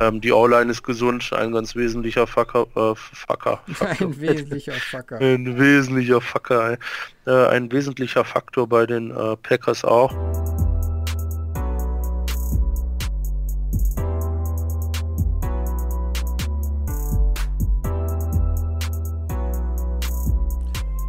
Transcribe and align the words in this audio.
Ähm, 0.00 0.20
die 0.20 0.30
O-Line 0.30 0.70
ist 0.70 0.84
gesund, 0.84 1.32
ein 1.32 1.50
ganz 1.50 1.74
wesentlicher 1.74 2.28
Fucker. 2.28 2.68
Äh, 2.76 2.94
Fucker, 2.94 3.60
Faktor. 3.66 4.08
Ein 4.08 4.20
wesentlicher 4.20 4.72
Fucker. 4.74 5.18
Ein 5.18 5.58
wesentlicher 5.58 6.20
Fucker. 6.20 6.78
Äh, 7.26 7.30
ein 7.48 7.72
wesentlicher 7.72 8.24
Faktor 8.24 8.68
bei 8.68 8.86
den 8.86 9.10
äh, 9.10 9.36
Packers 9.36 9.84
auch. 9.84 10.12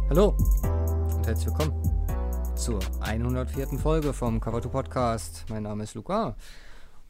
Hallo 0.08 0.34
und 1.16 1.26
herzlich 1.28 1.46
willkommen 1.46 2.56
zur 2.56 2.80
104. 3.02 3.68
Folge 3.78 4.12
vom 4.12 4.40
Cover 4.40 4.60
2 4.60 4.68
Podcast. 4.68 5.44
Mein 5.48 5.62
Name 5.62 5.84
ist 5.84 5.94
Luca 5.94 6.34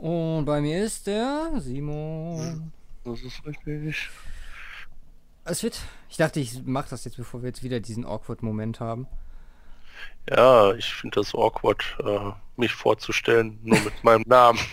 und 0.01 0.45
bei 0.46 0.61
mir 0.61 0.85
ist 0.85 1.07
der 1.07 1.53
Simon. 1.59 2.73
Das 3.04 3.21
ist 3.21 3.45
richtig. 3.46 4.08
Es 5.45 5.63
wird. 5.63 5.81
Ich 6.08 6.17
dachte, 6.17 6.41
ich 6.41 6.64
mache 6.64 6.91
das 6.91 7.04
jetzt, 7.04 7.17
bevor 7.17 7.43
wir 7.43 7.49
jetzt 7.49 7.63
wieder 7.63 7.81
diesen 7.81 8.05
awkward 8.05 8.43
Moment 8.43 8.81
haben. 8.81 9.07
Ja, 10.29 10.72
ich 10.75 10.93
finde 10.93 11.21
das 11.21 11.35
awkward, 11.35 11.85
äh, 12.05 12.31
mich 12.57 12.72
vorzustellen, 12.72 13.58
nur 13.63 13.79
mit 13.81 14.05
meinem 14.05 14.25
Namen. 14.27 14.58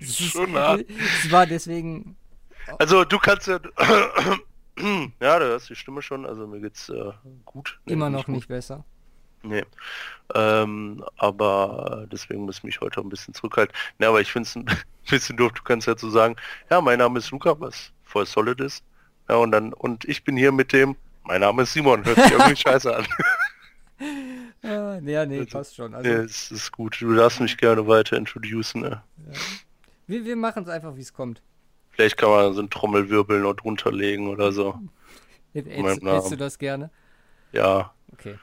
Das 0.00 0.08
ist 0.08 0.32
schon 0.32 0.54
hart. 0.54 0.86
Es 0.88 1.30
war 1.30 1.46
deswegen. 1.46 2.16
Also 2.78 3.04
du 3.04 3.18
kannst 3.18 3.48
ja. 3.48 3.60
ja, 5.20 5.38
du 5.38 5.44
hörst 5.44 5.68
die 5.68 5.76
Stimme 5.76 6.00
schon, 6.00 6.24
also 6.24 6.46
mir 6.46 6.60
geht's 6.60 6.88
äh, 6.88 7.12
gut. 7.44 7.80
Nee, 7.84 7.92
Immer 7.92 8.08
noch 8.08 8.24
gut. 8.24 8.34
nicht 8.34 8.48
besser. 8.48 8.84
Nee. 9.42 9.64
Ähm, 10.34 11.04
aber 11.16 12.06
deswegen 12.10 12.42
muss 12.42 12.58
ich 12.58 12.64
mich 12.64 12.80
heute 12.80 13.00
ein 13.00 13.08
bisschen 13.08 13.34
zurückhalten. 13.34 13.74
Ne, 13.98 14.06
aber 14.06 14.20
ich 14.20 14.30
finde 14.30 14.48
es 14.48 14.56
ein 14.56 14.66
bisschen 15.10 15.36
doof. 15.36 15.52
Du 15.52 15.62
kannst 15.62 15.86
ja 15.86 15.96
so 15.96 16.10
sagen, 16.10 16.36
ja, 16.70 16.80
mein 16.80 16.98
Name 16.98 17.18
ist 17.18 17.30
Luca, 17.30 17.58
was 17.58 17.92
voll 18.04 18.26
solid 18.26 18.60
ist. 18.60 18.84
Ja, 19.28 19.36
und 19.36 19.52
dann, 19.52 19.72
und 19.72 20.04
ich 20.04 20.24
bin 20.24 20.36
hier 20.36 20.52
mit 20.52 20.72
dem, 20.72 20.96
mein 21.24 21.40
Name 21.40 21.62
ist 21.62 21.72
Simon, 21.72 22.04
hört 22.04 22.16
sich 22.16 22.32
irgendwie 22.32 22.56
scheiße 22.60 22.94
an. 22.94 23.06
Ja, 24.62 25.00
nee, 25.00 25.26
nee, 25.26 25.38
Also, 25.40 25.50
passt 25.50 25.76
schon. 25.76 25.94
Also, 25.94 26.08
Nee, 26.08 26.16
es 26.16 26.50
ist 26.50 26.72
gut. 26.72 27.00
Du 27.00 27.14
darfst 27.14 27.40
mich 27.40 27.56
gerne 27.56 27.86
weiter 27.86 28.16
introducen. 28.16 28.82
Ne? 28.82 29.02
wir, 30.06 30.24
wir 30.24 30.36
machen 30.36 30.64
es 30.64 30.68
einfach, 30.68 30.96
wie 30.96 31.00
es 31.00 31.12
kommt. 31.12 31.42
Vielleicht 31.90 32.16
kann 32.16 32.30
man 32.30 32.52
so 32.54 32.60
einen 32.60 32.70
Trommelwirbel 32.70 33.40
noch 33.40 33.54
drunter 33.54 33.92
legen 33.92 34.28
oder 34.28 34.52
so. 34.52 34.78
Hättest, 35.52 36.32
du 36.32 36.36
das 36.36 36.58
gerne? 36.58 36.90
Ja. 37.52 37.92
Okay. 38.12 38.38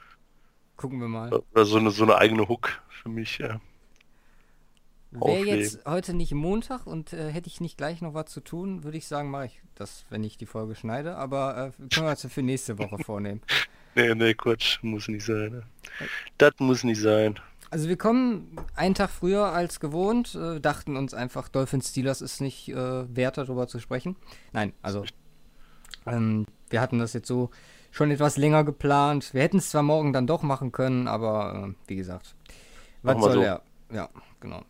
Gucken 0.78 1.00
wir 1.02 1.08
mal. 1.08 1.34
Oder 1.34 1.66
so 1.66 1.78
eine, 1.78 1.92
so 1.92 2.04
eine 2.04 2.18
eigene 2.18 2.48
Hook 2.48 2.82
für 2.90 3.10
mich. 3.10 3.40
Ja. 3.40 3.60
Wäre 5.12 5.46
jetzt 5.46 5.86
heute 5.86 6.14
nicht 6.14 6.34
Montag 6.34 6.86
und 6.86 7.14
äh, 7.14 7.32
hätte 7.32 7.48
ich 7.48 7.62
nicht 7.62 7.78
gleich 7.78 8.02
noch 8.02 8.14
was 8.14 8.28
zu 8.28 8.42
tun, 8.42 8.84
würde 8.84 8.98
ich 8.98 9.08
sagen, 9.08 9.32
mache 9.32 9.46
ich 9.48 9.62
das, 9.76 10.06
wenn 10.10 10.24
ich 10.24 10.38
die 10.38 10.46
Folge 10.46 10.76
schneide. 10.76 11.16
Aber 11.16 11.74
äh, 11.80 11.90
können 11.94 12.06
wir 12.06 12.12
uns 12.12 12.28
für 12.32 12.44
nächste 12.44 12.78
Woche 12.78 13.04
vornehmen. 13.04 13.42
Nee, 13.96 14.14
nee, 14.14 14.36
Quatsch. 14.36 14.78
Muss 14.84 15.08
nicht 15.08 15.26
sein. 15.26 15.52
Ne? 15.54 15.64
Das 16.38 16.54
muss 16.60 16.84
nicht 16.84 17.02
sein. 17.02 17.40
Also 17.72 17.90
wir 17.90 17.98
kommen 17.98 18.56
einen 18.76 18.94
Tag 18.94 19.10
früher 19.10 19.46
als 19.46 19.80
gewohnt, 19.80 20.36
äh, 20.36 20.60
dachten 20.60 20.96
uns 20.96 21.16
einfach, 21.16 21.50
Dolphins 21.50 21.90
Steelers 21.90 22.22
ist 22.22 22.40
nicht 22.40 22.70
äh, 22.70 23.16
wert, 23.16 23.40
darüber 23.40 23.68
zu 23.68 23.80
sprechen. 23.80 24.16
Nein, 24.54 24.74
also 24.84 25.04
ähm, 26.06 26.46
wir 26.70 26.80
hatten 26.80 27.00
das 27.00 27.14
jetzt 27.14 27.28
so 27.28 27.50
schon 27.98 28.12
etwas 28.12 28.38
länger 28.38 28.64
geplant. 28.64 29.34
Wir 29.34 29.42
hätten 29.42 29.58
es 29.58 29.72
zwar 29.72 29.82
morgen 29.82 30.14
dann 30.14 30.28
doch 30.28 30.44
machen 30.44 30.72
können, 30.72 31.08
aber 31.08 31.70
äh, 31.70 31.74
wie 31.88 31.96
gesagt, 31.96 32.36
was 33.02 33.20
soll 33.20 33.34
so. 33.34 33.42
er? 33.42 33.62
Ja, 33.92 34.10
genau. 34.40 34.62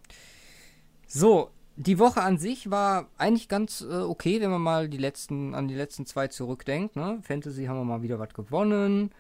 So, 1.08 1.52
die 1.76 2.00
Woche 2.00 2.22
an 2.22 2.38
sich 2.38 2.72
war 2.72 3.10
eigentlich 3.18 3.50
ganz 3.50 3.82
äh, 3.82 3.96
okay, 3.96 4.40
wenn 4.40 4.50
man 4.50 4.62
mal 4.62 4.88
die 4.88 4.98
letzten, 4.98 5.54
an 5.56 5.68
die 5.68 5.76
letzten 5.76 6.06
zwei 6.06 6.28
zurückdenkt. 6.30 6.96
Ne? 6.96 7.20
Fantasy 7.22 7.66
haben 7.66 7.78
wir 7.78 7.84
mal 7.84 8.02
wieder 8.02 8.18
was 8.18 8.34
gewonnen. 8.34 9.12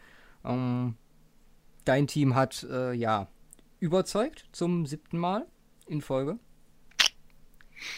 Ähm, 0.46 0.96
dein 1.84 2.08
Team 2.08 2.34
hat 2.34 2.66
äh, 2.70 2.94
ja 2.94 3.28
überzeugt 3.80 4.46
zum 4.54 4.86
siebten 4.86 5.18
Mal 5.18 5.46
in 5.86 6.02
Folge. 6.02 6.40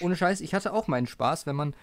Ohne 0.01 0.15
Scheiß, 0.15 0.41
ich 0.41 0.55
hatte 0.55 0.73
auch 0.73 0.87
meinen 0.87 1.07
Spaß, 1.07 1.45
wenn 1.45 1.55
man 1.55 1.75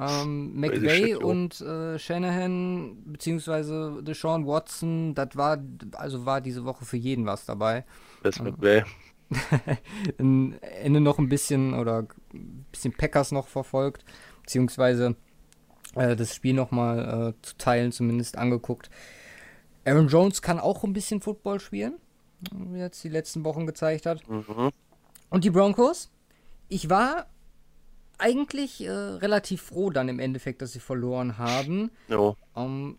ähm, 0.00 0.54
McVay 0.54 1.06
shit, 1.06 1.20
jo. 1.20 1.28
und 1.28 1.60
äh, 1.60 1.98
Shanahan 1.98 2.96
beziehungsweise 3.04 4.02
Deshaun 4.02 4.46
Watson, 4.46 5.14
das 5.14 5.36
war 5.36 5.58
also 5.92 6.24
war 6.26 6.40
diese 6.40 6.64
Woche 6.64 6.84
für 6.84 6.96
jeden 6.96 7.26
was 7.26 7.44
dabei. 7.46 7.84
Das 8.22 8.38
Bay. 8.38 8.84
Am 10.18 10.54
Ende 10.82 11.00
noch 11.00 11.18
ein 11.18 11.28
bisschen 11.28 11.74
oder 11.74 12.06
ein 12.32 12.66
bisschen 12.70 12.92
Packers 12.92 13.32
noch 13.32 13.48
verfolgt, 13.48 14.04
beziehungsweise 14.42 15.16
äh, 15.94 16.16
das 16.16 16.34
Spiel 16.34 16.54
nochmal 16.54 17.34
äh, 17.34 17.42
zu 17.42 17.56
teilen 17.56 17.92
zumindest 17.92 18.38
angeguckt. 18.38 18.90
Aaron 19.84 20.08
Jones 20.08 20.42
kann 20.42 20.60
auch 20.60 20.84
ein 20.84 20.92
bisschen 20.92 21.20
Football 21.20 21.60
spielen, 21.60 21.94
wie 22.52 22.78
er 22.78 22.86
jetzt 22.86 23.02
die 23.02 23.08
letzten 23.08 23.44
Wochen 23.44 23.66
gezeigt 23.66 24.06
hat. 24.06 24.26
Mhm. 24.28 24.70
Und 25.30 25.44
die 25.44 25.50
Broncos? 25.50 26.10
Ich 26.68 26.88
war 26.88 27.26
eigentlich 28.22 28.82
äh, 28.82 28.90
relativ 28.90 29.62
froh 29.62 29.90
dann 29.90 30.08
im 30.08 30.18
Endeffekt, 30.18 30.62
dass 30.62 30.72
sie 30.72 30.80
verloren 30.80 31.38
haben. 31.38 31.90
Jo. 32.08 32.36
Ähm, 32.56 32.98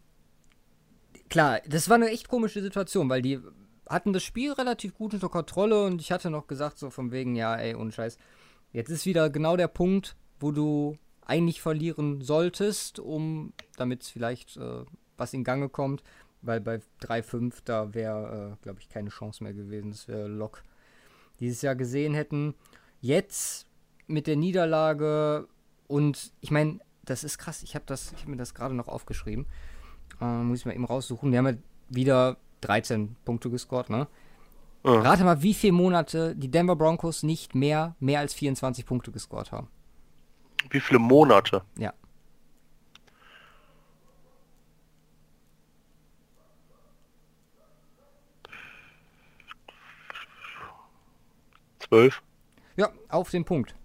klar, 1.30 1.62
das 1.68 1.90
war 1.90 1.96
eine 1.96 2.10
echt 2.10 2.28
komische 2.28 2.62
Situation, 2.62 3.10
weil 3.10 3.22
die 3.22 3.40
hatten 3.88 4.14
das 4.14 4.24
Spiel 4.24 4.52
relativ 4.54 4.94
gut 4.96 5.14
unter 5.14 5.30
Kontrolle 5.30 5.86
und 5.86 6.02
ich 6.02 6.12
hatte 6.12 6.30
noch 6.30 6.48
gesagt, 6.48 6.78
so 6.78 6.90
von 6.90 7.12
wegen, 7.12 7.36
ja, 7.36 7.56
ey, 7.56 7.76
ohne 7.76 7.92
Scheiß. 7.92 8.18
Jetzt 8.72 8.90
ist 8.90 9.06
wieder 9.06 9.30
genau 9.30 9.56
der 9.56 9.68
Punkt, 9.68 10.16
wo 10.40 10.52
du 10.52 10.98
eigentlich 11.26 11.62
verlieren 11.62 12.22
solltest, 12.22 13.00
um, 13.00 13.54
damit 13.78 14.04
es 14.04 14.10
vielleicht 14.10 14.58
äh, 14.58 14.84
was 15.18 15.34
in 15.34 15.44
Gange 15.44 15.70
kommt, 15.70 16.04
weil 16.42 16.60
bei 16.60 16.82
3-5 17.02 17.62
da 17.66 17.94
wäre, 17.94 18.58
äh, 18.60 18.64
glaube 18.64 18.80
ich, 18.82 18.90
keine 18.90 19.10
Chance 19.10 19.44
mehr 19.44 19.54
gewesen. 19.54 19.92
Das 19.92 20.08
wäre 20.08 20.28
Lock. 20.28 20.64
Dieses 21.40 21.62
Jahr 21.62 21.76
gesehen 21.76 22.14
hätten. 22.14 22.56
Jetzt 23.00 23.68
mit 24.14 24.28
der 24.28 24.36
Niederlage 24.36 25.48
und 25.88 26.32
ich 26.40 26.52
meine, 26.52 26.80
das 27.04 27.24
ist 27.24 27.38
krass. 27.38 27.64
Ich 27.64 27.76
habe 27.76 27.86
das, 27.86 28.14
ich 28.14 28.22
habe 28.22 28.32
mir 28.32 28.38
das 28.38 28.54
gerade 28.54 28.76
noch 28.76 28.88
aufgeschrieben. 28.88 29.46
Äh, 30.22 30.26
muss 30.26 30.60
ich 30.60 30.66
mal 30.66 30.74
eben 30.74 30.86
raussuchen. 30.86 31.32
Wir 31.32 31.40
haben 31.40 31.48
ja 31.48 31.54
wieder 31.90 32.38
13 32.62 33.16
Punkte 33.26 33.50
gescored, 33.50 33.90
ne? 33.90 34.08
Ja. 34.86 35.02
Rate 35.02 35.24
mal, 35.24 35.42
wie 35.42 35.54
viele 35.54 35.74
Monate 35.74 36.36
die 36.36 36.52
Denver 36.52 36.76
Broncos 36.76 37.24
nicht 37.24 37.56
mehr, 37.56 37.96
mehr 38.00 38.20
als 38.20 38.34
24 38.34 38.86
Punkte 38.86 39.12
gescored 39.12 39.52
haben. 39.52 39.68
Wie 40.70 40.80
viele 40.80 41.00
Monate? 41.00 41.64
Ja. 41.78 41.94
Zwölf? 51.80 52.24
Ja, 52.76 52.90
auf 53.10 53.30
den 53.30 53.46
Punkt. 53.46 53.76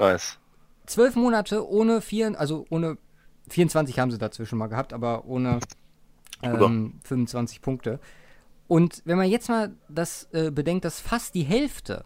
Nice. 0.00 0.38
Zwölf 0.86 1.14
Monate 1.14 1.68
ohne 1.68 2.00
vier, 2.00 2.38
also 2.38 2.66
ohne 2.70 2.98
24 3.48 3.98
haben 3.98 4.10
sie 4.10 4.18
dazwischen 4.18 4.58
mal 4.58 4.66
gehabt, 4.66 4.92
aber 4.92 5.26
ohne 5.26 5.60
ähm, 6.42 6.98
25 7.04 7.60
Punkte. 7.60 8.00
Und 8.66 9.02
wenn 9.04 9.18
man 9.18 9.28
jetzt 9.28 9.48
mal 9.48 9.74
das 9.88 10.28
äh, 10.32 10.50
bedenkt, 10.50 10.84
dass 10.84 11.00
fast 11.00 11.34
die 11.34 11.42
Hälfte 11.42 12.04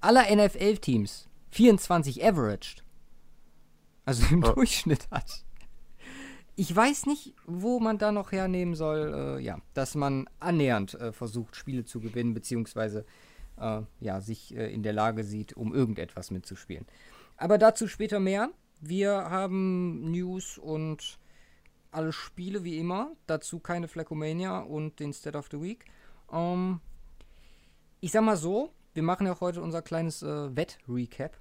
aller 0.00 0.24
NFL-Teams 0.34 1.28
24 1.50 2.24
averaged, 2.24 2.82
also 4.04 4.24
im 4.34 4.42
Ja. 4.42 4.52
Durchschnitt 4.52 5.08
hat. 5.10 5.44
Ich 6.54 6.74
weiß 6.74 7.06
nicht, 7.06 7.34
wo 7.46 7.80
man 7.80 7.98
da 7.98 8.12
noch 8.12 8.30
hernehmen 8.32 8.74
soll, 8.74 9.38
äh, 9.38 9.42
ja, 9.42 9.58
dass 9.74 9.94
man 9.94 10.28
annähernd 10.38 10.94
äh, 10.94 11.12
versucht, 11.12 11.56
Spiele 11.56 11.84
zu 11.84 12.00
gewinnen, 12.00 12.34
beziehungsweise 12.34 13.04
äh, 13.58 13.82
ja, 14.00 14.20
sich 14.20 14.56
äh, 14.56 14.72
in 14.72 14.82
der 14.82 14.92
Lage 14.92 15.24
sieht, 15.24 15.54
um 15.54 15.74
irgendetwas 15.74 16.30
mitzuspielen. 16.30 16.86
Aber 17.36 17.58
dazu 17.58 17.88
später 17.88 18.20
mehr. 18.20 18.50
Wir 18.80 19.12
haben 19.12 20.10
News 20.10 20.58
und 20.58 21.18
alle 21.90 22.12
Spiele 22.12 22.64
wie 22.64 22.78
immer. 22.78 23.12
Dazu 23.26 23.60
keine 23.60 23.88
Flacomania 23.88 24.60
und 24.60 24.98
den 24.98 25.12
Stat 25.12 25.36
of 25.36 25.48
the 25.50 25.60
Week. 25.60 25.84
Ähm, 26.32 26.80
ich 28.00 28.10
sag 28.12 28.22
mal 28.22 28.36
so, 28.36 28.72
wir 28.94 29.02
machen 29.02 29.26
ja 29.26 29.38
heute 29.40 29.62
unser 29.62 29.82
kleines 29.82 30.22
äh, 30.22 30.56
Wett-Recap. 30.56 31.36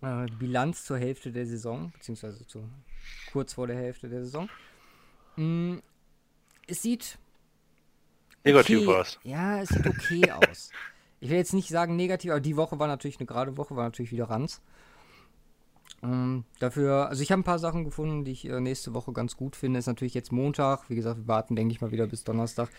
Äh, 0.00 0.26
Bilanz 0.38 0.84
zur 0.84 0.98
Hälfte 0.98 1.32
der 1.32 1.46
Saison, 1.46 1.90
beziehungsweise 1.92 2.46
zu, 2.46 2.68
kurz 3.32 3.52
vor 3.52 3.66
der 3.66 3.76
Hälfte 3.76 4.08
der 4.08 4.24
Saison. 4.24 4.48
Mm, 5.36 5.78
es 6.66 6.82
sieht 6.82 7.18
Negativ 8.44 8.78
okay. 8.78 8.86
war's. 8.86 9.18
Ja, 9.24 9.60
es 9.60 9.68
sieht 9.68 9.86
okay 9.86 10.30
aus. 10.30 10.70
Ich 11.20 11.30
will 11.30 11.36
jetzt 11.36 11.54
nicht 11.54 11.68
sagen 11.68 11.96
negativ, 11.96 12.30
aber 12.30 12.40
die 12.40 12.56
Woche 12.56 12.78
war 12.78 12.86
natürlich 12.86 13.18
eine 13.18 13.26
gerade 13.26 13.56
Woche, 13.56 13.76
war 13.76 13.84
natürlich 13.84 14.12
wieder 14.12 14.30
Ranz. 14.30 14.60
Ähm, 16.02 16.44
dafür, 16.60 17.08
also 17.08 17.22
ich 17.22 17.32
habe 17.32 17.40
ein 17.40 17.44
paar 17.44 17.58
Sachen 17.58 17.84
gefunden, 17.84 18.24
die 18.24 18.32
ich 18.32 18.48
äh, 18.48 18.60
nächste 18.60 18.94
Woche 18.94 19.12
ganz 19.12 19.36
gut 19.36 19.56
finde. 19.56 19.78
Ist 19.78 19.86
natürlich 19.86 20.14
jetzt 20.14 20.32
Montag. 20.32 20.88
Wie 20.88 20.94
gesagt, 20.94 21.18
wir 21.18 21.28
warten, 21.28 21.56
denke 21.56 21.72
ich 21.72 21.80
mal, 21.80 21.90
wieder 21.90 22.06
bis 22.06 22.24
Donnerstag 22.24 22.70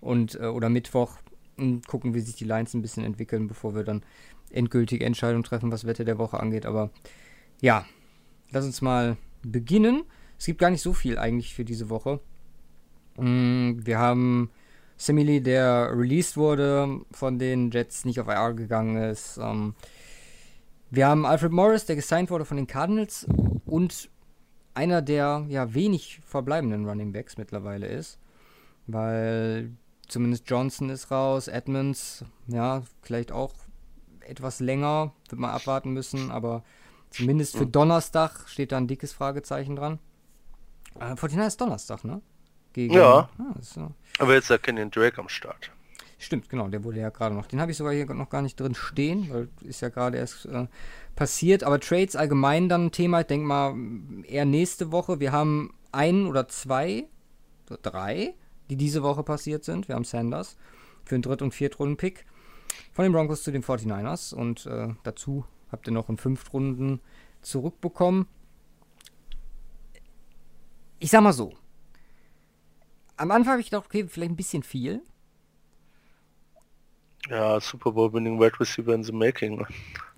und 0.00 0.34
äh, 0.38 0.46
oder 0.46 0.68
Mittwoch. 0.68 1.16
und 1.56 1.86
gucken, 1.86 2.14
wie 2.14 2.20
sich 2.20 2.36
die 2.36 2.44
Lines 2.44 2.74
ein 2.74 2.82
bisschen 2.82 3.04
entwickeln, 3.04 3.46
bevor 3.46 3.74
wir 3.74 3.84
dann 3.84 4.02
endgültige 4.50 5.04
Entscheidungen 5.04 5.44
treffen, 5.44 5.72
was 5.72 5.86
Wette 5.86 6.04
der 6.04 6.18
Woche 6.18 6.40
angeht. 6.40 6.66
Aber 6.66 6.90
ja, 7.60 7.86
lass 8.50 8.64
uns 8.64 8.82
mal 8.82 9.16
beginnen. 9.42 10.04
Es 10.38 10.46
gibt 10.46 10.58
gar 10.58 10.70
nicht 10.70 10.82
so 10.82 10.92
viel 10.92 11.18
eigentlich 11.18 11.54
für 11.54 11.64
diese 11.64 11.88
Woche. 11.88 12.20
Mm, 13.16 13.84
wir 13.84 13.98
haben 13.98 14.50
Simile, 15.00 15.40
der 15.40 15.96
released 15.96 16.36
wurde, 16.36 17.00
von 17.10 17.38
den 17.38 17.70
Jets 17.70 18.04
nicht 18.04 18.20
auf 18.20 18.28
IR 18.28 18.52
gegangen 18.52 19.02
ist. 19.02 19.38
Ähm, 19.38 19.74
wir 20.90 21.06
haben 21.06 21.24
Alfred 21.24 21.52
Morris, 21.52 21.86
der 21.86 21.96
gesigned 21.96 22.30
wurde 22.30 22.44
von 22.44 22.58
den 22.58 22.66
Cardinals 22.66 23.26
und 23.64 24.10
einer 24.74 25.00
der 25.00 25.46
ja 25.48 25.72
wenig 25.72 26.20
verbleibenden 26.26 26.86
Running 26.86 27.12
Backs 27.12 27.38
mittlerweile 27.38 27.86
ist, 27.86 28.18
weil 28.88 29.70
zumindest 30.06 30.50
Johnson 30.50 30.90
ist 30.90 31.10
raus, 31.10 31.48
Edmonds, 31.48 32.22
ja, 32.46 32.82
vielleicht 33.00 33.32
auch 33.32 33.54
etwas 34.20 34.60
länger, 34.60 35.14
wird 35.30 35.40
man 35.40 35.50
abwarten 35.50 35.92
müssen, 35.92 36.30
aber 36.30 36.62
zumindest 37.08 37.56
für 37.56 37.66
Donnerstag 37.66 38.46
steht 38.48 38.72
da 38.72 38.76
ein 38.76 38.86
dickes 38.86 39.14
Fragezeichen 39.14 39.76
dran. 39.76 39.98
Äh, 40.96 41.14
49 41.14 41.46
ist 41.46 41.60
Donnerstag, 41.62 42.04
ne? 42.04 42.20
Gegen, 42.72 42.94
ja. 42.94 43.28
Ah, 43.38 43.54
so. 43.60 43.92
Aber 44.18 44.34
jetzt 44.34 44.50
ja 44.50 44.58
Kenyon 44.58 44.90
Drake 44.90 45.18
am 45.18 45.28
Start. 45.28 45.70
Stimmt, 46.18 46.50
genau, 46.50 46.68
der 46.68 46.84
wurde 46.84 47.00
ja 47.00 47.08
gerade 47.08 47.34
noch. 47.34 47.46
Den 47.46 47.60
habe 47.60 47.70
ich 47.70 47.78
sogar 47.78 47.94
hier 47.94 48.04
noch 48.12 48.28
gar 48.28 48.42
nicht 48.42 48.60
drin 48.60 48.74
stehen, 48.74 49.30
weil 49.30 49.48
ist 49.62 49.80
ja 49.80 49.88
gerade 49.88 50.18
erst 50.18 50.44
äh, 50.44 50.66
passiert. 51.16 51.64
Aber 51.64 51.80
Trades 51.80 52.14
allgemein 52.14 52.68
dann 52.68 52.86
ein 52.86 52.92
Thema. 52.92 53.20
Ich 53.20 53.26
denke 53.26 53.46
mal 53.46 53.74
eher 54.24 54.44
nächste 54.44 54.92
Woche. 54.92 55.18
Wir 55.18 55.32
haben 55.32 55.72
einen 55.92 56.26
oder 56.26 56.46
zwei, 56.46 57.06
drei, 57.82 58.34
die 58.68 58.76
diese 58.76 59.02
Woche 59.02 59.22
passiert 59.22 59.64
sind. 59.64 59.88
Wir 59.88 59.94
haben 59.94 60.04
Sanders 60.04 60.58
für 61.04 61.14
einen 61.14 61.22
Dritt- 61.22 61.40
und 61.40 61.54
Viertrunden-Pick 61.54 62.26
von 62.92 63.04
den 63.04 63.12
Broncos 63.12 63.42
zu 63.42 63.50
den 63.50 63.62
49ers. 63.64 64.34
Und 64.34 64.66
äh, 64.66 64.88
dazu 65.02 65.46
habt 65.72 65.88
ihr 65.88 65.92
noch 65.92 66.10
einen 66.10 66.18
Fünftrunden 66.18 67.00
zurückbekommen. 67.40 68.26
Ich 70.98 71.10
sag 71.10 71.22
mal 71.22 71.32
so. 71.32 71.54
Am 73.20 73.30
Anfang 73.32 73.52
habe 73.52 73.60
ich 73.60 73.68
gedacht, 73.68 73.84
okay, 73.84 74.06
vielleicht 74.08 74.30
ein 74.30 74.36
bisschen 74.36 74.62
viel. 74.62 75.02
Ja, 77.28 77.60
Super 77.60 77.92
Bowl 77.92 78.10
winning 78.14 78.40
Wide 78.40 78.58
Receiver 78.58 78.94
in 78.94 79.04
the 79.04 79.12
making. 79.12 79.66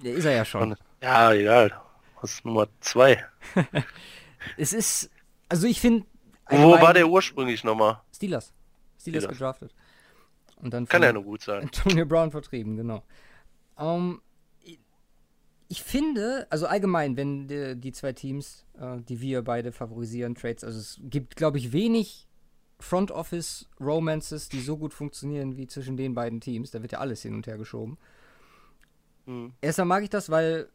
Ja, 0.03 0.13
ist 0.13 0.25
er 0.25 0.37
ja 0.37 0.45
schon. 0.45 0.77
Ja, 1.03 1.33
egal. 1.33 1.73
Das 2.21 2.35
ist 2.35 2.45
Nummer 2.45 2.69
zwei. 2.79 3.25
es 4.57 4.73
ist, 4.73 5.11
also 5.49 5.67
ich 5.67 5.81
finde. 5.81 6.07
Wo 6.49 6.81
war 6.81 6.95
der 6.95 7.09
ursprünglich 7.09 7.65
nochmal? 7.65 8.01
Steelers. 8.15 8.53
Steelers, 9.01 9.25
Steelers. 9.25 9.39
gedraftet. 9.39 9.75
Und 10.59 10.73
dann 10.73 10.87
Kann 10.87 11.03
ja 11.03 11.13
nur 11.13 11.25
gut 11.25 11.43
sein. 11.43 11.63
Antonio 11.63 12.07
Brown 12.07 12.31
vertrieben, 12.31 12.77
genau. 12.77 13.03
Um, 13.75 14.21
ähm, 14.65 14.77
ich 15.67 15.83
finde, 15.83 16.47
also 16.51 16.69
allgemein, 16.69 17.17
wenn 17.17 17.49
die, 17.49 17.75
die 17.75 17.91
zwei 17.91 18.13
Teams, 18.13 18.65
äh, 18.79 19.01
die 19.01 19.21
wir 19.21 19.43
beide 19.43 19.73
favorisieren, 19.73 20.37
Trades, 20.37 20.63
also 20.63 20.79
es 20.79 21.01
gibt, 21.03 21.35
glaube 21.35 21.59
ich, 21.59 21.73
wenig 21.73 22.29
Front 22.83 23.11
Office 23.11 23.69
Romances, 23.81 24.49
die 24.49 24.61
so 24.61 24.77
gut 24.77 24.93
funktionieren 24.93 25.57
wie 25.57 25.67
zwischen 25.67 25.97
den 25.97 26.15
beiden 26.15 26.41
Teams. 26.41 26.71
Da 26.71 26.83
wird 26.83 26.93
ja 26.93 26.99
alles 26.99 27.23
hin 27.23 27.35
und 27.35 27.47
her 27.47 27.57
geschoben. 27.57 27.97
Mhm. 29.27 29.53
Erstmal 29.61 29.87
mag 29.87 30.03
ich 30.03 30.11
das, 30.11 30.31
weil 30.31 30.69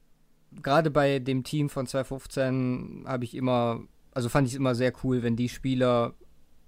gerade 0.61 0.89
bei 0.89 1.19
dem 1.19 1.43
Team 1.43 1.69
von 1.69 1.85
2015 1.85 3.03
habe 3.05 3.23
ich 3.23 3.35
immer, 3.35 3.81
also 4.13 4.29
fand 4.29 4.47
ich 4.47 4.53
es 4.53 4.59
immer 4.59 4.75
sehr 4.75 4.93
cool, 5.03 5.23
wenn 5.23 5.35
die 5.35 5.49
Spieler 5.49 6.13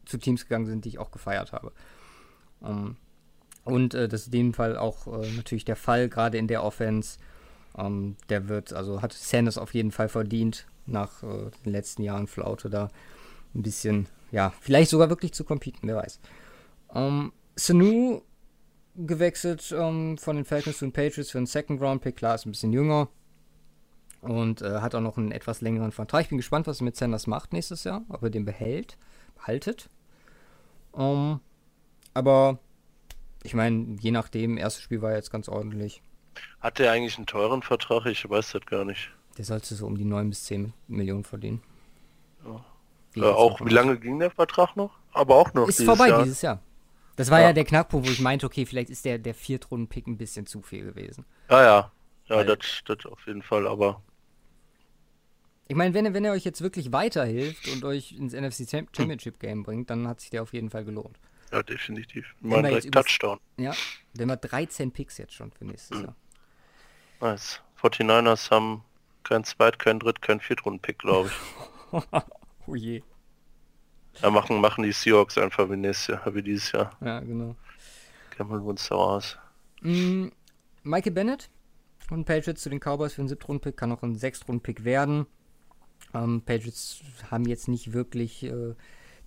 zu 0.06 0.18
Teams 0.18 0.44
gegangen 0.44 0.66
sind, 0.66 0.86
die 0.86 0.90
ich 0.90 1.00
auch 1.00 1.12
gefeiert 1.12 1.54
habe. 1.54 1.72
Um, 2.60 2.70
ähm, 2.70 2.96
und 3.64 3.94
äh, 3.94 4.08
das 4.08 4.22
ist 4.22 4.28
in 4.28 4.32
dem 4.32 4.54
Fall 4.54 4.78
auch 4.78 5.08
äh, 5.08 5.32
natürlich 5.32 5.66
der 5.66 5.76
Fall, 5.76 6.10
gerade 6.10 6.38
in 6.38 6.48
der 6.48 6.64
Offense. 6.64 7.18
Um, 7.74 7.86
ähm, 7.86 8.16
der 8.30 8.50
wird, 8.50 8.74
also 8.74 9.02
hat 9.02 9.14
Sanders 9.14 9.58
auf 9.58 9.74
jeden 9.74 9.92
Fall 9.92 10.10
verdient, 10.10 10.66
nach 10.86 11.24
äh, 11.24 11.52
den 11.64 11.72
letzten 11.72 12.04
Jahren 12.04 12.28
Flaute 12.28 12.70
da 12.70 12.90
ein 13.56 13.62
bisschen, 13.62 14.08
ja, 14.32 14.54
vielleicht 14.62 14.90
sogar 14.90 15.10
wirklich 15.10 15.34
zu 15.34 15.44
competen, 15.44 15.88
wer 15.88 15.98
weiß. 15.98 16.20
Ähm, 16.94 17.32
Sanu 17.56 18.22
gewechselt 18.96 19.72
um, 19.72 20.18
von 20.18 20.36
den 20.36 20.46
Falcons 20.46 20.78
zu 20.78 20.86
den 20.86 20.92
Patriots 20.92 21.32
für 21.32 21.38
einen 21.38 21.48
Second 21.48 21.82
Round 21.82 22.02
Pick, 22.02 22.18
klar, 22.18 22.36
ist 22.36 22.46
ein 22.46 22.52
bisschen 22.52 22.74
jünger 22.74 23.10
und 24.22 24.62
äh, 24.62 24.82
hat 24.82 24.96
auch 24.96 25.02
noch 25.02 25.18
einen 25.18 25.32
etwas 25.32 25.62
längeren 25.62 25.92
Vertrag. 25.92 26.24
Ich 26.24 26.30
bin 26.30 26.38
gespannt, 26.38 26.68
was 26.68 26.82
er 26.82 26.86
mit 26.86 26.96
Sanders 26.96 27.28
macht 27.28 27.54
nächstes 27.54 27.84
Jahr, 27.84 28.04
ob 28.10 28.24
er 28.24 28.30
den 28.30 28.46
behält, 28.46 28.98
behaltet. 29.36 29.90
Um, 30.92 31.40
aber 32.14 32.60
ich 33.44 33.54
meine, 33.54 33.98
je 34.00 34.12
nachdem, 34.12 34.58
erstes 34.58 34.84
Spiel 34.84 35.02
war 35.02 35.14
jetzt 35.14 35.32
ganz 35.32 35.48
ordentlich. 35.48 36.02
Hat 36.60 36.80
der 36.80 36.92
eigentlich 36.92 37.18
einen 37.18 37.28
teuren 37.28 37.62
Vertrag? 37.62 38.06
Ich 38.06 38.30
weiß 38.30 38.52
das 38.52 38.66
gar 38.66 38.86
nicht. 38.86 39.12
Der 39.38 39.46
sollte 39.46 39.76
so 39.76 39.86
um 39.86 39.98
die 39.98 40.06
9 40.06 40.30
bis 40.30 40.46
10 40.46 40.74
Millionen 40.88 41.24
verdienen. 41.24 41.62
Äh, 43.16 43.22
auch 43.24 43.60
wie 43.62 43.70
lange 43.70 43.98
ging 43.98 44.20
der 44.20 44.32
Vertrag 44.32 44.76
noch? 44.76 44.98
Aber 45.14 45.36
auch 45.36 45.54
noch. 45.54 45.68
Ist 45.68 45.84
vorbei 45.84 46.10
Jahr. 46.10 46.24
dieses 46.24 46.42
Jahr. 46.42 46.62
Das 47.16 47.30
war 47.32 47.40
ja. 47.40 47.48
ja. 47.48 47.54
der 47.54 47.66
Knackpunkt, 47.66 48.08
wo 48.08 48.12
ich 48.12 48.22
meinte, 48.22 48.46
okay, 48.46 48.66
vielleicht 48.66 48.90
ist 48.90 49.04
der, 49.04 49.18
der 49.18 49.34
Viertrunden-Pick 49.34 50.08
ein 50.08 50.18
bisschen 50.18 50.46
zu 50.46 50.62
viel 50.62 50.86
gewesen. 50.86 51.26
Ja, 51.50 51.64
ja. 51.64 51.92
Ja, 52.28 52.44
das, 52.44 52.60
das 52.86 53.06
auf 53.06 53.26
jeden 53.26 53.42
Fall, 53.42 53.68
aber. 53.68 54.02
Ich 55.68 55.76
meine, 55.76 55.94
wenn, 55.94 56.14
wenn 56.14 56.26
er 56.26 56.32
euch 56.32 56.46
jetzt 56.46 56.62
wirklich 56.62 56.92
weiterhilft 56.92 57.68
und 57.68 57.84
euch 57.84 58.14
ins 58.14 58.34
NFC 58.34 58.70
Championship 58.70 59.40
Game 59.40 59.64
bringt, 59.64 59.90
dann 59.90 60.08
hat 60.08 60.22
sich 60.22 60.30
der 60.30 60.44
auf 60.44 60.54
jeden 60.54 60.70
Fall 60.70 60.86
gelohnt. 60.86 61.20
Ja, 61.52 61.64
definitiv. 61.64 62.36
Mal 62.42 62.62
direkt 62.64 62.94
Touchdown. 62.94 63.40
Ja, 63.58 63.74
wenn 64.14 64.28
wir 64.28 64.38
13 64.38 64.92
Picks 64.92 65.18
jetzt 65.18 65.34
schon 65.34 65.52
für 65.52 65.66
nächstes 65.66 65.98
mhm. 65.98 66.06
Jahr. 66.06 66.16
Nice. 67.22 67.62
49ers 67.82 68.52
haben 68.52 68.84
kein 69.24 69.44
Zweit-, 69.44 69.80
kein 69.80 70.00
Dritt-, 70.00 70.22
kein 70.22 70.40
Viertrunden-Pick, 70.40 71.00
glaube 71.00 71.30
ich. 71.30 72.02
oh 72.70 72.76
je. 72.76 73.02
Ja, 74.22 74.30
machen, 74.30 74.60
machen 74.60 74.84
die 74.84 74.92
Seahawks 74.92 75.38
einfach 75.38 75.70
wie 75.70 75.78
nächstes 75.78 76.08
Jahr, 76.08 76.36
wie 76.36 76.44
dieses 76.44 76.72
Jahr. 76.72 76.92
Ja, 77.02 77.20
genau. 77.20 77.56
Kennen 78.32 78.50
wir 78.50 78.64
uns 78.64 78.86
so 78.86 78.96
aus. 78.96 79.38
Mm, 79.82 80.28
Michael 80.84 81.14
Bennett 81.14 81.50
und 82.10 82.26
Patriots 82.26 82.62
zu 82.62 82.70
den 82.70 82.80
Cowboys 82.80 83.14
für 83.14 83.22
einen 83.22 83.30
Siebtrunden-Pick 83.30 83.78
kann 83.78 83.92
auch 83.92 84.04
ein 84.04 84.16
Sechstrunden-Pick 84.16 84.84
werden. 84.84 85.26
Ähm, 86.14 86.42
Patriots 86.46 87.02
haben 87.30 87.46
jetzt 87.46 87.68
nicht 87.68 87.94
wirklich 87.94 88.44
äh, 88.44 88.74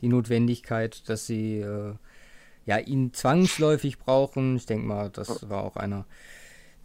die 0.00 0.08
Notwendigkeit, 0.08 1.08
dass 1.08 1.26
sie 1.26 1.60
äh, 1.60 1.94
ja, 2.66 2.78
ihn 2.78 3.12
zwangsläufig 3.12 3.98
brauchen. 3.98 4.56
Ich 4.56 4.66
denke 4.66 4.86
mal, 4.86 5.10
das 5.10 5.48
war 5.48 5.64
auch 5.64 5.76
einer, 5.76 6.06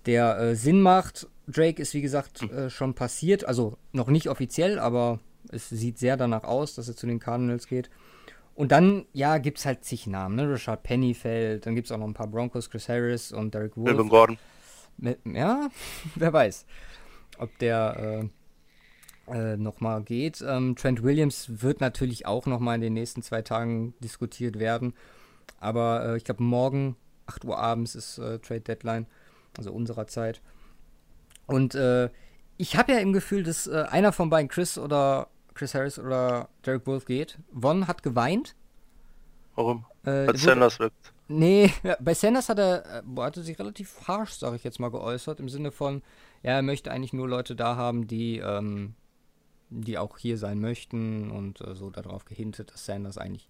der 0.06 0.38
äh, 0.40 0.56
Sinn 0.56 0.82
macht. 0.82 1.28
Drake 1.48 1.82
ist 1.82 1.94
wie 1.94 2.02
gesagt 2.02 2.44
äh, 2.44 2.70
schon 2.70 2.94
passiert, 2.94 3.46
also 3.46 3.78
noch 3.92 4.08
nicht 4.08 4.30
offiziell, 4.30 4.80
aber 4.80 5.20
es 5.52 5.70
sieht 5.70 5.98
sehr 5.98 6.18
danach 6.18 6.44
aus, 6.44 6.76
dass 6.76 6.88
er 6.88 6.96
zu 6.96 7.08
den 7.08 7.20
Cardinals 7.20 7.68
geht. 7.68 7.90
Und 8.56 8.72
dann, 8.72 9.06
ja, 9.14 9.38
gibt 9.38 9.60
es 9.60 9.66
halt 9.66 9.84
zig 9.84 10.08
Namen, 10.08 10.36
ne? 10.36 10.52
Richard 10.52 10.82
Pennyfeld, 10.84 11.66
dann 11.66 11.76
gibt 11.76 11.88
es 11.88 11.92
auch 11.92 12.00
noch 12.00 12.08
ein 12.08 12.16
paar 12.16 12.28
Broncos, 12.28 12.70
Chris 12.70 12.90
Harris 12.90 13.32
und 13.32 13.54
Derek 13.54 13.78
Wolf. 13.78 13.86
Melvin 13.86 14.10
Gordon. 14.10 14.38
Ja, 15.26 15.70
wer 16.16 16.34
weiß, 16.34 16.66
ob 17.38 17.56
der 17.60 18.30
äh, 19.28 19.32
äh, 19.32 19.58
nochmal 19.58 20.02
geht. 20.02 20.44
Ähm, 20.46 20.76
Trent 20.76 21.04
Williams 21.04 21.62
wird 21.62 21.82
natürlich 21.82 22.26
auch 22.26 22.46
nochmal 22.48 22.76
in 22.76 22.82
den 22.82 22.94
nächsten 22.94 23.22
zwei 23.22 23.42
Tagen 23.42 23.94
diskutiert 24.00 24.58
werden. 24.58 24.94
Aber 25.60 26.06
äh, 26.06 26.18
ich 26.18 26.24
glaube, 26.24 26.44
morgen, 26.44 26.96
8 27.28 27.46
Uhr 27.46 27.58
abends, 27.58 27.94
ist 27.94 28.18
äh, 28.18 28.40
Trade 28.40 28.62
Deadline, 28.62 29.06
also 29.58 29.72
unserer 29.72 30.08
Zeit. 30.08 30.42
Und 31.46 31.76
äh, 31.76 32.10
ich 32.58 32.76
habe 32.76 32.94
ja 32.94 33.00
im 33.00 33.14
Gefühl, 33.14 33.44
dass 33.44 33.68
äh, 33.68 33.86
einer 33.90 34.12
von 34.12 34.30
beiden, 34.30 34.50
Chris 34.50 34.78
oder 34.78 35.28
Chris 35.58 35.74
Harris 35.74 35.98
oder 36.00 36.50
Derek 36.66 36.86
Wolf 36.86 37.06
geht. 37.06 37.40
Von 37.54 37.88
hat 37.88 38.04
geweint. 38.04 38.56
Warum? 39.56 39.86
Äh, 40.04 40.28
Weil 40.28 40.38
Sanders 40.38 40.80
wirkt. 40.80 41.14
Nee, 41.28 41.74
bei 42.00 42.14
Sanders 42.14 42.48
hat 42.48 42.60
er, 42.60 43.04
äh, 43.04 43.20
hatte 43.20 43.42
sich 43.42 43.60
relativ 43.60 44.08
harsh, 44.08 44.34
sage 44.34 44.56
ich 44.56 44.64
jetzt 44.64 44.80
mal, 44.80 44.92
geäußert, 44.92 45.40
im 45.40 45.50
Sinne 45.50 45.72
von, 45.72 46.04
ja, 46.44 46.52
er 46.52 46.62
möchte 46.62 46.92
eigentlich 46.92 47.12
nur 47.12 47.28
Leute 47.28 47.56
da 47.56 47.76
haben, 47.76 48.08
die, 48.08 48.38
ähm, 48.38 48.94
die 49.70 49.98
auch 49.98 50.18
hier 50.18 50.38
sein 50.38 50.62
möchten 50.62 51.32
und 51.32 51.60
äh, 51.62 51.76
so 51.76 51.90
darauf 51.90 52.24
gehintet, 52.24 52.72
dass 52.72 52.86
Sanders 52.86 53.18
eigentlich, 53.18 53.50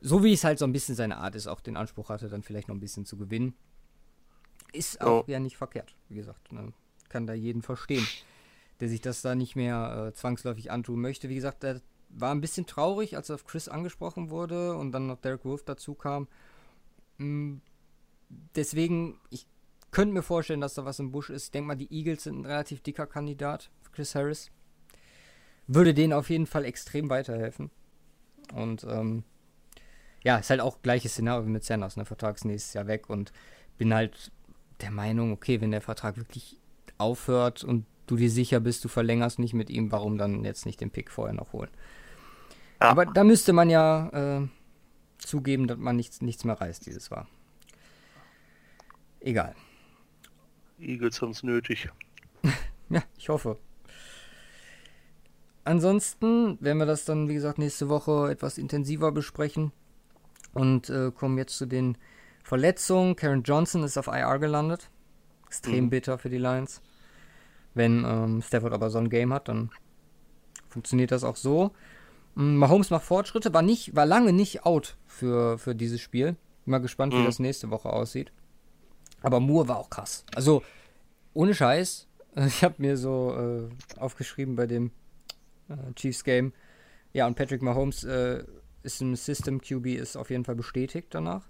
so 0.00 0.24
wie 0.24 0.32
es 0.32 0.44
halt 0.44 0.58
so 0.58 0.64
ein 0.64 0.72
bisschen 0.72 0.94
seine 0.94 1.18
Art 1.18 1.34
ist, 1.34 1.46
auch 1.46 1.60
den 1.60 1.76
Anspruch 1.76 2.08
hatte, 2.08 2.28
dann 2.28 2.42
vielleicht 2.42 2.68
noch 2.68 2.76
ein 2.76 2.80
bisschen 2.80 3.04
zu 3.04 3.18
gewinnen. 3.18 3.54
Ist 4.72 5.00
auch 5.00 5.24
oh. 5.24 5.30
ja 5.30 5.40
nicht 5.40 5.56
verkehrt, 5.56 5.94
wie 6.08 6.14
gesagt. 6.14 6.52
Ne? 6.52 6.72
Kann 7.08 7.26
da 7.26 7.34
jeden 7.34 7.62
verstehen 7.62 8.06
der 8.80 8.88
sich 8.88 9.00
das 9.00 9.22
da 9.22 9.34
nicht 9.34 9.56
mehr 9.56 10.08
äh, 10.08 10.12
zwangsläufig 10.14 10.70
antun 10.70 11.00
möchte. 11.00 11.28
Wie 11.28 11.34
gesagt, 11.34 11.64
er 11.64 11.80
war 12.08 12.32
ein 12.32 12.40
bisschen 12.40 12.66
traurig, 12.66 13.16
als 13.16 13.30
er 13.30 13.36
auf 13.36 13.44
Chris 13.44 13.68
angesprochen 13.68 14.30
wurde 14.30 14.76
und 14.76 14.92
dann 14.92 15.06
noch 15.06 15.20
Derek 15.20 15.44
Wolf 15.44 15.64
dazu 15.64 15.94
kam. 15.94 16.28
Mhm. 17.18 17.60
Deswegen, 18.54 19.20
ich 19.30 19.46
könnte 19.90 20.14
mir 20.14 20.22
vorstellen, 20.22 20.60
dass 20.60 20.74
da 20.74 20.84
was 20.84 20.98
im 20.98 21.12
Busch 21.12 21.30
ist. 21.30 21.44
Ich 21.44 21.50
denke 21.52 21.68
mal, 21.68 21.76
die 21.76 21.92
Eagles 21.92 22.24
sind 22.24 22.40
ein 22.40 22.46
relativ 22.46 22.82
dicker 22.82 23.06
Kandidat 23.06 23.70
für 23.82 23.92
Chris 23.92 24.14
Harris. 24.14 24.50
Würde 25.68 25.94
denen 25.94 26.12
auf 26.12 26.28
jeden 26.28 26.46
Fall 26.46 26.64
extrem 26.64 27.08
weiterhelfen. 27.08 27.70
Und 28.52 28.84
ähm, 28.84 29.24
ja, 30.22 30.38
ist 30.38 30.50
halt 30.50 30.60
auch 30.60 30.82
gleiches 30.82 31.12
Szenario 31.12 31.46
wie 31.46 31.50
mit 31.50 31.64
Sanders, 31.64 31.96
ne? 31.96 32.04
Vertrag 32.04 32.36
ist 32.36 32.44
nächstes 32.44 32.74
Jahr 32.74 32.86
weg 32.86 33.08
und 33.08 33.32
bin 33.78 33.94
halt 33.94 34.32
der 34.80 34.90
Meinung, 34.90 35.32
okay, 35.32 35.60
wenn 35.60 35.70
der 35.70 35.80
Vertrag 35.80 36.16
wirklich 36.16 36.58
aufhört 36.98 37.64
und 37.64 37.86
du 38.06 38.16
dir 38.16 38.30
sicher 38.30 38.60
bist, 38.60 38.84
du 38.84 38.88
verlängerst 38.88 39.38
nicht 39.38 39.54
mit 39.54 39.70
ihm, 39.70 39.92
warum 39.92 40.18
dann 40.18 40.44
jetzt 40.44 40.66
nicht 40.66 40.80
den 40.80 40.90
Pick 40.90 41.10
vorher 41.10 41.34
noch 41.34 41.52
holen? 41.52 41.70
Ja. 42.80 42.90
Aber 42.90 43.06
da 43.06 43.24
müsste 43.24 43.52
man 43.52 43.70
ja 43.70 44.38
äh, 44.40 44.48
zugeben, 45.18 45.66
dass 45.66 45.78
man 45.78 45.96
nichts, 45.96 46.20
nichts 46.20 46.44
mehr 46.44 46.60
reißt 46.60 46.86
dieses 46.86 47.08
Jahr. 47.08 47.26
Egal. 49.20 49.54
Eagles 50.78 51.20
haben 51.22 51.30
es 51.30 51.42
nötig. 51.42 51.88
ja, 52.90 53.02
ich 53.16 53.28
hoffe. 53.28 53.58
Ansonsten 55.64 56.58
werden 56.60 56.78
wir 56.78 56.86
das 56.86 57.04
dann, 57.04 57.28
wie 57.28 57.34
gesagt, 57.34 57.58
nächste 57.58 57.88
Woche 57.88 58.30
etwas 58.30 58.56
intensiver 58.56 59.10
besprechen 59.10 59.72
und 60.54 60.88
äh, 60.90 61.10
kommen 61.10 61.38
jetzt 61.38 61.56
zu 61.58 61.66
den 61.66 61.98
Verletzungen. 62.44 63.16
Karen 63.16 63.42
Johnson 63.42 63.82
ist 63.82 63.98
auf 63.98 64.06
IR 64.06 64.38
gelandet. 64.38 64.90
Extrem 65.46 65.86
mhm. 65.86 65.90
bitter 65.90 66.18
für 66.18 66.30
die 66.30 66.38
Lions. 66.38 66.80
Wenn 67.76 68.06
ähm, 68.06 68.40
Stafford 68.40 68.72
aber 68.72 68.88
so 68.88 68.96
ein 68.96 69.10
Game 69.10 69.34
hat, 69.34 69.48
dann 69.48 69.70
funktioniert 70.70 71.12
das 71.12 71.24
auch 71.24 71.36
so. 71.36 71.72
Mm, 72.34 72.56
Mahomes 72.56 72.88
macht 72.88 73.04
Fortschritte, 73.04 73.52
war, 73.52 73.60
nicht, 73.60 73.94
war 73.94 74.06
lange 74.06 74.32
nicht 74.32 74.64
out 74.64 74.96
für, 75.06 75.58
für 75.58 75.74
dieses 75.74 76.00
Spiel. 76.00 76.36
Mal 76.64 76.78
gespannt, 76.78 77.12
mhm. 77.12 77.20
wie 77.20 77.24
das 77.26 77.38
nächste 77.38 77.68
Woche 77.68 77.90
aussieht. 77.90 78.32
Aber 79.20 79.40
Moore 79.40 79.68
war 79.68 79.76
auch 79.76 79.90
krass. 79.90 80.24
Also, 80.34 80.62
ohne 81.34 81.54
Scheiß. 81.54 82.08
Ich 82.38 82.62
habe 82.62 82.74
mir 82.76 82.98
so 82.98 83.34
äh, 83.34 83.98
aufgeschrieben 83.98 84.56
bei 84.56 84.66
dem 84.66 84.90
äh, 85.70 85.94
Chiefs 85.94 86.22
Game. 86.22 86.52
Ja, 87.14 87.26
und 87.26 87.34
Patrick 87.34 87.62
Mahomes 87.62 88.04
äh, 88.04 88.44
ist 88.82 89.00
im 89.00 89.16
System 89.16 89.62
QB, 89.62 89.86
ist 89.86 90.18
auf 90.18 90.28
jeden 90.28 90.44
Fall 90.44 90.54
bestätigt 90.54 91.08
danach. 91.12 91.48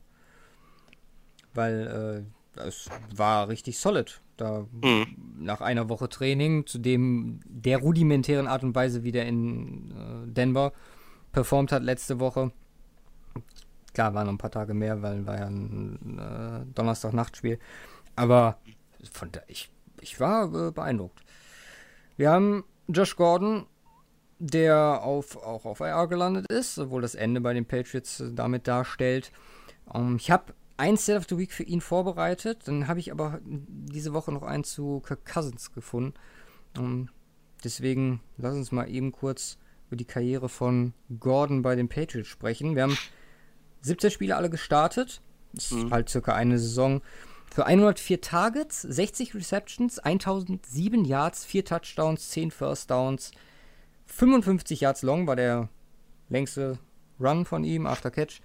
Weil 1.54 2.24
äh, 2.56 2.60
es 2.60 2.88
war 3.12 3.48
richtig 3.48 3.80
solid. 3.80 4.20
Da 4.36 4.66
mhm. 4.82 5.06
nach 5.38 5.60
einer 5.60 5.88
Woche 5.88 6.08
Training, 6.08 6.66
zu 6.66 6.78
dem 6.78 7.40
der 7.44 7.78
rudimentären 7.78 8.46
Art 8.46 8.62
und 8.62 8.74
Weise, 8.74 9.02
wie 9.04 9.12
der 9.12 9.26
in 9.26 9.90
äh, 9.90 10.30
Denver 10.30 10.72
performt 11.32 11.72
hat 11.72 11.82
letzte 11.82 12.20
Woche. 12.20 12.52
Klar, 13.94 14.14
waren 14.14 14.26
noch 14.26 14.34
ein 14.34 14.38
paar 14.38 14.50
Tage 14.50 14.74
mehr, 14.74 15.00
weil 15.02 15.26
war 15.26 15.38
ja 15.38 15.46
ein 15.46 16.18
äh, 16.18 16.74
Donnerstag-Nachtspiel. 16.74 17.58
Aber 18.14 18.58
von 19.12 19.32
da, 19.32 19.40
ich, 19.46 19.70
ich 20.00 20.20
war 20.20 20.52
äh, 20.54 20.70
beeindruckt. 20.70 21.20
Wir 22.16 22.30
haben 22.30 22.64
Josh 22.88 23.16
Gordon, 23.16 23.66
der 24.38 25.02
auf, 25.02 25.36
auch 25.36 25.64
auf 25.64 25.80
IR 25.80 26.06
gelandet 26.08 26.50
ist, 26.50 26.78
obwohl 26.78 27.02
das 27.02 27.14
Ende 27.14 27.40
bei 27.40 27.54
den 27.54 27.66
Patriots 27.66 28.20
äh, 28.20 28.32
damit 28.32 28.68
darstellt. 28.68 29.32
Um, 29.86 30.08
ähm, 30.08 30.16
ich 30.16 30.30
habe 30.30 30.52
ein 30.76 30.96
Set 30.96 31.16
of 31.16 31.26
the 31.28 31.38
Week 31.38 31.52
für 31.52 31.62
ihn 31.62 31.80
vorbereitet. 31.80 32.62
Dann 32.66 32.88
habe 32.88 33.00
ich 33.00 33.10
aber 33.10 33.40
diese 33.44 34.12
Woche 34.12 34.32
noch 34.32 34.42
einen 34.42 34.64
zu 34.64 35.00
Kirk 35.00 35.24
Cousins 35.24 35.72
gefunden. 35.72 36.14
Um, 36.76 37.08
deswegen 37.64 38.20
lass 38.36 38.54
uns 38.54 38.72
mal 38.72 38.88
eben 38.88 39.12
kurz 39.12 39.58
über 39.88 39.96
die 39.96 40.04
Karriere 40.04 40.48
von 40.48 40.92
Gordon 41.20 41.62
bei 41.62 41.76
den 41.76 41.88
Patriots 41.88 42.28
sprechen. 42.28 42.74
Wir 42.74 42.82
haben 42.82 42.98
17 43.82 44.10
Spiele 44.10 44.36
alle 44.36 44.50
gestartet. 44.50 45.22
Das 45.52 45.72
ist 45.72 45.84
mhm. 45.84 45.90
halt 45.90 46.08
circa 46.08 46.34
eine 46.34 46.58
Saison. 46.58 47.00
Für 47.50 47.64
104 47.64 48.20
Targets, 48.20 48.82
60 48.82 49.34
Receptions, 49.34 49.98
1007 49.98 51.04
Yards, 51.04 51.44
4 51.44 51.64
Touchdowns, 51.64 52.28
10 52.30 52.50
First 52.50 52.90
Downs, 52.90 53.30
55 54.06 54.80
Yards 54.80 55.02
long 55.02 55.26
war 55.26 55.36
der 55.36 55.68
längste 56.28 56.78
Run 57.18 57.44
von 57.44 57.64
ihm, 57.64 57.86
after 57.86 58.10
Catch. 58.10 58.40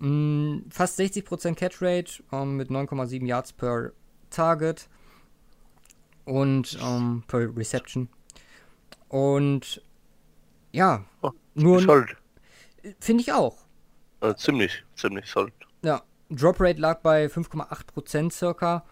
Mm, 0.00 0.70
fast 0.70 0.98
60% 0.98 1.54
Catch 1.54 1.82
Rate 1.82 2.22
ähm, 2.32 2.56
mit 2.56 2.70
9,7 2.70 3.26
Yards 3.26 3.52
per 3.52 3.92
Target 4.30 4.88
und 6.24 6.78
ähm, 6.82 7.22
per 7.26 7.54
Reception. 7.54 8.08
Und 9.08 9.82
ja, 10.72 11.04
oh, 11.20 11.32
nur. 11.54 12.06
Finde 12.98 13.20
ich 13.20 13.32
auch. 13.32 13.58
Also 14.20 14.36
ziemlich, 14.36 14.84
ziemlich 14.96 15.26
solid. 15.26 15.52
Ja, 15.82 16.02
Drop 16.30 16.60
Rate 16.60 16.80
lag 16.80 17.00
bei 17.00 17.26
5,8% 17.26 18.30
circa. 18.32 18.84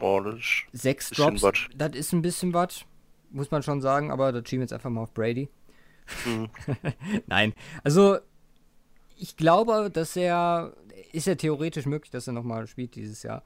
Oh, 0.00 0.20
das 0.20 0.36
ist 0.36 0.66
Sechs 0.72 1.10
Drops, 1.10 1.42
das 1.74 1.96
ist 1.96 2.12
ein 2.12 2.22
bisschen 2.22 2.54
was, 2.54 2.84
muss 3.30 3.50
man 3.50 3.62
schon 3.62 3.82
sagen, 3.82 4.10
aber 4.10 4.32
da 4.32 4.38
schieben 4.38 4.60
wir 4.60 4.64
jetzt 4.64 4.72
einfach 4.72 4.90
mal 4.90 5.02
auf 5.02 5.12
Brady. 5.12 5.50
Mhm. 6.24 6.48
Nein, 7.26 7.52
also 7.82 8.18
ich 9.18 9.36
glaube, 9.36 9.90
dass 9.90 10.16
er, 10.16 10.74
ist 11.12 11.26
ja 11.26 11.34
theoretisch 11.34 11.86
möglich, 11.86 12.10
dass 12.10 12.26
er 12.26 12.32
nochmal 12.32 12.66
spielt 12.66 12.94
dieses 12.94 13.22
Jahr. 13.22 13.42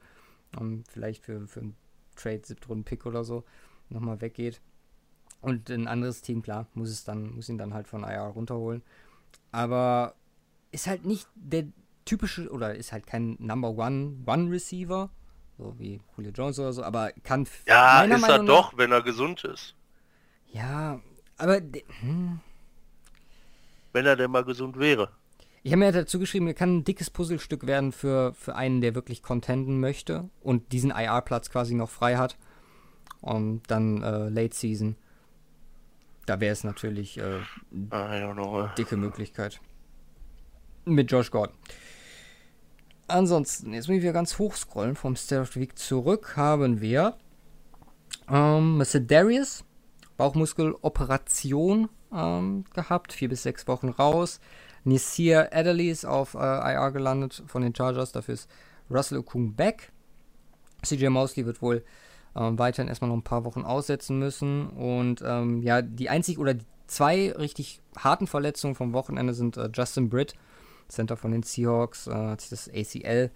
Um, 0.59 0.85
vielleicht 0.85 1.25
für, 1.25 1.47
für 1.47 1.61
einen 1.61 1.77
Trade, 2.15 2.43
Siebtrunden-Pick 2.45 3.07
oder 3.07 3.25
so, 3.25 3.45
nochmal 3.89 4.21
weggeht. 4.21 4.61
Und 5.41 5.71
ein 5.71 5.89
anderes 5.89 6.21
Team, 6.21 6.43
klar, 6.43 6.67
muss 6.75 6.91
es 6.91 7.05
dann, 7.05 7.35
muss 7.35 7.49
ihn 7.49 7.59
dann 7.59 7.73
halt 7.73 7.89
von 7.89 8.05
IR 8.05 8.23
runterholen. 8.23 8.83
Aber 9.51 10.15
ist 10.71 10.87
halt 10.87 11.07
nicht 11.07 11.27
der 11.35 11.65
typische, 12.05 12.51
oder 12.51 12.75
ist 12.75 12.93
halt 12.93 13.07
kein 13.07 13.37
Number 13.39 13.71
One 13.71 14.19
One 14.27 14.51
Receiver, 14.51 15.11
so 15.57 15.75
wie 15.79 16.01
Julio 16.17 16.33
Jones 16.33 16.59
oder 16.59 16.73
so, 16.73 16.83
aber 16.83 17.13
kann. 17.25 17.47
Ja, 17.67 18.03
ist 18.05 18.29
er 18.29 18.45
doch, 18.45 18.77
wenn 18.77 18.93
er 18.93 19.03
gesund 19.03 19.43
ist. 19.45 19.75
Ja, 20.49 21.01
aber. 21.39 21.61
Hm. 22.01 22.41
Wenn 23.93 24.07
er 24.07 24.17
denn 24.17 24.31
mal 24.31 24.45
gesund 24.45 24.79
wäre. 24.79 25.11
Ich 25.65 25.71
habe 25.71 25.79
mir 25.79 25.93
dazu 25.93 26.19
geschrieben, 26.19 26.49
er 26.49 26.55
kann 26.55 26.79
ein 26.79 26.85
dickes 26.85 27.11
Puzzlestück 27.11 27.67
werden 27.67 27.93
für, 27.93 28.35
für 28.35 28.57
einen, 28.57 28.81
der 28.81 28.97
wirklich 28.97 29.23
contenten 29.23 29.79
möchte 29.79 30.29
und 30.41 30.73
diesen 30.73 30.91
IR-Platz 30.91 31.51
quasi 31.51 31.75
noch 31.75 31.89
frei 31.89 32.17
hat. 32.17 32.37
Und 33.21 33.63
dann 33.69 34.03
äh, 34.03 34.29
Late 34.29 34.57
Season. 34.57 34.97
Da 36.27 36.41
wäre 36.41 36.53
es 36.53 36.65
natürlich 36.65 37.19
äh, 37.19 37.41
dicke 37.71 38.97
Möglichkeit. 38.97 39.61
Mit 40.85 41.13
Josh 41.13 41.31
Gordon. 41.31 41.57
Ansonsten, 43.07 43.73
jetzt 43.73 43.87
muss 43.87 43.99
ich 43.99 44.03
wieder 44.03 44.13
ganz 44.13 44.39
hoch 44.39 44.57
scrollen 44.57 44.97
vom 44.97 45.15
State 45.15 45.43
of 45.43 45.53
the 45.53 45.61
Week 45.61 45.79
zurück, 45.79 46.37
haben 46.37 46.81
wir 46.81 47.17
ähm, 48.29 48.79
Mr. 48.79 49.01
Darius, 49.01 49.65
Bauchmuskeloperation 50.17 51.89
ähm, 52.13 52.65
gehabt, 52.75 53.13
vier 53.13 53.29
bis 53.29 53.43
sechs 53.43 53.69
Wochen 53.69 53.91
raus. 53.91 54.41
Nisir 54.85 55.51
Adderley 55.53 55.91
ist 55.91 56.05
auf 56.05 56.35
äh, 56.35 56.39
IR 56.39 56.91
gelandet 56.91 57.43
von 57.47 57.63
den 57.63 57.75
Chargers. 57.75 58.13
Dafür 58.13 58.35
ist 58.35 58.51
Russell 58.91 59.19
Okung 59.19 59.55
back. 59.55 59.93
CJ 60.83 61.09
Mosley 61.09 61.47
wird 61.47 61.63
wohl 61.63 61.85
ähm, 62.35 62.59
weiterhin 62.59 62.89
erstmal 62.89 63.09
noch 63.09 63.17
ein 63.17 63.23
paar 63.23 63.45
Wochen 63.45 63.63
aussetzen 63.63 64.19
müssen. 64.19 64.69
Und 64.71 65.23
ähm, 65.25 65.63
ja, 65.63 65.83
die 65.83 66.09
einzig 66.09 66.39
oder 66.39 66.55
die 66.55 66.67
zwei 66.87 67.33
richtig 67.33 67.81
harten 67.97 68.27
Verletzungen 68.27 68.75
vom 68.75 68.93
Wochenende 68.93 69.35
sind 69.35 69.57
äh, 69.57 69.71
Justin 69.73 70.09
Britt, 70.09 70.35
Center 70.89 71.17
von 71.17 71.31
den 71.31 71.43
Seahawks, 71.43 72.07
äh, 72.07 72.13
hat 72.13 72.41
sich 72.41 72.51
das 72.51 72.69
ACL 72.69 73.31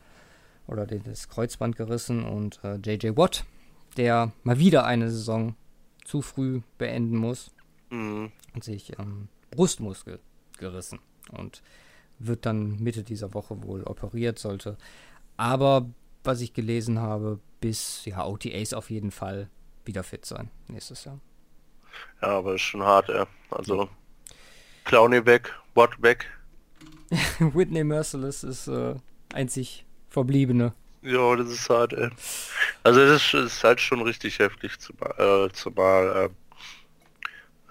oder 0.67 0.87
das 0.87 1.29
Kreuzband 1.29 1.77
gerissen 1.77 2.25
und 2.25 2.61
äh, 2.65 2.77
JJ 2.77 3.17
Watt, 3.17 3.45
der 3.97 4.33
mal 4.43 4.59
wieder 4.59 4.85
eine 4.85 5.11
Saison 5.11 5.55
zu 6.05 6.23
früh 6.23 6.61
beenden 6.77 7.17
muss 7.17 7.53
mhm. 7.91 8.33
und 8.53 8.65
sich 8.65 8.99
ähm, 8.99 9.29
Brustmuskel 9.53 10.19
gerissen 10.59 10.99
und 11.31 11.63
wird 12.19 12.47
dann 12.47 12.77
Mitte 12.83 13.03
dieser 13.03 13.35
Woche 13.35 13.63
wohl 13.63 13.83
operiert, 13.83 14.39
sollte. 14.39 14.77
Aber 15.37 15.89
was 16.25 16.41
ich 16.41 16.55
gelesen 16.55 16.99
habe, 16.99 17.41
bis 17.61 18.05
ja 18.05 18.25
OTAs 18.25 18.73
auf 18.73 18.91
jeden 18.91 19.11
Fall 19.11 19.49
wieder 19.85 20.03
fit 20.03 20.25
sein 20.25 20.51
nächstes 20.69 21.05
Jahr. 21.05 21.21
Ja, 22.21 22.29
aber 22.29 22.55
ist 22.55 22.63
schon 22.63 22.83
hart, 22.83 23.09
ja. 23.09 23.27
Also 23.51 23.83
ja. 23.83 23.89
Clowny 24.85 25.25
weg, 25.25 25.55
Watt 25.75 26.01
weg. 26.03 26.27
Whitney 27.39 27.85
Merciless 27.85 28.45
ist 28.45 28.69
äh, 28.69 28.95
einzig 29.33 29.87
verbliebene. 30.09 30.75
Ja, 31.03 31.37
das 31.37 31.51
ist 31.51 31.71
hart, 31.71 31.93
ey. 31.93 32.11
Also 32.83 33.01
es 33.01 33.23
ist, 33.23 33.35
ist, 33.35 33.65
halt 33.65 33.81
schon 33.81 34.03
richtig 34.03 34.39
heftig, 34.41 34.79
zumal, 34.81 35.47
äh, 35.47 35.53
zumal 35.53 36.31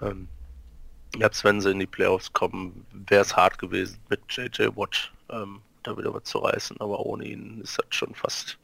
äh, 0.00 0.06
ähm, 0.06 0.28
jetzt 1.18 1.44
wenn 1.44 1.60
sie 1.60 1.70
in 1.70 1.78
die 1.78 1.86
Playoffs 1.86 2.32
kommen, 2.32 2.86
wäre 2.92 3.22
es 3.22 3.36
hart 3.36 3.58
gewesen 3.58 3.98
mit 4.08 4.20
JJ 4.28 4.68
Watt 4.76 5.12
ähm, 5.30 5.60
da 5.82 5.96
wieder 5.96 6.12
was 6.12 6.24
zu 6.24 6.38
reißen, 6.38 6.80
aber 6.80 7.00
ohne 7.00 7.24
ihn 7.24 7.60
ist 7.62 7.78
das 7.78 7.86
schon 7.90 8.14
fast 8.14 8.58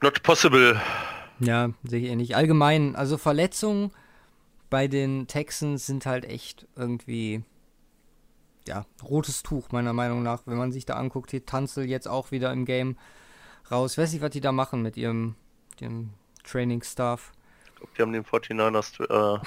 not 0.00 0.22
possible. 0.22 0.80
Ja, 1.40 1.70
sehe 1.84 2.00
ich 2.00 2.10
ähnlich. 2.10 2.36
Allgemein, 2.36 2.96
also 2.96 3.18
Verletzungen 3.18 3.90
bei 4.70 4.88
den 4.88 5.26
Texans 5.26 5.86
sind 5.86 6.06
halt 6.06 6.24
echt 6.24 6.66
irgendwie 6.76 7.42
ja, 8.66 8.86
rotes 9.02 9.42
Tuch, 9.42 9.70
meiner 9.72 9.92
Meinung 9.92 10.22
nach, 10.22 10.42
wenn 10.46 10.56
man 10.56 10.72
sich 10.72 10.86
da 10.86 10.94
anguckt, 10.94 11.30
hier 11.30 11.44
Tanzel 11.44 11.84
jetzt 11.84 12.08
auch 12.08 12.30
wieder 12.30 12.52
im 12.52 12.64
Game 12.64 12.96
raus. 13.70 13.98
Weiß 13.98 14.12
nicht, 14.12 14.22
was 14.22 14.30
die 14.30 14.40
da 14.40 14.52
machen 14.52 14.82
mit 14.82 14.96
ihrem, 14.96 15.34
ihrem 15.80 16.10
Training-Staff 16.44 17.32
die 17.96 18.02
haben 18.02 18.12
den 18.12 18.24
49ers 18.24 19.00
äh, 19.02 19.40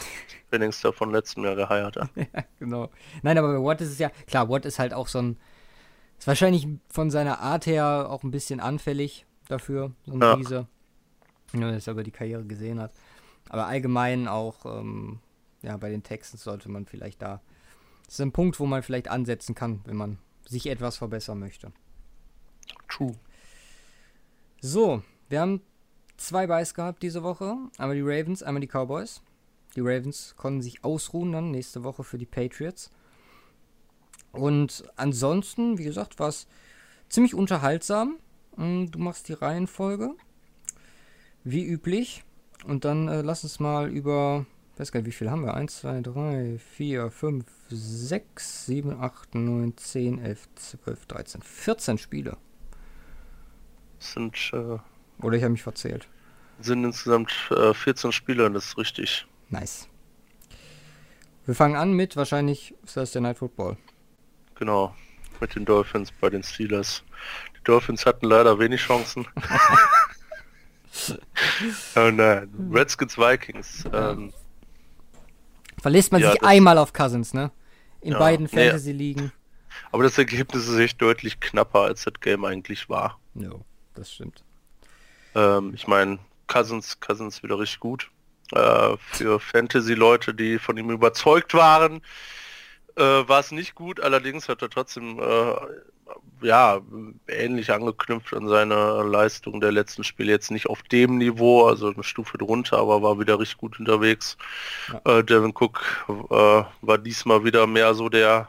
Trainingsstaff 0.50 0.96
von 0.96 1.12
letztem 1.12 1.44
Jahr 1.44 1.56
geheiert. 1.56 1.96
Ja. 2.16 2.44
genau. 2.60 2.90
Nein, 3.22 3.38
aber 3.38 3.54
bei 3.58 3.64
Watt 3.64 3.82
ist 3.82 3.90
es 3.92 4.00
ja, 4.00 4.10
klar, 4.28 4.50
Watt 4.50 4.66
ist 4.66 4.80
halt 4.80 4.94
auch 4.94 5.08
so 5.08 5.20
ein, 5.22 5.38
Ist 6.18 6.28
wahrscheinlich 6.28 6.68
von 6.90 7.12
seiner 7.12 7.40
Art 7.40 7.66
her 7.66 8.08
auch 8.10 8.24
ein 8.24 8.32
bisschen 8.32 8.60
anfällig 8.60 9.26
dafür, 9.48 9.92
so 10.06 10.14
ein 10.14 10.22
Ja. 10.22 10.34
Riese. 10.34 10.68
Ja, 11.54 11.72
dass 11.72 11.88
er 11.88 11.94
über 11.94 12.04
die 12.04 12.12
Karriere 12.12 12.44
gesehen 12.44 12.80
hat. 12.80 12.92
Aber 13.50 13.68
allgemein 13.68 14.28
auch, 14.28 14.66
ähm, 14.66 15.20
ja, 15.62 15.78
bei 15.78 15.90
den 15.90 16.04
Texten 16.04 16.38
sollte 16.38 16.70
man 16.70 16.86
vielleicht 16.86 17.22
da. 17.22 17.42
Das 18.06 18.16
ist 18.16 18.22
ein 18.22 18.32
Punkt, 18.32 18.60
wo 18.60 18.66
man 18.66 18.84
vielleicht 18.84 19.08
ansetzen 19.08 19.56
kann, 19.56 19.82
wenn 19.86 19.96
man 19.96 20.18
sich 20.46 20.68
etwas 20.68 20.98
verbessern 20.98 21.40
möchte. 21.40 21.72
True. 22.90 23.16
So, 24.62 25.04
wir 25.30 25.42
haben 25.42 25.62
zwei 26.18 26.48
Buys 26.48 26.74
gehabt 26.74 27.04
diese 27.04 27.24
Woche. 27.24 27.58
Einmal 27.78 27.96
die 27.96 28.02
Ravens, 28.02 28.44
einmal 28.44 28.62
die 28.62 28.68
Cowboys. 28.68 29.22
Die 29.76 29.82
Ravens 29.82 30.36
konnten 30.38 30.62
sich 30.62 30.84
ausruhen 30.84 31.32
dann 31.32 31.52
nächste 31.52 31.84
Woche 31.84 32.04
für 32.04 32.18
die 32.18 32.26
Patriots. 32.26 32.92
Und 34.32 34.84
ansonsten, 34.96 35.78
wie 35.78 35.84
gesagt, 35.84 36.20
war 36.20 36.30
es 36.30 36.48
ziemlich 37.10 37.34
unterhaltsam. 37.34 38.18
Mm, 38.56 38.86
Du 38.92 39.00
machst 39.00 39.28
die 39.28 39.34
Reihenfolge. 39.34 40.12
Wie 41.44 41.66
üblich. 41.66 42.24
Und 42.66 42.86
dann 42.86 43.08
äh, 43.08 43.22
lass 43.22 43.44
uns 43.44 43.60
mal 43.60 43.90
über. 43.90 44.46
weiß 44.78 44.92
gar 44.92 45.00
nicht, 45.02 45.08
wie 45.08 45.12
viel 45.12 45.30
haben 45.30 45.44
wir? 45.44 45.54
1, 45.54 45.82
2, 45.82 46.02
3, 46.02 46.58
4, 46.58 47.12
5, 47.12 47.46
6, 47.70 48.66
7, 48.66 49.00
8, 49.00 49.36
9, 49.36 49.78
10, 49.78 50.20
11, 50.20 50.50
12, 50.56 51.06
13, 51.06 51.42
14 51.42 51.98
Spiele. 51.98 52.38
sind, 54.00 54.52
äh, 54.54 54.78
Oder 55.22 55.38
ich 55.38 55.44
habe 55.44 55.52
mich 55.52 55.64
verzählt. 55.64 56.08
sind 56.60 56.84
insgesamt 56.84 57.32
äh, 57.52 57.74
14 57.74 58.12
Spieler, 58.12 58.50
das 58.50 58.66
ist 58.68 58.78
richtig. 58.78 59.26
Nice. 59.50 59.88
Wir 61.46 61.56
fangen 61.56 61.76
an 61.76 61.94
mit 61.94 62.16
wahrscheinlich 62.16 62.74
Thursday 62.92 63.22
Night 63.22 63.38
Football. 63.38 63.78
Genau. 64.56 64.96
Mit 65.42 65.56
den 65.56 65.66
Dolphins 65.66 66.12
bei 66.12 66.30
den 66.30 66.44
Steelers. 66.44 67.04
Die 67.58 67.64
Dolphins 67.66 68.06
hatten 68.06 68.26
leider 68.26 68.58
wenig 68.58 68.82
Chancen. 68.82 69.28
oh 71.96 72.12
nein. 72.12 72.50
Redskins 72.72 73.18
Vikings. 73.18 73.84
Ähm, 73.92 74.34
Verlässt 75.82 76.12
man 76.12 76.22
Ja, 76.22 76.32
sich 76.32 76.44
einmal 76.44 76.78
auf 76.78 76.94
Cousins, 76.94 77.34
ne? 77.34 77.52
In 78.02 78.14
Ja, 78.14 78.20
beiden 78.20 78.48
nee. 78.52 78.66
Fantasy-Ligen. 78.66 79.32
aber 79.92 80.04
das 80.04 80.18
Ergebnis 80.18 80.68
ist 80.68 80.78
echt 80.78 81.02
deutlich 81.02 81.40
knapper, 81.40 81.82
als 81.82 82.04
das 82.06 82.14
Game 82.22 82.46
eigentlich 82.46 82.90
war. 82.90 83.20
No, 83.34 83.66
das 83.94 84.14
stimmt. 84.14 84.44
Ähm, 85.36 85.74
ich 85.76 85.88
meine, 85.88 86.20
Cousins, 86.48 87.00
Cousins 87.00 87.44
wieder 87.44 87.60
richtig 87.60 87.80
gut. 87.80 88.10
Äh, 88.52 88.98
für 88.98 89.40
Fantasy-Leute, 89.40 90.34
die 90.34 90.60
von 90.60 90.78
ihm 90.78 90.90
überzeugt 90.92 91.54
waren, 91.54 92.02
äh, 92.96 93.02
war 93.02 93.40
es 93.40 93.52
nicht 93.52 93.76
gut. 93.76 94.00
Allerdings 94.00 94.48
hat 94.48 94.62
er 94.62 94.70
trotzdem 94.70 95.20
äh, 95.20 95.56
ja 96.42 96.80
ähnlich 97.28 97.72
angeknüpft 97.72 98.34
an 98.34 98.48
seine 98.48 99.04
Leistung 99.04 99.60
der 99.62 99.72
letzten 99.72 100.04
Spiele. 100.04 100.32
Jetzt 100.32 100.52
nicht 100.52 100.68
auf 100.68 100.84
dem 100.84 101.18
Niveau, 101.18 101.66
also 101.66 101.92
eine 101.92 102.04
Stufe 102.04 102.38
drunter, 102.38 102.78
aber 102.78 103.02
war 103.02 103.20
wieder 103.20 103.40
richtig 103.40 103.58
gut 103.58 103.80
unterwegs. 103.80 104.38
Äh, 105.06 105.24
Devin 105.24 105.54
Cook 105.56 106.06
äh, 106.08 106.64
war 106.82 106.98
diesmal 107.00 107.44
wieder 107.44 107.66
mehr 107.66 107.94
so 107.96 108.10
der 108.10 108.48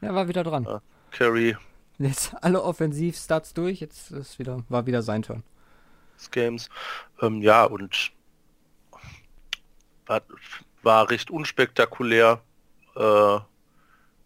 Ja, 0.00 0.14
war 0.14 0.28
wieder 0.28 0.44
dran. 0.44 0.64
Ja. 0.64 0.82
Carry 1.10 1.56
Jetzt 1.98 2.32
alle 2.42 2.62
Offensiv-Stats 2.62 3.54
durch, 3.54 3.80
jetzt 3.80 4.12
ist 4.12 4.38
wieder, 4.38 4.62
war 4.68 4.86
wieder 4.86 5.02
sein 5.02 5.22
Turn. 5.22 5.42
Des 6.18 6.30
Games. 6.30 6.68
Ähm, 7.22 7.40
ja, 7.42 7.64
und 7.64 8.10
war, 10.06 10.22
war 10.82 11.10
recht 11.10 11.30
unspektakulär, 11.30 12.40
äh, 12.96 13.00
äh, 13.00 13.40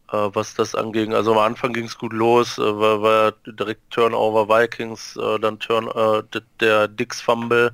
was 0.08 0.54
das 0.54 0.74
anging. 0.74 1.14
Also 1.14 1.32
am 1.32 1.38
Anfang 1.38 1.72
ging 1.72 1.86
es 1.86 1.98
gut 1.98 2.12
los, 2.12 2.58
äh, 2.58 2.62
war, 2.62 3.02
war 3.02 3.32
direkt 3.46 3.90
Turnover 3.90 4.48
Vikings, 4.48 5.16
äh, 5.16 5.38
dann 5.38 5.58
Turn, 5.58 5.88
äh, 5.88 6.22
d- 6.34 6.44
der 6.60 6.88
Dix 6.88 7.20
Fumble 7.20 7.72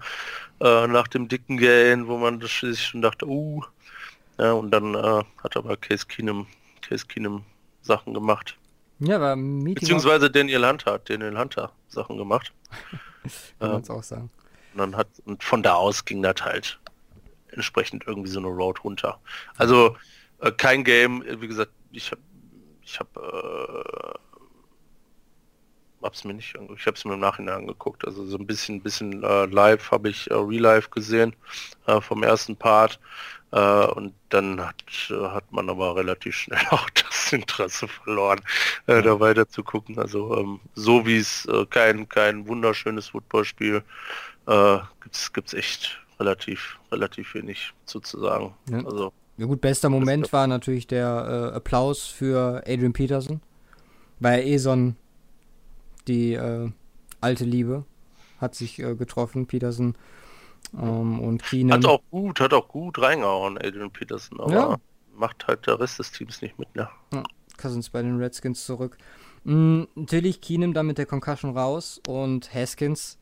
äh, 0.61 0.87
nach 0.87 1.09
dem 1.09 1.29
dicken 1.29 1.57
Gain, 1.57 2.07
wo 2.09 2.17
man 2.19 2.41
das 2.41 2.59
sich 2.61 2.87
schon 2.87 3.03
dachte, 3.03 3.27
uh, 3.27 3.63
ja, 4.39 4.53
und 4.53 4.71
dann 4.71 4.97
hat 4.97 5.57
aber 5.57 5.77
Case 5.77 6.07
Keenum, 6.07 6.47
Case 6.81 7.04
Keenum 7.07 7.45
Sachen 7.83 8.15
gemacht. 8.15 8.57
Ja, 9.00 9.21
war. 9.21 9.37
Beziehungsweise 9.37 10.31
Daniel 10.31 10.67
Hunter 10.67 10.93
hat 10.93 11.11
Daniel 11.11 11.37
Hunter 11.37 11.73
Sachen 11.99 12.17
gemacht. 12.17 12.52
kann 13.58 13.73
man 13.73 13.82
es 13.82 13.91
auch 13.91 14.02
sagen. 14.02 14.30
Und 14.73 14.78
dann 14.78 14.97
hat 14.97 15.08
und 15.25 15.43
von 15.43 15.63
da 15.63 15.75
aus 15.75 16.04
ging 16.04 16.23
das 16.23 16.43
halt 16.43 16.78
entsprechend 17.52 18.06
irgendwie 18.06 18.30
so 18.30 18.39
eine 18.39 18.49
Road 18.49 18.84
runter. 18.84 19.19
Also 19.56 19.97
äh, 20.41 20.52
kein 20.52 20.84
Game, 20.84 21.23
äh, 21.23 21.41
wie 21.41 21.49
gesagt, 21.49 21.73
ich 21.93 22.11
habe 22.11 22.23
ich 22.82 23.00
habe 23.00 24.15
äh, 24.15 24.19
hab's 26.02 26.25
mir 26.25 26.34
nicht 26.34 26.54
ich 26.76 26.87
habe 26.87 26.97
es 26.97 27.04
mir 27.04 27.15
im 27.15 27.21
Nachhinein 27.21 27.63
angeguckt. 27.63 28.04
Also 28.06 28.25
so 28.25 28.39
ein 28.39 28.47
bisschen 28.47 28.82
bisschen 28.82 29.23
äh, 29.25 29.47
live 29.47 29.91
habe 29.91 30.11
ich 30.11 30.30
äh, 30.30 30.34
Real 30.34 30.63
Life 30.63 30.91
gesehen 30.91 31.34
äh, 31.87 32.00
vom 32.00 32.23
ersten 32.23 32.56
Part. 32.56 33.00
Äh, 33.50 33.87
und 33.87 34.15
dann 34.28 34.61
hat, 34.61 34.82
äh, 35.11 35.15
hat 35.15 35.50
man 35.52 35.71
aber 35.71 35.97
relativ 35.97 36.34
schnell 36.34 36.61
auch 36.71 36.89
das 36.91 37.32
Interesse 37.32 37.89
verloren, 37.89 38.41
äh, 38.87 39.02
da 39.02 39.21
weiter 39.21 39.49
zu 39.49 39.63
gucken. 39.63 39.99
Also 39.99 40.37
ähm, 40.37 40.61
so 40.75 41.06
wie 41.06 41.17
es 41.17 41.47
äh, 41.47 41.65
kein, 41.67 42.08
kein 42.08 42.47
wunderschönes 42.47 43.08
Footballspiel 43.08 43.82
äh, 44.47 44.78
gibt's 45.02 45.32
gibt's 45.32 45.54
echt 45.54 45.99
relativ 46.21 46.78
relativ 46.93 47.34
wenig 47.34 47.73
zu, 47.87 48.00
zu 48.00 48.21
sagen. 48.21 48.54
Ja. 48.71 48.84
Also 48.84 49.13
Ja 49.39 49.47
gut, 49.47 49.61
bester 49.61 49.89
Moment 49.89 50.32
war 50.32 50.47
natürlich 50.47 50.87
der 50.87 51.50
äh, 51.52 51.56
Applaus 51.56 52.06
für 52.06 52.63
Adrian 52.67 52.93
Peterson. 52.93 53.41
Bei 54.21 54.43
Eson 54.43 54.97
die 56.06 56.34
äh, 56.34 56.71
alte 57.21 57.45
Liebe 57.45 57.84
hat 58.41 58.54
sich 58.54 58.76
getroffen, 58.76 59.47
Peterson 59.47 59.97
ähm, 60.75 61.21
und 61.21 61.43
Keenan. 61.43 61.83
hat 61.83 61.91
auch 61.91 62.02
gut, 62.11 62.41
hat 62.41 62.52
auch 62.54 62.69
gut 62.69 63.00
reingehauen, 63.00 63.59
Adrian 63.59 63.91
Peterson, 63.91 64.41
aber 64.41 64.52
Ja. 64.52 64.76
macht 65.15 65.47
halt 65.47 65.67
der 65.67 65.81
Rest 65.81 65.99
des 65.99 66.13
Teams 66.13 66.43
nicht 66.43 66.59
mit, 66.59 66.75
ne? 66.76 66.89
Ja, 67.13 67.23
Cousins 67.57 67.91
bei 67.91 68.02
den 68.02 68.19
Redskins 68.19 68.65
zurück. 68.65 68.97
Mm, 69.45 69.85
natürlich 69.95 70.41
Keenum 70.41 70.75
dann 70.75 70.87
mit 70.87 70.99
der 70.99 71.07
Concussion 71.07 71.57
raus 71.57 72.00
und 72.07 72.52
Haskins. 72.54 73.19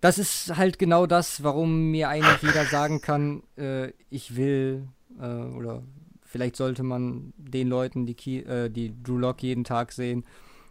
Das 0.00 0.18
ist 0.18 0.56
halt 0.56 0.78
genau 0.78 1.06
das, 1.06 1.42
warum 1.42 1.90
mir 1.90 2.08
eigentlich 2.08 2.42
jeder 2.42 2.64
sagen 2.70 3.00
kann, 3.00 3.42
äh, 3.56 3.92
ich 4.10 4.36
will 4.36 4.88
äh, 5.18 5.24
oder 5.26 5.82
vielleicht 6.22 6.56
sollte 6.56 6.82
man 6.82 7.32
den 7.36 7.68
Leuten, 7.68 8.04
die, 8.04 8.14
Key, 8.14 8.40
äh, 8.40 8.68
die 8.68 8.92
Drew 9.02 9.18
Lock 9.18 9.42
jeden 9.42 9.64
Tag 9.64 9.92
sehen, 9.92 10.24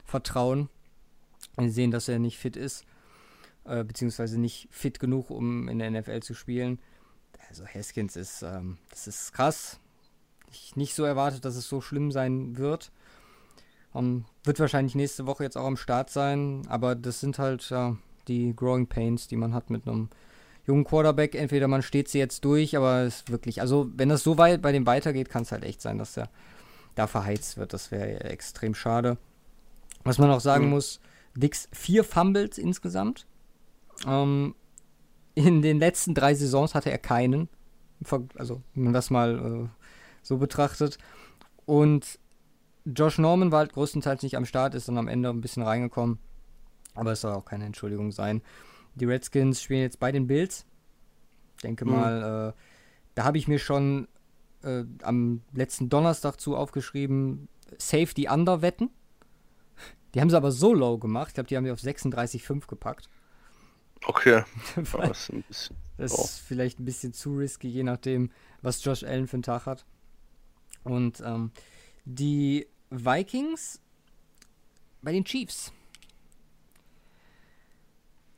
vertrauen 0.03 0.69
und 1.55 1.69
sehen, 1.71 1.91
dass 1.91 2.07
er 2.07 2.19
nicht 2.19 2.37
fit 2.37 2.55
ist, 2.55 2.85
äh, 3.65 3.83
beziehungsweise 3.83 4.39
nicht 4.39 4.67
fit 4.71 4.99
genug, 4.99 5.29
um 5.29 5.67
in 5.67 5.79
der 5.79 5.91
NFL 5.91 6.21
zu 6.21 6.33
spielen. 6.33 6.79
Also 7.49 7.65
Haskins 7.65 8.15
ist, 8.15 8.41
ähm, 8.41 8.77
das 8.89 9.07
ist 9.07 9.33
krass 9.33 9.79
ich 10.55 10.75
nicht 10.75 10.95
so 10.95 11.03
erwartet, 11.03 11.45
dass 11.45 11.55
es 11.55 11.67
so 11.67 11.81
schlimm 11.81 12.11
sein 12.11 12.57
wird. 12.57 12.91
Ähm, 13.93 14.25
wird 14.43 14.59
wahrscheinlich 14.59 14.95
nächste 14.95 15.25
Woche 15.25 15.43
jetzt 15.43 15.57
auch 15.57 15.65
am 15.65 15.77
Start 15.77 16.09
sein, 16.09 16.63
aber 16.67 16.95
das 16.95 17.19
sind 17.19 17.39
halt 17.39 17.69
ja, 17.69 17.97
die 18.27 18.55
Growing 18.55 18.87
Pains, 18.87 19.27
die 19.27 19.37
man 19.37 19.53
hat 19.53 19.69
mit 19.69 19.87
einem 19.87 20.09
jungen 20.65 20.83
Quarterback. 20.83 21.35
Entweder 21.35 21.67
man 21.67 21.81
steht 21.81 22.09
sie 22.09 22.19
jetzt 22.19 22.43
durch, 22.45 22.75
aber 22.75 23.01
es 23.01 23.17
ist 23.17 23.31
wirklich, 23.31 23.61
also 23.61 23.89
wenn 23.95 24.09
das 24.09 24.23
so 24.23 24.37
weit 24.37 24.61
bei 24.61 24.71
dem 24.71 24.85
weitergeht, 24.85 25.29
kann 25.29 25.43
es 25.43 25.51
halt 25.51 25.63
echt 25.63 25.81
sein, 25.81 25.97
dass 25.97 26.17
er 26.17 26.29
da 26.95 27.07
verheizt 27.07 27.57
wird. 27.57 27.73
Das 27.73 27.91
wäre 27.91 28.21
extrem 28.23 28.75
schade. 28.75 29.17
Was 30.03 30.17
man 30.17 30.29
auch 30.31 30.41
sagen 30.41 30.65
Mhm. 30.65 30.71
muss, 30.71 30.99
Dix 31.35 31.67
vier 31.73 32.03
Fumbles 32.03 32.57
insgesamt. 32.57 33.25
Ähm, 34.07 34.55
in 35.35 35.61
den 35.61 35.79
letzten 35.79 36.13
drei 36.13 36.33
Saisons 36.33 36.75
hatte 36.75 36.91
er 36.91 36.97
keinen. 36.97 37.49
Also, 38.35 38.61
wenn 38.73 38.85
man 38.85 38.93
das 38.93 39.09
mal 39.09 39.65
äh, 39.65 39.83
so 40.21 40.37
betrachtet. 40.37 40.97
Und 41.65 42.19
Josh 42.85 43.17
Norman 43.17 43.51
war 43.51 43.59
halt 43.59 43.73
größtenteils 43.73 44.21
nicht 44.23 44.37
am 44.37 44.45
Start, 44.45 44.75
ist 44.75 44.87
dann 44.87 44.97
am 44.97 45.07
Ende 45.07 45.29
ein 45.29 45.41
bisschen 45.41 45.63
reingekommen. 45.63 46.19
Aber 46.93 47.11
es 47.13 47.21
soll 47.21 47.33
auch 47.33 47.45
keine 47.45 47.65
Entschuldigung 47.65 48.11
sein. 48.11 48.41
Die 48.95 49.05
Redskins 49.05 49.61
spielen 49.61 49.81
jetzt 49.81 49.99
bei 49.99 50.11
den 50.11 50.27
Bills. 50.27 50.65
Ich 51.57 51.63
denke 51.63 51.85
Mhm. 51.85 51.91
mal, 51.91 52.53
äh, 52.55 52.59
da 53.15 53.23
habe 53.23 53.37
ich 53.37 53.47
mir 53.47 53.59
schon 53.59 54.07
äh, 54.63 54.83
am 55.03 55.41
letzten 55.53 55.89
Donnerstag 55.89 56.39
zu 56.39 56.55
aufgeschrieben, 56.55 57.49
Safety 57.77 58.27
Under 58.29 58.61
wetten. 58.61 58.89
Die 60.13 60.21
haben 60.21 60.29
sie 60.29 60.37
aber 60.37 60.51
so 60.51 60.73
low 60.73 60.97
gemacht. 60.97 61.29
Ich 61.29 61.33
glaube, 61.35 61.47
die 61.47 61.57
haben 61.57 61.65
sie 61.65 61.71
auf 61.71 61.79
36,5 61.79 62.67
gepackt. 62.67 63.09
Okay. 64.07 64.43
Das 65.97 66.11
ist 66.11 66.19
Oh. 66.19 66.27
vielleicht 66.47 66.79
ein 66.79 66.85
bisschen 66.85 67.13
zu 67.13 67.35
risky, 67.37 67.69
je 67.69 67.83
nachdem, 67.83 68.29
was 68.61 68.83
Josh 68.83 69.03
Allen 69.03 69.27
für 69.27 69.35
einen 69.37 69.43
Tag 69.43 69.65
hat. 69.65 69.85
Und 70.83 71.21
ähm, 71.25 71.51
die 72.03 72.67
Vikings 72.89 73.81
bei 75.01 75.11
den 75.13 75.23
Chiefs. 75.23 75.71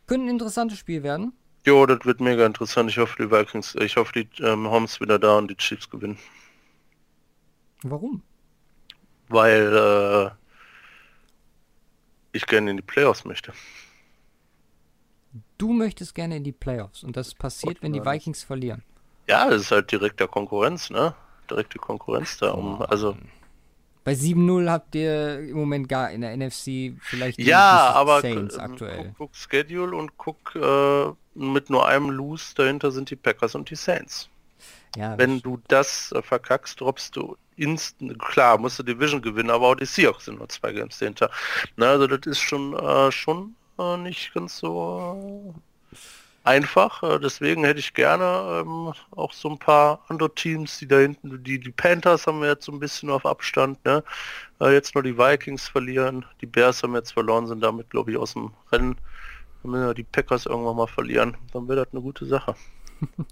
Könnte 0.05 0.27
ein 0.27 0.29
interessantes 0.29 0.77
Spiel 0.77 1.01
werden. 1.03 1.33
jo, 1.65 1.85
das 1.85 2.05
wird 2.05 2.21
mega 2.21 2.45
interessant. 2.45 2.89
Ich 2.91 2.97
hoffe, 2.99 3.15
die 3.23 3.31
Vikings, 3.31 3.75
ich 3.75 3.97
hoffe, 3.97 4.13
die 4.23 4.43
ähm, 4.43 4.69
Homs 4.69 5.01
wieder 5.01 5.17
da 5.19 5.37
und 5.37 5.49
die 5.49 5.57
Chiefs 5.57 5.89
gewinnen. 5.89 6.17
Warum? 7.83 8.21
Weil, 9.29 9.75
äh, 9.75 10.31
ich 12.31 12.45
gerne 12.45 12.69
in 12.71 12.77
die 12.77 12.83
Playoffs 12.83 13.25
möchte. 13.25 13.51
Du 15.57 15.73
möchtest 15.73 16.13
gerne 16.15 16.37
in 16.37 16.43
die 16.43 16.51
Playoffs 16.51 17.03
und 17.03 17.17
das 17.17 17.33
passiert, 17.33 17.81
wenn 17.81 17.93
die 17.93 18.05
Vikings 18.05 18.43
verlieren. 18.43 18.83
Ja, 19.27 19.49
das 19.49 19.63
ist 19.63 19.71
halt 19.71 19.91
direkte 19.91 20.27
Konkurrenz, 20.27 20.89
ne? 20.89 21.13
Direkte 21.49 21.79
Konkurrenz 21.79 22.37
da. 22.37 22.51
Um, 22.51 22.81
also 22.81 23.17
bei 24.07 24.13
7-0 24.13 24.69
habt 24.69 24.95
ihr 24.95 25.39
im 25.39 25.57
Moment 25.57 25.89
gar 25.89 26.11
in 26.11 26.21
der 26.21 26.37
NFC 26.37 26.93
vielleicht 27.01 27.39
die, 27.39 27.43
ja, 27.43 27.91
aber 27.93 28.21
Saints 28.21 28.57
aktuell. 28.57 29.13
Guck, 29.17 29.17
guck, 29.17 29.35
Schedule 29.35 29.97
und 29.97 30.17
guck 30.17 30.55
äh, 30.55 31.11
mit 31.35 31.69
nur 31.69 31.85
einem 31.85 32.11
Lose 32.11 32.55
dahinter 32.55 32.91
sind 32.91 33.09
die 33.09 33.17
Packers 33.17 33.53
und 33.53 33.69
die 33.69 33.75
Saints. 33.75 34.29
Ja, 34.95 35.17
Wenn 35.17 35.41
du 35.41 35.59
das 35.67 36.13
äh, 36.13 36.21
verkackst, 36.21 36.79
droppst 36.79 37.17
du 37.17 37.35
instant, 37.57 38.17
klar, 38.19 38.57
musst 38.57 38.79
du 38.79 38.83
Division 38.83 39.21
gewinnen, 39.21 39.49
aber 39.49 39.67
auch 39.67 39.75
die 39.75 39.83
Seahawks 39.83 40.23
sind 40.23 40.37
nur 40.37 40.47
zwei 40.47 40.71
Games 40.71 40.97
dahinter. 40.99 41.29
Na, 41.75 41.87
also 41.87 42.07
das 42.07 42.25
ist 42.25 42.39
schon 42.39 42.79
äh, 42.79 43.11
schon 43.11 43.57
äh, 43.79 43.97
nicht 43.97 44.33
ganz 44.33 44.57
so 44.57 45.53
äh, 45.93 45.97
einfach. 46.47 47.03
Äh, 47.03 47.19
deswegen 47.19 47.63
hätte 47.63 47.79
ich 47.79 47.93
gerne 47.93 48.61
ähm, 48.61 48.93
auch 49.11 49.33
so 49.33 49.49
ein 49.49 49.59
paar 49.59 50.03
andere 50.07 50.33
Teams, 50.33 50.79
die 50.79 50.87
da 50.87 50.99
hinten, 50.99 51.43
die, 51.43 51.59
die 51.59 51.71
Panthers 51.71 52.25
haben 52.25 52.41
wir 52.41 52.49
jetzt 52.49 52.65
so 52.65 52.71
ein 52.71 52.79
bisschen 52.79 53.09
auf 53.09 53.25
Abstand, 53.25 53.83
ne? 53.85 54.03
Äh, 54.59 54.73
jetzt 54.73 54.95
nur 54.95 55.03
die 55.03 55.17
Vikings 55.17 55.67
verlieren, 55.67 56.25
die 56.41 56.45
Bears 56.45 56.83
haben 56.83 56.95
jetzt 56.95 57.11
verloren, 57.11 57.47
sind 57.47 57.61
damit 57.61 57.89
glaube 57.89 58.11
ich 58.11 58.17
aus 58.17 58.33
dem 58.33 58.51
Rennen. 58.71 58.97
Wenn 59.63 59.71
wir 59.71 59.93
die 59.93 60.03
Packers 60.03 60.45
irgendwann 60.45 60.77
mal 60.77 60.87
verlieren, 60.87 61.35
dann 61.51 61.67
wäre 61.67 61.83
das 61.83 61.93
eine 61.93 62.01
gute 62.01 62.25
Sache. 62.25 62.55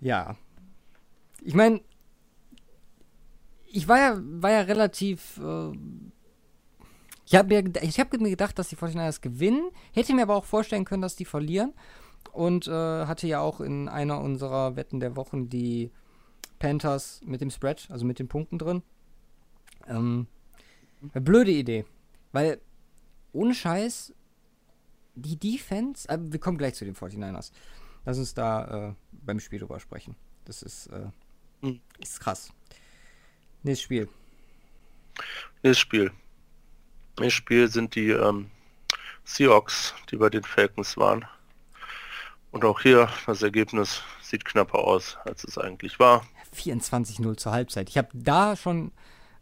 ja. 0.00 0.36
Ich 1.42 1.54
meine, 1.54 1.80
ich 3.66 3.88
war 3.88 3.98
ja, 3.98 4.18
war 4.20 4.50
ja 4.50 4.60
relativ. 4.62 5.38
Äh, 5.38 5.72
ich 7.30 7.36
habe 7.36 7.62
mir, 7.62 7.62
hab 7.62 8.12
mir 8.12 8.30
gedacht, 8.30 8.58
dass 8.58 8.70
die 8.70 8.76
49ers 8.76 9.20
gewinnen. 9.20 9.70
Hätte 9.92 10.14
mir 10.14 10.22
aber 10.22 10.34
auch 10.34 10.44
vorstellen 10.44 10.84
können, 10.84 11.02
dass 11.02 11.14
die 11.14 11.24
verlieren. 11.24 11.74
Und 12.32 12.66
äh, 12.66 12.72
hatte 12.72 13.28
ja 13.28 13.38
auch 13.38 13.60
in 13.60 13.88
einer 13.88 14.20
unserer 14.20 14.74
Wetten 14.74 14.98
der 14.98 15.14
Wochen 15.14 15.48
die 15.48 15.92
Panthers 16.58 17.20
mit 17.24 17.40
dem 17.40 17.50
Spread, 17.50 17.86
also 17.88 18.04
mit 18.04 18.18
den 18.18 18.26
Punkten 18.26 18.58
drin. 18.58 18.82
Ähm, 19.86 20.26
blöde 21.00 21.52
Idee. 21.52 21.84
Weil, 22.32 22.60
ohne 23.32 23.54
Scheiß, 23.54 24.12
die 25.14 25.36
Defense, 25.36 26.08
äh, 26.08 26.18
wir 26.20 26.40
kommen 26.40 26.58
gleich 26.58 26.74
zu 26.74 26.84
den 26.84 26.96
49ers. 26.96 27.52
Lass 28.06 28.18
uns 28.18 28.34
da 28.34 28.88
äh, 28.88 28.94
beim 29.12 29.38
Spiel 29.38 29.60
drüber 29.60 29.78
sprechen. 29.78 30.16
Das 30.46 30.62
ist, 30.62 30.88
äh, 30.88 31.06
hm. 31.62 31.80
ist 32.00 32.18
krass. 32.18 32.52
Nächstes 33.62 33.84
Spiel. 33.84 34.08
Nächstes 35.62 35.78
Spiel. 35.78 36.10
Nächstes 37.18 37.34
Spiel 37.34 37.68
sind 37.68 37.94
die 37.94 38.10
ähm, 38.10 38.50
Seahawks, 39.24 39.94
die 40.10 40.16
bei 40.16 40.30
den 40.30 40.42
Falcons 40.42 40.96
waren. 40.96 41.24
Und 42.50 42.64
auch 42.64 42.80
hier, 42.80 43.08
das 43.26 43.42
Ergebnis 43.42 44.02
sieht 44.22 44.44
knapper 44.44 44.78
aus, 44.78 45.18
als 45.24 45.44
es 45.44 45.58
eigentlich 45.58 45.98
war. 45.98 46.24
24-0 46.54 47.36
zur 47.36 47.52
Halbzeit. 47.52 47.88
Ich 47.88 47.98
habe 47.98 48.08
da 48.12 48.56
schon 48.56 48.92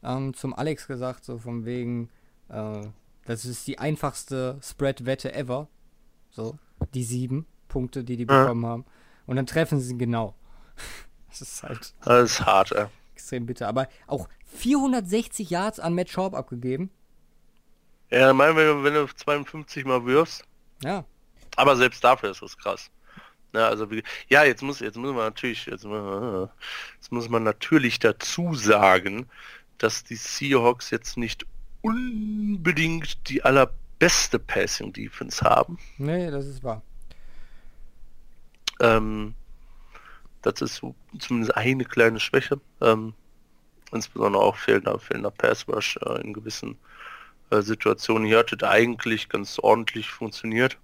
ähm, 0.02 0.34
zum 0.34 0.54
Alex 0.54 0.86
gesagt, 0.86 1.24
so 1.24 1.38
von 1.38 1.64
wegen, 1.64 2.10
äh, 2.48 2.82
das 3.24 3.44
ist 3.44 3.66
die 3.66 3.78
einfachste 3.78 4.58
Spread-Wette 4.62 5.34
ever. 5.34 5.68
So, 6.30 6.58
die 6.94 7.04
sieben 7.04 7.46
Punkte, 7.68 8.04
die 8.04 8.16
die 8.16 8.26
bekommen 8.26 8.62
ja. 8.62 8.68
haben. 8.68 8.84
Und 9.26 9.36
dann 9.36 9.46
treffen 9.46 9.80
sie 9.80 9.96
genau. 9.96 10.34
das 11.28 11.40
ist 11.40 11.62
halt. 11.62 11.94
Das 12.04 12.30
ist 12.30 12.44
hart, 12.44 12.72
ey 12.72 12.86
extrem 13.18 13.46
bitter. 13.46 13.68
Aber 13.68 13.88
auch 14.06 14.28
460 14.46 15.50
Yards 15.50 15.80
an 15.80 15.94
Matt 15.94 16.08
Schaub 16.08 16.34
abgegeben. 16.34 16.90
Ja, 18.10 18.32
mein, 18.32 18.56
wenn, 18.56 18.84
wenn 18.84 18.94
du 18.94 19.06
52 19.06 19.84
mal 19.84 20.04
wirfst. 20.04 20.44
Ja. 20.82 21.04
Aber 21.56 21.76
selbst 21.76 22.02
dafür 22.02 22.30
ist 22.30 22.42
das 22.42 22.56
krass. 22.56 22.90
Ja, 23.54 23.68
also 23.68 23.86
ja, 24.28 24.44
jetzt 24.44 24.62
muss 24.62 24.80
jetzt 24.80 24.96
muss 24.96 25.14
man 25.14 25.24
natürlich 25.24 25.66
jetzt, 25.66 25.84
jetzt 25.84 27.12
muss 27.12 27.28
man 27.28 27.42
natürlich 27.42 27.98
dazu 27.98 28.54
sagen, 28.54 29.26
dass 29.78 30.04
die 30.04 30.16
Seahawks 30.16 30.90
jetzt 30.90 31.16
nicht 31.16 31.46
unbedingt 31.80 33.28
die 33.28 33.42
allerbeste 33.42 34.38
Passing 34.38 34.92
Defense 34.92 35.42
haben. 35.42 35.78
Nee, 35.96 36.30
das 36.30 36.46
ist 36.46 36.62
wahr. 36.62 36.82
Ähm, 38.80 39.34
das 40.42 40.60
ist 40.60 40.76
so 40.76 40.94
zumindest 41.18 41.56
eine 41.56 41.84
kleine 41.84 42.20
Schwäche. 42.20 42.60
Ähm, 42.80 43.14
insbesondere 43.92 44.42
auch 44.42 44.56
fehlender, 44.56 44.98
fehlender 44.98 45.30
Pass 45.30 45.66
Rush 45.68 45.98
äh, 46.02 46.20
in 46.20 46.32
gewissen 46.32 46.76
äh, 47.50 47.62
Situationen. 47.62 48.26
Hier 48.26 48.38
hat 48.38 48.52
es 48.52 48.62
eigentlich 48.62 49.28
ganz 49.28 49.58
ordentlich 49.58 50.10
funktioniert. 50.10 50.78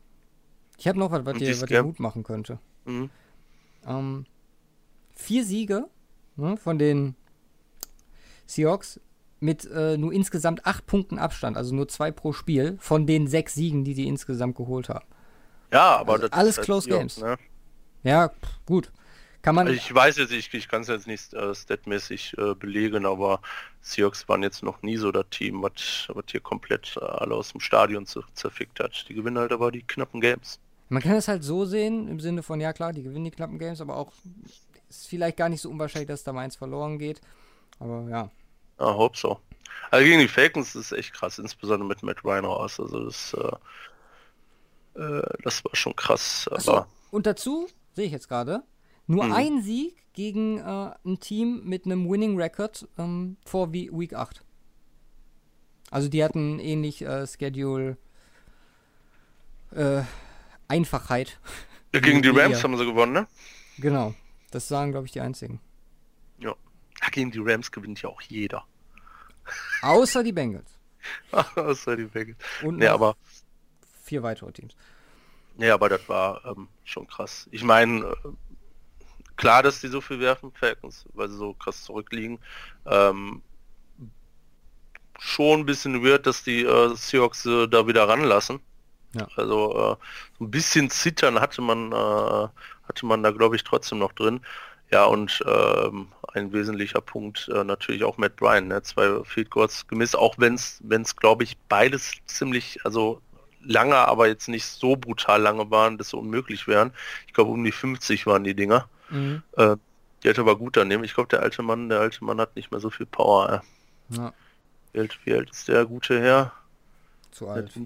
Ich 0.78 0.88
habe 0.88 0.98
noch 0.98 1.10
was, 1.10 1.24
was 1.24 1.38
dir, 1.38 1.60
was 1.60 1.68
dir 1.68 1.82
Mut 1.82 2.00
machen 2.00 2.22
könnte. 2.22 2.58
Mhm. 2.84 3.10
Ähm, 3.86 4.26
vier 5.14 5.44
Siege 5.44 5.86
ne, 6.36 6.56
von 6.56 6.78
den 6.78 7.14
Seahawks 8.46 9.00
mit 9.40 9.70
äh, 9.70 9.96
nur 9.96 10.12
insgesamt 10.12 10.64
acht 10.64 10.86
Punkten 10.86 11.18
Abstand, 11.18 11.56
also 11.56 11.74
nur 11.74 11.88
zwei 11.88 12.10
pro 12.10 12.32
Spiel, 12.32 12.76
von 12.80 13.06
den 13.06 13.26
sechs 13.26 13.54
Siegen, 13.54 13.84
die 13.84 13.94
die 13.94 14.08
insgesamt 14.08 14.56
geholt 14.56 14.88
haben. 14.88 15.06
Ja, 15.72 15.96
aber 15.96 16.14
also 16.14 16.28
alles 16.30 16.56
Close 16.60 16.88
Games. 16.88 17.18
Ne? 17.18 17.36
Ja, 18.04 18.30
gut. 18.64 18.90
Kann 19.44 19.56
man. 19.56 19.66
Also 19.66 19.76
ich 19.76 19.94
weiß 19.94 20.16
jetzt, 20.16 20.32
ich, 20.32 20.52
ich 20.54 20.68
kann 20.68 20.80
es 20.80 20.88
jetzt 20.88 21.06
nicht 21.06 21.34
äh, 21.34 21.54
statmäßig 21.54 22.34
äh, 22.38 22.54
belegen, 22.54 23.04
aber 23.04 23.42
Seahawks 23.82 24.26
waren 24.26 24.42
jetzt 24.42 24.62
noch 24.62 24.80
nie 24.80 24.96
so 24.96 25.12
das 25.12 25.26
Team, 25.28 25.62
was 25.62 26.30
hier 26.30 26.40
komplett 26.40 26.96
äh, 26.96 27.04
alle 27.04 27.34
aus 27.34 27.52
dem 27.52 27.60
Stadion 27.60 28.06
zerfickt 28.06 28.80
hat. 28.80 29.04
Die 29.06 29.12
gewinnen 29.12 29.36
halt 29.36 29.52
aber 29.52 29.70
die 29.70 29.82
knappen 29.82 30.22
Games. 30.22 30.58
Man 30.88 31.02
kann 31.02 31.12
es 31.16 31.28
halt 31.28 31.44
so 31.44 31.66
sehen, 31.66 32.08
im 32.08 32.20
Sinne 32.20 32.42
von, 32.42 32.58
ja 32.58 32.72
klar, 32.72 32.94
die 32.94 33.02
gewinnen 33.02 33.26
die 33.26 33.32
knappen 33.32 33.58
Games, 33.58 33.82
aber 33.82 33.96
auch 33.96 34.12
ist 34.88 35.08
vielleicht 35.08 35.36
gar 35.36 35.50
nicht 35.50 35.60
so 35.60 35.68
unwahrscheinlich, 35.68 36.08
dass 36.08 36.24
da 36.24 36.32
mal 36.32 36.40
eins 36.40 36.56
verloren 36.56 36.98
geht. 36.98 37.20
Aber 37.78 38.08
ja. 38.08 38.30
Ja, 38.80 38.94
hope 38.94 39.18
so. 39.18 39.40
Also 39.90 40.06
gegen 40.06 40.20
die 40.20 40.28
Falcons 40.28 40.74
ist 40.74 40.92
echt 40.92 41.12
krass, 41.12 41.38
insbesondere 41.38 41.86
mit 41.86 42.02
Matt 42.02 42.24
Ryan 42.24 42.46
raus. 42.46 42.80
Also 42.80 43.04
das, 43.04 43.36
äh, 44.94 45.00
äh 45.02 45.22
das 45.42 45.62
war 45.66 45.76
schon 45.76 45.94
krass. 45.94 46.48
So, 46.56 46.86
und 47.10 47.26
dazu 47.26 47.68
sehe 47.92 48.06
ich 48.06 48.12
jetzt 48.12 48.28
gerade, 48.28 48.62
nur 49.06 49.24
mhm. 49.24 49.32
ein 49.32 49.62
Sieg 49.62 49.96
gegen 50.12 50.58
äh, 50.58 50.94
ein 51.04 51.20
Team 51.20 51.62
mit 51.64 51.84
einem 51.84 52.08
Winning 52.08 52.40
Record 52.40 52.88
ähm, 52.98 53.36
vor 53.44 53.72
Week 53.72 54.14
8. 54.14 54.44
Also 55.90 56.08
die 56.08 56.24
hatten 56.24 56.58
ähnlich 56.58 57.02
äh, 57.02 57.26
Schedule 57.26 57.96
äh, 59.72 60.02
Einfachheit. 60.68 61.38
Ja, 61.92 62.00
gegen 62.00 62.22
die 62.22 62.30
Rams 62.30 62.64
haben 62.64 62.76
sie 62.76 62.84
gewonnen, 62.84 63.12
ne? 63.12 63.28
Genau. 63.78 64.14
Das 64.50 64.66
sagen, 64.66 64.90
glaube 64.90 65.06
ich, 65.06 65.12
die 65.12 65.20
einzigen. 65.20 65.60
Ja. 66.38 66.56
ja. 67.00 67.08
Gegen 67.12 67.30
die 67.30 67.38
Rams 67.38 67.70
gewinnt 67.70 68.02
ja 68.02 68.08
auch 68.08 68.20
jeder. 68.22 68.64
Außer 69.80 70.24
die 70.24 70.32
Bengals. 70.32 70.76
Außer 71.54 71.96
die 71.96 72.06
Bengals. 72.06 72.36
Und 72.64 72.78
nee, 72.78 72.88
aber 72.88 73.16
vier 74.02 74.24
weitere 74.24 74.50
Teams. 74.50 74.74
Ja, 75.58 75.74
aber 75.74 75.88
das 75.88 76.08
war 76.08 76.44
ähm, 76.44 76.66
schon 76.82 77.06
krass. 77.06 77.48
Ich 77.52 77.62
meine, 77.62 78.04
äh, 78.04 78.28
klar, 79.36 79.62
dass 79.62 79.80
die 79.80 79.88
so 79.88 80.00
viel 80.00 80.20
werfen, 80.20 80.52
Falcons, 80.52 81.06
weil 81.14 81.28
sie 81.28 81.36
so 81.36 81.54
krass 81.54 81.84
zurückliegen. 81.84 82.38
Ähm, 82.86 83.42
schon 85.18 85.60
ein 85.60 85.66
bisschen 85.66 86.04
weird, 86.04 86.26
dass 86.26 86.42
die 86.42 86.62
äh, 86.64 86.94
Seahawks 86.94 87.46
äh, 87.46 87.66
da 87.68 87.86
wieder 87.86 88.08
ranlassen. 88.08 88.60
Ja. 89.14 89.28
Also 89.36 89.70
äh, 89.72 89.96
so 90.38 90.44
ein 90.44 90.50
bisschen 90.50 90.90
zittern 90.90 91.40
hatte 91.40 91.62
man, 91.62 91.92
äh, 91.92 92.48
hatte 92.88 93.06
man 93.06 93.22
da 93.22 93.30
glaube 93.30 93.56
ich 93.56 93.64
trotzdem 93.64 93.98
noch 93.98 94.12
drin. 94.12 94.40
Ja, 94.90 95.04
und 95.04 95.42
ähm, 95.46 96.08
ein 96.34 96.52
wesentlicher 96.52 97.00
Punkt 97.00 97.48
äh, 97.48 97.64
natürlich 97.64 98.04
auch 98.04 98.18
Matt 98.18 98.36
Bryan, 98.36 98.68
ne? 98.68 98.82
zwei 98.82 99.24
Field 99.24 99.50
Goals 99.50 99.86
gemisst, 99.86 100.16
auch 100.16 100.34
wenn 100.38 100.54
es, 100.54 100.80
wenn 100.84 101.02
es 101.02 101.16
glaube 101.16 101.44
ich 101.44 101.56
beides 101.68 102.12
ziemlich, 102.26 102.84
also 102.84 103.20
lange, 103.62 103.96
aber 103.96 104.28
jetzt 104.28 104.48
nicht 104.48 104.66
so 104.66 104.96
brutal 104.96 105.40
lange 105.40 105.70
waren, 105.70 105.96
dass 105.96 106.10
sie 106.10 106.16
unmöglich 106.16 106.66
wären. 106.68 106.92
Ich 107.26 107.32
glaube 107.32 107.50
um 107.50 107.64
die 107.64 107.72
50 107.72 108.26
waren 108.26 108.44
die 108.44 108.54
Dinger. 108.54 108.88
Mhm. 109.10 109.42
Äh, 109.56 109.76
die 110.22 110.28
hätte 110.28 110.40
aber 110.40 110.56
gut 110.56 110.76
daneben. 110.76 111.04
Ich 111.04 111.14
glaube, 111.14 111.28
der 111.28 111.42
alte 111.42 111.62
Mann, 111.62 111.88
der 111.88 112.00
alte 112.00 112.24
Mann 112.24 112.40
hat 112.40 112.56
nicht 112.56 112.70
mehr 112.70 112.80
so 112.80 112.90
viel 112.90 113.06
Power. 113.06 113.62
Äh. 114.10 114.16
Ja. 114.16 114.32
Wie, 114.92 115.00
alt, 115.00 115.18
wie 115.24 115.34
alt 115.34 115.50
ist 115.50 115.68
der 115.68 115.84
gute 115.84 116.20
Herr? 116.20 116.52
Zu 117.30 117.48
alt. 117.48 117.72
Zu 117.72 117.80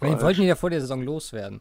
meine, 0.00 0.14
alt. 0.14 0.22
wollten 0.22 0.42
ja 0.42 0.54
vor 0.54 0.70
der 0.70 0.80
Saison 0.80 1.02
loswerden. 1.02 1.60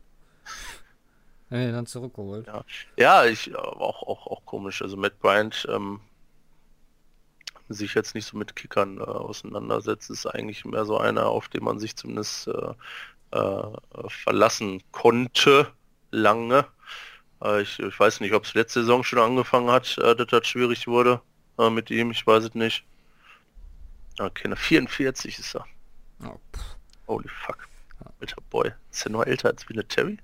Wenn 1.50 1.74
dann 1.74 1.86
zurückgeholt. 1.86 2.48
Ja, 2.48 2.64
ja 2.96 3.26
ich 3.26 3.54
auch, 3.56 4.04
auch, 4.04 4.28
auch 4.28 4.46
komisch. 4.46 4.82
Also 4.82 4.96
Matt 4.96 5.20
Bryant 5.20 5.68
ähm, 5.70 6.00
sich 7.68 7.94
jetzt 7.94 8.16
nicht 8.16 8.26
so 8.26 8.38
mit 8.38 8.56
Kickern 8.56 9.00
äh, 9.00 9.02
auseinandersetzt, 9.02 10.10
ist 10.10 10.26
eigentlich 10.26 10.64
mehr 10.64 10.86
so 10.86 10.98
einer, 10.98 11.28
auf 11.28 11.50
den 11.50 11.64
man 11.64 11.80
sich 11.80 11.96
zumindest 11.98 12.48
äh, 12.48 12.74
äh, 13.32 13.64
verlassen 14.08 14.82
konnte 14.92 15.68
lange. 16.12 16.66
Äh, 17.44 17.62
ich, 17.62 17.80
ich, 17.80 18.00
weiß 18.00 18.20
nicht, 18.20 18.34
ob 18.34 18.46
es 18.46 18.54
letzte 18.54 18.82
Saison 18.82 19.04
schon 19.04 19.20
angefangen 19.20 19.70
hat, 19.70 19.98
äh, 19.98 20.16
dass 20.16 20.28
das 20.28 20.48
schwierig 20.48 20.88
wurde 20.88 21.22
äh, 21.58 21.70
mit 21.70 21.90
ihm. 21.90 22.12
Ich 22.12 22.26
weiß 22.26 22.46
es 22.46 22.56
nicht. 22.56 22.86
Okay, 24.20 24.54
44 24.56 25.40
ist 25.40 25.56
er. 25.56 25.66
Oh, 26.24 26.38
Holy 27.08 27.28
fuck. 27.28 27.68
Alter 28.20 28.42
Boy. 28.50 28.72
Ist 28.92 29.06
er 29.06 29.12
nur 29.12 29.26
älter 29.26 29.50
als 29.50 29.66
Terry? 29.88 30.18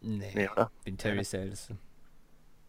Nee, 0.00 0.32
nee 0.34 0.48
oder? 0.48 0.70
Terry 0.96 1.20
ist 1.20 1.32
der 1.32 1.40
Älteste. 1.40 1.76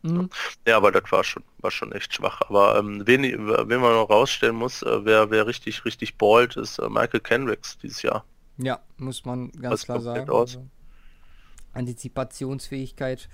Mhm. 0.02 0.30
Ja, 0.66 0.78
aber 0.78 0.92
das 0.92 1.12
war 1.12 1.24
schon, 1.24 1.44
war 1.60 1.72
schon 1.72 1.92
echt 1.92 2.14
schwach. 2.14 2.42
Aber 2.48 2.78
ähm, 2.80 3.06
wen, 3.06 3.24
wen 3.24 3.82
man 3.82 3.94
noch 3.94 4.10
rausstellen 4.10 4.56
muss, 4.56 4.82
äh, 4.82 5.06
wer, 5.06 5.30
wer 5.30 5.46
richtig, 5.46 5.84
richtig 5.86 6.18
ballt, 6.18 6.56
ist 6.56 6.80
äh, 6.80 6.90
Michael 6.90 7.20
Kendricks 7.20 7.78
dieses 7.78 8.02
Jahr. 8.02 8.24
Ja, 8.58 8.80
muss 8.98 9.26
man 9.26 9.52
ganz 9.52 9.72
das 9.72 9.84
klar 9.86 10.02
sagen. 10.02 10.30
Aus. 10.30 10.56
Also, 10.56 10.68
Antizipationsfähigkeit 11.74 13.30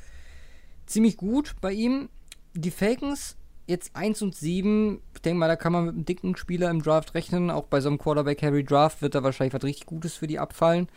ziemlich 0.86 1.18
gut 1.18 1.56
bei 1.62 1.72
ihm. 1.72 2.10
Die 2.54 2.72
Falcons 2.72 3.38
jetzt 3.68 3.96
1 3.96 4.22
und 4.22 4.36
7. 4.36 5.02
Ich 5.14 5.22
denke 5.22 5.40
mal, 5.40 5.48
da 5.48 5.56
kann 5.56 5.74
man 5.74 5.86
mit 5.86 5.96
einem 5.96 6.06
dicken 6.06 6.38
Spieler 6.38 6.70
im 6.70 6.82
Draft 6.82 7.14
rechnen. 7.16 7.50
Auch 7.50 7.66
bei 7.66 7.82
so 7.82 7.90
einem 7.90 7.98
Quarterback-Heavy-Draft 7.98 9.02
wird 9.02 9.16
da 9.16 9.24
wahrscheinlich 9.24 9.54
was 9.54 9.64
richtig 9.64 9.86
Gutes 9.86 10.16
für 10.16 10.28
die 10.28 10.40
abfallen. 10.40 10.88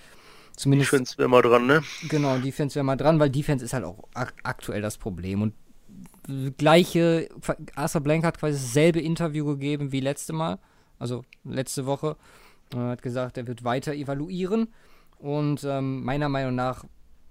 Zumindest, 0.57 0.93
Defense 0.93 1.19
wäre 1.19 1.29
mal 1.29 1.43
dran, 1.43 1.67
ne? 1.67 1.83
Genau, 2.09 2.37
Defense 2.39 2.75
wäre 2.75 2.85
mal 2.85 2.97
dran, 2.97 3.21
weil 3.21 3.31
Defense 3.31 3.65
ist 3.65 3.73
halt 3.73 3.85
auch 3.85 4.09
ak 4.15 4.35
aktuell 4.43 4.83
das 4.83 4.99
Problem. 4.99 5.43
Und 5.43 5.55
gleiche, 6.57 7.29
Arthur 7.77 8.01
Blank 8.01 8.25
hat 8.25 8.39
quasi 8.39 8.59
dasselbe 8.59 9.01
Interview 9.01 9.47
gegeben 9.47 9.93
wie 9.93 10.01
letzte 10.01 10.33
Mal, 10.33 10.59
also 10.99 11.25
letzte 11.45 11.87
Woche. 11.87 12.17
Er 12.75 12.89
hat 12.89 13.03
gesagt, 13.03 13.39
er 13.39 13.47
wird 13.47 13.65
weiter 13.65 13.95
evaluieren. 13.95 14.69
Und 15.19 15.65
ähm, 15.65 16.05
meiner 16.05 16.29
Meinung 16.29 16.55
nach 16.55 16.85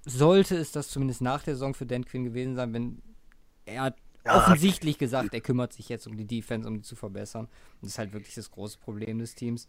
sollte 0.08 0.56
es 0.56 0.72
das 0.72 0.90
zumindest 0.90 1.22
nach 1.22 1.44
der 1.44 1.56
Saison 1.56 1.74
für 1.74 1.86
Dan 1.86 2.06
Quinn 2.06 2.24
gewesen 2.24 2.56
sein, 2.56 2.74
wenn 2.74 3.02
er 3.66 3.84
hat 3.84 3.98
ja. 4.26 4.38
offensichtlich 4.38 4.98
gesagt, 4.98 5.34
er 5.34 5.42
kümmert 5.42 5.74
sich 5.74 5.90
jetzt 5.90 6.08
um 6.08 6.16
die 6.16 6.26
Defense, 6.26 6.68
um 6.68 6.76
die 6.76 6.82
zu 6.82 6.96
verbessern. 6.96 7.48
Das 7.82 7.92
ist 7.92 7.98
halt 8.00 8.14
wirklich 8.14 8.36
das 8.36 8.50
große 8.50 8.78
Problem 8.80 9.20
des 9.20 9.36
Teams. 9.36 9.68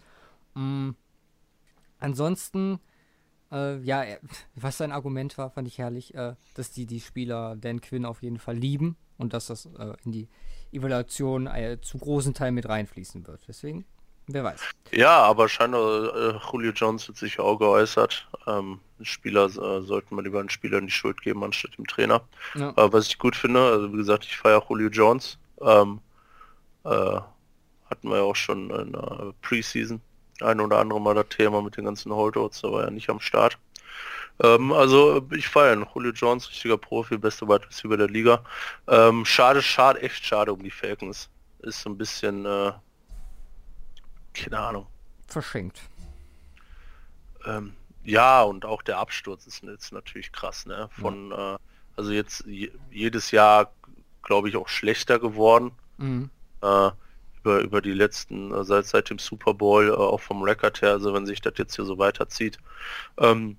Mhm. 0.54 0.94
Ansonsten 1.98 2.78
äh, 3.50 3.78
ja, 3.82 4.04
was 4.54 4.78
sein 4.78 4.92
Argument 4.92 5.36
war, 5.38 5.50
fand 5.50 5.68
ich 5.68 5.78
herrlich, 5.78 6.14
äh, 6.14 6.34
dass 6.54 6.70
die, 6.70 6.86
die 6.86 7.00
Spieler 7.00 7.56
Dan 7.56 7.80
Quinn 7.80 8.04
auf 8.04 8.22
jeden 8.22 8.38
Fall 8.38 8.56
lieben 8.56 8.96
und 9.16 9.32
dass 9.32 9.46
das 9.46 9.66
äh, 9.66 9.94
in 10.04 10.12
die 10.12 10.28
Evaluation 10.72 11.46
äh, 11.46 11.78
zu 11.80 11.98
großen 11.98 12.34
Teil 12.34 12.52
mit 12.52 12.68
reinfließen 12.68 13.26
wird. 13.26 13.42
Deswegen, 13.48 13.84
wer 14.28 14.44
weiß. 14.44 14.60
Ja, 14.92 15.18
aber 15.22 15.48
scheinbar 15.48 16.14
äh, 16.14 16.38
Julio 16.50 16.72
Jones 16.72 17.08
hat 17.08 17.16
sich 17.16 17.38
auch 17.40 17.58
geäußert. 17.58 18.28
Ähm, 18.46 18.80
Spieler 19.02 19.46
äh, 19.46 19.82
sollten 19.82 20.14
man 20.14 20.24
lieber 20.24 20.40
den 20.40 20.50
Spielern 20.50 20.86
die 20.86 20.92
Schuld 20.92 21.20
geben 21.22 21.44
anstatt 21.44 21.76
dem 21.76 21.86
Trainer. 21.86 22.22
Ja. 22.54 22.72
was 22.76 23.08
ich 23.08 23.18
gut 23.18 23.36
finde, 23.36 23.60
also 23.60 23.92
wie 23.92 23.98
gesagt, 23.98 24.24
ich 24.24 24.36
feiere 24.36 24.64
Julio 24.68 24.88
Jones. 24.88 25.38
Ähm, 25.60 26.00
hatten 26.84 28.08
wir 28.08 28.16
ja 28.16 28.22
auch 28.22 28.36
schon 28.36 28.70
in 28.70 28.92
der 28.92 29.34
Preseason 29.42 30.00
ein 30.40 30.60
oder 30.60 30.78
andere 30.78 31.00
Mal 31.00 31.14
das 31.14 31.28
Thema 31.28 31.62
mit 31.62 31.76
den 31.76 31.84
ganzen 31.84 32.12
Holdouts, 32.12 32.62
da 32.62 32.70
war 32.72 32.84
ja 32.84 32.90
nicht 32.90 33.10
am 33.10 33.20
Start. 33.20 33.58
Ähm, 34.42 34.72
also 34.72 35.26
ich 35.32 35.48
feiere 35.48 35.86
Julio 35.94 36.12
Jones, 36.12 36.48
richtiger 36.48 36.78
Profi, 36.78 37.16
beste 37.16 37.48
Wide 37.48 37.66
Receiver 37.66 37.96
der 37.96 38.08
Liga. 38.08 38.44
Ähm, 38.86 39.24
schade, 39.24 39.62
schade, 39.62 40.00
echt 40.00 40.24
schade 40.24 40.52
um 40.52 40.62
die 40.62 40.70
Falcons. 40.70 41.28
Ist 41.60 41.82
so 41.82 41.90
ein 41.90 41.98
bisschen, 41.98 42.46
äh, 42.46 42.72
keine 44.34 44.58
Ahnung. 44.58 44.86
Verschenkt. 45.26 45.80
Ähm, 47.44 47.74
ja, 48.04 48.42
und 48.42 48.64
auch 48.64 48.82
der 48.82 48.98
Absturz 48.98 49.46
ist 49.46 49.62
jetzt 49.62 49.92
natürlich 49.92 50.32
krass, 50.32 50.66
ne? 50.66 50.88
Von, 50.92 51.30
ja. 51.30 51.54
äh, 51.54 51.58
also 51.96 52.12
jetzt 52.12 52.44
jedes 52.90 53.30
Jahr, 53.30 53.72
glaube 54.22 54.48
ich, 54.48 54.56
auch 54.56 54.68
schlechter 54.68 55.18
geworden. 55.18 55.72
Mhm. 55.98 56.30
Äh, 56.62 56.90
über, 57.40 57.60
über 57.60 57.80
die 57.80 57.92
letzten, 57.92 58.52
äh, 58.52 58.64
seit, 58.64 58.86
seit 58.86 59.10
dem 59.10 59.18
Super 59.18 59.54
Bowl, 59.54 59.88
äh, 59.88 59.92
auch 59.92 60.20
vom 60.20 60.42
Rekord 60.42 60.82
her, 60.82 60.92
also 60.92 61.14
wenn 61.14 61.26
sich 61.26 61.40
das 61.40 61.54
jetzt 61.56 61.76
hier 61.76 61.84
so 61.84 61.98
weiterzieht. 61.98 62.58
Ähm, 63.16 63.56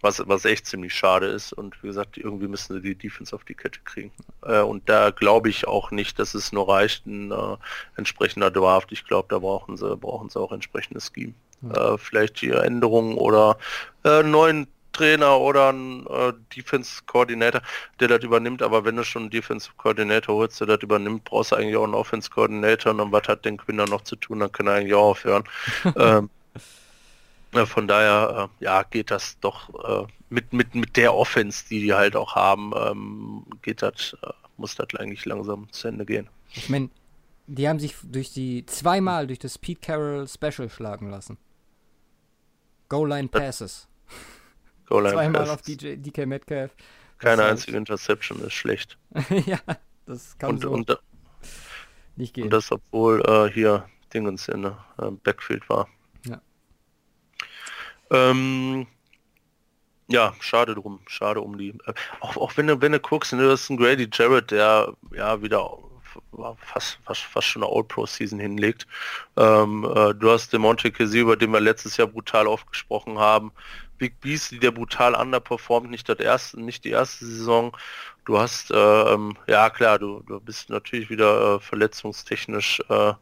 was, 0.00 0.22
was 0.26 0.44
echt 0.44 0.66
ziemlich 0.66 0.94
schade 0.94 1.26
ist 1.26 1.52
und 1.52 1.82
wie 1.82 1.88
gesagt, 1.88 2.16
irgendwie 2.16 2.48
müssen 2.48 2.74
sie 2.74 2.82
die 2.82 2.94
Defense 2.94 3.34
auf 3.34 3.44
die 3.44 3.54
Kette 3.54 3.80
kriegen. 3.84 4.12
Äh, 4.42 4.60
und 4.60 4.88
da 4.88 5.10
glaube 5.10 5.48
ich 5.48 5.66
auch 5.66 5.90
nicht, 5.90 6.18
dass 6.18 6.34
es 6.34 6.52
nur 6.52 6.68
reicht, 6.68 7.06
ein 7.06 7.30
äh, 7.30 7.56
entsprechender 7.96 8.50
Draft. 8.50 8.92
Ich 8.92 9.06
glaube, 9.06 9.28
da 9.30 9.38
brauchen 9.38 9.76
sie, 9.76 9.96
brauchen 9.96 10.28
sie 10.28 10.38
auch 10.38 10.52
entsprechendes 10.52 11.10
Scheme. 11.14 11.34
Ja. 11.62 11.94
Äh, 11.94 11.98
vielleicht 11.98 12.38
hier 12.38 12.62
Änderungen 12.62 13.16
oder 13.16 13.58
äh, 14.04 14.22
neuen 14.22 14.68
Trainer 14.92 15.38
oder 15.38 15.72
ein 15.72 16.06
äh, 16.06 16.32
Defense 16.54 17.02
Coordinator, 17.06 17.62
der 18.00 18.08
das 18.08 18.24
übernimmt, 18.24 18.62
aber 18.62 18.84
wenn 18.84 18.96
du 18.96 19.04
schon 19.04 19.22
einen 19.22 19.30
Defense 19.30 19.70
Coordinator 19.76 20.34
holst, 20.34 20.60
der 20.60 20.66
das 20.66 20.82
übernimmt, 20.82 21.24
brauchst 21.24 21.52
du 21.52 21.56
eigentlich 21.56 21.76
auch 21.76 21.84
einen 21.84 21.94
Offense 21.94 22.28
Coordinator 22.30 22.92
und 22.92 23.12
was 23.12 23.28
hat 23.28 23.44
den 23.44 23.58
Quinn 23.58 23.76
noch 23.76 24.02
zu 24.02 24.16
tun, 24.16 24.40
dann 24.40 24.50
kann 24.50 24.66
er 24.66 24.74
eigentlich 24.74 24.94
auch 24.94 25.10
aufhören. 25.10 25.44
ähm, 25.96 26.30
von 27.52 27.88
daher, 27.88 28.50
äh, 28.60 28.64
ja, 28.64 28.82
geht 28.82 29.10
das 29.10 29.38
doch 29.40 30.04
äh, 30.04 30.06
mit, 30.28 30.52
mit, 30.52 30.74
mit 30.74 30.96
der 30.96 31.14
Offense, 31.14 31.64
die 31.68 31.80
die 31.80 31.94
halt 31.94 32.16
auch 32.16 32.34
haben, 32.34 32.72
ähm, 32.76 33.46
geht 33.62 33.82
das, 33.82 34.16
äh, 34.22 34.30
muss 34.56 34.74
das 34.74 34.88
eigentlich 34.98 35.24
langsam 35.24 35.70
zu 35.72 35.88
Ende 35.88 36.04
gehen. 36.04 36.28
Ich 36.52 36.68
meine, 36.68 36.90
die 37.46 37.68
haben 37.68 37.78
sich 37.78 37.94
durch 38.02 38.32
die 38.32 38.66
zweimal 38.66 39.26
durch 39.26 39.38
das 39.38 39.58
Pete 39.58 39.80
Carroll 39.80 40.28
Special 40.28 40.68
schlagen 40.68 41.10
lassen. 41.10 41.38
Goal 42.88 43.08
Line 43.08 43.28
Passes. 43.28 43.88
Goal 44.86 45.10
Zweimal 45.10 45.42
Pass. 45.42 45.50
auf 45.50 45.62
DJ, 45.62 45.96
DK 45.96 46.26
Metcalf. 46.26 46.74
Keine 47.18 47.44
einzige 47.44 47.76
Interception 47.76 48.40
ist 48.40 48.54
schlecht. 48.54 48.96
ja, 49.46 49.58
das 50.06 50.38
kann 50.38 50.50
und, 50.50 50.62
so 50.62 50.70
und, 50.70 50.98
nicht 52.16 52.34
gehen. 52.34 52.44
Und 52.44 52.50
das, 52.50 52.70
obwohl 52.72 53.20
äh, 53.26 53.52
hier 53.52 53.88
Dingens 54.14 54.48
in 54.48 54.62
der 54.62 54.84
äh, 54.98 55.10
Backfield 55.10 55.68
war. 55.68 55.88
Ähm, 58.10 58.86
ja, 60.08 60.34
schade 60.40 60.74
drum, 60.74 61.00
schade 61.06 61.40
um 61.40 61.58
die. 61.58 61.70
Äh, 61.86 61.94
auch, 62.20 62.36
auch 62.36 62.56
wenn 62.56 62.66
du, 62.66 62.80
wenn 62.80 62.92
du 62.92 63.00
guckst, 63.00 63.32
ne, 63.32 63.46
das 63.46 63.62
ist 63.62 63.70
ein 63.70 63.76
Grady 63.76 64.08
Jarrett, 64.12 64.50
der 64.50 64.94
ja 65.14 65.42
wieder 65.42 65.70
fast, 66.60 66.98
fast, 67.04 67.22
fast 67.22 67.46
schon 67.46 67.62
eine 67.62 67.72
All-Pro-Season 67.72 68.38
hinlegt. 68.38 68.86
Ähm, 69.36 69.84
äh, 69.84 70.14
du 70.14 70.30
hast 70.30 70.52
den 70.52 70.62
Monte 70.62 70.90
Kessie, 70.90 71.20
über 71.20 71.36
den 71.36 71.52
wir 71.52 71.60
letztes 71.60 71.96
Jahr 71.96 72.08
brutal 72.08 72.46
aufgesprochen 72.46 73.18
haben. 73.18 73.52
Big 73.98 74.20
Beast, 74.20 74.62
der 74.62 74.70
brutal 74.70 75.14
underperformt, 75.14 75.90
nicht 75.90 76.08
das 76.08 76.18
erste, 76.20 76.60
nicht 76.60 76.84
die 76.84 76.90
erste 76.90 77.26
Saison. 77.26 77.76
Du 78.24 78.38
hast, 78.38 78.70
äh, 78.70 78.76
ähm, 78.76 79.36
ja 79.46 79.70
klar, 79.70 79.98
du, 79.98 80.22
du 80.26 80.40
bist 80.40 80.70
natürlich 80.70 81.10
wieder 81.10 81.56
äh, 81.56 81.60
verletzungstechnisch 81.60 82.80
äh, 82.88 83.12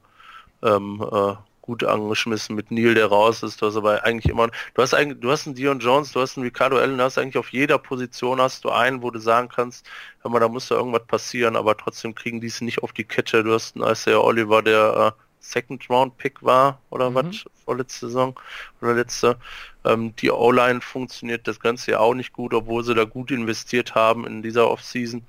ähm, 0.62 1.02
äh, 1.12 1.34
gut 1.66 1.84
angeschmissen 1.84 2.56
mit 2.56 2.70
Neil, 2.70 2.94
der 2.94 3.06
raus 3.06 3.42
ist. 3.42 3.60
Du 3.60 3.66
hast 3.66 3.76
aber 3.76 4.04
eigentlich 4.04 4.30
immer, 4.30 4.48
du 4.74 4.82
hast 4.82 4.94
eigentlich, 4.94 5.20
du 5.20 5.30
hast 5.30 5.46
einen 5.46 5.56
Dion 5.56 5.80
Jones, 5.80 6.12
du 6.12 6.20
hast 6.20 6.36
einen 6.36 6.44
Ricardo 6.44 6.78
Allen, 6.78 6.96
du 6.96 7.04
hast 7.04 7.18
eigentlich 7.18 7.36
auf 7.38 7.50
jeder 7.50 7.78
Position 7.78 8.40
hast 8.40 8.64
du 8.64 8.70
einen, 8.70 9.02
wo 9.02 9.10
du 9.10 9.18
sagen 9.18 9.48
kannst, 9.48 9.86
hör 10.22 10.30
mal, 10.30 10.40
da 10.40 10.48
muss 10.48 10.68
da 10.68 10.76
irgendwas 10.76 11.06
passieren, 11.06 11.56
aber 11.56 11.76
trotzdem 11.76 12.14
kriegen 12.14 12.40
die 12.40 12.46
es 12.46 12.60
nicht 12.60 12.82
auf 12.82 12.92
die 12.92 13.04
Kette. 13.04 13.44
Du 13.44 13.52
hast 13.52 13.76
einen 13.76 13.90
Isaiah 13.90 14.20
Oliver, 14.20 14.62
der 14.62 15.14
äh, 15.18 15.25
Second 15.46 15.88
Round 15.88 16.16
Pick 16.18 16.42
war 16.42 16.80
oder 16.90 17.10
mhm. 17.10 17.14
was 17.14 17.44
vorletzte 17.64 18.06
Saison 18.06 18.38
oder 18.80 18.94
letzte. 18.94 19.36
Ähm, 19.84 20.14
die 20.16 20.30
O-Line 20.30 20.80
funktioniert 20.80 21.46
das 21.46 21.60
Ganze 21.60 21.92
ja 21.92 21.98
auch 22.00 22.14
nicht 22.14 22.32
gut, 22.32 22.52
obwohl 22.52 22.82
sie 22.84 22.94
da 22.94 23.04
gut 23.04 23.30
investiert 23.30 23.94
haben 23.94 24.26
in 24.26 24.42
dieser 24.42 24.68
Offseason, 24.68 25.22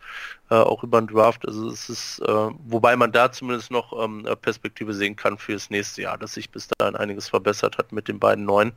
äh, 0.49 0.55
auch 0.55 0.83
über 0.83 1.01
den 1.01 1.07
Draft. 1.07 1.47
Also 1.47 1.69
es 1.69 1.89
ist, 1.89 2.19
äh, 2.19 2.49
wobei 2.65 2.95
man 2.95 3.11
da 3.11 3.31
zumindest 3.31 3.71
noch 3.71 3.93
ähm, 4.03 4.27
Perspektive 4.41 4.93
sehen 4.93 5.15
kann 5.15 5.37
für 5.37 5.53
das 5.53 5.69
nächste 5.69 6.01
Jahr, 6.01 6.17
dass 6.17 6.33
sich 6.33 6.49
bis 6.49 6.67
dahin 6.77 6.95
einiges 6.95 7.29
verbessert 7.29 7.77
hat 7.77 7.91
mit 7.91 8.07
den 8.07 8.19
beiden 8.19 8.45
neuen. 8.45 8.71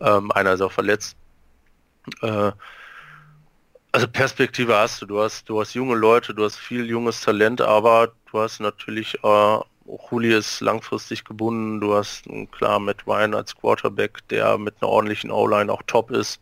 Ähm, 0.00 0.30
einer 0.32 0.52
ist 0.52 0.60
auch 0.60 0.72
verletzt. 0.72 1.16
Äh, 2.22 2.52
also 3.92 4.06
Perspektive 4.06 4.76
hast 4.76 5.02
du, 5.02 5.06
du 5.06 5.20
hast, 5.20 5.48
du 5.48 5.60
hast 5.60 5.74
junge 5.74 5.96
Leute, 5.96 6.32
du 6.32 6.44
hast 6.44 6.56
viel 6.56 6.86
junges 6.86 7.20
Talent, 7.22 7.60
aber 7.60 8.12
du 8.30 8.40
hast 8.40 8.60
natürlich 8.60 9.18
äh, 9.24 9.58
Juli 10.10 10.34
ist 10.34 10.60
langfristig 10.60 11.24
gebunden. 11.24 11.80
Du 11.80 11.94
hast 11.94 12.24
klar 12.52 12.78
mit 12.78 13.06
Ryan 13.06 13.34
als 13.34 13.56
Quarterback, 13.56 14.26
der 14.28 14.58
mit 14.58 14.76
einer 14.80 14.90
ordentlichen 14.90 15.30
O-Line 15.30 15.72
auch 15.72 15.82
top 15.86 16.10
ist. 16.10 16.40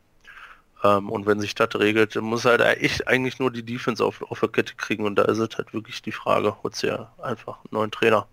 Ähm, 0.85 1.11
und 1.11 1.27
wenn 1.27 1.41
sich 1.41 1.55
das 1.55 1.75
regelt, 1.75 2.15
muss 2.17 2.45
halt 2.45 2.61
echt 2.61 3.09
eigentlich 3.09 3.39
nur 3.39 3.51
die 3.51 3.63
Defense 3.63 4.05
auf, 4.05 4.23
auf 4.23 4.41
der 4.41 4.49
Kette 4.49 4.75
kriegen. 4.75 5.05
Und 5.05 5.17
da 5.17 5.23
ist 5.23 5.39
es 5.39 5.57
halt 5.57 5.73
wirklich 5.73 6.03
die 6.03 6.13
Frage, 6.13 6.57
holst 6.63 6.83
du 6.83 6.89
ja 6.89 7.13
einfach 7.23 7.57
einen 7.59 7.71
neuen 7.73 7.91
Trainer. 7.91 8.27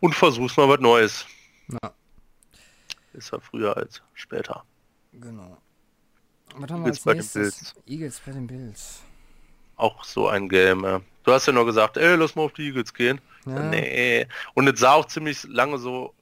Und 0.00 0.14
versuchst 0.14 0.56
mal 0.56 0.68
was 0.68 0.80
Neues. 0.80 1.26
Ja. 1.68 1.92
Ist 3.12 3.32
ja 3.32 3.40
früher 3.40 3.76
als 3.76 4.02
später. 4.14 4.64
Genau. 5.12 5.56
Was 6.56 6.70
haben 6.70 6.84
wir 6.84 6.92
Eagles 6.92 6.98
als 6.98 7.04
bei 7.04 7.14
den 7.14 7.28
Bills. 7.32 7.74
Eagles 7.86 8.20
bei 8.24 8.32
den 8.32 8.46
Bills. 8.46 9.02
Auch 9.76 10.04
so 10.04 10.28
ein 10.28 10.48
Game. 10.48 11.02
Du 11.24 11.32
hast 11.32 11.46
ja 11.46 11.52
nur 11.52 11.66
gesagt, 11.66 11.96
ey, 11.96 12.14
lass 12.16 12.34
mal 12.34 12.42
auf 12.42 12.52
die 12.52 12.66
Eagles 12.66 12.94
gehen. 12.94 13.20
Ja. 13.46 13.60
Nee. 13.60 14.26
Und 14.54 14.68
es 14.68 14.80
sah 14.80 14.94
auch 14.94 15.06
ziemlich 15.06 15.44
lange 15.44 15.78
so, 15.78 16.14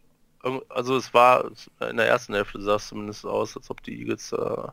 also 0.68 0.96
es 0.96 1.12
war 1.14 1.50
in 1.80 1.96
der 1.96 2.06
ersten 2.06 2.34
Hälfte 2.34 2.60
sah 2.60 2.76
es 2.76 2.88
zumindest 2.88 3.24
aus, 3.24 3.56
als 3.56 3.70
ob 3.70 3.82
die 3.82 3.98
Eagles 3.98 4.32
äh, 4.32 4.68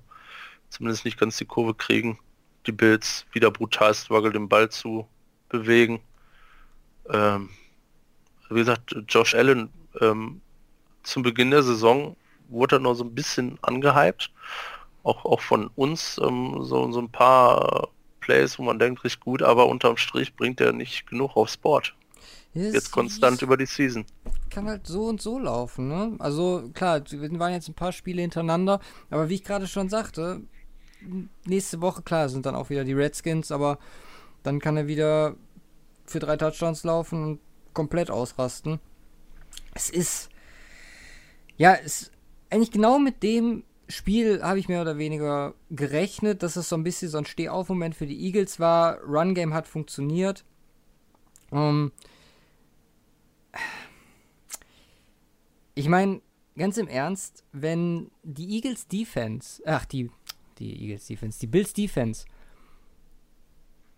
zumindest 0.69 1.05
nicht 1.05 1.19
ganz 1.19 1.37
die 1.37 1.45
Kurve 1.45 1.73
kriegen. 1.73 2.19
Die 2.67 2.71
Bills 2.71 3.25
wieder 3.31 3.49
brutal 3.49 3.93
struggle, 3.93 4.31
den 4.31 4.49
Ball 4.49 4.69
zu 4.69 5.07
bewegen. 5.49 6.01
Ähm, 7.09 7.49
wie 8.49 8.59
gesagt, 8.59 8.95
Josh 9.07 9.33
Allen 9.33 9.69
ähm, 10.01 10.41
zum 11.03 11.23
Beginn 11.23 11.51
der 11.51 11.63
Saison 11.63 12.15
wurde 12.49 12.75
er 12.75 12.79
noch 12.79 12.93
so 12.93 13.03
ein 13.03 13.15
bisschen 13.15 13.57
angehypt. 13.61 14.31
Auch, 15.03 15.25
auch 15.25 15.41
von 15.41 15.67
uns 15.75 16.19
ähm, 16.21 16.63
so, 16.63 16.91
so 16.91 16.99
ein 16.99 17.11
paar 17.11 17.89
Plays, 18.19 18.59
wo 18.59 18.63
man 18.63 18.77
denkt, 18.77 19.03
richtig 19.03 19.21
gut, 19.21 19.41
aber 19.41 19.67
unterm 19.67 19.97
Strich 19.97 20.35
bringt 20.35 20.61
er 20.61 20.73
nicht 20.73 21.07
genug 21.07 21.35
aufs 21.35 21.57
Board. 21.57 21.95
Jetzt 22.53 22.91
konstant 22.91 23.41
über 23.41 23.55
die 23.55 23.65
Season. 23.65 24.05
Kann 24.49 24.67
halt 24.67 24.85
so 24.85 25.05
und 25.05 25.21
so 25.21 25.39
laufen, 25.39 25.87
ne? 25.87 26.15
Also 26.19 26.69
klar, 26.73 27.01
wir 27.09 27.39
waren 27.39 27.53
jetzt 27.53 27.69
ein 27.69 27.73
paar 27.73 27.93
Spiele 27.93 28.21
hintereinander, 28.21 28.81
aber 29.09 29.29
wie 29.29 29.35
ich 29.35 29.43
gerade 29.43 29.67
schon 29.67 29.89
sagte, 29.89 30.41
nächste 31.45 31.81
Woche, 31.81 32.01
klar, 32.01 32.27
sind 32.27 32.45
dann 32.45 32.55
auch 32.55 32.69
wieder 32.69 32.83
die 32.83 32.93
Redskins, 32.93 33.51
aber 33.51 33.79
dann 34.43 34.59
kann 34.59 34.75
er 34.75 34.87
wieder 34.87 35.35
für 36.05 36.19
drei 36.19 36.35
Touchdowns 36.35 36.83
laufen 36.83 37.23
und 37.23 37.39
komplett 37.73 38.11
ausrasten. 38.11 38.79
Es 39.73 39.89
ist, 39.89 40.29
ja, 41.55 41.73
es 41.73 42.11
eigentlich 42.49 42.71
genau 42.71 42.99
mit 42.99 43.23
dem 43.23 43.63
Spiel 43.87 44.41
habe 44.41 44.59
ich 44.59 44.67
mehr 44.67 44.81
oder 44.81 44.97
weniger 44.97 45.53
gerechnet, 45.69 46.43
dass 46.43 46.57
es 46.57 46.67
so 46.67 46.75
ein 46.75 46.83
bisschen 46.83 47.09
so 47.09 47.17
ein 47.17 47.25
Stehauf-Moment 47.25 47.95
für 47.95 48.07
die 48.07 48.25
Eagles 48.25 48.59
war. 48.59 48.99
Run-Game 49.03 49.53
hat 49.53 49.67
funktioniert. 49.67 50.43
Ähm 51.51 51.91
ich 55.75 55.87
meine, 55.87 56.21
ganz 56.57 56.77
im 56.77 56.87
Ernst, 56.87 57.43
wenn 57.51 58.11
die 58.23 58.55
Eagles 58.55 58.87
Defense, 58.87 59.61
ach, 59.65 59.85
die, 59.85 60.09
die 60.59 60.81
Eagles 60.83 61.07
Defense, 61.07 61.39
die 61.39 61.47
Bills 61.47 61.73
Defense 61.73 62.25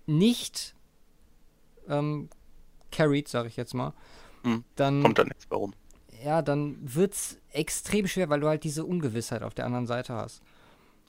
nicht 0.06 0.76
ähm, 1.88 2.30
carried, 2.92 3.28
sage 3.28 3.48
ich 3.48 3.56
jetzt 3.56 3.74
mal, 3.74 3.94
hm, 4.44 4.64
dann 4.76 5.02
kommt 5.02 5.18
dann 5.18 5.28
nichts 5.28 5.46
warum 5.50 5.74
ja, 6.24 6.42
dann 6.42 6.78
wird 6.82 7.14
es 7.14 7.38
extrem 7.52 8.08
schwer, 8.08 8.30
weil 8.30 8.40
du 8.40 8.48
halt 8.48 8.64
diese 8.64 8.86
Ungewissheit 8.86 9.44
auf 9.44 9.54
der 9.54 9.66
anderen 9.66 9.88
Seite 9.88 10.14
hast. 10.14 10.42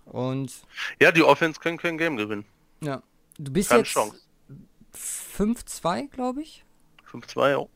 Und. 0.06 0.52
Ja, 1.00 1.12
die 1.12 1.22
Offense 1.22 1.60
können 1.60 1.78
kein 1.78 1.98
Game 1.98 2.16
gewinnen. 2.16 2.44
Ja. 2.80 3.02
Du 3.38 3.52
bist 3.52 3.70
Keine 3.70 3.82
jetzt 3.82 3.96
5-2, 5.36 6.08
glaube 6.08 6.42
ich. 6.42 6.64
5-2, 7.10 7.50
ja. 7.50 7.66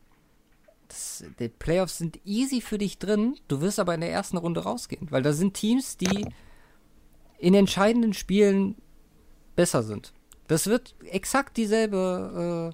Das, 0.89 1.23
die 1.39 1.49
Playoffs 1.49 1.97
sind 1.97 2.19
easy 2.25 2.61
für 2.61 2.77
dich 2.77 2.99
drin. 2.99 3.37
Du 3.47 3.61
wirst 3.61 3.79
aber 3.79 3.95
in 3.95 4.01
der 4.01 4.11
ersten 4.11 4.37
Runde 4.37 4.61
rausgehen, 4.61 5.07
weil 5.11 5.21
da 5.21 5.33
sind 5.33 5.53
Teams, 5.53 5.97
die 5.97 6.27
in 7.37 7.53
entscheidenden 7.53 8.13
Spielen 8.13 8.75
besser 9.55 9.83
sind. 9.83 10.13
Das 10.47 10.67
wird 10.67 10.95
exakt 11.05 11.57
dieselbe, 11.57 12.73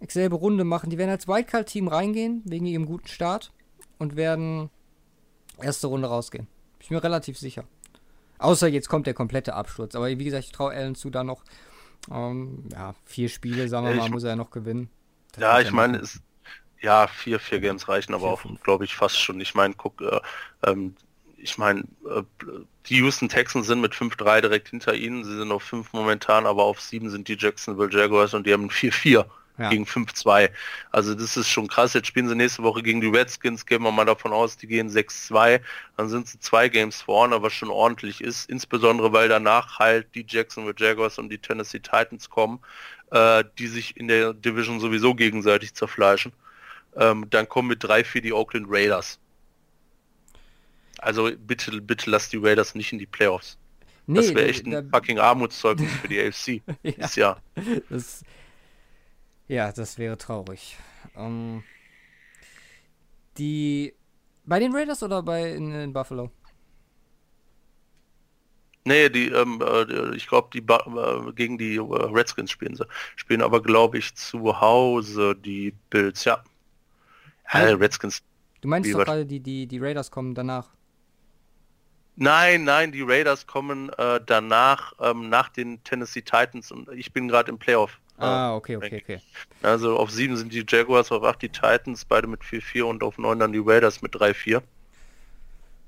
äh, 0.00 0.04
dieselbe 0.06 0.36
Runde 0.36 0.64
machen. 0.64 0.90
Die 0.90 0.98
werden 0.98 1.10
als 1.10 1.28
Wildcard-Team 1.28 1.88
reingehen, 1.88 2.42
wegen 2.44 2.66
ihrem 2.66 2.86
guten 2.86 3.08
Start 3.08 3.52
und 3.98 4.16
werden 4.16 4.70
erste 5.60 5.88
Runde 5.88 6.08
rausgehen. 6.08 6.46
Bin 6.46 6.84
ich 6.84 6.90
mir 6.90 7.02
relativ 7.02 7.36
sicher. 7.36 7.64
Außer 8.38 8.68
jetzt 8.68 8.88
kommt 8.88 9.08
der 9.08 9.14
komplette 9.14 9.54
Absturz. 9.54 9.96
Aber 9.96 10.06
wie 10.08 10.24
gesagt, 10.24 10.44
ich 10.44 10.52
traue 10.52 10.72
Allen 10.72 10.94
zu, 10.94 11.10
da 11.10 11.24
noch 11.24 11.42
ähm, 12.10 12.68
ja, 12.72 12.94
vier 13.04 13.28
Spiele, 13.28 13.68
sagen 13.68 13.86
wir 13.86 13.94
mal, 13.96 14.06
ich, 14.06 14.12
muss 14.12 14.24
er 14.24 14.36
noch 14.36 14.50
gewinnen. 14.50 14.88
Das 15.32 15.42
ja, 15.42 15.60
ich 15.60 15.72
meine, 15.72 15.98
es, 15.98 16.20
ja, 16.80 17.06
vier, 17.06 17.40
vier 17.40 17.60
Games 17.60 17.88
reichen 17.88 18.14
aber 18.14 18.32
auch, 18.32 18.42
glaube 18.62 18.84
ich, 18.84 18.94
fast 18.94 19.18
schon. 19.20 19.40
Ich 19.40 19.54
meine, 19.54 19.74
guck, 19.74 20.00
äh, 20.00 20.20
ähm, 20.64 20.94
ich 21.36 21.58
meine, 21.58 21.80
äh, 22.08 22.22
die 22.86 22.96
Houston 22.96 23.28
Texans 23.28 23.66
sind 23.66 23.80
mit 23.80 23.94
5-3 23.94 24.40
direkt 24.40 24.68
hinter 24.68 24.94
ihnen. 24.94 25.24
Sie 25.24 25.36
sind 25.36 25.52
auf 25.52 25.62
5 25.62 25.92
momentan, 25.92 26.46
aber 26.46 26.64
auf 26.64 26.80
7 26.80 27.10
sind 27.10 27.28
die 27.28 27.36
Jacksonville 27.38 27.90
Jaguars 27.90 28.34
und 28.34 28.46
die 28.46 28.52
haben 28.52 28.70
4-4 28.70 29.26
ja. 29.58 29.68
gegen 29.70 29.84
5-2. 29.84 30.50
Also 30.90 31.14
das 31.14 31.36
ist 31.36 31.48
schon 31.48 31.68
krass. 31.68 31.94
Jetzt 31.94 32.06
spielen 32.06 32.28
sie 32.28 32.34
nächste 32.34 32.62
Woche 32.62 32.82
gegen 32.82 33.00
die 33.00 33.08
Redskins, 33.08 33.66
gehen 33.66 33.82
wir 33.82 33.92
mal 33.92 34.04
davon 34.04 34.32
aus, 34.32 34.56
die 34.56 34.66
gehen 34.66 34.88
6-2. 34.88 35.60
Dann 35.96 36.08
sind 36.08 36.28
sie 36.28 36.38
zwei 36.38 36.68
Games 36.68 37.02
vorne, 37.02 37.42
was 37.42 37.52
schon 37.52 37.70
ordentlich 37.70 38.20
ist. 38.20 38.48
Insbesondere, 38.48 39.12
weil 39.12 39.28
danach 39.28 39.78
halt 39.78 40.14
die 40.14 40.24
Jacksonville 40.26 40.76
Jaguars 40.76 41.18
und 41.18 41.28
die 41.28 41.38
Tennessee 41.38 41.80
Titans 41.80 42.30
kommen, 42.30 42.60
äh, 43.10 43.44
die 43.58 43.66
sich 43.66 43.96
in 43.96 44.08
der 44.08 44.32
Division 44.32 44.80
sowieso 44.80 45.14
gegenseitig 45.14 45.74
zerfleischen. 45.74 46.32
Ähm, 46.98 47.26
dann 47.30 47.48
kommen 47.48 47.68
mit 47.68 47.82
3-4 47.82 48.20
die 48.20 48.32
Oakland 48.32 48.66
Raiders. 48.68 49.18
Also 50.98 51.30
bitte, 51.38 51.80
bitte 51.80 52.10
lass 52.10 52.28
die 52.28 52.38
Raiders 52.38 52.74
nicht 52.74 52.92
in 52.92 52.98
die 52.98 53.06
Playoffs. 53.06 53.56
Nee, 54.06 54.20
das 54.20 54.34
wäre 54.34 54.48
echt 54.48 54.66
ein 54.66 54.72
da, 54.72 54.82
fucking 54.82 55.18
Armutszeugnis 55.18 55.92
für 55.92 56.08
die 56.08 56.20
AFC 56.26 56.62
ja, 56.82 57.08
Jahr. 57.14 57.42
Das, 57.88 58.24
ja, 59.46 59.70
das 59.70 59.98
wäre 59.98 60.18
traurig. 60.18 60.76
Ähm, 61.14 61.62
die. 63.36 63.94
Bei 64.44 64.58
den 64.58 64.74
Raiders 64.74 65.02
oder 65.02 65.22
bei 65.22 65.52
in, 65.52 65.70
in 65.72 65.92
Buffalo? 65.92 66.30
Nee, 68.84 69.10
die, 69.10 69.28
ähm, 69.28 69.60
äh, 69.62 70.16
ich 70.16 70.26
glaube, 70.26 70.48
die 70.54 70.60
äh, 70.60 71.32
gegen 71.34 71.58
die 71.58 71.76
äh, 71.76 71.80
Redskins 71.80 72.50
spielen 72.50 72.74
sie. 72.74 72.86
Spielen 73.16 73.42
aber, 73.42 73.62
glaube 73.62 73.98
ich, 73.98 74.14
zu 74.14 74.58
Hause 74.62 75.36
die 75.36 75.74
Bills, 75.90 76.24
ja. 76.24 76.42
Ja 77.52 77.60
Redskins. 77.74 78.22
Du 78.60 78.68
meinst 78.68 78.92
doch 78.92 79.04
gerade, 79.04 79.24
die, 79.24 79.40
die, 79.40 79.66
die 79.66 79.78
Raiders 79.78 80.10
kommen 80.10 80.34
danach. 80.34 80.70
Nein, 82.16 82.64
nein, 82.64 82.90
die 82.90 83.02
Raiders 83.02 83.46
kommen 83.46 83.90
äh, 83.90 84.20
danach, 84.26 84.92
ähm, 85.00 85.28
nach 85.28 85.48
den 85.50 85.82
Tennessee 85.84 86.22
Titans 86.22 86.72
und 86.72 86.88
ich 86.90 87.12
bin 87.12 87.28
gerade 87.28 87.50
im 87.50 87.58
Playoff. 87.58 88.00
Ah, 88.16 88.56
okay, 88.56 88.76
okay, 88.76 89.00
okay. 89.00 89.20
Also 89.62 89.96
auf 89.96 90.10
7 90.10 90.36
sind 90.36 90.52
die 90.52 90.64
Jaguars, 90.66 91.12
auf 91.12 91.22
8 91.22 91.42
die 91.42 91.48
Titans, 91.48 92.04
beide 92.04 92.26
mit 92.26 92.42
4-4 92.42 92.82
und 92.82 93.04
auf 93.04 93.16
9 93.18 93.38
dann 93.38 93.52
die 93.52 93.62
Raiders 93.64 94.02
mit 94.02 94.16
3-4. 94.16 94.60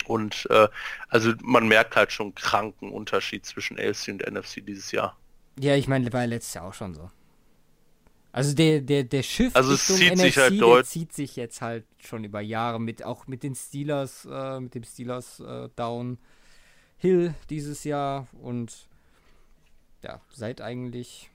Und 0.06 0.46
äh, 0.50 0.68
also 1.08 1.32
man 1.42 1.66
merkt 1.66 1.96
halt 1.96 2.12
schon 2.12 2.32
kranken 2.36 2.92
Unterschied 2.92 3.44
zwischen 3.44 3.76
AFC 3.78 4.08
und 4.08 4.24
NFC 4.24 4.64
dieses 4.64 4.92
Jahr. 4.92 5.16
Ja, 5.58 5.74
ich 5.74 5.88
meine, 5.88 6.12
war 6.12 6.24
letztes 6.26 6.54
Jahr 6.54 6.66
auch 6.66 6.74
schon 6.74 6.94
so. 6.94 7.10
Also 8.32 8.54
der, 8.54 8.80
der, 8.80 9.04
der 9.04 9.22
Schiff 9.22 9.56
also 9.56 9.72
es 9.72 9.86
zieht 9.86 10.12
NFC, 10.14 10.20
sich 10.20 10.38
halt 10.38 10.60
der 10.60 10.84
zieht 10.84 11.12
sich 11.12 11.36
jetzt 11.36 11.60
halt 11.60 11.84
schon 11.98 12.22
über 12.22 12.40
Jahre 12.40 12.80
mit, 12.80 13.04
auch 13.04 13.26
mit 13.26 13.42
den 13.42 13.54
Steelers, 13.54 14.26
äh, 14.30 14.60
mit 14.60 14.74
dem 14.74 14.84
Steelers 14.84 15.40
äh, 15.40 15.68
Down 15.74 16.18
Hill 16.96 17.34
dieses 17.48 17.82
Jahr 17.84 18.28
und 18.40 18.88
ja, 20.02 20.20
seit 20.30 20.60
eigentlich 20.60 21.30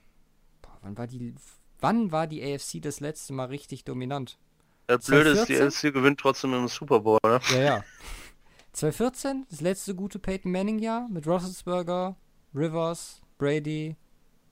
Wann 0.86 0.96
war 0.98 1.06
die, 1.08 1.34
wann 1.80 2.12
war 2.12 2.28
die 2.28 2.44
AFC 2.44 2.80
das 2.80 3.00
letzte 3.00 3.32
Mal 3.32 3.46
richtig 3.46 3.82
dominant? 3.82 4.38
Das 4.86 5.06
Blöde 5.06 5.30
ist, 5.30 5.48
die 5.48 5.60
AFC 5.60 5.92
gewinnt 5.92 6.20
trotzdem 6.20 6.54
im 6.54 6.68
Super 6.68 7.00
Bowl, 7.00 7.18
ne? 7.24 7.40
Ja, 7.50 7.60
ja. 7.60 7.84
2014, 8.72 9.46
das 9.50 9.60
letzte 9.62 9.96
gute 9.96 10.20
Peyton 10.20 10.52
Manning-Jahr 10.52 11.08
mit 11.08 11.26
Roethlisberger, 11.26 12.14
Rivers, 12.54 13.20
Brady 13.36 13.96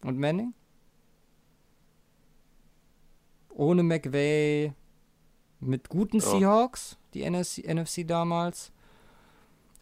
und 0.02 0.18
Manning. 0.18 0.54
Ohne 3.54 3.82
McVay, 3.82 4.72
mit 5.60 5.88
guten 5.88 6.18
ja. 6.18 6.22
Seahawks, 6.22 6.96
die 7.14 7.28
NFC, 7.28 7.58
NFC 7.66 8.06
damals. 8.06 8.72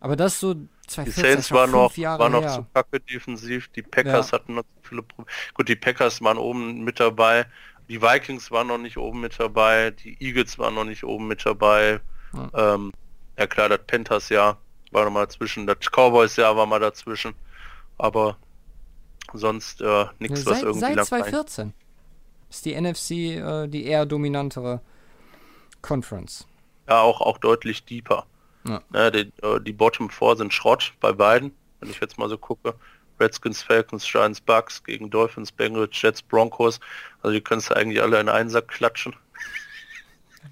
Aber 0.00 0.16
das 0.16 0.38
so 0.38 0.54
2014, 0.88 1.04
die 1.04 1.20
Saints 1.20 1.52
war 1.52 1.66
noch, 1.66 1.96
war 1.96 2.28
noch 2.28 2.54
zu 2.54 2.66
kacke 2.74 3.00
defensiv, 3.00 3.68
die 3.68 3.82
Packers 3.82 4.30
ja. 4.30 4.38
hatten 4.38 4.54
noch 4.54 4.62
zu 4.62 4.88
viele 4.88 5.02
Probleme. 5.02 5.30
Gut, 5.54 5.68
die 5.68 5.76
Packers 5.76 6.20
waren 6.22 6.38
oben 6.38 6.82
mit 6.82 6.98
dabei, 7.00 7.46
die 7.88 8.02
Vikings 8.02 8.50
waren 8.50 8.66
noch 8.66 8.78
nicht 8.78 8.96
oben 8.96 9.20
mit 9.20 9.38
dabei, 9.38 9.90
die 9.92 10.16
Eagles 10.20 10.58
waren 10.58 10.74
noch 10.74 10.84
nicht 10.84 11.04
oben 11.04 11.28
mit 11.28 11.46
dabei. 11.46 12.00
Ja, 12.34 12.74
ähm, 12.74 12.92
ja 13.38 13.46
klar, 13.46 13.68
das 13.68 13.80
Panthers 13.86 14.28
ja 14.28 14.58
war 14.90 15.04
noch 15.04 15.12
mal 15.12 15.26
dazwischen, 15.26 15.66
das 15.66 15.78
Cowboys 15.90 16.36
ja 16.36 16.54
war 16.56 16.66
mal 16.66 16.80
dazwischen, 16.80 17.34
aber 17.96 18.36
sonst 19.32 19.80
äh, 19.80 20.06
nichts, 20.18 20.44
ja, 20.44 20.50
was 20.50 20.62
irgendwie 20.62 20.94
seit 20.94 21.06
2014 21.06 21.72
ist 22.52 22.64
die 22.66 22.78
NFC 22.78 23.10
äh, 23.10 23.66
die 23.66 23.86
eher 23.86 24.06
dominantere 24.06 24.80
Conference. 25.80 26.46
Ja, 26.88 27.00
auch, 27.00 27.20
auch 27.20 27.38
deutlich 27.38 27.84
deeper. 27.84 28.26
Ja. 28.66 28.82
ja 28.92 29.10
die, 29.10 29.32
äh, 29.42 29.60
die 29.60 29.72
Bottom 29.72 30.10
4 30.10 30.36
sind 30.36 30.52
Schrott 30.52 30.92
bei 31.00 31.12
beiden, 31.12 31.52
wenn 31.80 31.90
ich 31.90 32.00
jetzt 32.00 32.18
mal 32.18 32.28
so 32.28 32.38
gucke. 32.38 32.74
Redskins, 33.18 33.62
Falcons, 33.62 34.04
Giants, 34.04 34.40
Bucks 34.40 34.82
gegen 34.82 35.10
Dolphins, 35.10 35.52
Bengals, 35.52 36.00
Jets, 36.00 36.22
Broncos. 36.22 36.80
Also 37.22 37.34
die 37.34 37.40
kannst 37.40 37.70
du 37.70 37.76
eigentlich 37.76 38.02
alle 38.02 38.20
in 38.20 38.28
einen 38.28 38.50
Sack 38.50 38.68
klatschen. 38.68 39.14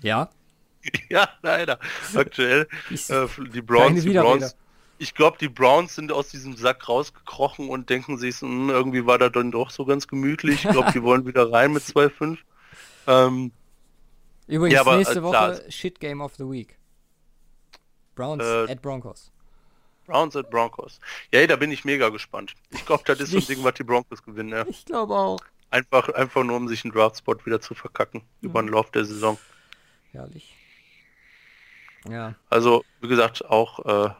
Ja. 0.00 0.30
ja, 1.10 1.28
leider. 1.42 1.78
Aktuell. 2.14 2.68
äh, 2.90 3.26
die 3.52 3.60
Browns, 3.60 4.02
die 4.02 4.10
Browns. 4.10 4.56
Ich 5.00 5.14
glaube, 5.14 5.38
die 5.38 5.48
Browns 5.48 5.94
sind 5.94 6.12
aus 6.12 6.28
diesem 6.28 6.56
Sack 6.56 6.86
rausgekrochen 6.86 7.70
und 7.70 7.88
denken 7.88 8.18
sich, 8.18 8.36
hm, 8.40 8.68
irgendwie 8.68 9.06
war 9.06 9.16
da 9.18 9.30
dann 9.30 9.50
doch 9.50 9.70
so 9.70 9.86
ganz 9.86 10.06
gemütlich. 10.06 10.64
Ich 10.64 10.70
glaube, 10.70 10.92
die 10.92 11.02
wollen 11.02 11.26
wieder 11.26 11.50
rein 11.50 11.72
mit 11.72 11.82
2-5. 11.82 12.36
Ähm, 13.06 13.50
Übrigens, 14.46 14.74
ja, 14.74 14.80
aber, 14.82 14.96
nächste 14.98 15.22
Woche 15.22 15.64
Shit 15.70 16.00
Game 16.00 16.20
of 16.20 16.34
the 16.34 16.44
Week. 16.44 16.76
Browns 18.14 18.44
äh, 18.44 18.70
at 18.70 18.82
Broncos. 18.82 19.32
Browns 20.06 20.36
at 20.36 20.50
Broncos. 20.50 21.00
Ja, 21.32 21.46
da 21.46 21.56
bin 21.56 21.70
ich 21.72 21.86
mega 21.86 22.10
gespannt. 22.10 22.54
Ich 22.70 22.84
glaube, 22.84 23.02
das 23.06 23.20
ist 23.20 23.30
so 23.30 23.38
ein 23.38 23.46
Ding, 23.46 23.64
was 23.64 23.74
die 23.74 23.84
Broncos 23.84 24.22
gewinnen. 24.22 24.50
Ja. 24.50 24.66
Ich 24.68 24.84
glaube 24.84 25.14
auch. 25.14 25.40
Einfach, 25.70 26.08
einfach 26.10 26.44
nur, 26.44 26.56
um 26.56 26.68
sich 26.68 26.84
einen 26.84 26.92
Draftspot 26.92 27.46
wieder 27.46 27.60
zu 27.60 27.74
verkacken 27.74 28.22
mhm. 28.40 28.50
über 28.50 28.62
den 28.62 28.68
Lauf 28.68 28.90
der 28.90 29.06
Saison. 29.06 29.38
Herrlich. 30.12 30.54
Ja. 32.08 32.34
Also, 32.48 32.84
wie 33.00 33.08
gesagt, 33.08 33.44
auch, 33.44 33.78
äh, 33.86 34.10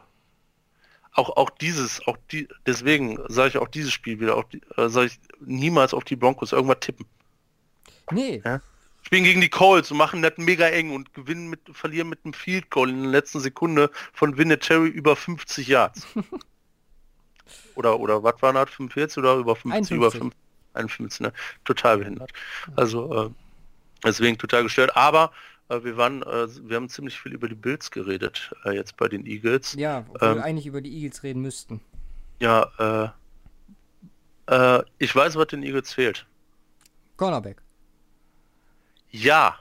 auch, 1.13 1.29
auch 1.35 1.49
dieses, 1.49 2.05
auch 2.07 2.17
die, 2.31 2.47
deswegen 2.65 3.19
sage 3.27 3.49
ich 3.49 3.57
auch 3.57 3.67
dieses 3.67 3.91
Spiel 3.91 4.19
wieder, 4.19 4.37
auch 4.37 4.45
die, 4.45 4.61
äh, 4.77 4.87
sage 4.89 5.07
ich 5.07 5.19
niemals 5.39 5.93
auf 5.93 6.03
die 6.03 6.15
Broncos 6.15 6.51
irgendwas 6.51 6.79
tippen. 6.79 7.05
Nee. 8.11 8.41
Ja? 8.43 8.61
Spielen 9.03 9.23
gegen 9.23 9.41
die 9.41 9.49
Colts 9.49 9.91
und 9.91 9.97
machen 9.97 10.21
das 10.21 10.33
mega 10.37 10.67
eng 10.67 10.91
und 10.91 11.13
gewinnen 11.13 11.49
mit, 11.49 11.59
verlieren 11.73 12.09
mit 12.09 12.19
einem 12.23 12.33
Field 12.33 12.69
Goal 12.69 12.89
in 12.89 13.01
der 13.01 13.11
letzten 13.11 13.39
Sekunde 13.39 13.89
von 14.13 14.37
Vinatieri 14.37 14.87
über 14.87 15.15
50 15.15 15.67
Yards. 15.67 16.07
oder, 17.75 17.99
oder 17.99 18.23
was 18.23 18.41
war 18.41 18.53
das? 18.53 18.69
45 18.69 19.17
oder 19.17 19.35
über 19.35 19.55
50? 19.55 19.73
51. 19.73 19.97
Über 19.97 20.11
5, 20.11 20.33
51, 20.73 21.19
ne? 21.21 21.33
Total 21.65 21.97
behindert. 21.97 22.31
Also, 22.75 23.25
äh, 23.25 23.29
deswegen 24.05 24.37
total 24.37 24.63
gestört. 24.63 24.95
Aber 24.95 25.31
wir 25.83 25.97
waren, 25.97 26.21
äh, 26.23 26.47
wir 26.67 26.75
haben 26.75 26.89
ziemlich 26.89 27.19
viel 27.19 27.33
über 27.33 27.47
die 27.47 27.55
Bills 27.55 27.91
geredet, 27.91 28.53
äh, 28.65 28.71
jetzt 28.71 28.97
bei 28.97 29.07
den 29.07 29.25
Eagles. 29.25 29.73
Ja, 29.73 30.05
obwohl 30.09 30.29
Ähm. 30.29 30.35
wir 30.35 30.43
eigentlich 30.43 30.65
über 30.67 30.81
die 30.81 30.91
Eagles 30.93 31.23
reden 31.23 31.41
müssten. 31.41 31.81
Ja, 32.39 33.13
äh, 34.47 34.53
äh, 34.79 34.83
ich 34.97 35.15
weiß, 35.15 35.35
was 35.35 35.47
den 35.47 35.63
Eagles 35.63 35.93
fehlt. 35.93 36.25
Cornerback. 37.17 37.61
Ja, 39.11 39.55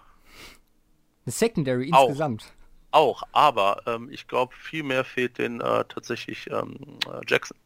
Eine 1.27 1.33
Secondary 1.33 1.91
Auch. 1.93 2.09
insgesamt. 2.09 2.45
auch, 2.93 3.23
aber 3.33 3.83
ähm, 3.87 4.09
ich 4.11 4.27
glaube, 4.27 4.55
viel 4.55 4.83
mehr 4.83 5.05
fehlt 5.05 5.39
den 5.39 5.61
äh, 5.61 5.85
tatsächlich 5.89 6.49
ähm, 6.51 6.77
äh, 7.07 7.21
Jackson. 7.29 7.57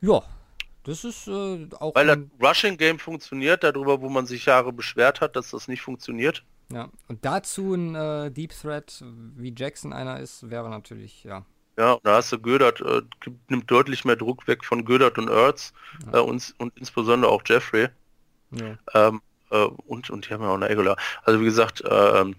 Ja, 0.00 0.22
das 0.88 1.04
ist 1.04 1.28
äh, 1.28 1.68
auch. 1.78 1.94
Weil 1.94 2.06
das 2.06 2.18
Rushing 2.42 2.78
Game 2.78 2.98
funktioniert, 2.98 3.62
darüber, 3.62 4.00
wo 4.00 4.08
man 4.08 4.24
sich 4.26 4.46
Jahre 4.46 4.72
beschwert 4.72 5.20
hat, 5.20 5.36
dass 5.36 5.50
das 5.50 5.68
nicht 5.68 5.82
funktioniert. 5.82 6.44
ja. 6.72 6.88
Und 7.08 7.24
dazu 7.24 7.74
ein 7.74 7.94
äh, 7.94 8.30
Deep 8.30 8.52
Threat, 8.58 9.04
wie 9.36 9.54
Jackson 9.54 9.92
einer 9.92 10.18
ist, 10.18 10.48
wäre 10.48 10.70
natürlich, 10.70 11.24
ja. 11.24 11.44
Ja, 11.76 11.92
und 11.92 12.06
da 12.06 12.16
hast 12.16 12.32
du 12.32 12.38
Gödert, 12.38 12.80
äh, 12.80 13.02
nimmt 13.48 13.70
deutlich 13.70 14.04
mehr 14.04 14.16
Druck 14.16 14.48
weg 14.48 14.64
von 14.64 14.84
Gödert 14.84 15.18
und 15.18 15.28
Ertz 15.28 15.72
äh, 16.12 16.18
und, 16.18 16.54
und 16.58 16.76
insbesondere 16.76 17.30
auch 17.30 17.42
Jeffrey. 17.46 17.88
ja. 18.50 18.78
Ähm, 18.94 19.20
äh, 19.50 19.64
und, 19.64 20.08
und 20.08 20.26
die 20.26 20.32
haben 20.32 20.42
ja 20.42 20.48
auch 20.48 20.54
eine 20.54 20.70
Aguilar. 20.70 20.96
Also 21.22 21.40
wie 21.40 21.44
gesagt, 21.44 21.84
ähm, 21.88 22.34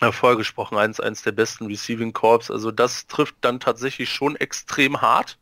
ja, 0.00 0.10
vorher 0.10 0.38
gesprochen, 0.38 0.78
eins, 0.78 1.00
eins 1.00 1.22
der 1.22 1.32
besten 1.32 1.66
Receiving 1.66 2.12
Corps. 2.12 2.50
Also 2.50 2.70
das 2.72 3.06
trifft 3.06 3.36
dann 3.42 3.60
tatsächlich 3.60 4.08
schon 4.08 4.36
extrem 4.36 5.00
hart 5.00 5.38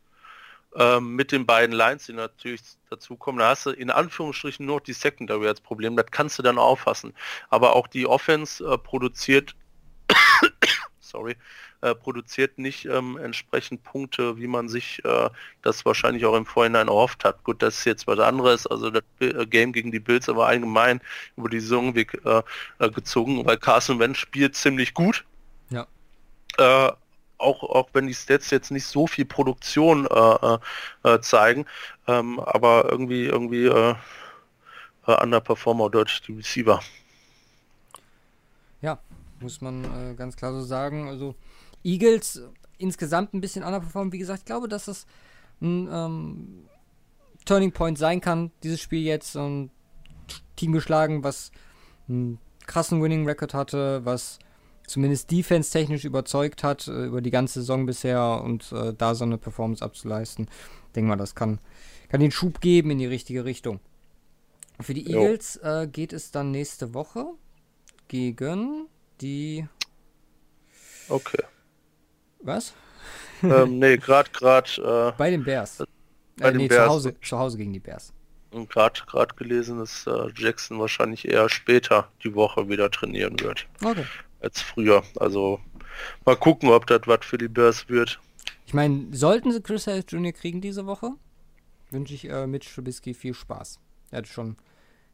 ähm, 0.75 1.15
mit 1.15 1.31
den 1.31 1.45
beiden 1.45 1.75
Lines, 1.75 2.05
die 2.05 2.13
natürlich 2.13 2.61
dazukommen. 2.89 3.39
Da 3.39 3.49
hast 3.49 3.65
du 3.65 3.71
in 3.71 3.89
Anführungsstrichen 3.89 4.65
nur 4.65 4.77
noch 4.77 4.83
die 4.83 4.93
Secondary 4.93 5.47
als 5.47 5.61
Problem. 5.61 5.95
Das 5.95 6.05
kannst 6.11 6.39
du 6.39 6.43
dann 6.43 6.57
auffassen. 6.57 7.13
Aber 7.49 7.75
auch 7.75 7.87
die 7.87 8.07
Offense 8.07 8.63
äh, 8.65 8.77
produziert, 8.77 9.55
sorry, 10.99 11.35
äh, 11.81 11.95
produziert 11.95 12.57
nicht 12.57 12.85
ähm, 12.85 13.17
entsprechend 13.17 13.83
Punkte, 13.83 14.37
wie 14.37 14.47
man 14.47 14.69
sich 14.69 15.03
äh, 15.03 15.29
das 15.61 15.83
wahrscheinlich 15.83 16.25
auch 16.25 16.35
im 16.35 16.45
Vorhinein 16.45 16.87
erhofft 16.87 17.25
hat. 17.25 17.43
Gut, 17.43 17.61
das 17.61 17.79
ist 17.79 17.85
jetzt 17.85 18.07
was 18.07 18.19
anderes. 18.19 18.67
Also 18.67 18.91
das 18.91 19.03
äh, 19.19 19.45
Game 19.47 19.73
gegen 19.73 19.91
die 19.91 19.99
Bills 19.99 20.29
aber 20.29 20.47
allgemein 20.47 21.01
über 21.37 21.49
die 21.49 21.59
Saison 21.59 21.95
weg, 21.95 22.21
äh, 22.23 22.43
äh, 22.79 22.89
gezogen, 22.91 23.45
weil 23.45 23.57
Carson 23.57 23.99
Wentz 23.99 24.19
spielt 24.19 24.55
ziemlich 24.55 24.93
gut. 24.93 25.25
Ja. 25.69 25.87
Äh, 26.57 26.91
auch, 27.41 27.63
auch 27.63 27.89
wenn 27.93 28.07
die 28.07 28.13
Stats 28.13 28.49
jetzt 28.51 28.71
nicht 28.71 28.85
so 28.85 29.07
viel 29.07 29.25
Produktion 29.25 30.05
äh, 30.05 30.19
äh, 30.19 30.57
äh, 31.03 31.21
zeigen, 31.21 31.65
ähm, 32.07 32.39
aber 32.39 32.89
irgendwie 32.89 33.25
irgendwie 33.25 33.65
äh, 33.65 33.95
äh, 35.07 35.23
underperformer 35.23 35.89
deutlich 35.89 36.21
die 36.21 36.33
Receiver. 36.33 36.81
Ja, 38.81 38.99
muss 39.39 39.61
man 39.61 39.83
äh, 39.83 40.15
ganz 40.15 40.35
klar 40.35 40.53
so 40.53 40.61
sagen. 40.61 41.07
Also 41.07 41.35
Eagles 41.83 42.41
insgesamt 42.77 43.33
ein 43.33 43.41
bisschen 43.41 43.63
underperformed. 43.63 44.13
Wie 44.13 44.19
gesagt, 44.19 44.39
ich 44.39 44.45
glaube, 44.45 44.67
dass 44.67 44.85
das 44.85 45.05
ein 45.61 45.87
ähm, 45.91 46.65
Turning 47.45 47.71
Point 47.71 47.97
sein 47.97 48.21
kann, 48.21 48.51
dieses 48.63 48.81
Spiel 48.81 49.01
jetzt. 49.03 49.35
Ein 49.35 49.69
Team 50.55 50.71
geschlagen, 50.71 51.23
was 51.23 51.51
einen 52.07 52.39
krassen 52.67 53.01
Winning 53.01 53.25
Record 53.25 53.53
hatte, 53.53 54.05
was 54.05 54.39
zumindest 54.91 55.31
defense-technisch 55.31 56.05
überzeugt 56.05 56.63
hat 56.63 56.87
äh, 56.87 57.05
über 57.05 57.21
die 57.21 57.31
ganze 57.31 57.61
Saison 57.61 57.85
bisher 57.85 58.41
und 58.43 58.71
äh, 58.71 58.93
da 58.97 59.15
so 59.15 59.23
eine 59.25 59.37
Performance 59.37 59.83
abzuleisten. 59.83 60.47
Denke 60.95 61.09
mal, 61.09 61.15
das 61.15 61.33
kann, 61.35 61.59
kann 62.09 62.19
den 62.21 62.31
Schub 62.31 62.61
geben 62.61 62.91
in 62.91 62.99
die 62.99 63.05
richtige 63.07 63.45
Richtung. 63.45 63.79
Für 64.79 64.93
die 64.93 65.09
Jo. 65.09 65.21
Eagles 65.23 65.57
äh, 65.57 65.87
geht 65.91 66.13
es 66.13 66.31
dann 66.31 66.51
nächste 66.51 66.93
Woche 66.93 67.25
gegen 68.07 68.87
die. 69.21 69.67
Okay. 71.07 71.43
Was? 72.39 72.73
ähm, 73.43 73.79
nee, 73.79 73.97
gerade 73.97 74.29
gerade 74.31 75.13
Bei 75.17 75.29
den 75.31 75.43
Bears. 75.43 75.83
Bei 76.37 76.49
äh, 76.49 76.51
den 76.51 76.57
nee, 76.57 76.67
Bears. 76.67 76.85
Zu, 76.85 76.89
Hause, 76.89 77.19
zu 77.21 77.37
Hause 77.39 77.57
gegen 77.57 77.73
die 77.73 77.79
Bears. 77.79 78.13
äh, 78.53 78.65
gerade 78.65 79.01
gerade 79.07 79.35
gelesen, 79.35 79.79
dass 79.79 80.07
äh, 80.07 80.29
Jackson 80.35 80.79
wahrscheinlich 80.79 81.27
eher 81.27 81.49
später 81.49 82.09
die 82.23 82.33
Woche 82.35 82.67
wieder 82.69 82.89
trainieren 82.91 83.39
wird 83.39 83.67
Okay. 83.83 84.05
Als 84.41 84.61
früher. 84.61 85.03
Also 85.19 85.59
mal 86.25 86.35
gucken, 86.35 86.69
ob 86.69 86.87
das 86.87 87.01
was 87.05 87.25
für 87.25 87.37
die 87.37 87.47
Bears 87.47 87.87
wird. 87.89 88.19
Ich 88.65 88.73
meine, 88.73 89.07
sollten 89.15 89.51
sie 89.51 89.61
Chris 89.61 89.87
Harris 89.87 90.05
Jr. 90.07 90.31
kriegen 90.31 90.61
diese 90.61 90.85
Woche, 90.85 91.11
wünsche 91.89 92.13
ich 92.13 92.29
äh, 92.29 92.47
Mitch 92.47 92.73
Trubisky 92.73 93.13
viel 93.13 93.33
Spaß. 93.33 93.79
Er 94.11 94.19
hat 94.19 94.27
schon 94.27 94.57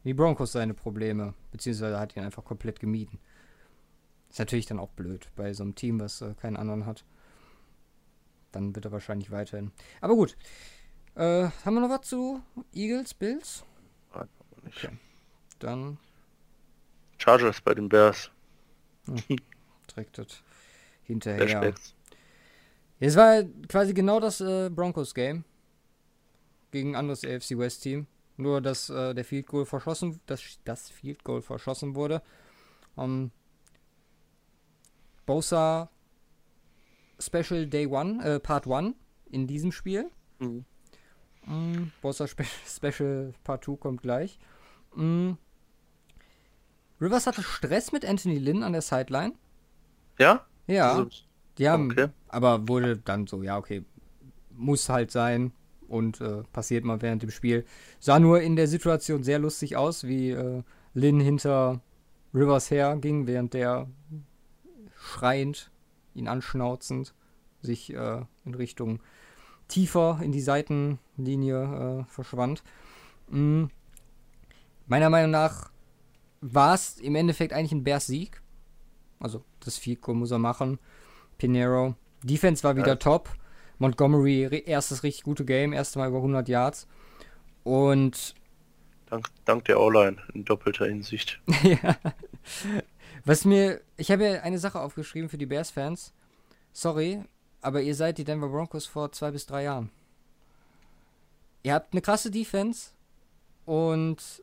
die 0.04 0.14
Broncos 0.14 0.52
seine 0.52 0.74
Probleme, 0.74 1.34
beziehungsweise 1.50 1.98
hat 1.98 2.16
ihn 2.16 2.22
einfach 2.22 2.44
komplett 2.44 2.80
gemieden. 2.80 3.18
Ist 4.30 4.38
natürlich 4.38 4.66
dann 4.66 4.78
auch 4.78 4.90
blöd 4.90 5.28
bei 5.36 5.52
so 5.52 5.62
einem 5.62 5.74
Team, 5.74 6.00
was 6.00 6.20
äh, 6.20 6.34
keinen 6.34 6.56
anderen 6.56 6.86
hat. 6.86 7.04
Dann 8.52 8.74
wird 8.74 8.84
er 8.84 8.92
wahrscheinlich 8.92 9.30
weiterhin. 9.30 9.72
Aber 10.00 10.14
gut. 10.14 10.36
Äh, 11.14 11.48
haben 11.64 11.74
wir 11.74 11.80
noch 11.80 11.90
was 11.90 12.06
zu 12.06 12.40
Eagles, 12.72 13.12
Bills? 13.14 13.64
Nein, 14.14 14.28
aber 14.52 14.62
nicht. 14.64 14.84
Okay. 14.84 14.96
Dann 15.58 15.98
Chargers 17.18 17.60
bei 17.60 17.74
den 17.74 17.88
Bears. 17.88 18.30
trägt 19.86 20.18
das 20.18 20.42
hinterher. 21.02 21.74
Es 23.00 23.16
war 23.16 23.44
quasi 23.68 23.94
genau 23.94 24.20
das 24.20 24.40
äh, 24.40 24.70
Broncos-Game 24.70 25.44
gegen 26.70 26.90
ein 26.90 26.96
anderes 26.96 27.24
AFC 27.24 27.56
West-Team. 27.56 28.06
Nur, 28.36 28.60
dass 28.60 28.88
äh, 28.88 29.14
der 29.14 29.24
Field 29.24 29.46
Goal 29.46 29.66
verschossen, 29.66 30.20
das, 30.26 30.42
das 30.64 30.90
Field 30.90 31.24
Goal 31.24 31.42
verschossen 31.42 31.94
wurde. 31.94 32.22
Um, 32.94 33.32
Bosa 35.26 35.90
Special 37.18 37.66
Day 37.66 37.86
One, 37.86 38.24
äh, 38.24 38.40
Part 38.40 38.66
1 38.66 38.94
in 39.30 39.46
diesem 39.46 39.72
Spiel. 39.72 40.10
Mhm. 40.38 40.64
Mm, 41.46 41.92
Bosa 42.00 42.26
Spe 42.26 42.44
Special 42.66 43.34
Part 43.44 43.64
2 43.64 43.76
kommt 43.76 44.02
gleich. 44.02 44.38
Mm. 44.94 45.32
Rivers 47.00 47.26
hatte 47.26 47.42
Stress 47.42 47.92
mit 47.92 48.04
Anthony 48.04 48.38
Lynn 48.38 48.62
an 48.62 48.72
der 48.72 48.82
Sideline. 48.82 49.34
Ja? 50.18 50.46
Ja. 50.66 50.92
Also, 50.92 51.08
Die 51.58 51.68
haben, 51.68 51.90
Okay. 51.90 52.08
aber 52.28 52.68
wurde 52.68 52.98
dann 52.98 53.26
so, 53.26 53.42
ja, 53.42 53.56
okay, 53.58 53.84
muss 54.50 54.88
halt 54.88 55.10
sein 55.10 55.52
und 55.88 56.20
äh, 56.20 56.42
passiert 56.52 56.84
mal 56.84 57.00
während 57.02 57.22
dem 57.22 57.30
Spiel. 57.30 57.64
Sah 57.98 58.18
nur 58.18 58.40
in 58.40 58.56
der 58.56 58.68
Situation 58.68 59.22
sehr 59.22 59.38
lustig 59.38 59.76
aus, 59.76 60.04
wie 60.04 60.30
äh, 60.30 60.62
Lynn 60.94 61.20
hinter 61.20 61.80
Rivers 62.34 62.70
her 62.70 62.96
ging, 62.96 63.26
während 63.26 63.54
der 63.54 63.88
schreiend, 64.96 65.70
ihn 66.14 66.28
anschnauzend, 66.28 67.14
sich 67.62 67.92
äh, 67.92 68.22
in 68.44 68.54
Richtung 68.54 69.00
tiefer 69.68 70.20
in 70.22 70.32
die 70.32 70.40
Seitenlinie 70.40 72.04
äh, 72.06 72.10
verschwand. 72.10 72.62
Mm. 73.30 73.64
Meiner 74.86 75.10
Meinung 75.10 75.30
nach 75.30 75.70
war 76.40 76.74
es 76.74 76.98
im 76.98 77.14
Endeffekt 77.14 77.52
eigentlich 77.52 77.72
ein 77.72 77.84
Bears-Sieg. 77.84 78.40
Also 79.20 79.44
das 79.60 79.76
Field 79.78 80.00
Goal 80.00 80.16
muss 80.16 80.30
er 80.30 80.38
machen. 80.38 80.78
Pinero. 81.38 81.94
Defense 82.22 82.62
war 82.64 82.76
wieder 82.76 82.88
Ja. 82.88 82.96
top. 82.96 83.30
Montgomery, 83.78 84.64
erstes 84.66 85.04
richtig 85.04 85.22
gute 85.22 85.44
Game, 85.44 85.72
erstes 85.72 85.96
Mal 85.96 86.08
über 86.08 86.18
100 86.18 86.48
Yards. 86.48 86.88
Und 87.62 88.34
Dank, 89.06 89.28
dank 89.44 89.64
der 89.66 89.80
O-Line 89.80 90.18
in 90.34 90.44
doppelter 90.44 90.86
Hinsicht. 90.86 91.40
ja. 91.62 91.96
Was 93.24 93.44
mir, 93.44 93.80
ich 93.96 94.10
habe 94.10 94.24
ja 94.24 94.42
eine 94.42 94.58
Sache 94.58 94.80
aufgeschrieben 94.80 95.28
für 95.28 95.38
die 95.38 95.46
Bears-Fans. 95.46 96.12
Sorry, 96.72 97.22
aber 97.62 97.80
ihr 97.82 97.94
seid 97.94 98.18
die 98.18 98.24
Denver 98.24 98.48
Broncos 98.48 98.86
vor 98.86 99.12
zwei 99.12 99.30
bis 99.30 99.46
drei 99.46 99.64
Jahren. 99.64 99.90
Ihr 101.62 101.74
habt 101.74 101.92
eine 101.92 102.02
krasse 102.02 102.30
Defense 102.30 102.90
und 103.64 104.42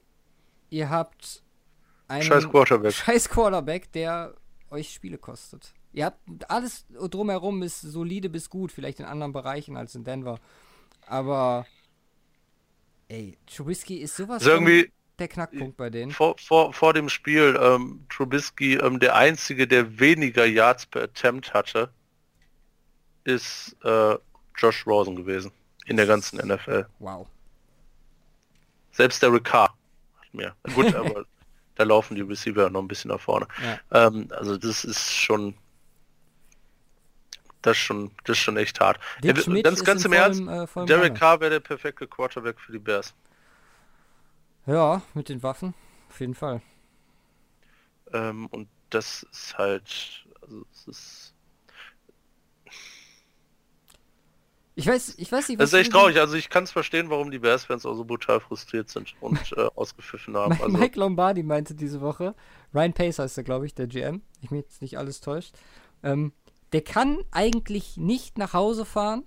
ihr 0.70 0.90
habt 0.90 1.44
einen 2.08 2.24
Scheiß 2.24 2.50
Quarterback. 2.50 2.94
scheiß 2.94 3.30
Quarterback, 3.30 3.92
der 3.92 4.34
euch 4.70 4.94
Spiele 4.94 5.18
kostet. 5.18 5.74
Ihr 5.94 6.06
habt 6.06 6.20
alles 6.50 6.86
drumherum 6.90 7.64
ist 7.64 7.82
solide 7.82 8.30
bis 8.30 8.50
gut, 8.50 8.72
vielleicht 8.72 9.00
in 9.00 9.06
anderen 9.06 9.32
Bereichen 9.32 9.78
als 9.78 9.96
in 9.96 10.04
Denver. 10.04 10.40
Aber 11.08 11.66
ey, 13.08 13.38
Trubisky 13.48 13.98
ist 13.98 14.16
sowas 14.16 14.42
Ist 14.42 14.48
irgendwie, 14.48 14.92
der 15.20 15.28
Knackpunkt 15.28 15.78
bei 15.78 15.90
denen. 15.90 16.12
Vor, 16.12 16.36
vor, 16.38 16.74
vor 16.74 16.94
dem 16.94 17.10
Spiel 17.10 17.58
ähm, 17.62 18.06
Trubisky 18.10 18.76
ähm, 18.76 19.00
der 19.00 19.16
einzige, 19.16 19.68
der 19.68 20.00
weniger 20.00 20.46
Yards 20.46 20.86
per 20.86 21.04
Attempt 21.04 21.54
hatte, 21.54 21.90
ist 23.24 23.76
äh, 23.84 24.16
Josh 24.58 24.86
Rosen 24.86 25.16
gewesen 25.16 25.52
in 25.86 25.98
der 25.98 26.06
ganzen 26.08 26.46
NFL. 26.46 26.88
Wow. 27.00 27.28
Selbst 28.92 29.22
der 29.22 29.32
Ricard 29.32 29.72
hat 29.72 30.34
mehr. 30.34 30.56
Gut, 30.74 30.94
aber 30.96 31.26
da 31.76 31.84
laufen 31.84 32.16
die 32.16 32.22
Receiver 32.22 32.70
noch 32.70 32.82
ein 32.82 32.88
bisschen 32.88 33.12
nach 33.12 33.20
vorne. 33.20 33.48
Ja. 33.92 34.08
Ähm, 34.08 34.28
also 34.32 34.58
das 34.58 34.84
ist 34.84 35.12
schon 35.12 35.56
das 37.66 37.78
ist 37.78 37.84
schon, 37.84 38.12
das 38.26 38.38
ist 38.38 38.44
schon 38.44 38.58
echt 38.58 38.80
hart. 38.80 39.00
Dick 39.24 39.36
Ja, 39.48 39.62
ganz, 39.62 39.84
ganz 39.84 40.06
im 40.06 40.14
Ernst, 40.14 40.42
äh, 40.42 40.86
Derek. 40.86 41.16
Carr 41.16 41.40
wäre 41.40 41.50
der 41.52 41.60
perfekte 41.60 42.08
Quarterback 42.08 42.60
für 42.60 42.72
die 42.72 42.80
Bears. 42.80 43.14
Ja, 44.68 45.02
mit 45.14 45.30
den 45.30 45.42
Waffen. 45.42 45.74
Auf 46.10 46.20
jeden 46.20 46.36
Fall. 46.36 46.62
Ähm, 48.14 48.48
und 48.48 48.68
das 48.92 49.24
ist 49.32 49.58
halt, 49.58 50.26
also 50.42 50.66
es 50.72 50.88
ist, 50.88 51.35
Ich 54.78 54.88
weiß, 54.88 55.16
ich 55.18 55.32
weiß 55.32 55.48
nicht, 55.48 55.60
das 55.60 55.72
ist 55.72 55.80
echt 55.80 55.92
traurig. 55.94 56.20
Also 56.20 56.36
ich 56.36 56.50
kann 56.50 56.66
es 56.66 56.72
verstehen, 56.72 57.10
warum 57.10 57.32
die 57.32 57.40
Bears-Fans 57.40 57.86
auch 57.86 57.96
so 57.96 58.04
brutal 58.04 58.42
frustriert 58.42 58.90
sind 58.90 59.16
und 59.22 59.40
äh, 59.58 59.70
ausgepfiffen 59.76 60.36
haben. 60.36 60.52
Also, 60.52 60.68
Mike 60.68 61.00
Lombardi 61.00 61.44
meinte 61.44 61.76
diese 61.76 62.02
Woche, 62.02 62.36
Ryan 62.74 62.94
Pace 62.94 63.20
heißt 63.20 63.38
er, 63.38 63.44
glaube 63.46 63.66
ich, 63.66 63.74
der 63.74 63.88
GM, 63.88 64.22
ich 64.42 64.52
mich 64.52 64.64
jetzt 64.64 64.82
nicht 64.82 64.98
alles 64.98 65.22
täuscht, 65.22 65.56
ähm, 66.04 66.34
der 66.74 66.82
kann 66.82 67.20
eigentlich 67.32 67.96
nicht 67.96 68.38
nach 68.38 68.54
Hause 68.54 68.84
fahren, 68.84 69.24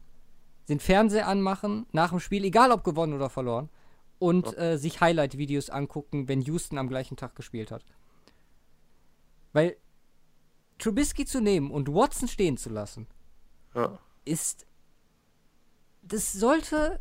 den 0.68 0.80
Fernseher 0.80 1.26
anmachen, 1.26 1.86
nach 1.92 2.10
dem 2.10 2.20
Spiel, 2.20 2.44
egal 2.44 2.70
ob 2.70 2.84
gewonnen 2.84 3.14
oder 3.14 3.30
verloren, 3.30 3.70
und 4.18 4.56
äh, 4.58 4.76
sich 4.76 5.00
Highlight-Videos 5.00 5.70
angucken, 5.70 6.28
wenn 6.28 6.42
Houston 6.42 6.76
am 6.76 6.88
gleichen 6.88 7.16
Tag 7.16 7.34
gespielt 7.36 7.70
hat. 7.70 7.84
Weil 9.54 9.76
Trubisky 10.78 11.24
zu 11.24 11.40
nehmen 11.40 11.70
und 11.70 11.88
Watson 11.88 12.28
stehen 12.28 12.58
zu 12.58 12.68
lassen, 12.68 13.06
ja. 13.74 13.98
ist. 14.26 14.66
Das 16.02 16.32
sollte 16.32 17.00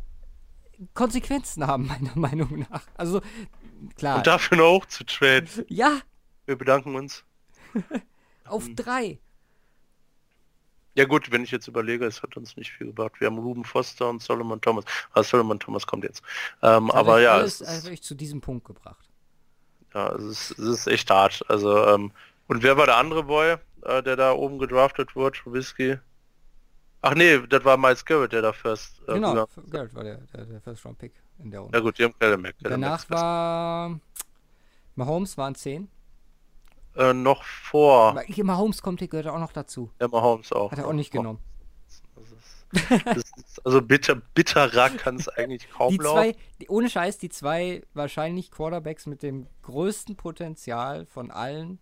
Konsequenzen 0.94 1.66
haben, 1.66 1.86
meiner 1.88 2.16
Meinung 2.16 2.66
nach. 2.70 2.82
Also, 2.94 3.20
klar. 3.96 4.18
Und 4.18 4.26
dafür 4.26 4.58
noch 4.58 4.86
zu 4.86 5.04
traden. 5.04 5.64
ja, 5.68 6.00
Wir 6.46 6.56
bedanken 6.56 6.94
uns. 6.96 7.24
auf 8.44 8.66
Mhm. 8.66 8.76
drei. 8.76 9.18
Ja 10.94 11.04
gut, 11.04 11.30
wenn 11.30 11.44
ich 11.44 11.52
jetzt 11.52 11.68
überlege, 11.68 12.04
es 12.06 12.22
hat 12.22 12.36
uns 12.36 12.56
nicht 12.56 12.72
viel 12.72 12.88
gebracht. 12.88 13.20
Wir 13.20 13.28
haben 13.28 13.38
Ruben 13.38 13.64
Foster 13.64 14.08
und 14.08 14.20
Solomon 14.20 14.60
Thomas. 14.60 14.84
Ah, 15.12 15.22
Solomon 15.22 15.60
Thomas 15.60 15.86
kommt 15.86 16.02
jetzt. 16.04 16.22
Ähm, 16.62 16.90
aber 16.90 17.20
ja, 17.20 17.34
Alles 17.34 17.60
es 17.60 17.68
hat 17.68 17.76
ist, 17.78 17.88
euch 17.88 18.02
zu 18.02 18.14
diesem 18.16 18.40
Punkt 18.40 18.64
gebracht. 18.66 19.08
ja 19.94 20.12
es, 20.16 20.24
ist, 20.24 20.58
es 20.58 20.66
ist 20.80 20.86
echt 20.88 21.10
hart. 21.10 21.44
Also, 21.48 21.86
ähm, 21.86 22.10
und 22.48 22.62
wer 22.64 22.76
war 22.76 22.86
der 22.86 22.96
andere 22.96 23.24
Boy, 23.24 23.56
äh, 23.82 24.02
der 24.02 24.16
da 24.16 24.32
oben 24.32 24.58
gedraftet 24.58 25.14
wurde? 25.14 25.38
Trubisky? 25.38 25.98
Ach 27.00 27.14
nee, 27.14 27.38
das 27.46 27.64
war 27.64 27.76
Miles 27.76 28.04
Garrett, 28.04 28.32
der 28.32 28.42
da 28.42 28.52
first. 28.52 29.00
Äh, 29.06 29.14
genau, 29.14 29.46
gegangen- 29.46 29.70
Garrett 29.70 29.94
war 29.94 30.04
der, 30.04 30.16
der, 30.34 30.44
der 30.46 30.60
First 30.60 30.84
Round 30.84 30.98
Pick 30.98 31.12
in 31.38 31.50
der 31.50 31.60
Runde. 31.60 31.78
Ja 31.78 31.82
gut, 31.82 31.98
die 31.98 32.04
haben 32.04 32.14
Mac. 32.42 32.58
Kellen 32.58 32.80
Danach 32.80 33.08
war 33.08 33.98
Mahomes 34.96 35.38
waren 35.38 35.54
10. 35.54 35.88
Äh, 36.96 37.12
noch 37.12 37.44
vor 37.44 38.08
Aber 38.10 38.22
hier 38.22 38.44
Mahomes 38.44 38.82
kommt, 38.82 39.00
der 39.00 39.06
gehört 39.08 39.28
auch 39.28 39.38
noch 39.38 39.52
dazu. 39.52 39.92
Emma 39.98 40.20
Holmes 40.20 40.50
auch. 40.52 40.72
Hat 40.72 40.78
er 40.78 40.88
auch 40.88 40.92
nicht 40.92 41.12
genommen. 41.12 41.38
Das 43.04 43.16
ist, 43.16 43.64
also 43.64 43.80
bitter, 43.80 44.16
bitterer 44.34 44.90
kann 44.90 45.16
es 45.16 45.28
eigentlich 45.28 45.70
kaum 45.70 45.90
Die 45.90 45.96
laufen. 45.96 46.32
zwei, 46.32 46.36
die, 46.60 46.68
ohne 46.68 46.90
Scheiß, 46.90 47.16
die 47.18 47.30
zwei 47.30 47.82
wahrscheinlich 47.94 48.50
Quarterbacks 48.50 49.06
mit 49.06 49.22
dem 49.22 49.46
größten 49.62 50.16
Potenzial 50.16 51.06
von 51.06 51.30
allen. 51.30 51.78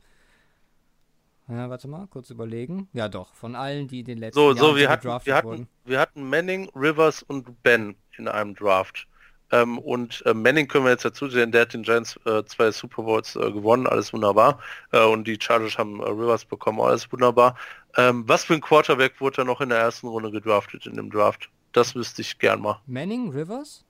Ja, 1.48 1.70
warte 1.70 1.86
mal, 1.88 2.06
kurz 2.08 2.30
überlegen. 2.30 2.88
Ja, 2.92 3.08
doch, 3.08 3.34
von 3.34 3.54
allen, 3.54 3.86
die 3.88 4.02
den 4.02 4.18
letzten 4.18 4.40
So, 4.40 4.52
Jahren 4.52 4.56
so 4.56 4.76
wir 4.76 4.88
hatten, 4.88 5.16
wir 5.22 5.34
hatten, 5.34 5.46
wurden. 5.48 5.68
wir 5.84 6.00
hatten 6.00 6.28
Manning, 6.28 6.68
Rivers 6.74 7.22
und 7.22 7.62
Ben 7.62 7.96
in 8.18 8.26
einem 8.28 8.54
Draft. 8.54 9.06
Ähm, 9.52 9.78
und 9.78 10.24
äh, 10.26 10.34
Manning 10.34 10.66
können 10.66 10.84
wir 10.84 10.90
jetzt 10.90 11.04
dazu 11.04 11.28
sehen, 11.28 11.52
der 11.52 11.62
hat 11.62 11.72
den 11.72 11.84
Giants 11.84 12.18
äh, 12.26 12.44
zwei 12.46 12.72
Super 12.72 13.02
Bowls 13.04 13.36
äh, 13.36 13.52
gewonnen, 13.52 13.86
alles 13.86 14.12
wunderbar. 14.12 14.60
Äh, 14.90 15.04
und 15.04 15.24
die 15.28 15.38
Chargers 15.40 15.78
haben 15.78 16.00
äh, 16.00 16.08
Rivers 16.08 16.44
bekommen, 16.44 16.80
alles 16.80 17.10
wunderbar. 17.12 17.56
Ähm, 17.96 18.28
was 18.28 18.44
für 18.44 18.54
ein 18.54 18.60
Quarterback 18.60 19.20
wurde 19.20 19.36
da 19.36 19.44
noch 19.44 19.60
in 19.60 19.68
der 19.68 19.78
ersten 19.78 20.08
Runde 20.08 20.32
gedraftet 20.32 20.86
in 20.86 20.96
dem 20.96 21.10
Draft? 21.10 21.48
Das 21.72 21.94
wüsste 21.94 22.22
ich 22.22 22.38
gern 22.38 22.60
mal. 22.60 22.80
Manning, 22.86 23.30
Rivers 23.30 23.84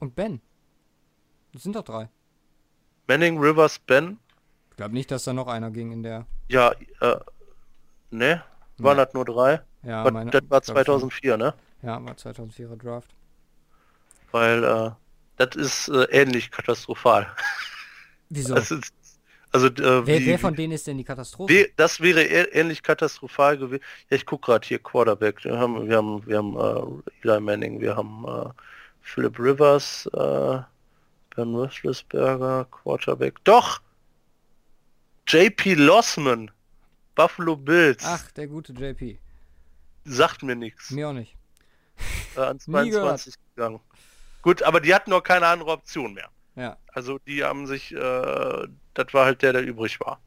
und 0.00 0.14
Ben. 0.14 0.40
Das 1.52 1.62
sind 1.62 1.76
doch 1.76 1.84
drei. 1.84 2.08
Manning, 3.08 3.38
Rivers, 3.38 3.78
Ben? 3.80 4.18
Ich 4.78 4.80
glaube 4.80 4.94
nicht, 4.94 5.10
dass 5.10 5.24
da 5.24 5.32
noch 5.32 5.48
einer 5.48 5.72
ging 5.72 5.90
in 5.90 6.04
der. 6.04 6.24
Ja, 6.46 6.70
äh, 7.00 7.16
ne? 8.12 8.44
Waren 8.76 8.96
Nee. 8.96 9.04
das 9.04 9.12
nur 9.12 9.24
drei? 9.24 9.60
Ja, 9.82 10.02
Aber 10.02 10.12
meine, 10.12 10.30
das 10.30 10.42
war 10.48 10.60
glaub 10.60 10.64
schon. 10.66 11.10
2004, 11.10 11.36
ne? 11.36 11.54
Ja, 11.82 12.04
war 12.04 12.12
2004er 12.14 12.76
Draft. 12.76 13.10
Weil 14.30 14.62
äh, 14.62 14.90
das 15.36 15.56
ist 15.56 15.88
äh, 15.88 16.04
ähnlich 16.12 16.52
katastrophal. 16.52 17.26
Wieso? 18.28 18.54
Ist, 18.54 18.72
also 19.50 19.66
äh, 19.66 20.06
wer, 20.06 20.06
wie, 20.06 20.26
wer 20.26 20.38
von 20.38 20.54
denen 20.54 20.74
ist 20.74 20.86
denn 20.86 20.96
die 20.96 21.02
Katastrophe? 21.02 21.52
wie, 21.52 21.72
das 21.74 22.00
wäre 22.00 22.22
ähnlich 22.22 22.84
katastrophal 22.84 23.58
gewesen. 23.58 23.82
Ja, 24.10 24.16
ich 24.16 24.26
gucke 24.26 24.46
gerade 24.46 24.64
hier 24.64 24.78
Quarterback. 24.78 25.42
Wir 25.42 25.58
haben, 25.58 25.88
wir 25.88 25.96
haben, 25.96 26.24
wir 26.24 26.38
haben 26.38 26.56
äh, 26.56 27.28
Eli 27.28 27.40
Manning, 27.40 27.80
wir 27.80 27.96
haben 27.96 28.24
äh, 28.28 28.48
Philip 29.00 29.40
Rivers, 29.40 30.06
äh, 30.12 30.60
Ben 31.34 31.52
Roethlisberger, 31.52 32.64
Quarterback. 32.70 33.42
Doch! 33.42 33.80
JP 35.28 35.74
Lossman, 35.74 36.50
Buffalo 37.14 37.54
Bills, 37.54 38.02
Ach, 38.04 38.30
der 38.32 38.46
gute 38.46 38.72
JP. 38.72 39.18
sagt 40.04 40.42
mir 40.42 40.56
nichts. 40.56 40.90
Mir 40.90 41.10
auch 41.10 41.12
nicht. 41.12 41.36
Äh, 42.34 42.40
an 42.40 42.58
Nie 42.66 42.90
gehört. 42.90 43.20
22 43.20 43.34
gegangen. 43.54 43.80
Gut, 44.40 44.62
aber 44.62 44.80
die 44.80 44.94
hatten 44.94 45.10
noch 45.10 45.22
keine 45.22 45.46
andere 45.46 45.70
Option 45.70 46.14
mehr. 46.14 46.30
Ja. 46.56 46.78
Also 46.88 47.18
die 47.18 47.44
haben 47.44 47.66
sich, 47.66 47.92
äh, 47.92 48.68
das 48.94 49.12
war 49.12 49.26
halt 49.26 49.42
der, 49.42 49.52
der 49.52 49.62
übrig 49.62 50.00
war. 50.00 50.20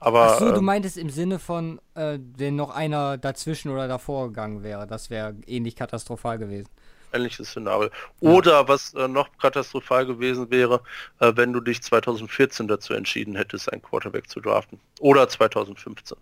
Aber 0.00 0.34
Ach 0.34 0.38
so, 0.38 0.50
du 0.50 0.58
ähm, 0.58 0.64
meintest 0.66 0.98
im 0.98 1.08
Sinne 1.08 1.38
von, 1.38 1.80
äh, 1.94 2.18
wenn 2.36 2.56
noch 2.56 2.70
einer 2.70 3.16
dazwischen 3.16 3.70
oder 3.70 3.88
davor 3.88 4.28
gegangen 4.28 4.62
wäre. 4.62 4.86
Das 4.86 5.08
wäre 5.08 5.34
ähnlich 5.46 5.76
katastrophal 5.76 6.38
gewesen. 6.38 6.68
Ähnliches 7.14 7.50
Szenario. 7.50 7.90
Oder 8.20 8.68
was 8.68 8.94
äh, 8.94 9.08
noch 9.08 9.28
katastrophal 9.38 10.06
gewesen 10.06 10.50
wäre, 10.50 10.82
äh, 11.20 11.32
wenn 11.34 11.52
du 11.52 11.60
dich 11.60 11.82
2014 11.82 12.68
dazu 12.68 12.94
entschieden 12.94 13.36
hättest, 13.36 13.72
einen 13.72 13.82
Quarterback 13.82 14.28
zu 14.28 14.40
draften. 14.40 14.80
Oder 15.00 15.28
2015. 15.28 16.18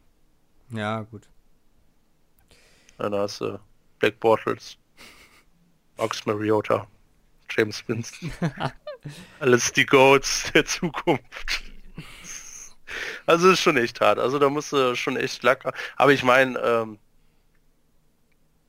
Ja, 0.71 1.03
gut. 1.03 1.23
Ja, 2.99 3.11
da 3.11 3.21
hast 3.21 3.41
du 3.41 3.59
Black 3.99 4.21
Bortles, 4.21 4.77
Ox 5.97 6.25
Mariota, 6.27 6.87
James 7.51 7.87
Winston. 7.89 8.33
Alles 9.41 9.73
die 9.73 9.87
Goats 9.87 10.51
der 10.53 10.65
Zukunft. 10.65 11.65
Also 13.27 13.51
ist 13.51 13.61
schon 13.61 13.77
echt 13.77 14.01
hart. 14.01 14.19
Also 14.19 14.39
da 14.39 14.49
musst 14.49 14.73
du 14.73 14.95
schon 14.95 15.17
echt 15.17 15.43
lacker. 15.43 15.73
Aber 15.97 16.13
ich 16.13 16.23
meine, 16.23 16.59
ähm, 16.59 16.99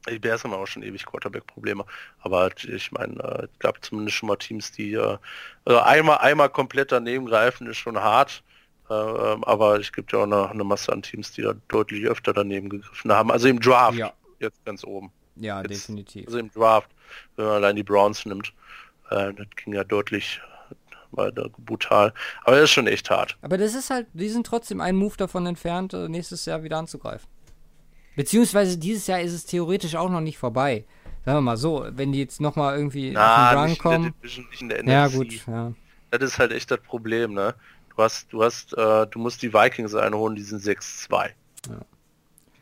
die 0.09 0.19
Bears 0.19 0.43
haben 0.43 0.53
auch 0.53 0.65
schon 0.67 0.83
ewig 0.83 1.05
Quarterback-Probleme. 1.05 1.85
Aber 2.21 2.49
ich 2.57 2.91
meine, 2.91 3.15
äh, 3.23 3.43
es 3.45 3.59
gab 3.59 3.83
zumindest 3.83 4.17
schon 4.17 4.27
mal 4.27 4.35
Teams, 4.37 4.71
die 4.71 4.93
äh, 4.93 5.17
also 5.65 5.79
einmal 5.79 6.17
einmal 6.19 6.49
komplett 6.49 6.91
daneben 6.91 7.25
greifen, 7.25 7.67
ist 7.67 7.77
schon 7.77 7.97
hart. 7.99 8.43
Äh, 8.89 8.93
ähm, 8.93 9.43
aber 9.45 9.79
es 9.79 9.91
gibt 9.91 10.11
ja 10.11 10.19
auch 10.19 10.23
eine, 10.23 10.49
eine 10.49 10.63
Masse 10.63 10.91
an 10.91 11.01
Teams, 11.01 11.31
die 11.31 11.41
da 11.41 11.53
deutlich 11.69 12.05
öfter 12.05 12.33
daneben 12.33 12.69
gegriffen 12.69 13.11
haben. 13.11 13.31
Also 13.31 13.47
im 13.47 13.59
Draft 13.59 13.97
Ja. 13.97 14.11
jetzt 14.39 14.63
ganz 14.65 14.83
oben. 14.83 15.11
Ja, 15.37 15.61
Jetzt- 15.61 15.69
definitiv. 15.71 16.27
Also 16.27 16.37
im 16.39 16.51
Draft, 16.51 16.89
wenn 17.37 17.45
man 17.45 17.55
allein 17.55 17.75
die 17.75 17.83
Browns 17.83 18.25
nimmt, 18.25 18.53
äh, 19.09 19.33
das 19.33 19.47
ging 19.55 19.73
ja 19.73 19.83
deutlich 19.83 20.41
weiter 21.11 21.47
brutal. 21.59 22.11
Aber 22.43 22.55
das 22.55 22.65
ist 22.65 22.71
schon 22.71 22.87
echt 22.87 23.09
hart. 23.09 23.37
Aber 23.41 23.57
das 23.57 23.73
ist 23.75 23.89
halt, 23.89 24.07
die 24.13 24.29
sind 24.29 24.45
trotzdem 24.47 24.81
einen 24.81 24.97
Move 24.97 25.15
davon 25.15 25.45
entfernt, 25.45 25.93
äh, 25.93 26.09
nächstes 26.09 26.45
Jahr 26.45 26.63
wieder 26.63 26.77
anzugreifen. 26.77 27.27
Beziehungsweise 28.15 28.77
dieses 28.77 29.07
Jahr 29.07 29.21
ist 29.21 29.33
es 29.33 29.45
theoretisch 29.45 29.95
auch 29.95 30.09
noch 30.09 30.21
nicht 30.21 30.37
vorbei. 30.37 30.85
Sagen 31.25 31.37
wir 31.37 31.41
mal 31.41 31.57
so, 31.57 31.87
wenn 31.91 32.11
die 32.11 32.19
jetzt 32.19 32.41
nochmal 32.41 32.75
irgendwie 32.77 33.11
Na, 33.11 33.45
auf 33.45 33.51
den 33.51 33.59
Run 33.59 33.77
kommen. 33.77 34.13
Division, 34.21 34.47
nicht 34.49 34.61
in 34.61 34.69
der 34.69 34.83
Ja, 34.85 35.07
gut, 35.07 35.45
ja. 35.47 35.73
Das 36.11 36.21
ist 36.21 36.37
halt 36.39 36.51
echt 36.51 36.69
das 36.69 36.79
Problem, 36.81 37.33
ne? 37.33 37.55
Du 37.95 38.03
hast, 38.03 38.31
du 38.31 38.43
hast, 38.43 38.73
äh, 38.77 39.07
du 39.07 39.19
musst 39.19 39.41
die 39.41 39.53
Vikings 39.53 39.95
einholen, 39.95 40.35
die 40.35 40.41
sind 40.43 40.61
6-2. 40.61 41.29
Ja. 41.69 41.79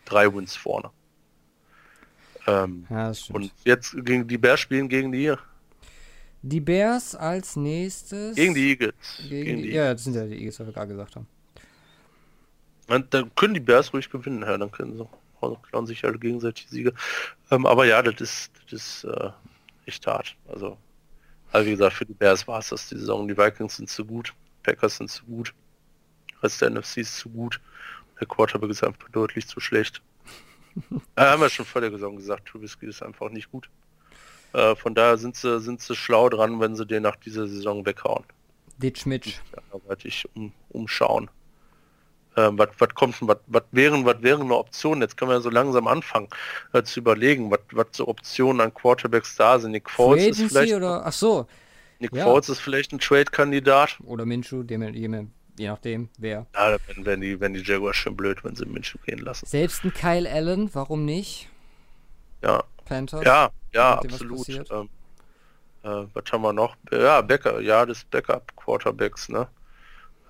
Drei 0.05 0.33
Wins 0.33 0.55
vorne. 0.55 0.89
Ähm, 2.47 2.85
Ja, 2.89 3.11
und 3.33 3.51
jetzt 3.65 3.95
gegen 4.05 4.27
die 4.27 4.37
Bears 4.37 4.59
spielen 4.59 4.89
gegen 4.89 5.11
die, 5.11 5.33
die 6.43 6.59
Bears 6.59 7.15
als 7.15 7.55
nächstes. 7.55 8.35
gegen 8.35 8.53
die 8.55 8.69
Eagles. 8.71 8.93
Gegen 9.29 9.45
Gegen 9.45 9.61
die, 9.61 9.69
die. 9.69 9.75
ja, 9.75 9.93
das 9.93 10.03
sind 10.03 10.15
ja 10.15 10.25
die 10.25 10.35
Eagles, 10.35 10.59
was 10.59 10.67
wir 10.67 10.73
gerade 10.73 10.87
gesagt 10.87 11.15
haben. 11.15 11.27
Und 12.87 13.13
dann 13.13 13.33
können 13.35 13.53
die 13.53 13.59
Bears 13.59 13.93
ruhig 13.93 14.09
gewinnen, 14.09 14.41
ja, 14.41 14.57
dann 14.57 14.71
können 14.71 14.97
sie 14.97 15.07
klauen 15.69 15.85
sich 15.85 16.03
alle 16.05 16.19
gegenseitig 16.19 16.67
Siege. 16.69 16.93
Ähm, 17.49 17.65
aber 17.65 17.85
ja, 17.85 18.01
das 18.01 18.21
ist, 18.21 18.51
das 18.63 18.73
ist 18.73 19.03
äh, 19.03 19.29
echt 19.85 20.05
hart. 20.07 20.35
Also 20.47 20.77
Aber 21.51 21.65
wie 21.65 21.71
gesagt, 21.71 21.95
für 21.95 22.05
die 22.05 22.13
Bears 22.13 22.47
war 22.47 22.59
es 22.59 22.69
das 22.69 22.89
die 22.89 22.97
Saison. 22.97 23.27
Die 23.27 23.37
Vikings 23.37 23.77
sind 23.77 23.89
zu 23.89 24.05
gut, 24.05 24.33
Packers 24.63 24.97
sind 24.97 25.09
zu 25.09 25.25
gut, 25.25 25.53
Rest 26.41 26.61
der 26.61 26.69
NFC 26.69 26.97
ist 26.97 27.17
zu 27.17 27.29
gut. 27.29 27.59
Der 28.19 28.27
Quarterback 28.27 28.69
ist 28.69 28.83
einfach 28.83 29.09
deutlich 29.09 29.47
zu 29.47 29.59
schlecht. 29.59 30.01
äh, 31.15 31.21
haben 31.21 31.41
wir 31.41 31.49
schon 31.49 31.65
vor 31.65 31.81
der 31.81 31.91
Saison 31.91 32.15
gesagt, 32.15 32.47
Trubisky 32.47 32.85
ist 32.85 33.01
einfach 33.01 33.29
nicht 33.29 33.51
gut. 33.51 33.69
Äh, 34.53 34.75
von 34.75 34.95
daher 34.95 35.17
sind 35.17 35.35
sie, 35.35 35.59
sind 35.59 35.81
sie 35.81 35.95
schlau 35.95 36.29
dran, 36.29 36.59
wenn 36.59 36.75
sie 36.75 36.85
den 36.85 37.03
nach 37.03 37.15
dieser 37.15 37.47
Saison 37.47 37.85
weghauen. 37.85 38.23
Ditch 38.77 39.05
Mitch. 39.05 39.39
Ja, 39.55 39.79
um, 40.33 40.53
umschauen. 40.69 41.29
Äh, 42.35 42.49
was, 42.53 42.69
was 42.77 42.89
kommt, 42.95 43.15
was, 43.21 43.37
was 43.47 43.63
wären, 43.71 44.05
was 44.05 44.21
wären 44.21 44.43
eine 44.43 44.55
Option? 44.55 45.01
Jetzt 45.01 45.17
können 45.17 45.31
wir 45.31 45.41
so 45.41 45.49
langsam 45.49 45.87
anfangen 45.87 46.29
äh, 46.73 46.81
zu 46.83 47.01
überlegen, 47.01 47.51
was, 47.51 47.59
was 47.71 47.87
so 47.91 48.07
Optionen 48.07 48.61
an 48.61 48.73
Quarterbacks 48.73 49.35
da 49.35 49.59
sind. 49.59 49.71
Nick 49.71 49.89
Foles 49.89 50.39
ist 50.39 50.51
vielleicht, 50.51 50.73
oder, 50.73 51.05
ach 51.05 51.11
so. 51.11 51.45
Nick 51.99 52.15
ja. 52.15 52.23
Foles 52.23 52.47
ist 52.47 52.59
vielleicht 52.59 52.93
ein 52.93 52.99
Trade-Kandidat. 52.99 53.97
Oder 54.05 54.25
Minshew, 54.25 54.63
dem, 54.63 54.81
dem, 54.93 55.31
je 55.57 55.67
nachdem, 55.67 56.09
wer. 56.17 56.45
Ja, 56.55 56.77
wenn, 56.87 57.05
wenn, 57.05 57.21
die, 57.21 57.39
wenn 57.39 57.53
die 57.53 57.61
Jaguars 57.61 57.97
schon 57.97 58.15
blöd, 58.15 58.43
wenn 58.43 58.55
sie 58.55 58.65
Minshew 58.65 58.97
gehen 59.05 59.19
lassen. 59.19 59.45
Selbst 59.45 59.83
ein 59.83 59.93
Kyle 59.93 60.29
Allen, 60.29 60.73
warum 60.73 61.03
nicht? 61.03 61.49
Ja. 62.41 62.63
Panthers. 62.85 63.23
Ja, 63.25 63.49
ja, 63.73 63.99
absolut. 63.99 64.47
Ähm, 64.49 64.89
äh, 65.83 66.05
was 66.13 66.23
haben 66.31 66.41
wir 66.43 66.53
noch? 66.53 66.75
Ja, 66.91 67.21
Becker, 67.21 67.59
ja, 67.59 67.85
das 67.85 68.03
Backup-Quarterbacks, 68.05 69.29
ne? 69.29 69.47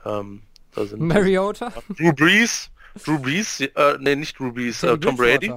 Ähm, 0.05 0.41
da 0.71 0.85
sind 0.85 1.01
Mariota? 1.01 1.73
Drew 1.97 2.13
Brees, 2.13 2.71
Drew 3.03 3.19
Brees, 3.19 3.59
äh, 3.61 3.97
nee, 3.99 4.15
nicht 4.15 4.37
Drew 4.37 4.51
Brees, 4.51 4.83
äh, 4.83 4.97
Tom 4.97 5.15
Brady. 5.15 5.53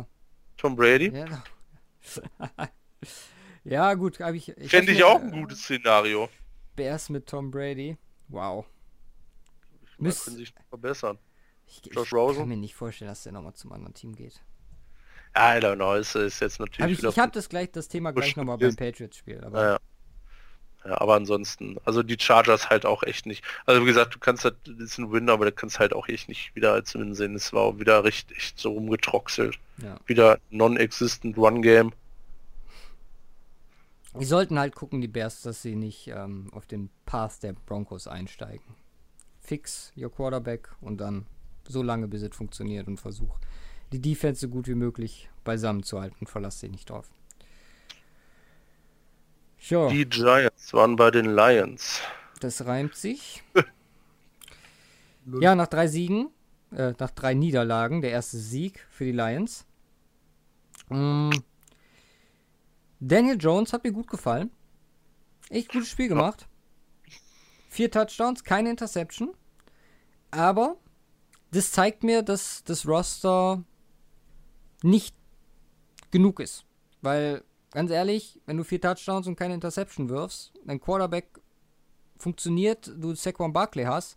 Tom 0.57 0.77
Brady. 0.77 1.12
Ja, 1.12 1.45
ja 3.65 3.95
gut, 3.95 4.21
habe 4.21 4.37
ich. 4.37 4.49
ich 4.57 4.71
Fände 4.71 4.93
ich 4.93 5.05
auch 5.05 5.21
ein 5.21 5.31
gutes 5.31 5.62
Szenario. 5.62 6.29
Bears 6.77 7.09
mit 7.09 7.27
Tom 7.27 7.51
Brady. 7.51 7.97
Wow. 8.29 8.67
Müssen 9.99 10.37
sich 10.37 10.53
verbessern. 10.69 11.19
Ich, 11.67 11.83
Josh 11.93 12.09
ich 12.09 12.12
Rosen. 12.12 12.41
kann 12.41 12.49
mir 12.49 12.57
nicht 12.57 12.75
vorstellen, 12.75 13.11
dass 13.11 13.23
der 13.23 13.33
nochmal 13.33 13.55
zum 13.55 13.73
anderen 13.73 13.95
Team 13.95 14.15
geht. 14.15 14.43
I 15.37 15.59
don't 15.59 15.77
know, 15.77 15.95
es 15.95 16.15
ist 16.15 16.41
jetzt 16.41 16.61
natürlich. 16.61 16.81
Hab 16.81 16.91
ich 16.91 17.03
ich 17.03 17.19
habe 17.19 17.33
das 17.33 17.49
gleich, 17.49 17.73
das 17.73 17.89
Thema 17.89 18.12
gleich 18.12 18.37
nochmal 18.37 18.59
beim 18.59 18.77
Patriots-Spiel. 18.77 19.43
Aber... 19.43 19.62
Ja, 19.62 19.71
ja, 19.73 19.79
aber 20.85 21.14
ansonsten, 21.14 21.78
also 21.85 22.03
die 22.03 22.18
Chargers 22.18 22.68
halt 22.70 22.85
auch 22.85 23.03
echt 23.03 23.26
nicht. 23.26 23.43
Also 23.66 23.82
wie 23.82 23.87
gesagt, 23.87 24.14
du 24.14 24.18
kannst 24.18 24.45
halt, 24.45 24.57
das 24.64 24.76
ist 24.78 24.99
ein 24.99 25.11
Win, 25.11 25.30
aber 25.30 25.47
du 25.47 25.53
kannst 25.53 25.78
halt 25.78 25.95
auch 25.95 26.09
echt 26.09 26.28
nicht 26.28 26.55
wieder 26.55 26.72
als 26.72 26.95
Win 26.95 27.14
sehen. 27.14 27.35
Es 27.35 27.53
war 27.53 27.78
wieder 27.78 28.05
richtig 28.05 28.53
so 28.57 28.72
rumgetroxelt. 28.72 29.59
Ja. 29.78 29.99
Wieder 30.07 30.39
non-existent 30.51 31.37
Run-Game. 31.37 31.93
Die 34.18 34.24
sollten 34.24 34.59
halt 34.59 34.74
gucken, 34.74 35.01
die 35.01 35.09
Bears, 35.09 35.43
dass 35.43 35.62
sie 35.62 35.74
nicht 35.74 36.09
ähm, 36.09 36.49
auf 36.53 36.66
den 36.66 36.91
Path 37.05 37.43
der 37.43 37.55
Broncos 37.55 38.07
einsteigen. 38.07 38.76
Fix 39.41 39.93
your 39.97 40.12
Quarterback 40.12 40.68
und 40.80 40.99
dann 40.99 41.26
so 41.66 41.82
lange, 41.82 42.07
bis 42.07 42.22
es 42.22 42.37
funktioniert 42.37 42.87
und 42.87 43.01
versuch 43.01 43.37
die 43.93 44.01
Defense 44.01 44.41
so 44.41 44.49
gut 44.49 44.66
wie 44.68 44.74
möglich 44.74 45.30
beisammen 45.45 45.82
zu 45.82 46.01
halten. 46.01 46.26
Verlass 46.26 46.61
sie 46.61 46.68
nicht 46.68 46.91
drauf. 46.91 47.11
Ja. 49.69 49.89
Die 49.89 50.05
Giants 50.05 50.73
waren 50.75 50.97
bei 50.97 51.11
den 51.11 51.35
Lions. 51.35 52.01
Das 52.41 52.67
reimt 52.67 52.95
sich. 52.95 53.43
ja, 55.41 55.55
nach 55.55 55.69
drei 55.69 55.87
Siegen, 55.87 56.29
äh, 56.71 56.93
nach 56.99 57.11
drei 57.11 57.33
Niederlagen, 57.35 58.03
der 58.03 58.11
erste 58.11 58.37
Sieg 58.37 58.87
für 58.91 59.05
die 59.05 59.12
Lions. 59.12 59.65
Mm. 60.89 61.31
Daniel 63.01 63.37
Jones 63.41 63.73
hat 63.73 63.85
mir 63.85 63.93
gut 63.93 64.09
gefallen. 64.09 64.51
Echt 65.49 65.73
gutes 65.73 65.89
Spiel 65.89 66.09
gemacht. 66.09 66.47
Vier 67.69 67.91
Touchdowns, 67.91 68.45
keine 68.45 68.71
Interception. 68.71 69.35
Aber 70.31 70.77
das 71.51 71.73
zeigt 71.73 72.03
mir, 72.03 72.23
dass 72.23 72.65
das 72.65 72.87
Roster 72.87 73.62
nicht 74.83 75.15
genug 76.11 76.41
ist. 76.41 76.65
Weil 77.03 77.43
ganz 77.75 77.91
ehrlich, 77.91 78.41
wenn 78.47 78.57
du 78.57 78.64
vier 78.64 78.81
Touchdowns 78.81 79.27
und 79.27 79.37
keine 79.37 79.53
Interception 79.53 80.09
wirfst, 80.09 80.53
dein 80.64 80.81
Quarterback 80.81 81.27
funktioniert, 82.16 82.91
du 82.97 83.14
Saquon 83.14 83.53
Barkley 83.53 83.85
hast, 83.85 84.16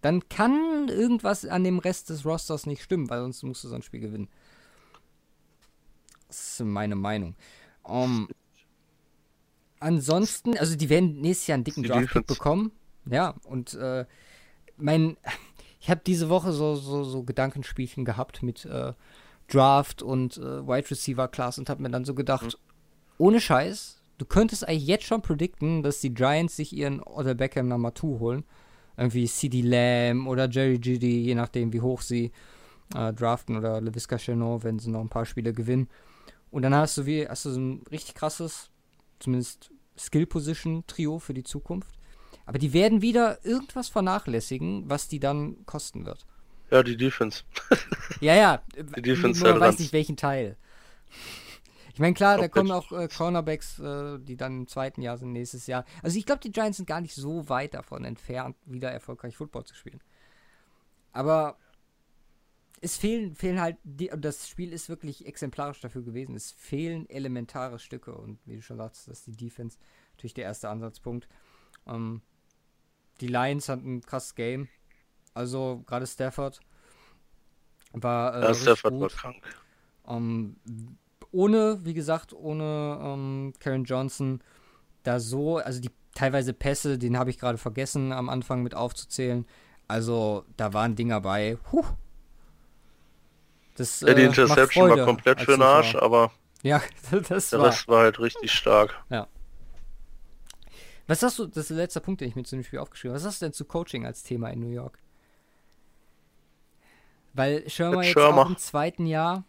dann 0.00 0.28
kann 0.28 0.88
irgendwas 0.88 1.44
an 1.44 1.64
dem 1.64 1.78
Rest 1.78 2.08
des 2.08 2.24
Rosters 2.24 2.66
nicht 2.66 2.82
stimmen, 2.82 3.10
weil 3.10 3.20
sonst 3.20 3.42
musst 3.42 3.62
du 3.62 3.68
so 3.68 3.74
ein 3.74 3.82
Spiel 3.82 4.00
gewinnen. 4.00 4.28
Das 6.28 6.60
ist 6.60 6.60
meine 6.64 6.96
Meinung. 6.96 7.36
Um, 7.82 8.28
ansonsten, 9.80 10.56
also 10.58 10.74
die 10.76 10.88
werden 10.88 11.20
nächstes 11.20 11.48
Jahr 11.48 11.54
einen 11.56 11.64
dicken 11.64 11.82
Draft 11.82 12.26
bekommen. 12.26 12.72
Ja, 13.06 13.34
und 13.44 13.74
äh, 13.74 14.06
mein, 14.76 15.16
ich 15.80 15.90
habe 15.90 16.00
diese 16.06 16.30
Woche 16.30 16.52
so, 16.52 16.74
so, 16.74 17.04
so 17.04 17.22
Gedankenspielchen 17.22 18.04
gehabt 18.04 18.42
mit 18.42 18.64
äh, 18.64 18.94
Draft 19.48 20.02
und 20.02 20.38
äh, 20.38 20.66
Wide 20.66 20.90
Receiver 20.90 21.28
Class 21.28 21.58
und 21.58 21.68
habe 21.68 21.82
mir 21.82 21.90
dann 21.90 22.04
so 22.04 22.14
gedacht, 22.14 22.44
mhm 22.44 22.67
ohne 23.18 23.40
Scheiß, 23.40 24.00
du 24.18 24.24
könntest 24.24 24.66
eigentlich 24.66 24.86
jetzt 24.86 25.04
schon 25.04 25.22
predikten, 25.22 25.82
dass 25.82 26.00
die 26.00 26.14
Giants 26.14 26.56
sich 26.56 26.72
ihren 26.72 27.00
Oder 27.00 27.34
Beckham 27.34 27.68
Nummer 27.68 27.94
2 27.94 28.06
holen. 28.18 28.44
Irgendwie 28.96 29.26
CD 29.28 29.62
Lamb 29.62 30.26
oder 30.26 30.48
Jerry 30.48 30.80
Judy, 30.82 31.20
je 31.20 31.34
nachdem, 31.36 31.72
wie 31.72 31.80
hoch 31.80 32.00
sie 32.00 32.32
äh, 32.94 33.12
draften 33.12 33.56
oder 33.56 33.80
LaVisca 33.80 34.18
Chenot, 34.18 34.64
wenn 34.64 34.80
sie 34.80 34.90
noch 34.90 35.00
ein 35.00 35.08
paar 35.08 35.24
Spiele 35.24 35.52
gewinnen. 35.52 35.88
Und 36.50 36.62
dann 36.62 36.74
hast 36.74 36.98
du 36.98 37.06
wie, 37.06 37.28
hast 37.28 37.44
du 37.44 37.50
so 37.50 37.60
ein 37.60 37.84
richtig 37.92 38.14
krasses, 38.14 38.70
zumindest 39.20 39.70
Skill-Position-Trio 39.96 41.18
für 41.18 41.34
die 41.34 41.44
Zukunft. 41.44 41.94
Aber 42.46 42.58
die 42.58 42.72
werden 42.72 43.02
wieder 43.02 43.44
irgendwas 43.44 43.88
vernachlässigen, 43.88 44.88
was 44.88 45.06
die 45.06 45.20
dann 45.20 45.64
kosten 45.66 46.06
wird. 46.06 46.26
Ja, 46.70 46.82
die 46.82 46.96
Defense. 46.96 47.42
ja, 48.20 48.34
ja. 48.34 48.62
Die 48.96 49.02
Defense 49.02 49.42
man 49.42 49.60
weiß 49.60 49.78
nicht 49.78 49.92
welchen 49.92 50.16
Teil. 50.16 50.56
Ich 51.98 52.00
meine, 52.00 52.14
klar, 52.14 52.38
da 52.38 52.46
kommen 52.46 52.70
auch 52.70 52.92
äh, 52.92 53.08
Cornerbacks, 53.08 53.80
äh, 53.80 54.20
die 54.20 54.36
dann 54.36 54.58
im 54.58 54.66
zweiten 54.68 55.02
Jahr 55.02 55.18
sind, 55.18 55.32
nächstes 55.32 55.66
Jahr. 55.66 55.84
Also 56.00 56.16
ich 56.16 56.26
glaube, 56.26 56.38
die 56.38 56.52
Giants 56.52 56.76
sind 56.76 56.86
gar 56.86 57.00
nicht 57.00 57.16
so 57.16 57.48
weit 57.48 57.74
davon 57.74 58.04
entfernt, 58.04 58.54
wieder 58.66 58.92
erfolgreich 58.92 59.36
Football 59.36 59.64
zu 59.64 59.74
spielen. 59.74 60.00
Aber 61.10 61.56
es 62.80 62.96
fehlen, 62.96 63.34
fehlen 63.34 63.60
halt, 63.60 63.78
die, 63.82 64.12
das 64.16 64.48
Spiel 64.48 64.72
ist 64.72 64.88
wirklich 64.88 65.26
exemplarisch 65.26 65.80
dafür 65.80 66.02
gewesen. 66.02 66.36
Es 66.36 66.52
fehlen 66.52 67.10
elementare 67.10 67.80
Stücke 67.80 68.14
und 68.14 68.38
wie 68.46 68.54
du 68.54 68.62
schon 68.62 68.76
sagst, 68.76 69.08
das 69.08 69.18
ist 69.18 69.26
die 69.26 69.46
Defense 69.46 69.76
natürlich 70.12 70.34
der 70.34 70.44
erste 70.44 70.68
Ansatzpunkt. 70.68 71.26
Ähm, 71.84 72.22
die 73.20 73.26
Lions 73.26 73.68
hatten 73.68 73.96
ein 73.96 74.02
krasses 74.02 74.36
Game. 74.36 74.68
Also 75.34 75.82
gerade 75.84 76.06
Stafford 76.06 76.60
war. 77.90 78.36
Äh, 78.36 78.42
ja, 78.42 78.54
Stafford 78.54 78.92
gut. 78.92 79.00
war 79.00 79.08
krank. 79.08 79.42
Ähm, 80.06 80.56
ohne, 81.32 81.80
wie 81.84 81.94
gesagt, 81.94 82.32
ohne 82.32 82.98
ähm, 83.02 83.52
Karen 83.60 83.84
Johnson 83.84 84.40
da 85.02 85.20
so, 85.20 85.58
also 85.58 85.80
die 85.80 85.90
teilweise 86.14 86.52
Pässe, 86.52 86.98
den 86.98 87.18
habe 87.18 87.30
ich 87.30 87.38
gerade 87.38 87.58
vergessen 87.58 88.12
am 88.12 88.28
Anfang 88.28 88.62
mit 88.62 88.74
aufzuzählen. 88.74 89.46
Also 89.86 90.44
da 90.56 90.72
waren 90.72 90.96
Dinger 90.96 91.20
bei. 91.20 91.56
Huh. 91.72 91.84
Das, 93.76 94.00
ja, 94.00 94.12
die 94.14 94.22
äh, 94.22 94.26
Interception 94.26 94.90
war 94.90 95.04
komplett 95.04 95.40
für 95.40 95.52
den 95.52 95.62
Arsch, 95.62 95.94
aber 95.94 96.32
ja, 96.62 96.82
das 97.28 97.50
der 97.50 97.60
war. 97.60 97.68
Rest 97.68 97.88
war 97.88 98.02
halt 98.02 98.18
richtig 98.18 98.52
stark. 98.52 99.02
Ja. 99.08 99.28
Was 101.06 101.22
hast 101.22 101.38
du, 101.38 101.46
das 101.46 101.56
ist 101.58 101.70
der 101.70 101.78
letzte 101.78 102.00
Punkt, 102.00 102.20
den 102.20 102.28
ich 102.28 102.36
mir 102.36 102.42
zu 102.42 102.56
dem 102.56 102.64
Spiel 102.64 102.80
aufgeschrieben 102.80 103.14
habe. 103.14 103.20
Was 103.20 103.26
hast 103.26 103.40
du 103.40 103.46
denn 103.46 103.52
zu 103.52 103.64
Coaching 103.64 104.04
als 104.04 104.22
Thema 104.24 104.50
in 104.50 104.60
New 104.60 104.68
York? 104.68 104.98
Weil 107.32 107.68
Schirmer 107.70 108.02
jetzt 108.02 108.12
Schirmer. 108.12 108.42
auch 108.42 108.48
im 108.50 108.58
zweiten 108.58 109.06
Jahr 109.06 109.44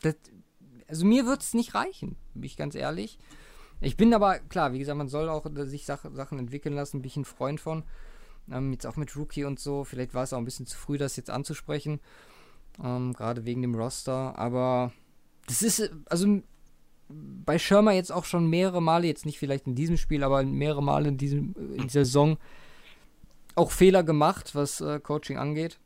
das, 0.00 0.14
also 0.88 1.04
mir 1.04 1.26
wird 1.26 1.42
es 1.42 1.54
nicht 1.54 1.74
reichen, 1.74 2.16
bin 2.34 2.44
ich 2.44 2.56
ganz 2.56 2.74
ehrlich. 2.74 3.18
Ich 3.80 3.96
bin 3.96 4.12
aber, 4.12 4.38
klar, 4.40 4.72
wie 4.72 4.78
gesagt, 4.78 4.98
man 4.98 5.08
soll 5.08 5.28
auch 5.28 5.46
sich 5.66 5.86
Sachen 5.86 6.38
entwickeln 6.38 6.74
lassen, 6.74 7.00
bin 7.00 7.08
ich 7.08 7.16
ein 7.16 7.24
Freund 7.24 7.60
von. 7.60 7.84
Ähm, 8.50 8.72
jetzt 8.72 8.86
auch 8.86 8.96
mit 8.96 9.14
Rookie 9.16 9.44
und 9.44 9.60
so. 9.60 9.84
Vielleicht 9.84 10.14
war 10.14 10.24
es 10.24 10.32
auch 10.32 10.38
ein 10.38 10.44
bisschen 10.44 10.66
zu 10.66 10.76
früh, 10.76 10.98
das 10.98 11.16
jetzt 11.16 11.30
anzusprechen. 11.30 12.00
Ähm, 12.82 13.12
Gerade 13.12 13.44
wegen 13.44 13.62
dem 13.62 13.74
Roster. 13.74 14.36
Aber 14.38 14.92
das 15.46 15.62
ist, 15.62 15.90
also 16.06 16.40
bei 17.08 17.58
Schirmer 17.58 17.92
jetzt 17.92 18.12
auch 18.12 18.24
schon 18.24 18.48
mehrere 18.50 18.82
Male, 18.82 19.06
jetzt 19.06 19.26
nicht 19.26 19.38
vielleicht 19.38 19.66
in 19.66 19.74
diesem 19.74 19.96
Spiel, 19.96 20.24
aber 20.24 20.42
mehrere 20.42 20.82
Male 20.82 21.08
in, 21.08 21.18
diesem, 21.18 21.54
in 21.74 21.84
dieser 21.84 22.04
Saison 22.04 22.36
auch 23.54 23.70
Fehler 23.70 24.02
gemacht, 24.02 24.54
was 24.54 24.80
äh, 24.80 25.00
Coaching 25.00 25.38
angeht. 25.38 25.78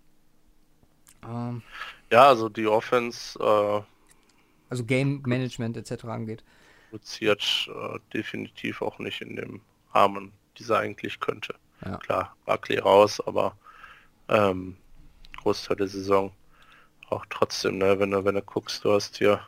Ähm, 1.26 1.62
ja, 2.10 2.28
also 2.28 2.48
die 2.48 2.66
Offense 2.66 3.38
äh, 3.38 3.80
also 4.72 4.84
Game 4.84 5.20
Management 5.26 5.76
etc. 5.76 6.04
angeht. 6.06 6.42
Produziert 6.88 7.68
äh, 7.68 7.98
definitiv 8.14 8.80
auch 8.80 8.98
nicht 8.98 9.20
in 9.20 9.36
dem 9.36 9.60
Rahmen, 9.94 10.32
dieser 10.58 10.78
eigentlich 10.78 11.20
könnte. 11.20 11.54
Ja. 11.84 11.98
Klar, 11.98 12.36
Buckley 12.46 12.78
raus, 12.78 13.20
aber 13.20 13.54
ähm, 14.28 14.78
Großteil 15.36 15.76
der 15.76 15.88
Saison 15.88 16.32
auch 17.10 17.26
trotzdem, 17.28 17.76
ne, 17.76 17.98
wenn 17.98 18.12
du, 18.12 18.24
wenn 18.24 18.34
du 18.34 18.40
guckst, 18.40 18.82
du 18.84 18.92
hast 18.94 19.18
hier 19.18 19.46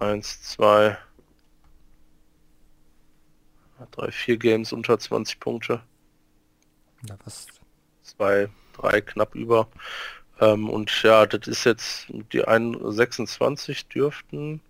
1, 0.00 0.42
2, 0.42 0.98
3, 3.92 4.10
4 4.10 4.36
Games 4.36 4.72
unter 4.72 4.98
20 4.98 5.38
Punkte. 5.38 5.80
Ja, 7.08 7.16
was? 7.24 7.46
2, 8.02 8.48
3 8.72 9.00
knapp 9.02 9.36
über. 9.36 9.68
Ähm, 10.40 10.68
und 10.68 10.90
ja, 11.02 11.26
das 11.26 11.46
ist 11.46 11.64
jetzt 11.64 12.06
die 12.32 12.42
26 12.42 13.86
dürften. 13.88 14.60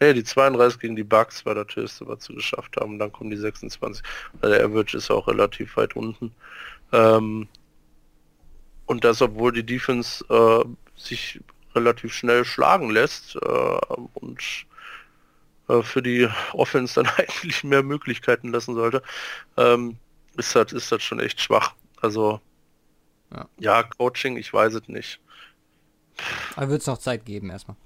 Ne, 0.00 0.14
die 0.14 0.24
32 0.24 0.80
gegen 0.80 0.96
die 0.96 1.04
Bugs 1.04 1.44
war 1.46 1.54
das 1.54 1.74
höchste, 1.74 2.06
was 2.06 2.24
sie 2.24 2.34
geschafft 2.34 2.76
haben. 2.76 2.98
Dann 2.98 3.12
kommen 3.12 3.30
die 3.30 3.36
26. 3.36 4.04
Also 4.40 4.54
der 4.54 4.64
Average 4.64 4.96
ist 4.96 5.10
auch 5.10 5.26
relativ 5.28 5.76
weit 5.76 5.96
unten. 5.96 6.32
Ähm, 6.92 7.48
und 8.86 9.04
das, 9.04 9.22
obwohl 9.22 9.52
die 9.52 9.66
Defense 9.66 10.24
äh, 10.30 10.64
sich 10.96 11.40
relativ 11.74 12.14
schnell 12.14 12.44
schlagen 12.44 12.90
lässt 12.90 13.36
äh, 13.36 13.78
und 14.14 14.66
äh, 15.68 15.82
für 15.82 16.02
die 16.02 16.28
Offense 16.52 16.94
dann 16.94 17.12
eigentlich 17.16 17.64
mehr 17.64 17.82
Möglichkeiten 17.82 18.52
lassen 18.52 18.74
sollte, 18.74 19.02
ähm, 19.56 19.96
ist 20.36 20.54
das, 20.54 20.72
ist 20.72 21.02
schon 21.02 21.20
echt 21.20 21.40
schwach. 21.40 21.74
Also 22.00 22.40
ja, 23.32 23.48
ja 23.58 23.82
Coaching, 23.82 24.36
ich 24.36 24.52
weiß 24.52 24.74
es 24.74 24.88
nicht. 24.88 25.20
Aber 26.56 26.68
wird 26.68 26.80
es 26.80 26.86
noch 26.86 26.98
Zeit 26.98 27.24
geben 27.24 27.50
erstmal? 27.50 27.76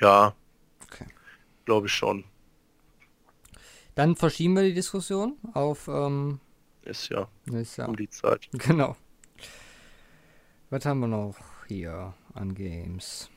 Ja. 0.00 0.34
Okay. 0.82 1.06
Glaube 1.64 1.86
ich 1.86 1.92
schon. 1.92 2.24
Dann 3.94 4.14
verschieben 4.14 4.54
wir 4.54 4.62
die 4.62 4.74
Diskussion 4.74 5.36
auf 5.54 5.88
ähm, 5.88 6.40
ist 6.82 7.10
ja, 7.10 7.28
ist 7.52 7.76
ja 7.76 7.86
um 7.86 7.96
die 7.96 8.08
Zeit. 8.08 8.48
Genau. 8.58 8.96
Was 10.70 10.84
haben 10.84 11.00
wir 11.00 11.08
noch 11.08 11.36
hier 11.66 12.14
an 12.34 12.54
Games? 12.54 13.30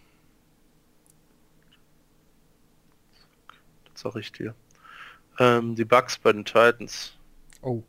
Das 3.92 4.02
sag 4.02 4.16
ich 4.18 4.32
dir. 4.32 4.54
Ähm, 5.40 5.76
die 5.76 5.86
Bugs 5.86 6.18
bei 6.18 6.32
den 6.32 6.46
Titans. 6.46 7.18
Oh. 7.62 7.84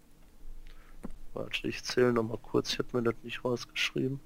Warte, 1.35 1.68
ich 1.68 1.83
zähle 1.83 2.12
noch 2.12 2.24
mal 2.24 2.39
kurz. 2.39 2.72
Ich 2.72 2.78
habe 2.78 2.89
mir 2.93 3.03
das 3.03 3.14
nicht 3.22 3.45
rausgeschrieben. 3.45 4.20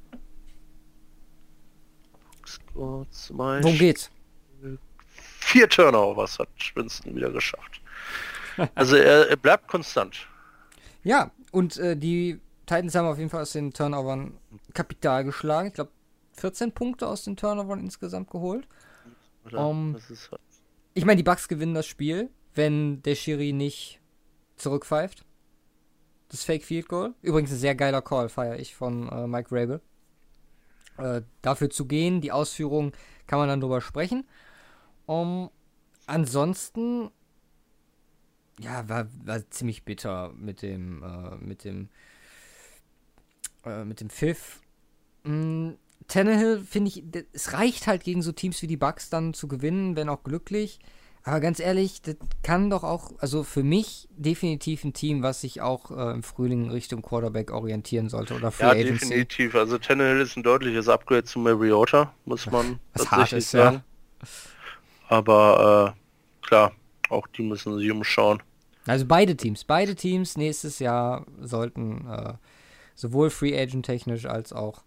Worum 2.75 3.79
geht's? 3.79 4.11
Vier 5.41 5.69
Turnovers 5.69 6.39
hat 6.39 6.49
Schwinston 6.57 7.15
wieder 7.15 7.31
geschafft. 7.31 7.81
Also 8.75 8.97
er, 8.97 9.29
er, 9.29 9.37
bleibt 9.37 9.69
konstant. 9.69 10.27
Ja, 11.05 11.31
und 11.53 11.77
äh, 11.77 11.95
die 11.95 12.41
Titans 12.65 12.95
haben 12.95 13.07
auf 13.07 13.19
jeden 13.19 13.29
Fall 13.29 13.43
aus 13.43 13.53
den 13.53 13.71
Turnovern 13.71 14.39
Kapital 14.73 15.25
geschlagen. 15.25 15.69
Ich 15.69 15.75
glaube 15.75 15.91
14 16.39 16.73
Punkte 16.73 17.07
aus 17.07 17.25
den 17.25 17.37
Turnovern 17.37 17.81
insgesamt 17.81 18.31
geholt. 18.31 18.67
Um, 19.53 19.95
halt 19.95 20.41
ich 20.95 21.05
meine, 21.05 21.19
die 21.19 21.23
Bucks 21.23 21.49
gewinnen 21.49 21.75
das 21.75 21.87
Spiel, 21.87 22.31
wenn 22.55 23.03
der 23.03 23.15
Schiri 23.15 23.53
nicht 23.53 24.01
zurückpfeift. 24.57 25.26
Das 26.29 26.45
Fake 26.45 26.65
Field 26.65 26.89
Goal. 26.89 27.15
Übrigens 27.23 27.53
ein 27.53 27.59
sehr 27.59 27.75
geiler 27.75 28.03
Call, 28.03 28.29
feiere 28.29 28.59
ich 28.59 28.75
von 28.75 29.09
äh, 29.09 29.27
Mike 29.27 29.49
Rabel. 29.53 29.81
Äh, 30.99 31.23
dafür 31.43 31.71
zu 31.71 31.87
gehen, 31.87 32.21
die 32.21 32.33
Ausführung 32.33 32.93
kann 33.27 33.39
man 33.39 33.49
dann 33.49 33.61
drüber 33.61 33.81
sprechen. 33.81 34.27
Um, 35.05 35.51
ansonsten, 36.07 37.11
ja, 38.59 38.89
war, 38.89 39.07
war 39.25 39.49
ziemlich 39.51 39.85
bitter 39.85 40.33
mit 40.33 40.63
dem, 40.63 41.03
äh, 41.03 41.37
mit 41.37 41.65
dem, 41.65 41.91
äh, 43.65 43.85
mit 43.85 44.01
dem 44.01 44.11
Pfiff. 44.11 44.63
Mm, 45.25 45.73
Tannehill, 46.09 46.61
finde 46.61 46.89
ich, 46.89 47.05
es 47.33 47.53
reicht 47.53 47.87
halt 47.87 48.05
gegen 48.05 48.23
so 48.23 48.33
Teams 48.33 48.63
wie 48.63 48.67
die 48.67 48.77
Bucks 48.77 49.11
dann 49.11 49.35
zu 49.35 49.49
gewinnen, 49.49 49.97
wenn 49.97 50.09
auch 50.09 50.23
glücklich. 50.23 50.81
Aber 51.27 51.41
ganz 51.41 51.59
ehrlich, 51.59 52.03
das 52.03 52.15
kann 52.45 52.71
doch 52.71 52.85
auch, 52.85 53.11
also 53.19 53.43
für 53.43 53.65
mich 53.65 54.09
definitiv 54.17 54.85
ein 54.85 54.93
Team, 54.93 55.25
was 55.25 55.41
sich 55.41 55.61
auch 55.61 55.91
äh, 55.91 56.13
im 56.13 56.23
Frühling 56.23 56.71
Richtung 56.71 57.03
Quarterback 57.03 57.51
orientieren 57.51 58.09
sollte 58.09 58.35
oder 58.35 58.53
Free 58.53 58.63
ja, 58.63 58.71
Agency. 58.71 59.09
definitiv. 59.09 59.57
Also 59.57 59.77
Tannehill 59.77 60.21
ist 60.21 60.37
ein 60.37 60.45
deutliches 60.45 60.89
Upgrade 60.89 61.25
zu 61.25 61.41
Mariota, 61.41 62.15
muss 62.27 62.49
man 62.49 62.79
was 62.95 63.07
tatsächlich 63.07 63.39
ist, 63.39 63.51
sagen. 63.51 63.83
Ja. 64.23 64.29
Aber 65.09 65.97
äh, 65.97 66.47
klar, 66.47 66.73
auch 67.09 67.27
die 67.27 67.43
müssen 67.43 67.77
sich 67.77 67.91
umschauen. 67.91 68.41
Also 68.87 69.05
beide 69.05 69.37
Teams, 69.37 69.65
beide 69.65 69.97
Teams 69.97 70.37
nächstes 70.37 70.79
Jahr 70.79 71.27
sollten 71.41 72.07
äh, 72.09 72.35
sowohl 72.95 73.31
Free 73.31 73.61
Agent 73.61 73.87
technisch 73.87 74.27
als 74.27 74.53
auch 74.53 74.85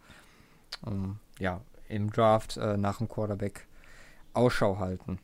ähm, 0.88 1.18
ja, 1.38 1.60
im 1.90 2.10
Draft 2.14 2.56
äh, 2.56 2.78
nach 2.78 3.00
dem 3.00 3.10
Quarterback 3.10 3.68
Ausschau 4.34 4.80
halten. 4.80 5.20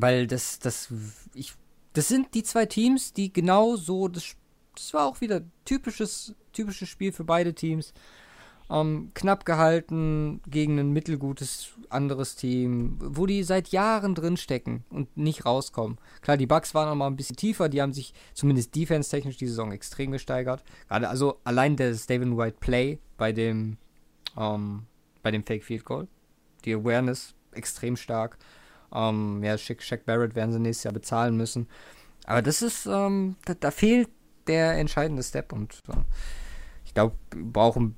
Weil 0.00 0.28
das, 0.28 0.60
das, 0.60 0.92
ich, 1.34 1.54
das 1.92 2.06
sind 2.06 2.32
die 2.34 2.44
zwei 2.44 2.66
Teams, 2.66 3.12
die 3.12 3.32
genau 3.32 3.74
so, 3.74 4.06
das, 4.06 4.36
das 4.74 4.94
war 4.94 5.06
auch 5.06 5.20
wieder 5.20 5.42
typisches, 5.64 6.34
typisches 6.52 6.88
Spiel 6.88 7.10
für 7.10 7.24
beide 7.24 7.52
Teams. 7.52 7.92
Ähm, 8.70 9.10
knapp 9.14 9.44
gehalten 9.44 10.40
gegen 10.46 10.78
ein 10.78 10.92
mittelgutes 10.92 11.70
anderes 11.88 12.36
Team, 12.36 12.98
wo 13.00 13.26
die 13.26 13.42
seit 13.42 13.68
Jahren 13.68 14.14
drin 14.14 14.36
stecken 14.36 14.84
und 14.90 15.16
nicht 15.16 15.46
rauskommen. 15.46 15.98
Klar, 16.20 16.36
die 16.36 16.46
Bucks 16.46 16.74
waren 16.74 16.88
noch 16.88 16.94
mal 16.94 17.06
ein 17.06 17.16
bisschen 17.16 17.36
tiefer, 17.36 17.68
die 17.68 17.82
haben 17.82 17.94
sich 17.94 18.12
zumindest 18.34 18.76
defense-technisch 18.76 19.38
die 19.38 19.46
Saison 19.46 19.72
extrem 19.72 20.12
gesteigert. 20.12 20.62
Gerade 20.86 21.08
also 21.08 21.40
allein 21.44 21.76
der 21.76 21.92
David 21.92 22.36
White 22.36 22.58
Play 22.60 22.98
bei 23.16 23.32
dem 23.32 23.78
ähm, 24.36 24.84
bei 25.22 25.30
dem 25.30 25.44
Fake 25.44 25.64
Field 25.64 25.84
Goal, 25.84 26.06
die 26.64 26.74
Awareness 26.74 27.34
extrem 27.52 27.96
stark. 27.96 28.38
Ähm, 28.92 29.42
ja, 29.42 29.58
Shaq, 29.58 29.82
Shaq 29.82 30.04
Barrett 30.06 30.34
werden 30.34 30.52
sie 30.52 30.60
nächstes 30.60 30.84
Jahr 30.84 30.94
bezahlen 30.94 31.36
müssen. 31.36 31.68
Aber 32.26 32.42
das 32.42 32.62
ist, 32.62 32.86
ähm, 32.86 33.36
da, 33.44 33.54
da, 33.54 33.70
fehlt 33.70 34.08
der 34.46 34.72
entscheidende 34.74 35.22
Step 35.22 35.52
und 35.52 35.82
äh, 35.88 35.96
ich 36.84 36.94
glaube, 36.94 37.16
brauchen, 37.30 37.96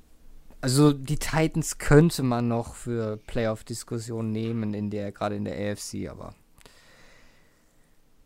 also 0.61 0.93
die 0.93 1.17
Titans 1.17 1.77
könnte 1.77 2.23
man 2.23 2.47
noch 2.47 2.75
für 2.75 3.17
Playoff-Diskussionen 3.27 4.31
nehmen, 4.31 4.73
in 4.73 4.89
der, 4.89 5.11
gerade 5.11 5.35
in 5.35 5.45
der 5.45 5.71
AFC, 5.71 6.09
aber 6.09 6.33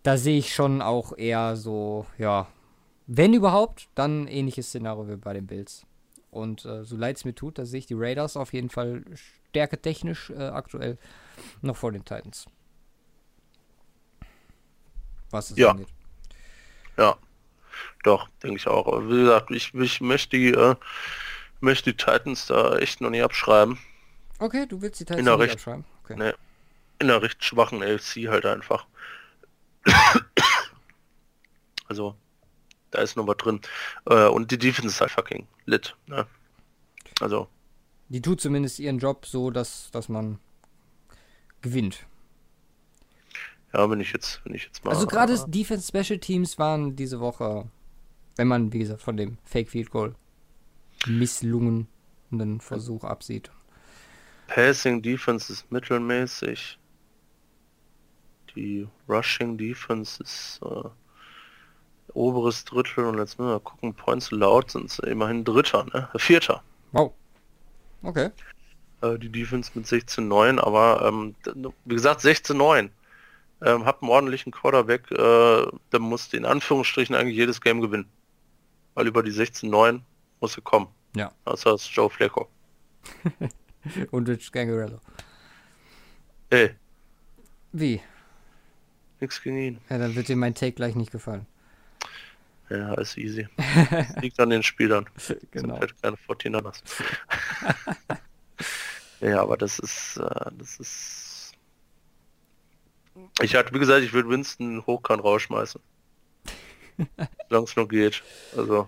da 0.04 0.18
sehe 0.18 0.38
ich 0.38 0.54
schon 0.54 0.82
auch 0.82 1.18
eher 1.18 1.56
so, 1.56 2.06
ja, 2.18 2.48
wenn 3.08 3.34
überhaupt, 3.34 3.90
dann 3.96 4.28
ähnliches 4.28 4.68
Szenario 4.68 5.08
wie 5.08 5.18
bei 5.18 5.34
den 5.34 5.48
Bills. 5.48 5.86
Und 6.32 6.66
äh, 6.66 6.84
so 6.84 6.98
leid 6.98 7.18
es 7.18 7.26
mir 7.26 7.34
tut, 7.34 7.58
da 7.58 7.66
sehe 7.66 7.80
ich 7.80 7.86
die 7.86 7.96
Raiders 7.96 8.36
auf 8.36 8.54
jeden 8.54 8.70
Fall 8.70 9.04
stärketechnisch 9.14 10.32
äh, 10.32 10.48
aktuell 10.48 10.98
noch 11.62 11.78
vor 11.78 11.92
den 11.92 12.04
Titans 12.04 12.46
was 15.36 15.52
es 15.52 15.58
ja. 15.58 15.72
angeht. 15.72 15.88
Ja, 16.98 17.18
doch, 18.06 18.30
denke 18.44 18.58
ich 18.58 18.68
auch. 18.68 18.86
wie 19.10 19.22
gesagt, 19.22 19.50
ich, 19.50 19.74
ich 19.74 20.00
möchte, 20.00 20.38
die, 20.38 20.50
äh, 20.50 20.76
möchte 21.60 21.92
die 21.92 21.98
Titans 21.98 22.46
da 22.46 22.78
echt 22.78 23.02
noch 23.02 23.10
nie 23.10 23.22
abschreiben. 23.22 23.80
Okay, 24.38 24.68
du 24.68 24.82
willst 24.82 25.00
die 25.00 25.06
Titans 25.06 25.26
nicht 25.40 25.54
abschreiben? 25.54 25.86
Okay. 26.04 26.16
Nee, 26.16 26.34
in 27.00 27.10
einer 27.10 27.22
recht 27.22 27.44
schwachen 27.44 27.82
LC 27.82 28.28
halt 28.28 28.46
einfach. 28.46 28.86
also, 31.88 32.16
da 32.92 33.02
ist 33.02 33.18
noch 33.18 33.26
was 33.26 33.38
drin. 33.38 33.60
Äh, 34.06 34.28
und 34.28 34.52
die 34.52 34.60
Defense 34.60 34.90
ist 34.90 35.02
halt 35.02 35.12
fucking 35.12 35.48
lit. 35.66 35.96
Ne? 36.06 36.28
Also. 37.22 37.48
Die 38.10 38.22
tut 38.22 38.40
zumindest 38.40 38.78
ihren 38.78 39.00
Job 39.00 39.26
so, 39.26 39.50
dass, 39.50 39.90
dass 39.90 40.10
man 40.10 40.38
gewinnt. 41.62 42.06
Ja, 43.76 43.90
wenn 43.90 44.00
ich 44.00 44.14
jetzt, 44.14 44.40
wenn 44.46 44.54
ich 44.54 44.64
jetzt 44.64 44.86
mal. 44.86 44.92
Also 44.92 45.06
gerade 45.06 45.38
Defense 45.48 45.88
Special 45.88 46.18
Teams 46.18 46.58
waren 46.58 46.96
diese 46.96 47.20
Woche, 47.20 47.68
wenn 48.38 48.48
man, 48.48 48.72
wie 48.72 48.80
gesagt, 48.80 49.02
von 49.02 49.18
dem 49.18 49.38
Fake 49.44 49.70
Field 49.70 49.92
Goal 49.92 50.16
misslungenen 51.08 51.88
Versuch 52.60 53.04
absieht. 53.04 53.52
Passing 54.48 55.02
Defense 55.02 55.52
ist 55.52 55.70
mittelmäßig. 55.72 56.80
Die 58.56 58.88
Rushing 59.10 59.58
Defense 59.58 60.24
ist 60.24 60.62
äh, 60.64 60.90
oberes 62.14 62.64
Drittel 62.64 63.06
und 63.06 63.18
jetzt 63.18 63.38
müssen 63.38 63.52
wir 63.52 63.60
gucken, 63.60 63.94
Points 63.94 64.32
laut 64.32 64.72
sind 64.72 64.90
es 64.90 65.00
immerhin 65.00 65.44
Dritter, 65.44 65.86
ne? 65.94 66.08
Vierter. 66.16 66.64
Wow. 66.94 67.14
Okay. 68.04 68.30
Äh, 69.02 69.20
die 69.20 69.30
Defense 69.30 69.72
mit 69.76 69.86
16-9, 69.86 70.60
aber 70.60 71.06
ähm, 71.06 71.36
wie 71.84 71.96
gesagt 71.96 72.22
16-9 72.22 72.90
ähm, 73.62 73.86
hab 73.86 74.02
einen 74.02 74.12
ordentlichen 74.12 74.52
Quarterback, 74.52 75.10
äh, 75.12 75.66
der 75.92 76.00
musste 76.00 76.38
in 76.38 76.46
Anführungsstrichen 76.46 77.16
eigentlich 77.16 77.38
jedes 77.38 77.62
Game 77.62 77.82
gewinnen. 77.82 78.10
Weil 78.94 79.08
über 79.08 79.24
die 79.24 79.32
16-9 79.32 80.02
muss 80.40 80.56
er 80.58 80.64
kommen. 80.64 80.88
Ja. 81.16 81.32
Das 81.46 81.66
heißt 81.66 81.90
Joe 81.92 82.10
Flacco. 82.10 82.50
Und 84.12 84.28
Rich 84.28 84.52
Gangarello. 84.52 85.00
Ey. 86.50 86.76
Wie? 87.72 88.02
Nix 89.20 89.42
gegen 89.42 89.58
ihn. 89.58 89.82
Ja, 89.90 89.98
dann 89.98 90.16
wird 90.16 90.28
dir 90.28 90.36
mein 90.36 90.56
Take 90.56 90.74
gleich 90.74 90.96
nicht 90.96 91.12
gefallen. 91.12 91.46
Ja, 92.70 92.94
ist 92.96 93.18
easy. 93.18 93.48
liegt 94.22 94.40
an 94.40 94.50
den 94.50 94.64
Spielern. 94.64 95.06
genau. 95.52 95.76
Sind 95.76 95.80
halt 95.80 96.02
keine 96.02 96.18
49 96.28 96.84
ja, 99.22 99.42
aber 99.42 99.58
das 99.58 99.80
ist, 99.80 100.18
äh, 100.18 100.52
das 100.58 100.80
ist 100.80 101.35
Ich 103.42 103.56
hatte, 103.56 103.74
wie 103.74 103.80
gesagt, 103.80 104.04
ich 104.04 104.14
würde 104.14 104.30
Winston 104.30 104.86
Hochkant 104.86 105.24
rausschmeißen. 105.24 105.82
Solange 107.50 107.66
es 107.66 107.76
noch 107.76 107.88
geht. 107.88 108.24
Also. 108.56 108.88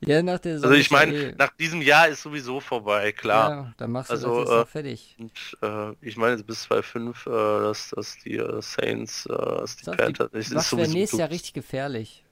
Ja, 0.00 0.22
nach 0.22 0.38
der 0.38 0.54
also 0.54 0.72
ich 0.72 0.90
meine, 0.90 1.14
eh... 1.14 1.34
nach 1.38 1.50
diesem 1.56 1.80
Jahr 1.80 2.08
ist 2.08 2.22
sowieso 2.22 2.60
vorbei, 2.60 3.12
klar. 3.12 3.50
Ja, 3.50 3.74
dann 3.78 3.92
machst 3.92 4.10
du 4.10 4.14
also, 4.14 4.44
das 4.44 4.50
äh, 4.50 4.66
fertig. 4.66 5.16
Und, 5.18 5.56
äh, 5.62 5.94
ich 6.02 6.16
meine 6.16 6.42
bis 6.42 6.66
2.5, 6.68 7.26
äh, 7.26 7.62
dass, 7.62 7.90
dass 7.90 8.18
die 8.18 8.36
äh, 8.36 8.60
Saints, 8.60 9.26
äh, 9.26 9.32
dass 9.32 9.76
die. 9.76 9.84
Das, 9.84 10.50
das 10.50 10.76
wäre 10.76 10.88
nächstes 10.88 11.18
Jahr 11.18 11.30
richtig 11.30 11.54
gefährlich, 11.54 12.24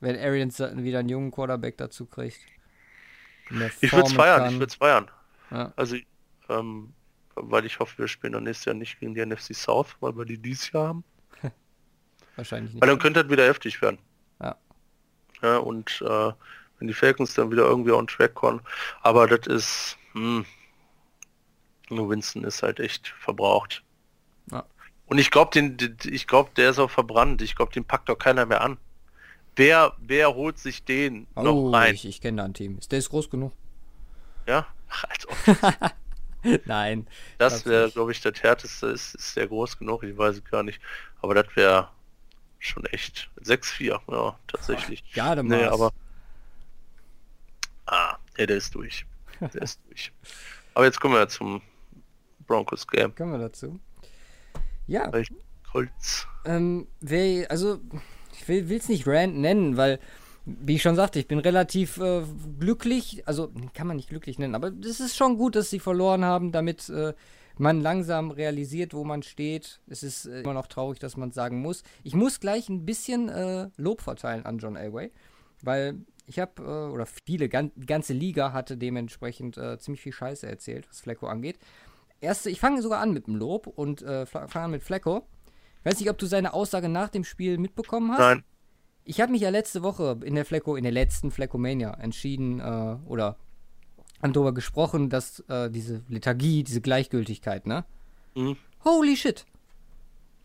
wenn 0.00 0.16
Arians 0.16 0.58
wieder 0.58 1.00
einen 1.00 1.08
jungen 1.08 1.30
Quarterback 1.30 1.76
dazu 1.76 2.06
kriegt. 2.06 2.40
Ich 3.80 3.92
würde 3.92 4.06
es 4.06 4.12
feiern, 4.12 4.42
kann. 4.42 4.52
ich 4.52 4.58
würde 4.58 4.70
es 4.70 4.74
feiern. 4.74 5.10
Ja. 5.50 5.72
Also, 5.76 5.96
ähm, 6.48 6.92
weil 7.34 7.64
ich 7.66 7.78
hoffe, 7.78 7.98
wir 7.98 8.08
spielen 8.08 8.32
dann 8.32 8.44
nächstes 8.44 8.66
Jahr 8.66 8.74
nicht 8.74 9.00
gegen 9.00 9.14
die 9.14 9.24
NFC 9.24 9.54
South, 9.54 9.96
weil 10.00 10.16
wir 10.16 10.24
die 10.24 10.38
dieses 10.38 10.70
Jahr 10.72 10.88
haben. 10.88 11.04
Wahrscheinlich 12.36 12.74
nicht. 12.74 12.82
Weil 12.82 12.88
dann 12.88 12.98
könnte 12.98 13.22
das 13.22 13.30
wieder 13.30 13.46
heftig 13.46 13.80
werden. 13.82 13.98
Ja. 14.40 14.56
Ja, 15.42 15.58
und 15.58 16.02
äh, 16.02 16.32
wenn 16.78 16.88
die 16.88 16.94
Falcons 16.94 17.34
dann 17.34 17.50
wieder 17.50 17.64
irgendwie 17.64 17.92
on 17.92 18.06
track 18.06 18.34
kommen. 18.34 18.60
Aber 19.02 19.26
das 19.26 19.46
ist, 19.46 19.96
hm, 20.12 20.44
nur 21.90 22.08
Winston 22.08 22.44
ist 22.44 22.62
halt 22.62 22.80
echt 22.80 23.08
verbraucht. 23.08 23.84
Ja. 24.50 24.64
Und 25.06 25.18
ich 25.18 25.30
glaube, 25.30 25.50
den, 25.52 25.96
ich 26.04 26.26
glaube, 26.26 26.50
der 26.56 26.70
ist 26.70 26.78
auch 26.78 26.90
verbrannt. 26.90 27.42
Ich 27.42 27.54
glaube, 27.54 27.72
den 27.72 27.84
packt 27.84 28.08
doch 28.08 28.16
keiner 28.16 28.46
mehr 28.46 28.62
an. 28.62 28.78
Wer, 29.56 29.94
wer 29.98 30.34
holt 30.34 30.58
sich 30.58 30.84
den 30.84 31.26
oh, 31.34 31.42
noch 31.42 31.72
rein? 31.72 31.94
Ich, 31.94 32.06
ich 32.06 32.20
kenne 32.20 32.38
da 32.38 32.44
ein 32.44 32.54
Team. 32.54 32.78
Ist 32.78 32.92
der 32.92 32.98
ist 32.98 33.10
groß 33.10 33.28
genug? 33.28 33.52
Ja? 34.46 34.66
Ach, 34.88 35.04
als 35.04 35.28
ob. 35.28 35.92
Nein. 36.64 37.06
Das 37.38 37.66
wäre, 37.66 37.90
glaube 37.90 38.12
ich, 38.12 38.20
der 38.20 38.32
härteste. 38.32 38.86
Ist, 38.88 39.14
ist 39.14 39.36
der 39.36 39.46
groß 39.46 39.78
genug? 39.78 40.02
Ich 40.02 40.16
weiß 40.16 40.36
es 40.36 40.44
gar 40.44 40.62
nicht. 40.62 40.80
Aber 41.20 41.34
das 41.34 41.46
wäre 41.54 41.88
schon 42.58 42.84
echt 42.86 43.30
6-4, 43.42 44.00
ja, 44.10 44.38
tatsächlich. 44.46 45.02
Ja, 45.14 45.34
dann 45.34 45.46
nee, 45.46 45.64
aber 45.64 45.92
Ah, 47.90 48.16
ja, 48.38 48.46
der 48.46 48.56
ist 48.56 48.74
durch. 48.74 49.04
Der 49.40 49.62
ist 49.62 49.80
durch. 49.88 50.12
Aber 50.74 50.84
jetzt 50.84 51.00
kommen 51.00 51.14
wir 51.14 51.28
zum 51.28 51.60
Broncos 52.46 52.86
Game. 52.86 53.14
Kommen 53.14 53.32
wir 53.32 53.38
dazu. 53.38 53.80
Ja. 54.86 55.10
Ähm, 56.44 56.86
wer, 57.00 57.50
also, 57.50 57.80
ich 58.32 58.46
will 58.48 58.70
es 58.72 58.88
nicht 58.88 59.06
Rand 59.06 59.36
nennen, 59.36 59.76
weil, 59.76 59.98
wie 60.60 60.76
ich 60.76 60.82
schon 60.82 60.96
sagte, 60.96 61.18
ich 61.18 61.28
bin 61.28 61.38
relativ 61.38 61.98
äh, 61.98 62.22
glücklich. 62.58 63.22
Also, 63.26 63.52
kann 63.74 63.86
man 63.86 63.96
nicht 63.96 64.08
glücklich 64.08 64.38
nennen, 64.38 64.54
aber 64.54 64.72
es 64.84 65.00
ist 65.00 65.16
schon 65.16 65.36
gut, 65.36 65.56
dass 65.56 65.70
sie 65.70 65.80
verloren 65.80 66.24
haben, 66.24 66.52
damit 66.52 66.88
äh, 66.88 67.14
man 67.58 67.80
langsam 67.80 68.30
realisiert, 68.30 68.94
wo 68.94 69.04
man 69.04 69.22
steht. 69.22 69.80
Es 69.86 70.02
ist 70.02 70.26
äh, 70.26 70.40
immer 70.40 70.54
noch 70.54 70.66
traurig, 70.66 70.98
dass 70.98 71.16
man 71.16 71.30
sagen 71.32 71.60
muss. 71.60 71.82
Ich 72.04 72.14
muss 72.14 72.40
gleich 72.40 72.68
ein 72.68 72.86
bisschen 72.86 73.28
äh, 73.28 73.68
Lob 73.76 74.00
verteilen 74.00 74.46
an 74.46 74.58
John 74.58 74.76
Elway, 74.76 75.10
weil 75.62 76.00
ich 76.26 76.38
habe, 76.38 76.62
äh, 76.62 76.92
oder 76.92 77.06
viele, 77.26 77.48
gan 77.48 77.70
die 77.74 77.86
ganze 77.86 78.12
Liga 78.12 78.52
hatte 78.52 78.76
dementsprechend 78.76 79.58
äh, 79.58 79.78
ziemlich 79.78 80.00
viel 80.00 80.12
Scheiße 80.12 80.46
erzählt, 80.46 80.88
was 80.88 81.00
Flecko 81.00 81.26
angeht. 81.26 81.58
Erste, 82.20 82.50
ich 82.50 82.60
fange 82.60 82.82
sogar 82.82 83.00
an 83.00 83.12
mit 83.12 83.26
dem 83.26 83.36
Lob 83.36 83.66
und 83.66 84.00
fange 84.00 84.54
an 84.54 84.70
mit 84.70 84.82
Flecko. 84.82 85.26
Ich 85.78 85.86
weiß 85.86 86.00
nicht, 86.00 86.10
ob 86.10 86.18
du 86.18 86.26
seine 86.26 86.52
Aussage 86.52 86.90
nach 86.90 87.08
dem 87.08 87.24
Spiel 87.24 87.56
mitbekommen 87.56 88.12
hast. 88.12 88.18
Nein. 88.18 88.44
Ich 89.04 89.20
habe 89.20 89.32
mich 89.32 89.42
ja 89.42 89.50
letzte 89.50 89.82
Woche 89.82 90.18
in 90.24 90.34
der 90.34 90.44
Flecko, 90.44 90.76
in 90.76 90.84
der 90.84 90.92
letzten 90.92 91.30
Fleccomania 91.30 91.92
entschieden, 91.94 92.60
äh, 92.60 92.96
oder 93.06 93.36
darüber 94.22 94.52
gesprochen, 94.52 95.08
dass 95.08 95.40
äh, 95.48 95.70
diese 95.70 96.02
Lethargie, 96.08 96.62
diese 96.62 96.80
Gleichgültigkeit, 96.80 97.66
ne? 97.66 97.84
Mhm. 98.34 98.56
Holy 98.84 99.16
shit. 99.16 99.46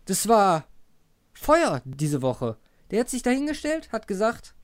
Das 0.06 0.28
war 0.28 0.66
Feuer 1.34 1.82
diese 1.84 2.22
Woche. 2.22 2.58
Der 2.92 3.02
hat 3.02 3.10
sich 3.10 3.22
dahingestellt, 3.22 3.92
hat 3.92 4.08
gesagt, 4.08 4.56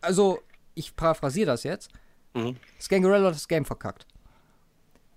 also 0.00 0.40
ich 0.74 0.96
paraphrasiere 0.96 1.46
das 1.46 1.62
jetzt, 1.62 1.90
mhm. 2.34 2.56
Scangarello 2.80 3.26
hat 3.26 3.34
das 3.34 3.48
Game 3.48 3.64
verkackt. 3.64 4.06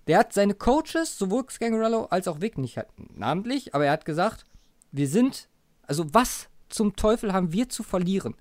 Der 0.06 0.18
hat 0.18 0.32
seine 0.32 0.54
Coaches, 0.54 1.16
sowohl 1.16 1.48
Scangarello 1.48 2.06
als 2.06 2.28
auch 2.28 2.40
Vic, 2.40 2.58
nicht 2.58 2.78
namentlich, 3.14 3.74
aber 3.74 3.86
er 3.86 3.92
hat 3.92 4.04
gesagt, 4.04 4.44
wir 4.90 5.08
sind, 5.08 5.48
also 5.86 6.12
was 6.12 6.48
zum 6.72 6.96
Teufel 6.96 7.32
haben 7.32 7.52
wir 7.52 7.68
zu 7.68 7.82
verlieren? 7.82 8.34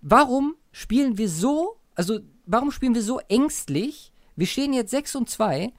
Warum 0.00 0.56
spielen 0.72 1.18
wir 1.18 1.28
so, 1.28 1.76
also 1.94 2.20
warum 2.44 2.70
spielen 2.70 2.94
wir 2.94 3.02
so 3.02 3.18
ängstlich? 3.28 4.12
Wir 4.36 4.46
stehen 4.46 4.72
jetzt 4.72 4.90
6 4.90 5.16
und 5.16 5.30
2. 5.30 5.72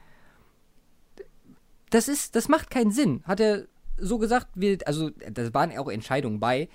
Das 1.90 2.08
ist, 2.08 2.36
das 2.36 2.50
macht 2.50 2.70
keinen 2.70 2.92
Sinn. 2.92 3.22
Hat 3.24 3.40
er 3.40 3.68
so 3.98 4.18
gesagt, 4.18 4.48
wir, 4.56 4.78
also 4.86 5.10
das 5.10 5.54
waren 5.54 5.78
auch 5.78 5.90
Entscheidungen 5.90 6.40
bei 6.40 6.70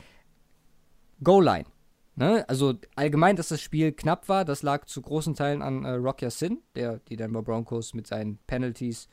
Goal-Line. 1.22 1.66
Ne? 2.14 2.48
Also 2.48 2.74
allgemein, 2.94 3.36
dass 3.36 3.48
das 3.48 3.60
Spiel 3.60 3.92
knapp 3.92 4.28
war, 4.28 4.44
das 4.44 4.62
lag 4.62 4.84
zu 4.84 5.00
großen 5.00 5.34
Teilen 5.34 5.62
an 5.62 5.84
äh, 5.84 5.92
Rock 5.92 6.20
Sin, 6.28 6.62
der 6.74 6.98
die 7.08 7.16
Denver 7.16 7.42
Broncos 7.42 7.94
mit 7.94 8.06
seinen 8.06 8.38
Penalties 8.46 9.08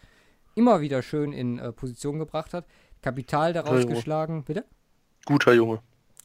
immer 0.55 0.81
wieder 0.81 1.01
schön 1.01 1.31
in 1.31 1.59
äh, 1.59 1.71
Position 1.71 2.19
gebracht 2.19 2.53
hat. 2.53 2.65
Kapital 3.01 3.53
daraus 3.53 3.87
geschlagen, 3.87 4.43
bitte? 4.43 4.65
Guter 5.29 5.53
Junge. 5.53 5.79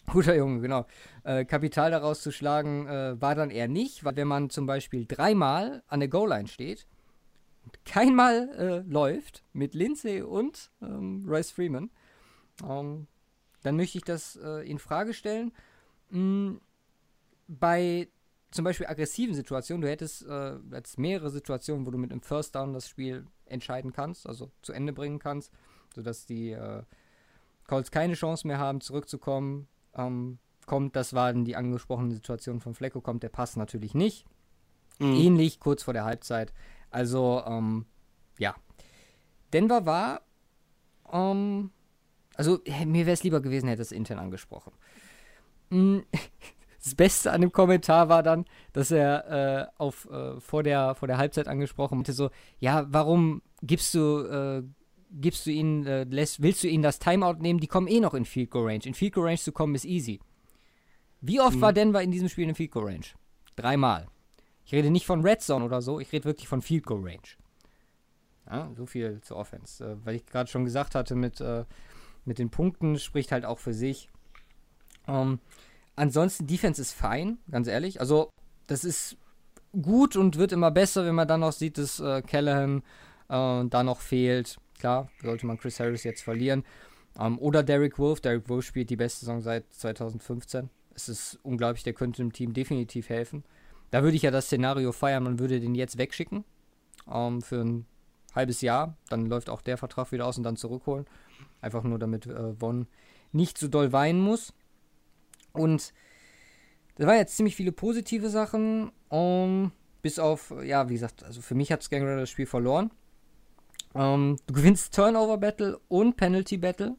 Guter 0.06 0.34
Junge, 0.34 0.62
genau. 0.62 0.86
Äh, 1.24 1.44
Kapital 1.44 1.90
daraus 1.90 2.22
zu 2.22 2.32
schlagen 2.32 2.86
äh, 2.86 3.20
war 3.20 3.34
dann 3.34 3.50
eher 3.50 3.68
nicht, 3.68 4.02
weil 4.02 4.16
wenn 4.16 4.26
man 4.26 4.48
zum 4.48 4.64
Beispiel 4.64 5.04
dreimal 5.04 5.82
an 5.88 6.00
der 6.00 6.08
Goal-Line 6.08 6.48
steht 6.48 6.86
und 7.66 7.84
keinmal 7.84 8.48
äh, 8.56 8.90
läuft 8.90 9.44
mit 9.52 9.74
Lindsay 9.74 10.22
und 10.22 10.70
ähm, 10.80 11.26
Royce 11.28 11.50
Freeman, 11.50 11.90
ähm, 12.66 13.06
dann 13.62 13.76
möchte 13.76 13.98
ich 13.98 14.04
das 14.04 14.36
äh, 14.36 14.66
in 14.66 14.78
Frage 14.78 15.12
stellen 15.12 15.52
mh, 16.08 16.20
mm, 16.20 16.60
bei 17.48 18.08
zum 18.52 18.64
Beispiel 18.64 18.86
aggressiven 18.86 19.34
Situationen, 19.34 19.82
du 19.82 19.90
hättest 19.90 20.24
äh, 20.26 20.56
jetzt 20.72 20.98
mehrere 20.98 21.28
Situationen, 21.28 21.84
wo 21.84 21.90
du 21.90 21.98
mit 21.98 22.10
einem 22.10 22.22
First 22.22 22.54
Down 22.54 22.72
das 22.72 22.88
Spiel 22.88 23.26
entscheiden 23.44 23.92
kannst, 23.92 24.26
also 24.26 24.50
zu 24.62 24.72
Ende 24.72 24.94
bringen 24.94 25.18
kannst, 25.18 25.52
sodass 25.94 26.24
die 26.24 26.52
äh, 26.52 26.84
Colts 27.66 27.90
keine 27.90 28.14
Chance 28.14 28.46
mehr 28.46 28.58
haben, 28.58 28.80
zurückzukommen. 28.80 29.68
Ähm, 29.94 30.38
kommt, 30.66 30.96
das 30.96 31.14
waren 31.14 31.44
die 31.44 31.56
angesprochenen 31.56 32.10
Situationen 32.10 32.60
von 32.60 32.74
Flecko, 32.74 33.00
kommt 33.00 33.22
der 33.22 33.28
Pass 33.28 33.56
natürlich 33.56 33.94
nicht. 33.94 34.26
Mhm. 34.98 35.14
Ähnlich 35.14 35.60
kurz 35.60 35.82
vor 35.82 35.94
der 35.94 36.04
Halbzeit. 36.04 36.52
Also, 36.90 37.42
ähm, 37.46 37.86
ja. 38.38 38.54
Denver 39.52 39.86
war, 39.86 40.22
ähm, 41.12 41.70
also 42.36 42.60
mir 42.86 43.06
wäre 43.06 43.14
es 43.14 43.22
lieber 43.22 43.40
gewesen, 43.40 43.68
hätte 43.68 43.82
es 43.82 43.92
intern 43.92 44.18
angesprochen. 44.18 44.72
Mm, 45.70 45.98
das 46.82 46.94
Beste 46.94 47.32
an 47.32 47.40
dem 47.40 47.52
Kommentar 47.52 48.08
war 48.08 48.22
dann, 48.22 48.44
dass 48.72 48.90
er 48.90 49.30
äh, 49.30 49.66
auf, 49.78 50.08
äh, 50.10 50.40
vor, 50.40 50.62
der, 50.62 50.94
vor 50.94 51.08
der 51.08 51.18
Halbzeit 51.18 51.48
angesprochen 51.48 51.98
hatte, 51.98 52.12
so, 52.12 52.30
ja, 52.58 52.86
warum 52.88 53.42
gibst 53.62 53.94
du, 53.94 54.18
äh, 54.20 54.62
gibst 55.20 55.46
du 55.46 55.50
ihnen, 55.50 55.86
äh, 55.86 56.04
lässt, 56.04 56.42
willst 56.42 56.62
du 56.62 56.68
ihnen 56.68 56.82
das 56.82 56.98
Timeout 56.98 57.40
nehmen? 57.40 57.60
Die 57.60 57.66
kommen 57.66 57.86
eh 57.86 58.00
noch 58.00 58.14
in 58.14 58.24
Field 58.24 58.50
Goal 58.50 58.66
Range. 58.66 58.84
In 58.84 58.94
Field 58.94 59.14
Goal 59.14 59.26
Range 59.26 59.38
zu 59.38 59.52
kommen 59.52 59.74
ist 59.74 59.84
easy. 59.84 60.20
Wie 61.20 61.40
oft 61.40 61.56
mhm. 61.56 61.60
war 61.60 61.72
Denver 61.72 62.02
in 62.02 62.10
diesem 62.10 62.28
Spiel 62.28 62.48
in 62.48 62.54
Field 62.54 62.72
Goal 62.72 62.86
Range? 62.86 63.06
Dreimal. 63.56 64.08
Ich 64.64 64.72
rede 64.72 64.90
nicht 64.90 65.06
von 65.06 65.22
Red 65.22 65.42
Zone 65.42 65.64
oder 65.64 65.82
so, 65.82 66.00
ich 66.00 66.12
rede 66.12 66.24
wirklich 66.24 66.48
von 66.48 66.62
Field 66.62 66.84
Goal 66.84 67.02
Range. 67.02 67.18
Ja, 68.50 68.70
so 68.76 68.86
viel 68.86 69.20
zur 69.22 69.36
Offense. 69.36 69.84
Äh, 69.84 69.96
weil 70.04 70.16
ich 70.16 70.26
gerade 70.26 70.50
schon 70.50 70.64
gesagt 70.64 70.94
hatte, 70.94 71.14
mit, 71.14 71.40
äh, 71.40 71.64
mit 72.24 72.38
den 72.38 72.50
Punkten 72.50 72.98
spricht 72.98 73.32
halt 73.32 73.44
auch 73.44 73.58
für 73.58 73.74
sich. 73.74 74.08
Ähm, 75.06 75.38
ansonsten, 75.96 76.46
Defense 76.46 76.80
ist 76.80 76.92
fein, 76.92 77.38
ganz 77.50 77.68
ehrlich. 77.68 78.00
Also, 78.00 78.30
das 78.66 78.84
ist 78.84 79.16
gut 79.80 80.16
und 80.16 80.36
wird 80.38 80.52
immer 80.52 80.70
besser, 80.70 81.04
wenn 81.04 81.14
man 81.14 81.28
dann 81.28 81.40
noch 81.40 81.52
sieht, 81.52 81.78
dass 81.78 82.00
äh, 82.00 82.22
Callahan 82.22 82.82
äh, 83.28 83.64
da 83.68 83.82
noch 83.82 84.00
fehlt. 84.00 84.58
Klar, 84.84 85.08
sollte 85.22 85.46
man 85.46 85.56
Chris 85.56 85.80
Harris 85.80 86.04
jetzt 86.04 86.20
verlieren. 86.20 86.62
Ähm, 87.18 87.38
oder 87.38 87.62
Derek 87.62 87.98
Wolf. 87.98 88.20
Derek 88.20 88.50
Wolf 88.50 88.66
spielt 88.66 88.90
die 88.90 88.96
beste 88.96 89.20
Saison 89.20 89.40
seit 89.40 89.64
2015. 89.72 90.68
Es 90.94 91.08
ist 91.08 91.38
unglaublich, 91.42 91.84
der 91.84 91.94
könnte 91.94 92.20
dem 92.20 92.34
Team 92.34 92.52
definitiv 92.52 93.08
helfen. 93.08 93.44
Da 93.90 94.02
würde 94.02 94.14
ich 94.14 94.24
ja 94.24 94.30
das 94.30 94.44
Szenario 94.44 94.92
feiern, 94.92 95.22
man 95.22 95.38
würde 95.38 95.58
den 95.58 95.74
jetzt 95.74 95.96
wegschicken 95.96 96.44
ähm, 97.10 97.40
für 97.40 97.62
ein 97.62 97.86
halbes 98.34 98.60
Jahr. 98.60 98.94
Dann 99.08 99.24
läuft 99.24 99.48
auch 99.48 99.62
der 99.62 99.78
Vertrag 99.78 100.12
wieder 100.12 100.26
aus 100.26 100.36
und 100.36 100.42
dann 100.42 100.56
zurückholen. 100.56 101.06
Einfach 101.62 101.82
nur, 101.82 101.98
damit 101.98 102.26
äh, 102.26 102.52
Von 102.52 102.86
nicht 103.32 103.56
so 103.56 103.68
doll 103.68 103.90
weinen 103.90 104.20
muss. 104.20 104.52
Und 105.54 105.94
das 106.96 107.06
waren 107.06 107.16
jetzt 107.16 107.38
ziemlich 107.38 107.56
viele 107.56 107.72
positive 107.72 108.28
Sachen. 108.28 108.92
Um, 109.08 109.72
bis 110.02 110.18
auf, 110.18 110.52
ja, 110.62 110.90
wie 110.90 110.94
gesagt, 110.94 111.24
also 111.24 111.40
für 111.40 111.54
mich 111.54 111.72
hat 111.72 111.82
Skangrad 111.82 112.18
das 112.18 112.28
Spiel 112.28 112.44
verloren. 112.44 112.90
Um, 113.94 114.36
du 114.46 114.54
gewinnst 114.54 114.92
Turnover 114.94 115.38
Battle 115.38 115.80
und 115.88 116.16
Penalty 116.16 116.58
Battle. 116.58 116.96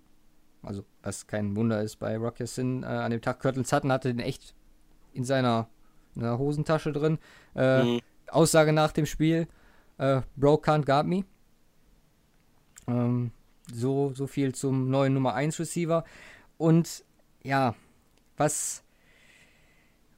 Also, 0.64 0.86
was 1.04 1.28
kein 1.28 1.56
Wunder 1.56 1.82
ist 1.82 1.98
bei 1.98 2.18
Rock 2.18 2.38
Sin. 2.40 2.84
Äh, 2.84 2.88
an 2.88 3.12
dem 3.12 3.22
Tag 3.22 3.40
Curtin 3.40 3.66
Sutton 3.66 3.92
hatte 3.92 4.08
den 4.14 4.20
echt 4.20 4.56
in 5.14 5.26
seiner, 5.26 5.68
in 6.16 6.22
seiner 6.22 6.40
Hosentasche 6.40 6.92
drin. 6.94 7.20
Äh, 7.54 7.84
mhm. 7.84 8.02
Aussage 8.30 8.72
nach 8.72 8.94
dem 8.94 9.06
Spiel: 9.06 9.48
äh, 9.98 10.22
Bro 10.38 10.56
can't 10.56 10.86
guard 10.86 11.06
me. 11.06 11.26
Ähm, 12.88 13.32
So, 13.74 14.14
so 14.14 14.26
viel 14.28 14.56
zum 14.56 14.90
neuen 14.90 15.14
Nummer 15.14 15.34
1 15.34 15.60
Receiver. 15.60 16.06
Und 16.58 17.04
ja, 17.44 17.76
was. 18.38 18.84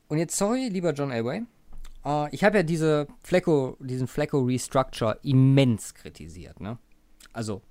Und 0.09 0.19
jetzt, 0.19 0.37
sorry, 0.37 0.69
lieber 0.69 0.93
John 0.93 1.11
Elway. 1.11 1.43
Uh, 2.07 2.29
ich 2.31 2.45
habe 2.45 2.55
ja 2.55 2.63
diese 2.63 3.05
Flecko, 3.21 3.75
diesen 3.81 4.07
Flecko 4.07 4.39
Restructure 4.39 5.19
immens 5.23 5.93
kritisiert, 5.93 6.61
ne? 6.61 6.77
Also. 7.33 7.61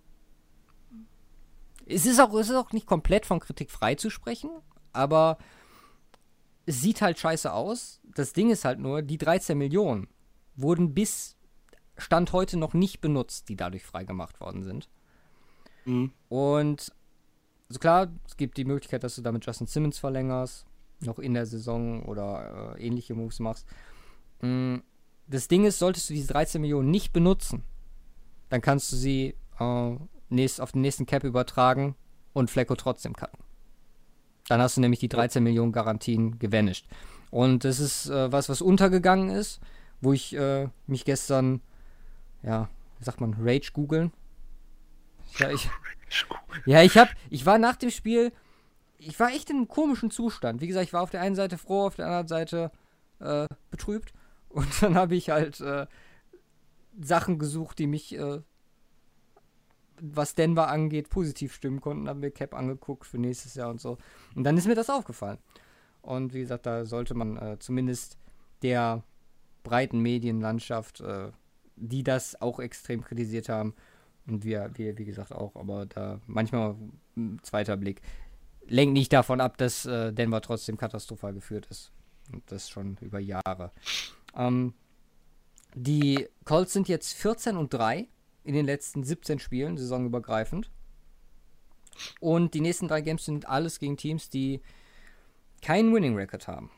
Es 1.87 2.05
ist, 2.05 2.21
auch, 2.21 2.35
es 2.35 2.51
ist 2.51 2.57
auch 2.57 2.73
nicht 2.73 2.87
komplett 2.87 3.25
von 3.25 3.41
Kritik 3.41 3.71
frei 3.71 3.95
zu 3.95 4.11
sprechen, 4.11 4.51
aber 4.93 5.39
es 6.67 6.83
sieht 6.83 7.01
halt 7.01 7.19
scheiße 7.19 7.51
aus. 7.51 8.03
Das 8.15 8.35
Ding 8.35 8.51
ist 8.51 8.67
halt 8.67 8.79
nur, 8.79 9.01
die 9.01 9.17
13 9.17 9.57
Millionen 9.57 10.09
wurden 10.55 10.93
bis 10.93 11.37
Stand 11.97 12.33
heute 12.33 12.59
noch 12.59 12.75
nicht 12.75 13.01
benutzt, 13.01 13.49
die 13.49 13.57
dadurch 13.57 13.85
freigemacht 13.85 14.41
worden 14.41 14.65
sind. 14.65 14.91
Mhm. 15.87 16.13
Und 16.29 16.93
also 17.71 17.79
klar, 17.79 18.09
es 18.27 18.37
gibt 18.37 18.59
die 18.59 18.67
Möglichkeit, 18.67 19.03
dass 19.03 19.17
du 19.17 19.23
damit 19.23 19.47
Justin 19.47 19.67
Simmons 19.67 19.99
verlängerst, 19.99 20.67
noch 21.01 21.19
in 21.19 21.33
der 21.33 21.47
Saison 21.47 22.05
oder 22.05 22.75
äh, 22.77 22.87
ähnliche 22.87 23.15
Moves 23.15 23.39
machst. 23.39 23.67
Mm, 24.41 24.77
das 25.27 25.49
Ding 25.49 25.65
ist, 25.65 25.79
solltest 25.79 26.11
du 26.11 26.15
diese 26.15 26.33
13 26.33 26.61
Millionen 26.61 26.91
nicht 26.91 27.13
benutzen, 27.13 27.63
dann 28.49 28.61
kannst 28.61 28.93
du 28.93 28.97
sie 28.97 29.35
äh, 29.59 29.97
nächst, 30.29 30.61
auf 30.61 30.73
den 30.73 30.83
nächsten 30.83 31.07
Cap 31.07 31.25
übertragen 31.25 31.97
und 32.33 32.51
Flecko 32.51 32.75
trotzdem 32.75 33.15
cutten. 33.15 33.39
Dann 34.49 34.61
hast 34.61 34.77
du 34.77 34.81
nämlich 34.81 35.01
die 35.01 35.09
13 35.09 35.43
Millionen 35.43 35.73
Garantien 35.73 36.39
gevanished. 36.39 36.87
Und 37.31 37.65
das 37.65 37.81
ist 37.81 38.09
äh, 38.09 38.31
was, 38.31 38.49
was 38.49 38.63
untergegangen 38.63 39.31
ist, 39.31 39.61
wo 40.01 40.13
ich 40.13 40.37
äh, 40.37 40.69
mich 40.87 41.05
gestern, 41.05 41.61
ja, 42.43 42.69
wie 42.99 43.05
sagt 43.05 43.21
man, 43.21 43.35
Rage 43.41 43.73
googeln. 43.73 44.13
Ja, 45.39 45.51
ich, 45.51 45.69
ja, 46.67 46.83
ich 46.83 46.97
hab, 46.97 47.09
ich 47.31 47.45
war 47.45 47.59
nach 47.59 47.77
dem 47.77 47.91
Spiel, 47.91 48.33
ich 48.99 49.19
war 49.19 49.31
echt 49.31 49.51
in 49.51 49.57
einem 49.57 49.69
komischen 49.69 50.11
Zustand. 50.11 50.61
Wie 50.61 50.69
gesagt, 50.69 50.87
ich 50.87 50.93
war 50.93 51.03
auf 51.03 51.11
der 51.11 51.21
einen 51.21 51.35
Seite 51.35 51.59
froh, 51.59 51.87
auf 51.87 51.97
der 51.97 52.07
anderen 52.07 52.29
Seite 52.29 52.71
äh, 53.19 53.47
betrübt. 53.71 54.13
Und 54.49 54.83
dann 54.83 54.95
habe 54.95 55.17
ich 55.17 55.31
halt 55.31 55.61
äh, 55.61 55.87
Sachen 57.01 57.39
gesucht, 57.39 57.79
die 57.79 57.87
mich 57.87 58.17
äh, 58.17 58.41
was 60.01 60.35
Denver 60.35 60.69
angeht, 60.69 61.09
positiv 61.09 61.55
stimmen 61.55 61.81
konnten, 61.81 62.09
haben 62.09 62.21
mir 62.21 62.31
Cap 62.31 62.55
angeguckt 62.55 63.07
für 63.07 63.19
nächstes 63.19 63.55
Jahr 63.55 63.71
und 63.71 63.81
so. 63.81 63.99
Und 64.35 64.45
dann 64.45 64.57
ist 64.57 64.67
mir 64.67 64.75
das 64.75 64.91
aufgefallen. 64.91 65.39
Und 66.03 66.35
wie 66.35 66.41
gesagt, 66.41 66.67
da 66.67 66.85
sollte 66.85 67.15
man 67.15 67.37
äh, 67.37 67.59
zumindest 67.59 68.19
der 68.63 69.03
breiten 69.65 70.01
Medienlandschaft, 70.01 71.01
äh, 71.01 71.31
die 71.77 72.03
das 72.03 72.41
auch 72.41 72.61
extrem 72.61 73.03
kritisiert 73.03 73.49
haben, 73.49 73.75
und 74.27 74.45
wir, 74.45 74.71
wir, 74.75 74.99
wie 74.99 75.05
gesagt, 75.05 75.33
auch, 75.33 75.55
aber 75.55 75.87
da 75.87 76.21
manchmal 76.27 76.75
ein 77.17 77.39
zweiter 77.43 77.77
Blick, 77.77 78.03
lenkt 78.67 78.93
nicht 78.93 79.13
davon 79.13 79.41
ab, 79.41 79.57
dass 79.57 79.87
äh, 79.87 80.13
Denver 80.13 80.41
trotzdem 80.41 80.77
katastrophal 80.77 81.33
geführt 81.33 81.67
ist. 81.67 81.93
Und 82.33 82.43
das 82.51 82.69
schon 82.69 82.97
über 83.01 83.21
Jahre. 83.21 83.71
Ähm, 84.37 84.75
die 85.75 86.29
Colts 86.45 86.73
sind 86.73 86.89
jetzt 86.89 87.15
14 87.15 87.57
und 87.57 87.73
3 87.73 88.09
in 88.45 88.55
den 88.55 88.67
letzten 88.67 89.03
17 89.03 89.39
Spielen, 89.39 89.77
saisonübergreifend. 89.77 90.71
Und 92.21 92.55
die 92.55 92.61
nächsten 92.61 92.89
drei 92.89 93.01
Games 93.01 93.25
sind 93.25 93.49
alles 93.49 93.79
gegen 93.79 93.97
Teams, 93.97 94.29
die 94.29 94.61
keinen 95.63 95.93
Winning 95.95 96.15
Record 96.15 96.47
haben. 96.47 96.71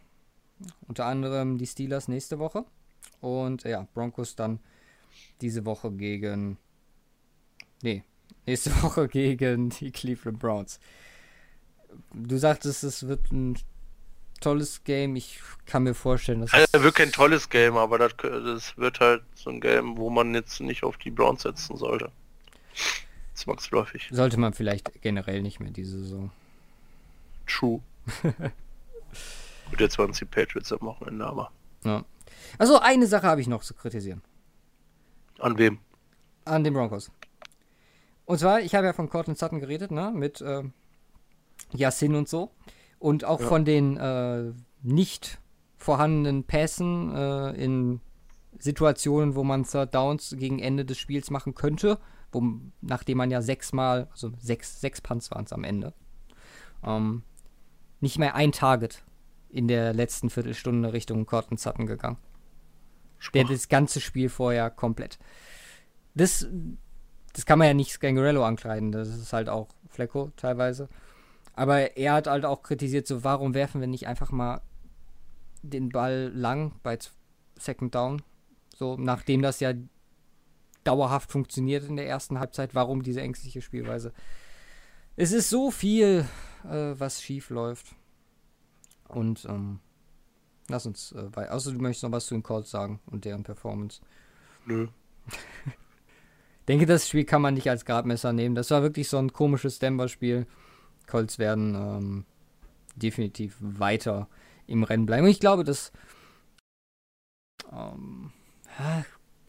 Unter 0.87 1.07
anderem 1.07 1.59
die 1.59 1.67
Steelers 1.67 2.09
nächste 2.09 2.39
Woche. 2.39 2.65
Und 3.21 3.65
ja, 3.65 3.87
Broncos 3.95 4.37
dann 4.37 4.61
diese 5.41 5.65
Woche 5.65 5.91
gegen. 5.93 6.59
Nee, 7.83 8.05
nächste 8.47 8.71
Woche 8.83 9.09
gegen 9.09 9.71
die 9.71 9.91
Cleveland 9.93 10.39
Browns. 10.39 10.81
Du 12.13 12.37
sagtest, 12.39 12.85
es 12.85 13.07
wird 13.07 13.33
ein 13.33 13.59
tolles 14.41 14.85
Game. 14.85 15.17
Ich 15.17 15.41
kann 15.67 15.83
mir 15.83 15.95
vorstellen, 15.95 16.41
dass. 16.41 16.53
Also, 16.53 16.83
wird 16.83 16.95
kein 16.95 17.13
tolles 17.13 17.49
Game, 17.49 17.77
aber 17.77 17.99
das, 17.99 18.17
das, 18.17 18.77
wird 18.77 19.01
halt 19.01 19.23
so 19.35 19.51
ein 19.51 19.61
Game, 19.61 19.97
wo 19.97 20.11
man 20.11 20.35
jetzt 20.35 20.61
nicht 20.61 20.83
auf 20.85 20.97
die 20.97 21.11
Browns 21.11 21.43
setzen 21.43 21.77
sollte. 21.77 22.11
Zwangsläufig. 23.35 24.09
Sollte 24.11 24.39
man 24.39 24.53
vielleicht 24.53 25.01
generell 25.03 25.43
nicht 25.43 25.61
mehr 25.61 25.71
diese 25.71 26.01
Saison. 26.01 26.31
True. 27.47 27.81
Und 29.71 29.81
jetzt 29.81 29.99
waren 29.99 30.11
es 30.11 30.19
die 30.19 30.25
Patriots 30.25 30.73
am 30.73 30.81
Wochenende, 30.81 31.27
aber. 31.27 31.51
Ja. 31.85 32.05
Also 32.59 32.81
eine 32.81 33.07
Sache 33.07 33.27
habe 33.27 33.41
ich 33.41 33.47
noch 33.47 33.63
zu 33.63 33.75
kritisieren. 33.75 34.23
An 35.39 35.59
wem? 35.59 35.79
An 36.45 36.65
den 36.65 36.73
Broncos. 36.73 37.11
Und 38.25 38.39
zwar, 38.39 38.61
ich 38.61 38.75
habe 38.75 38.87
ja 38.87 38.93
von 38.93 39.09
Cortland 39.09 39.39
Sutton 39.39 39.61
geredet, 39.61 39.91
ne? 39.91 40.11
Mit 40.15 40.41
äh, 40.41 40.63
Yassin 41.73 42.15
und 42.15 42.29
so. 42.29 42.51
Und 42.99 43.25
auch 43.25 43.41
ja. 43.41 43.47
von 43.47 43.65
den 43.65 43.97
äh, 43.97 44.53
nicht 44.83 45.41
vorhandenen 45.77 46.45
Pässen 46.45 47.15
äh, 47.15 47.51
in 47.53 48.01
Situationen, 48.59 49.35
wo 49.35 49.45
man 49.45 49.65
Third 49.65 49.95
Downs 49.95 50.35
gegen 50.37 50.59
Ende 50.59 50.85
des 50.85 50.99
Spiels 50.99 51.31
machen 51.31 51.55
könnte, 51.55 51.99
wo, 52.33 52.43
nachdem 52.81 53.19
man 53.19 53.31
ja 53.31 53.41
sechsmal, 53.41 54.09
also 54.11 54.33
sechs, 54.39 54.81
sechs 54.81 55.01
Punts 55.01 55.31
waren 55.31 55.45
es 55.45 55.53
am 55.53 55.65
Ende, 55.65 55.95
ähm, 56.85 57.23
nicht 58.01 58.19
mehr 58.19 58.35
ein 58.35 58.53
Target 58.53 59.05
in 59.49 59.69
der 59.69 59.95
letzten 59.95 60.31
Viertelstunde 60.31 60.93
Richtung 60.93 61.25
Corton 61.27 61.57
Sutton 61.57 61.87
gegangen. 61.87 62.19
Schwach. 63.19 63.33
Der 63.33 63.45
das 63.45 63.69
ganze 63.69 64.01
Spiel 64.01 64.29
vorher 64.29 64.71
komplett. 64.71 65.19
Das, 66.15 66.47
das 67.33 67.47
kann 67.47 67.59
man 67.59 67.69
ja 67.69 67.75
nicht 67.75 67.93
Scangarello 67.93 68.45
ankleiden, 68.45 68.93
das 68.93 69.09
ist 69.09 69.33
halt 69.33 69.49
auch 69.49 69.69
Flecko 69.89 70.31
teilweise. 70.37 70.89
Aber 71.59 71.97
er 71.97 72.13
hat 72.13 72.29
halt 72.29 72.45
auch 72.45 72.63
kritisiert, 72.63 73.09
so 73.09 73.25
warum 73.25 73.53
werfen 73.53 73.81
wir 73.81 73.89
nicht 73.89 74.07
einfach 74.07 74.31
mal 74.31 74.63
den 75.63 75.89
Ball 75.89 76.31
lang 76.33 76.79
bei 76.85 76.97
Second 77.57 77.97
Down? 77.97 78.23
So, 78.77 78.97
nachdem 78.97 79.43
das 79.43 79.59
ja 79.59 79.73
dauerhaft 80.85 81.33
funktioniert 81.33 81.83
in 81.89 81.97
der 81.97 82.07
ersten 82.07 82.39
Halbzeit, 82.39 82.77
warum 82.77 83.03
diese 83.03 83.23
ängstliche 83.23 83.61
Spielweise? 83.61 84.13
Es 85.17 85.33
ist 85.33 85.51
so 85.51 85.73
viel, 85.73 86.29
äh, 86.63 86.95
was 86.95 87.23
schief 87.23 87.51
läuft. 87.51 87.89
Und 89.09 89.45
ähm, 89.47 89.81
lass 90.69 90.87
uns, 90.87 91.11
äh, 91.11 91.25
weil, 91.35 91.49
außer 91.49 91.73
du 91.73 91.81
möchtest 91.81 92.05
noch 92.05 92.13
was 92.13 92.27
zu 92.27 92.35
den 92.35 92.45
Calls 92.45 92.71
sagen 92.71 93.01
und 93.07 93.25
deren 93.25 93.43
Performance. 93.43 94.01
Nö. 94.65 94.87
denke, 96.69 96.87
das 96.87 97.09
Spiel 97.09 97.25
kann 97.25 97.43
man 97.43 97.55
nicht 97.55 97.69
als 97.69 97.85
Gradmesser 97.85 98.33
nehmen. 98.33 98.55
Das 98.55 98.71
war 98.71 98.83
wirklich 98.83 99.09
so 99.09 99.19
ein 99.19 99.33
komisches 99.33 99.81
Denver-Spiel. 99.81 100.47
Colts 101.09 101.39
werden 101.39 101.75
ähm, 101.75 102.25
definitiv 102.95 103.57
weiter 103.61 104.29
im 104.67 104.85
Rennen 104.85 105.07
bleiben. 105.07 105.25
Und 105.25 105.31
ich 105.31 105.41
glaube, 105.41 105.65
dass 105.65 105.93
ähm, 107.73 108.33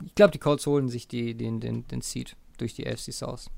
ich 0.04 0.16
glaube, 0.16 0.32
die 0.32 0.40
Colts 0.40 0.66
holen 0.66 0.90
sich 0.90 1.08
die, 1.08 1.36
den, 1.36 1.60
den, 1.60 1.88
den 1.88 2.02
Seed 2.02 2.36
durch 2.58 2.74
die 2.74 2.88
AFC 2.88 3.14
South. 3.14 3.52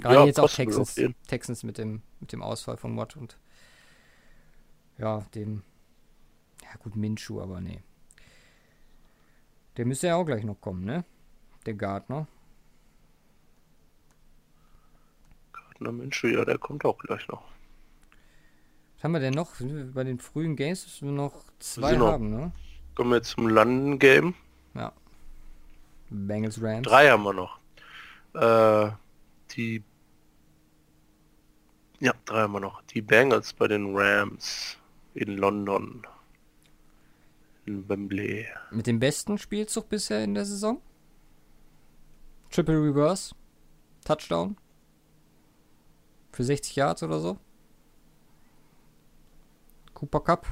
Gerade 0.00 0.14
ja, 0.16 0.26
jetzt 0.26 0.40
auch 0.40 0.50
Texans, 0.50 1.00
Texans 1.26 1.62
mit 1.62 1.78
dem, 1.78 2.02
mit 2.20 2.32
dem 2.32 2.42
Ausfall 2.42 2.76
von 2.76 2.96
Watt 2.96 3.16
und 3.16 3.38
ja, 4.98 5.20
dem 5.34 5.62
ja 6.62 6.76
gut, 6.78 6.96
Minshu, 6.96 7.40
aber 7.40 7.60
nee. 7.60 7.82
Der 9.76 9.86
müsste 9.86 10.08
ja 10.08 10.16
auch 10.16 10.24
gleich 10.24 10.44
noch 10.44 10.60
kommen, 10.60 10.84
ne? 10.84 11.04
Der 11.66 11.74
Gardner. 11.74 12.26
Na 15.78 15.92
Mensch, 15.92 16.24
ja, 16.24 16.44
der 16.44 16.58
kommt 16.58 16.84
auch 16.84 16.98
gleich 16.98 17.26
noch. 17.28 17.42
Was 18.96 19.04
haben 19.04 19.12
wir 19.12 19.20
denn 19.20 19.34
noch? 19.34 19.52
Bei 19.92 20.04
den 20.04 20.18
frühen 20.18 20.56
Games 20.56 20.84
müssen 20.84 21.08
wir 21.08 21.14
noch 21.14 21.44
zwei 21.58 21.98
wir 21.98 22.06
haben, 22.06 22.30
ne? 22.30 22.52
Kommen 22.94 23.10
wir 23.10 23.22
zum 23.22 23.48
London-Game. 23.48 24.34
Ja. 24.74 24.92
Bengals 26.10 26.62
Rams. 26.62 26.86
Drei 26.86 27.10
haben 27.10 27.24
wir 27.24 27.32
noch. 27.32 27.58
Äh, 28.34 28.92
die 29.50 29.82
ja, 32.04 32.12
drei 32.26 32.42
haben 32.42 32.52
wir 32.52 32.60
noch. 32.60 32.82
Die 32.82 33.00
Bengals 33.00 33.54
bei 33.54 33.66
den 33.66 33.96
Rams 33.96 34.76
in 35.14 35.38
London. 35.38 36.06
In 37.64 37.88
Wembley. 37.88 38.46
Mit 38.70 38.86
dem 38.86 39.00
besten 39.00 39.38
Spielzug 39.38 39.88
bisher 39.88 40.22
in 40.22 40.34
der 40.34 40.44
Saison? 40.44 40.82
Triple 42.50 42.76
Reverse. 42.76 43.34
Touchdown. 44.04 44.56
Für 46.34 46.42
60 46.42 46.74
Yards 46.74 47.02
oder 47.04 47.20
so. 47.20 47.38
Cooper 49.94 50.18
Cup. 50.18 50.46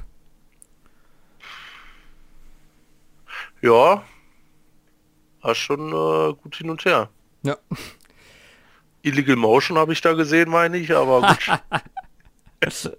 Ja. 3.61 4.05
War 5.41 5.55
schon 5.55 5.89
äh, 5.89 6.33
gut 6.41 6.55
hin 6.55 6.69
und 6.69 6.85
her. 6.85 7.09
Ja. 7.41 7.57
Illegal 9.01 9.35
Motion 9.35 9.77
habe 9.77 9.91
ich 9.91 9.99
da 9.99 10.13
gesehen, 10.13 10.49
meine 10.49 10.77
ich, 10.77 10.95
aber 10.95 11.27
gut. 11.27 11.61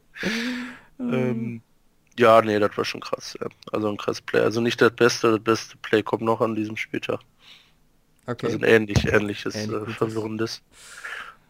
ähm, 0.99 1.63
ja, 2.19 2.43
nee, 2.43 2.59
das 2.59 2.77
war 2.77 2.85
schon 2.85 3.01
krass. 3.01 3.35
Ja. 3.41 3.47
Also 3.73 3.89
ein 3.89 3.97
krass 3.97 4.21
Play. 4.21 4.41
Also 4.41 4.61
nicht 4.61 4.79
das 4.83 4.93
Beste, 4.93 5.31
das 5.31 5.41
beste 5.43 5.79
Play 5.79 6.03
kommt 6.03 6.21
noch 6.21 6.43
an 6.43 6.55
diesem 6.55 6.77
Spieltag. 6.77 7.21
Okay. 8.27 8.45
Also 8.45 8.59
ein 8.59 8.65
ähnlich, 8.65 9.07
ähnliches, 9.07 9.55
Ähnlich 9.55 9.89
äh, 9.89 9.93
verwirrendes. 9.93 10.61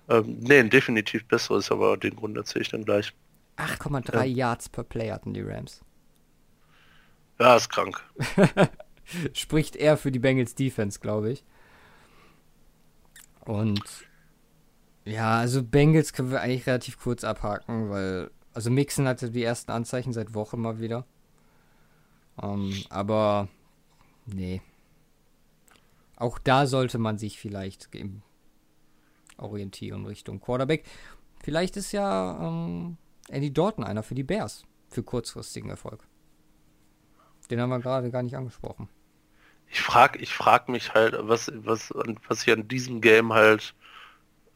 Ähm, 0.09 0.39
nee, 0.41 0.59
ein 0.59 0.71
definitiv 0.71 1.27
besseres, 1.27 1.71
aber 1.71 1.97
den 1.97 2.17
Grund 2.17 2.37
erzähle 2.37 2.63
ich 2.63 2.71
dann 2.71 2.85
gleich. 2.85 3.15
8,3 3.57 4.17
ja. 4.17 4.25
Yards 4.25 4.69
per 4.69 4.85
Play 4.85 5.11
hatten 5.11 5.33
die 5.33 5.43
Rams. 5.43 5.83
Ja, 7.39 7.57
ist 7.57 7.69
krank. 7.69 8.03
Spricht 9.33 9.77
eher 9.77 9.97
für 9.97 10.11
die 10.11 10.19
Bengals 10.19 10.55
Defense, 10.55 11.01
glaube 11.01 11.33
ich. 11.33 11.45
Und 13.45 13.83
ja, 15.05 15.39
also 15.39 15.63
Bengals 15.63 16.13
können 16.13 16.31
wir 16.31 16.41
eigentlich 16.41 16.67
relativ 16.67 16.99
kurz 16.99 17.25
abhaken, 17.25 17.91
weil 17.91 18.31
also 18.55 18.71
Mixon 18.71 19.09
hatte 19.09 19.31
die 19.31 19.43
ersten 19.43 19.73
Anzeichen 19.73 20.13
seit 20.13 20.33
Wochen 20.35 20.61
mal 20.61 20.79
wieder. 20.79 21.05
Um, 22.37 22.73
ähm, 22.73 22.85
aber 22.89 23.49
nee. 24.27 24.63
Auch 26.17 26.39
da 26.39 26.67
sollte 26.67 26.99
man 26.99 27.19
sich 27.19 27.39
vielleicht 27.39 27.91
orientieren 29.37 30.07
Richtung 30.07 30.41
Quarterback. 30.41 30.85
Vielleicht 31.43 31.77
ist 31.77 31.93
ja 31.93 32.39
ähm, 32.41 32.97
Andy 33.29 33.53
Dalton 33.53 33.85
einer 33.85 34.03
für 34.03 34.15
die 34.15 34.23
Bears 34.23 34.65
für 34.89 35.03
kurzfristigen 35.03 35.71
Erfolg. 35.71 36.07
Den 37.51 37.61
haben 37.61 37.71
wir 37.71 37.81
gerade 37.81 38.11
gar 38.11 38.23
nicht 38.23 38.37
angesprochen. 38.37 38.89
Ich 39.69 39.83
frage 39.83 40.19
ich 40.19 40.33
frag 40.33 40.69
mich 40.69 40.95
halt, 40.95 41.17
was, 41.19 41.51
was, 41.55 41.93
was 42.29 42.43
ich 42.43 42.53
an 42.53 42.69
diesem 42.69 43.01
Game 43.01 43.33
halt 43.33 43.75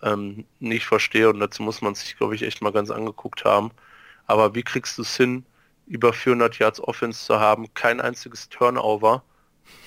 ähm, 0.03 0.45
nicht 0.61 0.87
verstehe 0.87 1.29
und 1.29 1.41
dazu 1.41 1.63
muss 1.63 1.83
man 1.83 1.95
sich, 1.95 2.17
glaube 2.17 2.35
ich, 2.35 2.43
echt 2.43 2.63
mal 2.63 2.73
ganz 2.73 2.91
angeguckt 2.91 3.45
haben. 3.45 3.73
Aber 4.27 4.55
wie 4.55 4.63
kriegst 4.63 4.97
du 4.99 5.03
es 5.03 5.17
hin, 5.17 5.45
über 5.87 6.13
400 6.13 6.59
Yards 6.59 6.81
Offense 6.81 7.25
zu 7.25 7.41
haben, 7.41 7.73
kein 7.75 8.01
einziges 8.01 8.49
Turnover, 8.49 9.23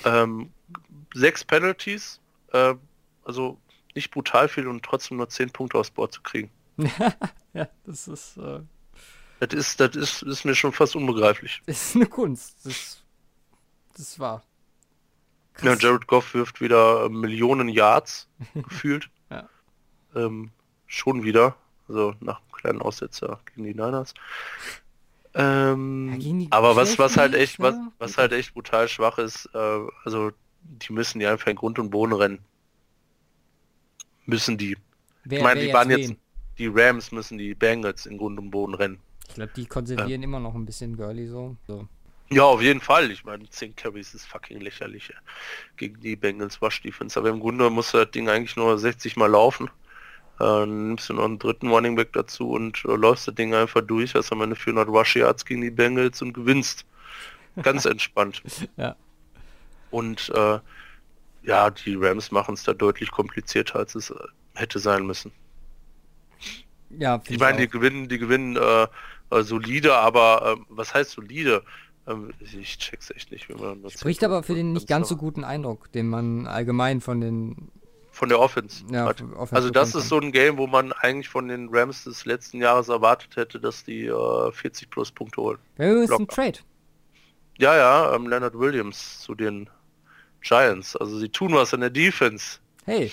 ähm, 0.03 0.51
sechs 1.13 1.43
Penalties, 1.43 2.19
äh, 2.53 2.75
also 3.23 3.59
nicht 3.95 4.11
brutal 4.11 4.47
viel 4.47 4.67
und 4.67 4.83
trotzdem 4.83 5.17
nur 5.17 5.29
10 5.29 5.51
Punkte 5.51 5.77
aufs 5.77 5.91
Board 5.91 6.13
zu 6.13 6.21
kriegen. 6.21 6.51
ja, 7.53 7.67
das 7.85 8.07
ist... 8.07 8.37
Äh... 8.37 8.61
Das 9.41 9.53
ist, 9.55 9.79
das 9.79 9.95
ist, 9.95 10.21
ist 10.21 10.45
mir 10.45 10.53
schon 10.53 10.71
fast 10.71 10.95
unbegreiflich. 10.95 11.63
Das 11.65 11.87
ist 11.87 11.95
eine 11.95 12.05
Kunst. 12.05 12.63
Das, 12.63 13.01
das 13.97 14.19
war. 14.19 14.43
Ja, 15.63 15.75
Jared 15.75 16.05
Goff 16.05 16.35
wirft 16.35 16.61
wieder 16.61 17.09
Millionen 17.09 17.67
Yards 17.67 18.27
gefühlt. 18.53 19.09
Ja. 19.31 19.49
Ähm, 20.15 20.51
schon 20.85 21.23
wieder. 21.23 21.55
Also 21.87 22.13
nach 22.19 22.39
einem 22.39 22.51
kleinen 22.51 22.81
Aussetzer 22.81 23.39
gegen 23.47 23.63
die 23.63 23.73
Niners. 23.73 24.13
Ähm, 25.33 26.19
ja, 26.19 26.47
aber 26.51 26.75
was, 26.75 26.99
was 26.99 27.17
halt 27.17 27.33
echt, 27.33 27.59
was, 27.59 27.75
ne? 27.75 27.91
was 27.97 28.17
halt 28.17 28.33
echt 28.33 28.53
brutal 28.53 28.87
schwach 28.87 29.17
ist, 29.17 29.49
äh, 29.53 29.79
also 30.03 30.31
die 30.61 30.93
müssen 30.93 31.19
die 31.19 31.25
einfach 31.25 31.47
in 31.47 31.55
Grund 31.55 31.79
und 31.79 31.89
Boden 31.89 32.13
rennen. 32.13 32.39
Müssen 34.25 34.57
die. 34.57 34.77
Wer, 35.23 35.39
ich 35.39 35.43
meine, 35.43 35.61
die 35.61 35.73
waren 35.73 35.89
jetzt, 35.89 36.15
die 36.57 36.67
Rams 36.67 37.11
müssen 37.11 37.37
die 37.37 37.53
Bengals 37.53 38.05
in 38.05 38.17
Grund 38.17 38.39
und 38.39 38.51
Boden 38.51 38.73
rennen. 38.73 38.99
Ich 39.27 39.35
glaube, 39.35 39.51
die 39.55 39.65
konservieren 39.65 40.21
ähm. 40.21 40.23
immer 40.23 40.39
noch 40.39 40.55
ein 40.55 40.65
bisschen 40.65 40.95
girly 40.97 41.27
so. 41.27 41.55
so. 41.67 41.87
Ja, 42.29 42.43
auf 42.43 42.61
jeden 42.61 42.79
Fall. 42.79 43.11
Ich 43.11 43.25
meine, 43.25 43.49
10 43.49 43.75
Carries 43.75 44.13
ist 44.13 44.25
fucking 44.25 44.61
lächerlich 44.61 45.13
gegen 45.75 45.99
die 45.99 46.15
Bengals 46.15 46.61
Wash 46.61 46.81
Defense. 46.81 47.19
Aber 47.19 47.29
im 47.29 47.41
Grunde 47.41 47.69
muss 47.69 47.91
das 47.91 48.09
Ding 48.11 48.29
eigentlich 48.29 48.55
nur 48.55 48.77
60 48.77 49.17
Mal 49.17 49.27
laufen. 49.27 49.69
Äh, 50.39 50.65
nimmst 50.65 51.09
du 51.09 51.13
noch 51.13 51.25
einen 51.25 51.39
dritten 51.39 51.67
Running 51.67 51.95
Back 51.95 52.13
dazu 52.13 52.51
und 52.51 52.83
äh, 52.85 52.95
läufst 52.95 53.27
das 53.27 53.35
Ding 53.35 53.53
einfach 53.53 53.81
durch, 53.81 54.15
hast 54.15 54.31
am 54.31 54.41
Ende 54.41 54.55
400 54.55 54.87
Rush 54.87 55.17
Yards 55.17 55.45
gegen 55.45 55.61
die 55.61 55.71
Bengals 55.71 56.21
und 56.21 56.31
gewinnst. 56.33 56.85
Ganz 57.61 57.83
entspannt. 57.85 58.41
ja. 58.77 58.95
Und 59.91 60.29
äh, 60.33 60.59
ja, 61.43 61.69
die 61.69 61.95
Rams 61.95 62.31
machen 62.31 62.53
es 62.53 62.63
da 62.63 62.73
deutlich 62.73 63.11
komplizierter, 63.11 63.79
als 63.79 63.95
es 63.95 64.09
äh, 64.09 64.15
hätte 64.53 64.79
sein 64.79 65.05
müssen. 65.05 65.31
Ja, 66.89 67.21
ich 67.27 67.39
meine, 67.39 67.59
die 67.59 67.67
gewinnen, 67.67 68.09
die 68.09 68.17
gewinnen 68.17 68.57
äh, 68.57 68.87
äh, 69.31 69.43
solide, 69.43 69.95
aber 69.95 70.57
äh, 70.57 70.63
was 70.69 70.93
heißt 70.93 71.11
solide? 71.11 71.63
Ähm, 72.07 72.31
ich 72.39 72.77
check's 72.77 73.09
echt 73.11 73.31
nicht, 73.31 73.49
wie 73.49 73.53
man 73.53 73.81
das 73.81 73.93
Spricht 73.93 74.23
aber 74.23 74.43
für 74.43 74.55
den 74.55 74.73
nicht 74.73 74.87
ganz 74.87 75.07
so 75.07 75.15
guten 75.15 75.43
Eindruck, 75.43 75.91
den 75.91 76.09
man 76.09 76.47
allgemein 76.47 77.01
von 77.01 77.21
den 77.21 77.71
von 78.11 78.27
der 78.27 78.39
Offense. 78.39 78.83
Ja, 78.91 79.07
Offense 79.07 79.55
also 79.55 79.69
das 79.69 79.95
ist 79.95 80.09
so 80.09 80.19
ein 80.19 80.33
Game, 80.33 80.57
wo 80.57 80.67
man 80.67 80.91
eigentlich 80.91 81.29
von 81.29 81.47
den 81.47 81.69
Rams 81.71 82.03
des 82.03 82.25
letzten 82.25 82.59
Jahres 82.59 82.89
erwartet 82.89 83.37
hätte, 83.37 83.59
dass 83.59 83.85
die 83.85 84.07
äh, 84.07 84.51
40 84.51 84.89
plus 84.89 85.11
Punkte 85.11 85.41
holen. 85.41 85.57
Ja, 85.77 86.03
ist 86.03 86.11
ein 86.11 86.27
Trade. 86.27 86.59
Ja, 87.57 87.75
ja, 87.75 88.13
ähm, 88.13 88.27
Leonard 88.27 88.59
Williams 88.59 89.21
zu 89.21 89.33
den 89.33 89.69
Giants. 90.41 90.95
Also 90.95 91.17
sie 91.19 91.29
tun 91.29 91.53
was 91.53 91.73
in 91.73 91.81
der 91.81 91.89
Defense. 91.89 92.59
Hey, 92.85 93.11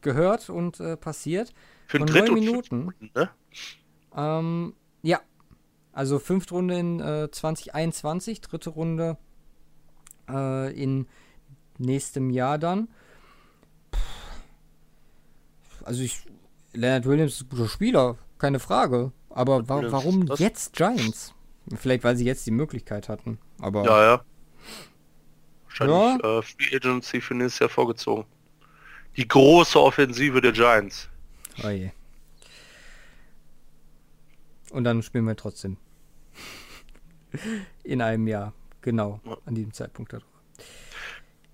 gehört 0.00 0.50
und 0.50 0.80
äh, 0.80 0.96
passiert. 0.96 1.52
Für 1.86 1.98
neun 1.98 2.34
Minuten. 2.34 2.78
Minuten 2.78 3.10
ne? 3.14 3.30
ähm, 4.16 4.74
ja. 5.02 5.20
Also 5.92 6.18
fünfte 6.18 6.54
Runde 6.54 6.78
in 6.78 7.00
äh, 7.00 7.30
2021, 7.30 8.40
dritte 8.40 8.70
Runde 8.70 9.18
äh, 10.28 10.72
in 10.72 11.06
nächstem 11.78 12.30
Jahr 12.30 12.58
dann. 12.58 12.88
Also 15.84 16.02
ich, 16.02 16.24
Leonard 16.72 17.06
Williams 17.06 17.34
ist 17.34 17.42
ein 17.42 17.48
guter 17.50 17.68
Spieler, 17.68 18.16
keine 18.38 18.58
Frage. 18.58 19.12
Aber 19.28 19.68
wa 19.68 19.82
warum 19.90 20.26
jetzt 20.36 20.74
Giants? 20.74 21.34
Vielleicht, 21.76 22.04
weil 22.04 22.16
sie 22.16 22.24
jetzt 22.24 22.46
die 22.46 22.50
Möglichkeit 22.50 23.08
hatten. 23.08 23.38
Aber 23.60 23.84
ja, 23.84 24.02
ja. 24.02 24.24
Wahrscheinlich 25.78 26.22
ja. 26.22 26.38
äh, 26.38 26.42
Free 26.42 26.76
Agency 26.76 27.20
für 27.20 27.34
nächstes 27.34 27.60
Jahr 27.60 27.68
vorgezogen. 27.68 28.24
Die 29.16 29.26
große 29.26 29.80
Offensive 29.80 30.40
der 30.40 30.52
Giants. 30.52 31.08
Oh 31.62 31.68
je. 31.68 31.90
Und 34.70 34.84
dann 34.84 35.02
spielen 35.02 35.26
wir 35.26 35.36
trotzdem. 35.36 35.76
In 37.84 38.00
einem 38.02 38.26
Jahr. 38.26 38.52
Genau. 38.80 39.20
Ja. 39.24 39.36
An 39.44 39.54
diesem 39.54 39.72
Zeitpunkt 39.72 40.12
darüber. 40.12 40.26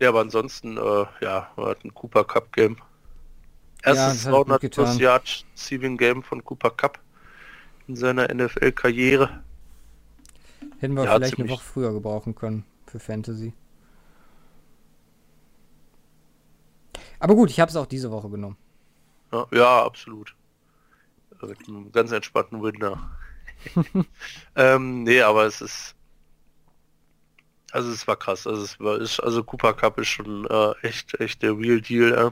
Ja, 0.00 0.10
aber 0.10 0.20
ansonsten, 0.20 0.76
äh, 0.76 1.06
ja, 1.20 1.50
wir 1.56 1.66
hatten 1.66 1.92
Cooper 1.92 2.24
Cup 2.24 2.52
Game. 2.52 2.76
Erstes 3.82 4.24
ja, 4.24 4.30
200 4.30 4.70
plus 4.70 4.98
Yard 4.98 5.44
Receiving 5.54 5.96
Game 5.96 6.22
von 6.22 6.44
Cooper 6.44 6.70
Cup 6.70 7.00
in 7.88 7.96
seiner 7.96 8.32
NFL-Karriere. 8.32 9.42
Hätten 10.78 10.94
wir 10.94 11.04
ja, 11.04 11.16
vielleicht 11.16 11.38
eine 11.38 11.48
Woche 11.48 11.64
früher 11.64 11.92
gebrauchen 11.92 12.34
können 12.34 12.64
für 12.86 13.00
Fantasy. 13.00 13.52
Aber 17.20 17.34
gut, 17.34 17.50
ich 17.50 17.60
habe 17.60 17.70
es 17.70 17.76
auch 17.76 17.86
diese 17.86 18.10
Woche 18.10 18.30
genommen. 18.30 18.56
Ja, 19.32 19.46
ja 19.52 19.84
absolut. 19.84 20.34
Mit 21.42 21.68
einem 21.68 21.92
ganz 21.92 22.10
entspannten 22.12 22.62
Winner. 22.62 23.10
ähm, 24.56 25.04
nee, 25.04 25.20
aber 25.20 25.44
es 25.44 25.60
ist. 25.60 25.94
Also 27.70 27.90
es 27.92 28.06
war 28.06 28.16
krass. 28.16 28.46
Also 28.46 28.62
es 28.62 28.80
war 28.80 28.98
ist, 28.98 29.20
also 29.20 29.44
Cooper 29.44 29.74
Cup 29.74 29.98
ist 29.98 30.08
schon 30.08 30.46
äh, 30.46 30.72
echt, 30.82 31.18
echt 31.20 31.42
der 31.42 31.56
Real 31.56 31.80
Deal. 31.80 32.12
Äh. 32.12 32.30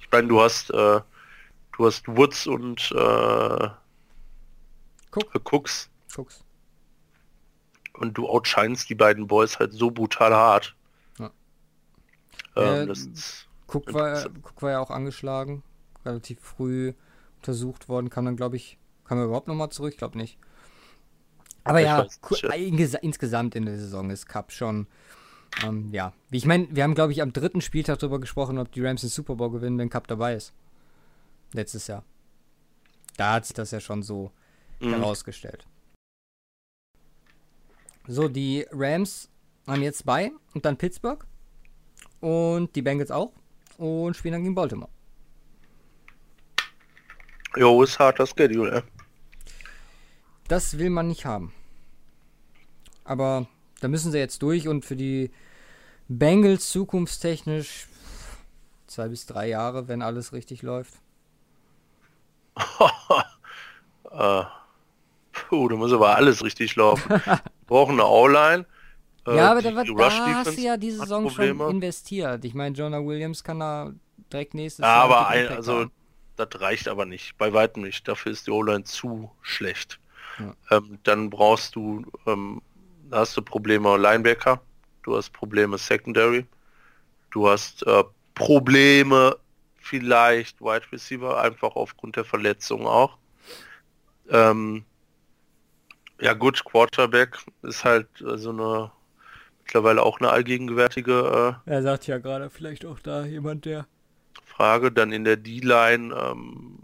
Ich 0.00 0.10
meine, 0.10 0.28
du 0.28 0.40
hast 0.40 0.70
äh, 0.70 1.00
du 1.76 1.86
hast 1.86 2.08
Woods 2.08 2.46
und 2.46 2.90
äh, 2.92 3.68
Cook. 5.10 5.34
Äh, 5.34 5.40
Cooks. 5.44 5.90
Cooks. 6.16 6.44
Und 7.94 8.14
du 8.18 8.28
outscheinst 8.28 8.88
die 8.88 8.94
beiden 8.94 9.26
Boys 9.26 9.58
halt 9.58 9.72
so 9.72 9.90
brutal 9.90 10.34
hart. 10.34 10.74
Ja. 11.18 11.30
Ähm, 12.56 12.88
das 12.88 13.00
ist 13.00 13.43
Cook 13.66 13.92
war, 13.94 14.26
Cook 14.26 14.62
war 14.62 14.72
ja 14.72 14.80
auch 14.80 14.90
angeschlagen, 14.90 15.62
relativ 16.04 16.40
früh 16.40 16.92
untersucht 17.36 17.88
worden, 17.88 18.10
kam 18.10 18.24
dann, 18.24 18.36
glaube 18.36 18.56
ich, 18.56 18.78
kam 19.04 19.18
er 19.18 19.24
überhaupt 19.24 19.48
nochmal 19.48 19.70
zurück? 19.70 19.92
Ich 19.92 19.98
glaube 19.98 20.18
nicht. 20.18 20.38
Aber 21.64 21.80
ich 21.80 21.86
ja, 21.86 22.06
nicht, 22.48 22.94
insgesamt 23.02 23.54
in 23.54 23.64
der 23.64 23.78
Saison 23.78 24.10
ist 24.10 24.26
Cup 24.26 24.52
schon, 24.52 24.86
ähm, 25.62 25.90
ja. 25.92 26.12
Ich 26.30 26.44
meine, 26.44 26.68
wir 26.70 26.82
haben, 26.82 26.94
glaube 26.94 27.12
ich, 27.12 27.22
am 27.22 27.32
dritten 27.32 27.60
Spieltag 27.60 27.98
darüber 27.98 28.20
gesprochen, 28.20 28.58
ob 28.58 28.70
die 28.72 28.84
Rams 28.84 29.00
den 29.00 29.10
Super 29.10 29.36
Bowl 29.36 29.50
gewinnen, 29.50 29.78
wenn 29.78 29.88
Cup 29.88 30.06
dabei 30.06 30.34
ist. 30.34 30.52
Letztes 31.52 31.86
Jahr. 31.86 32.04
Da 33.16 33.34
hat 33.34 33.46
sich 33.46 33.54
das 33.54 33.70
ja 33.70 33.80
schon 33.80 34.02
so 34.02 34.32
mhm. 34.80 34.90
herausgestellt. 34.90 35.66
So, 38.06 38.28
die 38.28 38.66
Rams 38.70 39.30
waren 39.64 39.82
jetzt 39.82 40.04
bei 40.04 40.32
und 40.52 40.64
dann 40.66 40.76
Pittsburgh. 40.76 41.24
Und 42.20 42.74
die 42.74 42.82
Bengals 42.82 43.10
auch 43.10 43.32
und 43.78 44.16
spielen 44.16 44.32
dann 44.32 44.42
gegen 44.42 44.54
Baltimore. 44.54 44.90
Jo, 47.56 47.82
ist 47.82 47.98
harter 47.98 48.26
Schedule, 48.26 48.76
ja. 48.76 48.82
Das 50.48 50.78
will 50.78 50.90
man 50.90 51.08
nicht 51.08 51.24
haben. 51.24 51.52
Aber 53.04 53.46
da 53.80 53.88
müssen 53.88 54.12
sie 54.12 54.18
jetzt 54.18 54.42
durch 54.42 54.66
und 54.66 54.84
für 54.84 54.96
die 54.96 55.30
Bengals 56.08 56.70
zukunftstechnisch 56.70 57.86
zwei 58.86 59.08
bis 59.08 59.26
drei 59.26 59.48
Jahre, 59.48 59.88
wenn 59.88 60.02
alles 60.02 60.32
richtig 60.32 60.62
läuft. 60.62 60.94
uh, 64.10 64.44
puh, 65.32 65.68
da 65.68 65.76
muss 65.76 65.92
aber 65.92 66.16
alles 66.16 66.42
richtig 66.44 66.76
laufen. 66.76 67.20
brauchen 67.66 67.94
eine 67.94 68.06
O-Line, 68.06 68.66
Äh, 69.26 69.36
ja, 69.36 69.50
aber 69.50 69.62
da, 69.62 69.74
wird, 69.74 69.88
da 69.98 70.34
hast 70.34 70.56
du 70.56 70.60
ja 70.60 70.76
diese 70.76 70.98
Saison 70.98 71.30
schon 71.30 71.60
investiert. 71.60 72.44
Ich 72.44 72.54
meine, 72.54 72.74
Jonah 72.76 73.04
Williams 73.04 73.42
kann 73.42 73.60
da 73.60 73.92
direkt 74.32 74.54
nächstes 74.54 74.82
ja, 74.82 74.88
Jahr. 74.88 75.04
aber 75.04 75.28
ein, 75.28 75.48
also 75.48 75.86
das 76.36 76.48
reicht 76.60 76.88
aber 76.88 77.06
nicht, 77.06 77.36
bei 77.38 77.52
weitem 77.52 77.82
nicht. 77.82 78.06
Dafür 78.08 78.32
ist 78.32 78.46
die 78.46 78.50
O-Line 78.50 78.84
zu 78.84 79.30
schlecht. 79.42 80.00
Ja. 80.38 80.76
Ähm, 80.76 80.98
dann 81.04 81.30
brauchst 81.30 81.76
du, 81.76 82.04
ähm, 82.26 82.60
da 83.08 83.18
hast 83.18 83.36
du 83.36 83.42
Probleme 83.42 83.96
Linebacker, 83.96 84.60
du 85.04 85.16
hast 85.16 85.32
Probleme 85.32 85.78
Secondary, 85.78 86.44
du 87.30 87.48
hast 87.48 87.86
äh, 87.86 88.04
Probleme 88.34 89.36
vielleicht 89.76 90.60
Wide 90.60 90.90
Receiver, 90.90 91.40
einfach 91.40 91.76
aufgrund 91.76 92.16
der 92.16 92.24
Verletzung 92.24 92.86
auch. 92.86 93.16
Ähm, 94.28 94.84
ja 96.20 96.32
gut, 96.32 96.64
Quarterback 96.64 97.38
ist 97.62 97.84
halt 97.84 98.08
so 98.18 98.28
also 98.28 98.50
eine 98.50 98.90
mittlerweile 99.64 100.02
auch 100.02 100.20
eine 100.20 100.30
allgegenwärtige. 100.30 101.60
Äh, 101.66 101.70
er 101.70 101.82
sagt 101.82 102.06
ja 102.06 102.18
gerade 102.18 102.50
vielleicht 102.50 102.84
auch 102.84 103.00
da 103.00 103.24
jemand, 103.24 103.64
der. 103.64 103.86
Frage. 104.44 104.92
Dann 104.92 105.12
in 105.12 105.24
der 105.24 105.36
D-Line 105.36 106.14
ähm, 106.14 106.78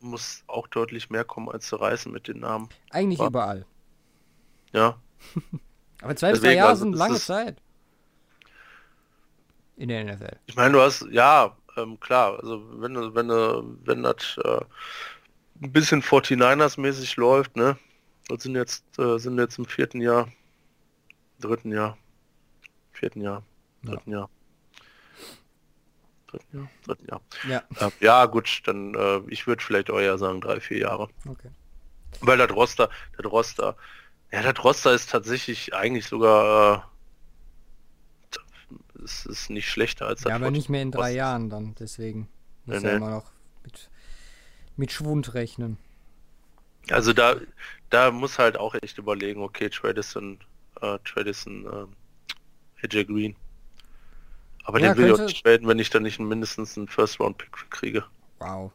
muss 0.00 0.44
auch 0.46 0.68
deutlich 0.68 1.10
mehr 1.10 1.24
kommen 1.24 1.48
als 1.48 1.66
zu 1.66 1.76
reißen 1.76 2.12
mit 2.12 2.28
den 2.28 2.40
Namen. 2.40 2.68
Eigentlich 2.90 3.20
Aber, 3.20 3.28
überall. 3.28 3.66
Ja. 4.72 4.98
Aber 6.02 6.14
zwei 6.16 6.32
bis 6.32 6.42
drei 6.42 6.54
Jahre 6.54 6.70
also, 6.70 6.84
sind 6.84 6.94
lange 6.94 7.18
Zeit. 7.18 7.56
In 9.76 9.88
der 9.88 10.04
NFL. 10.04 10.36
Ich 10.46 10.54
meine, 10.54 10.74
du 10.74 10.80
hast, 10.80 11.06
ja, 11.10 11.56
ähm, 11.76 11.98
klar, 11.98 12.38
also 12.40 12.62
wenn 12.80 12.94
du, 12.94 13.14
wenn 13.14 13.26
du, 13.26 13.76
wenn 13.84 14.02
das 14.04 14.38
äh, 14.44 14.60
ein 15.60 15.72
bisschen 15.72 16.02
49ers 16.02 16.80
mäßig 16.80 17.16
läuft, 17.16 17.56
ne? 17.56 17.76
Das 18.28 18.44
sind 18.44 18.54
jetzt, 18.54 18.84
äh, 18.98 19.18
sind 19.18 19.38
jetzt 19.38 19.58
im 19.58 19.64
vierten 19.64 20.00
Jahr, 20.00 20.28
dritten 21.44 21.72
Jahr, 21.72 21.98
vierten 22.92 23.20
Jahr, 23.20 23.42
dritten 23.82 24.10
ja. 24.10 24.18
Jahr. 24.18 24.30
Dritten 26.26 26.56
Jahr, 26.56 26.68
dritten 26.84 27.06
Jahr. 27.06 27.20
Ja, 27.48 27.86
äh, 27.86 27.90
ja 28.00 28.26
gut, 28.26 28.62
dann 28.64 28.94
äh, 28.94 29.20
ich 29.28 29.46
würde 29.46 29.62
vielleicht 29.62 29.88
eher 29.88 30.18
sagen 30.18 30.40
drei, 30.40 30.60
vier 30.60 30.78
Jahre. 30.78 31.08
Okay. 31.28 31.50
Weil 32.20 32.38
der 32.38 32.50
Roster, 32.50 32.88
der 33.18 33.26
Roster, 33.26 33.76
ja, 34.32 34.42
der 34.42 34.56
Roster 34.56 34.92
ist 34.94 35.10
tatsächlich 35.10 35.74
eigentlich 35.74 36.06
sogar 36.06 36.76
äh, 36.76 36.94
es 39.04 39.26
ist 39.26 39.50
nicht 39.50 39.68
schlechter 39.68 40.06
als 40.06 40.24
Ja, 40.24 40.34
aber 40.34 40.50
nicht 40.50 40.70
mehr 40.70 40.82
in 40.82 40.90
drei 40.90 41.00
Roster. 41.00 41.16
Jahren 41.16 41.50
dann, 41.50 41.74
deswegen. 41.78 42.28
Muss 42.64 42.80
nee, 42.80 42.88
ja 42.88 42.90
nee. 42.92 42.96
immer 42.96 43.10
noch 43.10 43.30
mit, 43.62 43.90
mit 44.76 44.92
Schwund 44.92 45.34
rechnen. 45.34 45.76
Also 46.90 47.12
da, 47.12 47.36
da 47.90 48.10
muss 48.10 48.38
halt 48.38 48.56
auch 48.56 48.74
echt 48.74 48.98
überlegen, 48.98 49.42
okay, 49.42 49.68
Tradison, 49.68 50.38
äh, 50.84 50.98
Tradison, 51.04 51.66
äh, 51.66 52.86
AJ 52.86 53.04
Green. 53.04 53.36
Aber 54.64 54.80
ja, 54.80 54.94
den 54.94 54.98
will 54.98 55.12
ich 55.12 55.20
auch 55.20 55.42
traden, 55.42 55.68
wenn 55.68 55.78
ich 55.78 55.90
dann 55.90 56.02
nicht 56.02 56.18
mindestens 56.18 56.76
einen 56.76 56.88
First-Round-Pick 56.88 57.70
kriege. 57.70 58.04
Wow. 58.38 58.72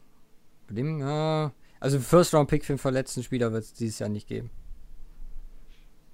Bei 0.67 0.75
dem, 0.75 1.01
äh, 1.01 1.49
also 1.79 1.99
First-Round-Pick 1.99 2.65
für 2.65 2.73
den 2.73 2.79
verletzten 2.79 3.23
Spieler 3.23 3.51
wird 3.51 3.63
es 3.63 3.73
dieses 3.73 3.99
Jahr 3.99 4.09
nicht 4.09 4.27
geben. 4.27 4.51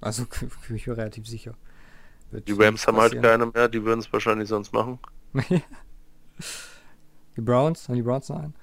Also 0.02 0.26
bin 0.68 0.76
ich 0.76 0.88
mir 0.88 0.98
relativ 0.98 1.28
sicher. 1.28 1.56
Wird 2.32 2.48
die 2.48 2.54
Rams 2.54 2.88
haben 2.88 2.98
halt 2.98 3.22
keine 3.22 3.46
mehr, 3.46 3.68
die 3.68 3.84
würden 3.84 4.00
es 4.00 4.12
wahrscheinlich 4.12 4.50
sonst 4.50 4.74
machen. 4.74 5.00
die 7.38 7.42
Browns, 7.42 7.88
haben 7.88 7.96
die 7.96 8.02
Browns 8.02 8.30
noch 8.30 8.40
einen? 8.40 8.56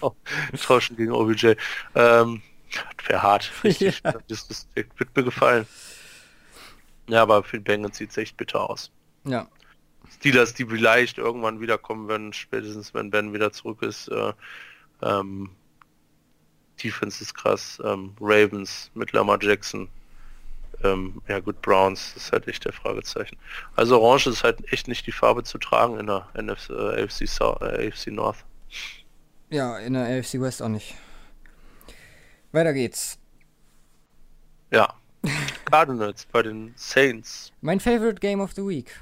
genau. 0.00 0.16
Tauschen 0.62 0.96
gegen 0.96 1.12
OBJ. 1.12 1.54
Ähm, 1.94 2.42
Wäre 3.06 3.22
hart. 3.22 3.50
Richtig. 3.64 4.02
ja. 4.04 4.12
Das, 4.28 4.48
das, 4.48 4.68
wird 4.74 5.16
mir 5.16 5.24
gefallen. 5.24 5.66
Ja, 7.08 7.22
aber 7.22 7.42
für 7.42 7.58
die 7.58 7.64
Bengals 7.64 7.96
sieht 7.96 8.10
es 8.10 8.16
echt 8.16 8.36
bitter 8.36 8.68
aus. 8.68 8.90
Ja. 9.24 9.48
Steelers, 10.10 10.54
die 10.54 10.64
vielleicht 10.64 11.18
irgendwann 11.18 11.60
wiederkommen 11.60 12.08
werden, 12.08 12.32
spätestens 12.32 12.94
wenn 12.94 13.10
Ben 13.10 13.32
wieder 13.32 13.52
zurück 13.52 13.82
ist. 13.82 14.08
Äh, 14.08 14.32
ähm, 15.02 15.50
Defense 16.82 17.22
ist 17.22 17.34
krass. 17.34 17.80
Ähm, 17.84 18.14
Ravens 18.20 18.90
mit 18.94 19.12
Lamar 19.12 19.42
Jackson. 19.42 19.88
Ähm, 20.84 21.22
ja 21.26 21.40
gut, 21.40 21.60
Browns 21.62 22.14
ist 22.16 22.32
halt 22.32 22.46
echt 22.48 22.64
der 22.64 22.72
Fragezeichen. 22.72 23.36
Also 23.76 24.00
Orange 24.00 24.28
ist 24.28 24.44
halt 24.44 24.72
echt 24.72 24.88
nicht 24.88 25.06
die 25.06 25.12
Farbe 25.12 25.42
zu 25.42 25.58
tragen 25.58 25.98
in 25.98 26.06
der 26.06 26.28
NFC, 26.34 26.70
äh, 26.70 27.04
AFC, 27.04 27.26
South, 27.26 27.60
äh, 27.62 27.88
AFC 27.88 28.08
North. 28.08 28.44
Ja, 29.48 29.78
in 29.78 29.94
der 29.94 30.04
AFC 30.04 30.40
West 30.40 30.62
auch 30.62 30.68
nicht. 30.68 30.94
Weiter 32.52 32.72
geht's. 32.72 33.18
Ja. 34.70 34.94
Cardinals 35.64 36.26
bei 36.26 36.42
den 36.42 36.72
Saints. 36.76 37.52
Mein 37.60 37.80
Favorite 37.80 38.20
Game 38.20 38.40
of 38.40 38.52
the 38.52 38.62
Week. 38.62 39.00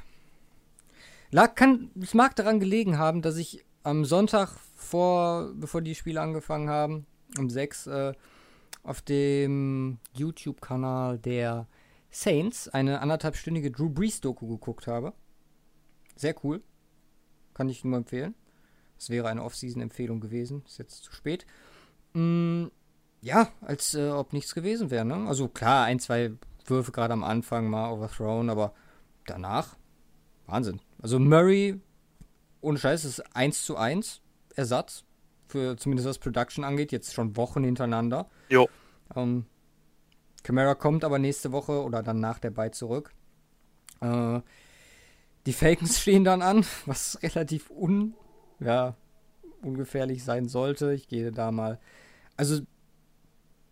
Lag, 1.31 1.55
kann, 1.55 1.91
es 2.01 2.15
mag 2.15 2.37
daran 2.37 2.61
gelegen 2.61 2.99
haben, 2.99 3.23
dass 3.23 3.37
ich 3.37 3.65
am 3.83 4.05
Sonntag 4.05 4.57
vor, 4.77 5.53
bevor 5.55 5.83
die 5.83 5.95
Spiele 5.95 6.21
angefangen 6.21 6.69
haben, 6.69 7.07
um 7.39 7.51
6, 7.51 7.87
äh, 7.87 8.13
auf 8.83 9.03
dem 9.03 9.99
YouTube-Kanal 10.13 11.19
der 11.19 11.67
Saints 12.11 12.69
eine 12.69 13.01
anderthalbstündige 13.01 13.71
Drew 13.71 13.89
Brees-Doku 13.89 14.47
geguckt 14.47 14.87
habe. 14.87 15.13
Sehr 16.17 16.35
cool. 16.45 16.63
Kann 17.55 17.69
ich 17.69 17.83
nur 17.85 17.97
empfehlen. 17.97 18.35
Das 18.97 19.11
wäre 19.11 19.29
eine 19.29 19.43
Off-Season-Empfehlung 19.43 20.21
gewesen. 20.21 20.63
Ist 20.67 20.79
jetzt 20.79 21.03
zu 21.03 21.13
spät. 21.13 21.47
Mm, 22.13 22.67
ja, 23.25 23.49
als 23.63 23.95
äh, 23.95 24.11
ob 24.11 24.35
nichts 24.35 24.55
gewesen 24.55 24.91
wäre. 24.91 25.05
Ne? 25.05 25.27
Also 25.27 25.49
klar, 25.49 25.87
ein, 25.87 25.99
zwei 25.99 26.33
Würfe 26.67 26.93
gerade 26.93 27.15
am 27.15 27.25
Anfang 27.25 27.69
mal 27.69 27.91
overthrown, 27.91 28.51
aber 28.51 28.75
danach 29.27 29.77
Wahnsinn. 30.47 30.81
Also 31.01 31.19
Murray, 31.19 31.81
ohne 32.61 32.79
Scheiß, 32.79 33.07
ist 33.07 33.35
1 33.35 33.65
zu 33.65 33.77
1 33.77 34.21
Ersatz. 34.55 35.05
Für 35.49 35.77
zumindest 35.77 36.09
was 36.09 36.19
Production 36.19 36.65
angeht, 36.65 36.93
jetzt 36.93 37.15
schon 37.15 37.37
Wochen 37.37 37.65
hintereinander. 37.65 38.29
Jo. 38.49 38.69
Ähm, 39.15 39.47
Camara 40.43 40.75
kommt 40.75 41.05
aber 41.05 41.19
nächste 41.19 41.53
Woche 41.53 41.83
oder 41.83 42.03
dann 42.03 42.21
nach 42.21 42.39
der 42.39 42.51
Bye 42.51 42.73
zurück. 42.73 43.13
Äh, 44.01 44.41
die 45.47 45.53
Falcons 45.53 45.99
stehen 46.03 46.25
dann 46.25 46.43
an, 46.43 46.67
was 46.85 47.19
relativ 47.23 47.71
un, 47.71 48.15
ja, 48.61 48.97
ungefährlich 49.63 50.25
sein 50.25 50.47
sollte. 50.49 50.93
Ich 50.93 51.09
gehe 51.09 51.33
da 51.33 51.51
mal. 51.51 51.79
Also, 52.37 52.61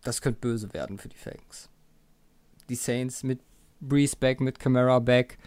das 0.03 0.21
könnte 0.21 0.39
böse 0.39 0.73
werden 0.73 0.97
für 0.97 1.09
die 1.09 1.17
Falcons. 1.17 1.69
Die 2.69 2.75
Saints 2.75 3.23
mit 3.23 3.39
Breeze 3.79 4.15
back, 4.15 4.39
mit 4.39 4.59
Camara 4.59 4.99
back. 4.99 5.37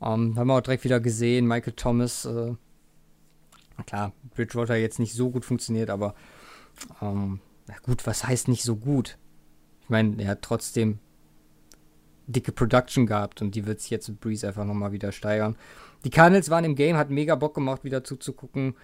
Ähm, 0.00 0.38
haben 0.38 0.48
wir 0.48 0.54
auch 0.54 0.60
direkt 0.60 0.84
wieder 0.84 1.00
gesehen, 1.00 1.46
Michael 1.46 1.72
Thomas, 1.72 2.24
äh, 2.26 2.54
klar, 3.86 4.12
Bridgewater 4.34 4.76
jetzt 4.76 4.98
nicht 4.98 5.14
so 5.14 5.30
gut 5.30 5.44
funktioniert, 5.44 5.90
aber 5.90 6.14
ähm, 7.00 7.40
na 7.66 7.74
gut, 7.82 8.06
was 8.06 8.26
heißt 8.26 8.48
nicht 8.48 8.62
so 8.62 8.76
gut? 8.76 9.16
Ich 9.82 9.88
meine, 9.88 10.22
er 10.22 10.30
hat 10.30 10.42
trotzdem 10.42 10.98
dicke 12.26 12.52
Production 12.52 13.06
gehabt 13.06 13.40
und 13.40 13.54
die 13.54 13.66
wird 13.66 13.80
sich 13.80 13.90
jetzt 13.90 14.08
mit 14.08 14.20
Breeze 14.20 14.46
einfach 14.46 14.64
nochmal 14.64 14.92
wieder 14.92 15.12
steigern. 15.12 15.56
Die 16.04 16.10
Cardinals 16.10 16.50
waren 16.50 16.64
im 16.64 16.74
Game, 16.74 16.96
hat 16.96 17.10
mega 17.10 17.34
Bock 17.34 17.54
gemacht, 17.54 17.84
wieder 17.84 18.04
zuzugucken. 18.04 18.74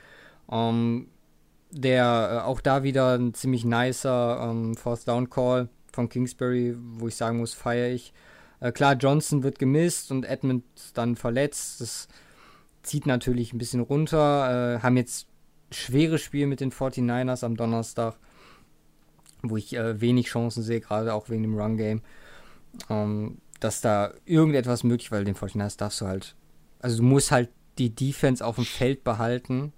Ähm, 0.51 1.09
der 1.73 2.31
äh, 2.33 2.47
auch 2.47 2.61
da 2.61 2.83
wieder 2.83 3.19
ein 3.19 3.35
ziemlich 3.35 3.65
nicer 3.65 4.49
ähm, 4.49 4.77
Fourth 4.77 5.09
Down 5.09 5.31
Call 5.31 5.69
von 5.93 6.09
Kingsbury, 6.09 6.77
wo 6.77 7.09
ich 7.09 7.17
sagen 7.17 7.39
muss, 7.39 7.55
feiere 7.55 7.91
ich. 7.91 8.13
Äh, 8.61 8.73
klar, 8.73 8.95
Johnson 8.95 9.43
wird 9.43 9.59
gemisst 9.59 10.11
und 10.11 10.25
Edmund 10.25 10.65
dann 10.95 11.17
verletzt. 11.17 11.81
Das 11.81 12.09
zieht 12.83 13.07
natürlich 13.07 13.53
ein 13.53 13.59
bisschen 13.59 13.81
runter. 13.81 14.77
Äh, 14.77 14.83
haben 14.83 14.97
jetzt 14.97 15.27
schweres 15.71 16.21
Spiel 16.21 16.47
mit 16.47 16.61
den 16.61 16.71
49ers 16.71 17.45
am 17.45 17.57
Donnerstag, 17.57 18.17
wo 19.43 19.57
ich 19.57 19.75
äh, 19.75 20.01
wenig 20.01 20.27
Chancen 20.27 20.63
sehe, 20.63 20.81
gerade 20.81 21.15
auch 21.15 21.29
wegen 21.31 21.43
dem 21.43 21.59
Run-Game. 21.59 22.03
Ähm, 22.91 23.39
dass 23.61 23.81
da 23.81 24.13
irgendetwas 24.25 24.83
möglich, 24.85 25.13
weil 25.13 25.25
den 25.25 25.37
49ers 25.37 25.79
darfst 25.79 26.01
du 26.01 26.07
halt. 26.07 26.35
Also 26.81 26.99
du 26.99 27.05
musst 27.05 27.31
halt 27.31 27.49
die 27.79 27.95
Defense 27.95 28.45
auf 28.45 28.57
dem 28.57 28.65
Feld 28.65 29.05
behalten. 29.05 29.73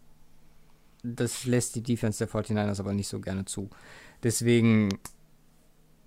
Das 1.05 1.44
lässt 1.44 1.76
die 1.76 1.82
Defense 1.82 2.18
der 2.18 2.28
49ers 2.28 2.81
aber 2.81 2.94
nicht 2.94 3.09
so 3.09 3.20
gerne 3.20 3.44
zu. 3.44 3.68
Deswegen, 4.22 4.89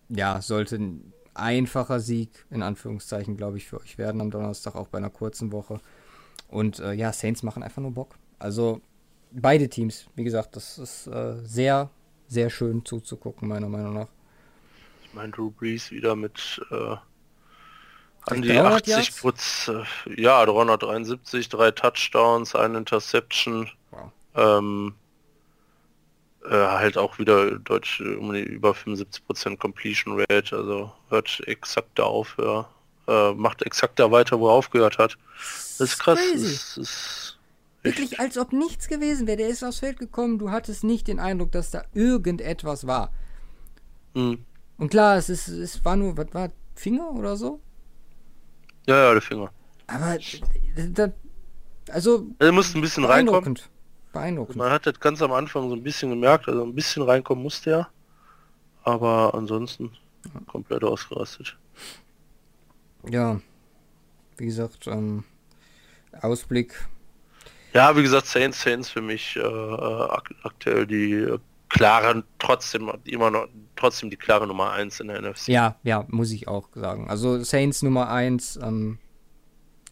ja, 0.09 0.41
sollte 0.41 0.79
einfacher 1.35 1.99
Sieg, 1.99 2.45
in 2.49 2.63
Anführungszeichen, 2.63 3.37
glaube 3.37 3.57
ich, 3.57 3.67
für 3.67 3.79
euch 3.79 3.97
werden 3.99 4.21
am 4.21 4.31
Donnerstag, 4.31 4.75
auch 4.75 4.87
bei 4.87 4.97
einer 4.97 5.11
kurzen 5.11 5.51
Woche. 5.51 5.79
Und 6.47 6.79
äh, 6.79 6.93
ja, 6.93 7.13
Saints 7.13 7.43
machen 7.43 7.61
einfach 7.61 7.81
nur 7.81 7.91
Bock. 7.91 8.15
Also 8.39 8.81
beide 9.31 9.69
Teams, 9.69 10.07
wie 10.15 10.23
gesagt, 10.23 10.55
das 10.55 10.77
ist 10.79 11.07
äh, 11.07 11.35
sehr, 11.43 11.89
sehr 12.27 12.49
schön 12.49 12.83
zuzugucken, 12.83 13.47
meiner 13.47 13.69
Meinung 13.69 13.93
nach. 13.93 14.07
Ich 15.03 15.13
meine, 15.13 15.31
Drew 15.31 15.51
Brees 15.51 15.91
wieder 15.91 16.15
mit 16.15 16.61
äh, 16.71 16.95
an 18.29 18.41
die 18.41 18.51
80 18.51 19.15
Prozent, 19.17 19.87
ja, 20.17 20.45
373, 20.45 21.49
drei 21.49 21.71
Touchdowns, 21.71 22.55
ein 22.55 22.75
Interception. 22.75 23.69
Wow. 23.91 24.11
Ähm, 24.37 24.93
äh, 26.45 26.53
halt 26.53 26.97
auch 26.97 27.19
wieder 27.19 27.59
deutsch 27.59 27.99
um 28.01 28.31
die 28.33 28.41
über 28.41 28.71
75% 28.71 29.57
Completion 29.57 30.19
Rate, 30.19 30.55
also 30.55 30.93
hört 31.09 31.41
exakt 31.45 31.89
da 31.95 32.03
auf, 32.03 32.37
ja. 32.39 32.69
äh, 33.07 33.33
macht 33.33 33.63
exakt 33.63 33.99
da 33.99 34.11
weiter, 34.11 34.39
wo 34.39 34.47
er 34.47 34.53
aufgehört 34.53 34.97
hat. 34.97 35.17
Das 35.35 35.89
ist 35.89 35.99
krass. 35.99 36.19
Das 36.33 36.41
ist, 36.41 36.77
ist 36.77 37.37
Wirklich, 37.83 38.19
als 38.19 38.37
ob 38.37 38.53
nichts 38.53 38.87
gewesen 38.87 39.27
wäre. 39.27 39.37
Der 39.37 39.47
ist 39.47 39.63
aufs 39.63 39.79
Feld 39.79 39.99
gekommen, 39.99 40.39
du 40.39 40.51
hattest 40.51 40.83
nicht 40.83 41.07
den 41.07 41.19
Eindruck, 41.19 41.51
dass 41.51 41.71
da 41.71 41.83
irgendetwas 41.93 42.87
war. 42.87 43.11
Mhm. 44.13 44.45
Und 44.77 44.89
klar, 44.89 45.17
es, 45.17 45.29
ist, 45.29 45.47
es 45.47 45.83
war 45.85 45.95
nur, 45.95 46.17
was 46.17 46.33
war, 46.33 46.49
Finger 46.75 47.11
oder 47.11 47.35
so? 47.37 47.59
Ja, 48.87 48.97
ja, 48.97 49.13
der 49.13 49.21
Finger. 49.21 49.51
Aber, 49.87 50.17
da, 50.93 51.11
also. 51.89 52.27
Er 52.39 52.51
musste 52.51 52.77
ein 52.77 52.81
bisschen 52.81 53.05
reinkommen. 53.05 53.59
Beeindruckend. 54.13 54.57
Man 54.57 54.71
hat 54.71 54.85
das 54.85 54.99
ganz 54.99 55.21
am 55.21 55.31
Anfang 55.31 55.69
so 55.69 55.75
ein 55.75 55.83
bisschen 55.83 56.09
gemerkt, 56.09 56.47
also 56.47 56.63
ein 56.63 56.73
bisschen 56.73 57.03
reinkommen 57.03 57.43
musste 57.43 57.71
er. 57.71 57.89
Aber 58.83 59.33
ansonsten 59.33 59.91
komplett 60.47 60.83
ausgerastet. 60.83 61.57
Ja, 63.09 63.39
wie 64.37 64.45
gesagt, 64.45 64.87
ähm, 64.87 65.23
Ausblick. 66.21 66.87
Ja, 67.73 67.95
wie 67.95 68.01
gesagt, 68.01 68.27
Saints, 68.27 68.61
Saints 68.61 68.89
für 68.89 69.01
mich 69.01 69.35
äh, 69.35 69.39
äh 69.39 70.07
aktuell 70.43 70.87
die 70.87 71.13
äh, 71.13 71.39
klaren, 71.69 72.23
trotzdem 72.39 72.91
immer 73.03 73.29
noch 73.29 73.47
trotzdem 73.75 74.09
die 74.09 74.17
klare 74.17 74.47
Nummer 74.47 74.71
1 74.71 74.99
in 74.99 75.07
der 75.07 75.21
NFC. 75.21 75.49
Ja, 75.49 75.75
ja, 75.83 76.05
muss 76.07 76.31
ich 76.31 76.47
auch 76.47 76.69
sagen. 76.73 77.09
Also 77.09 77.43
Saints 77.43 77.83
Nummer 77.83 78.09
1, 78.09 78.59
ähm, 78.63 78.99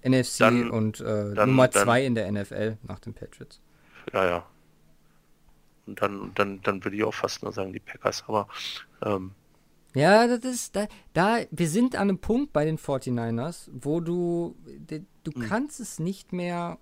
NFC 0.04 0.40
dann, 0.40 0.70
und 0.70 1.00
äh, 1.02 1.34
dann, 1.34 1.50
Nummer 1.50 1.70
2 1.70 2.06
in 2.06 2.16
der 2.16 2.32
NFL 2.32 2.78
nach 2.84 3.00
den 3.00 3.14
Patriots. 3.14 3.62
Ja, 4.14 4.26
ja. 4.26 4.46
Und 5.88 6.02
dann, 6.02 6.32
dann, 6.34 6.62
dann 6.62 6.84
würde 6.84 6.98
ich 6.98 7.04
auch 7.04 7.14
fast 7.14 7.44
nur 7.44 7.52
sagen, 7.52 7.74
die 7.74 7.80
Packers, 7.80 8.24
aber 8.28 8.48
ähm, 9.04 9.32
ja, 9.96 10.28
das 10.28 10.44
ist 10.44 10.76
da, 10.76 10.88
da, 11.14 11.40
wir 11.52 11.70
sind 11.70 11.96
an 11.96 12.10
einem 12.10 12.20
Punkt 12.20 12.52
bei 12.52 12.66
den 12.66 12.78
49ers, 12.78 13.70
wo 13.72 14.02
du, 14.02 14.58
du 15.24 15.32
hm. 15.32 15.48
kannst 15.48 15.80
es 15.80 16.00
nicht 16.00 16.34
mehr. 16.34 16.78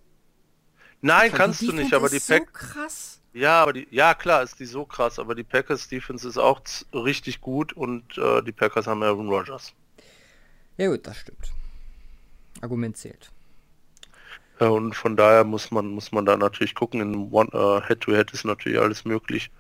Nein, 1.02 1.32
kannst 1.32 1.62
du 1.62 1.74
nicht, 1.74 1.94
aber 1.94 2.10
die 2.10 2.20
Packers. 2.20 2.48
So 2.48 2.74
krass. 2.74 3.22
Ja, 3.34 3.62
aber 3.62 3.74
die, 3.74 3.88
ja 3.91 4.16
klar 4.16 4.41
ist 4.41 4.60
die 4.60 4.66
so 4.66 4.86
krass, 4.86 5.20
aber 5.20 5.36
die 5.36 5.44
Packers 5.44 5.88
Defense 5.88 6.28
ist 6.28 6.38
auch 6.38 6.62
richtig 6.94 7.41
gut 7.41 7.74
und 7.74 8.18
äh, 8.18 8.41
die 8.41 8.52
Packers 8.52 8.88
haben 8.88 9.04
Aaron 9.04 9.30
Rodgers. 9.30 9.74
Ja 10.78 10.90
gut, 10.90 11.06
das 11.06 11.18
stimmt. 11.18 11.52
Argument 12.62 12.98
zählt. 12.98 13.32
Ja, 14.64 14.69
und 14.69 14.95
von 14.95 15.18
daher 15.18 15.44
muss 15.44 15.72
man 15.72 15.88
muss 15.88 16.14
man 16.14 16.26
da 16.26 16.38
natürlich 16.38 16.73
gucken. 16.73 17.02
In 17.02 17.30
One, 17.34 17.49
uh, 17.53 17.81
Head 17.85 17.99
to 17.99 18.14
Head 18.14 18.31
ist 18.31 18.45
natürlich 18.45 18.80
alles 18.80 19.03
möglich. 19.03 19.52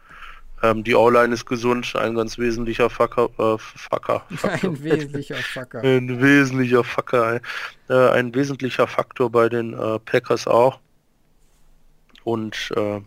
Ähm, 0.61 0.81
die 0.85 0.95
O-Line 0.95 1.33
ist 1.33 1.45
gesund, 1.45 1.93
ein 1.97 2.15
ganz 2.15 2.37
wesentlicher 2.37 2.89
Facker. 2.89 3.25
Äh, 3.37 3.57
Facker, 3.57 4.23
Facker. 4.33 4.63
Ein 4.63 4.81
wesentlicher 4.81 5.35
Facker. 5.35 5.81
Ein 5.83 6.21
wesentlicher 6.21 6.83
Facker. 6.85 7.41
Äh, 7.89 8.09
ein 8.11 8.33
wesentlicher 8.33 8.87
Faktor 8.87 9.29
bei 9.29 9.49
den 9.49 9.73
äh, 9.73 9.99
Packers 9.99 10.47
auch. 10.47 10.79
Und 12.23 12.71
äh, 12.77 13.01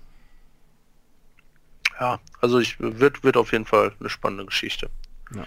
ja, 1.99 2.21
also 2.43 2.59
ich 2.59 2.79
wird 2.79 3.25
wird 3.25 3.39
auf 3.39 3.53
jeden 3.53 3.65
Fall 3.65 3.95
eine 4.01 4.11
spannende 4.11 4.45
Geschichte. 4.45 4.91
Ja. 5.35 5.47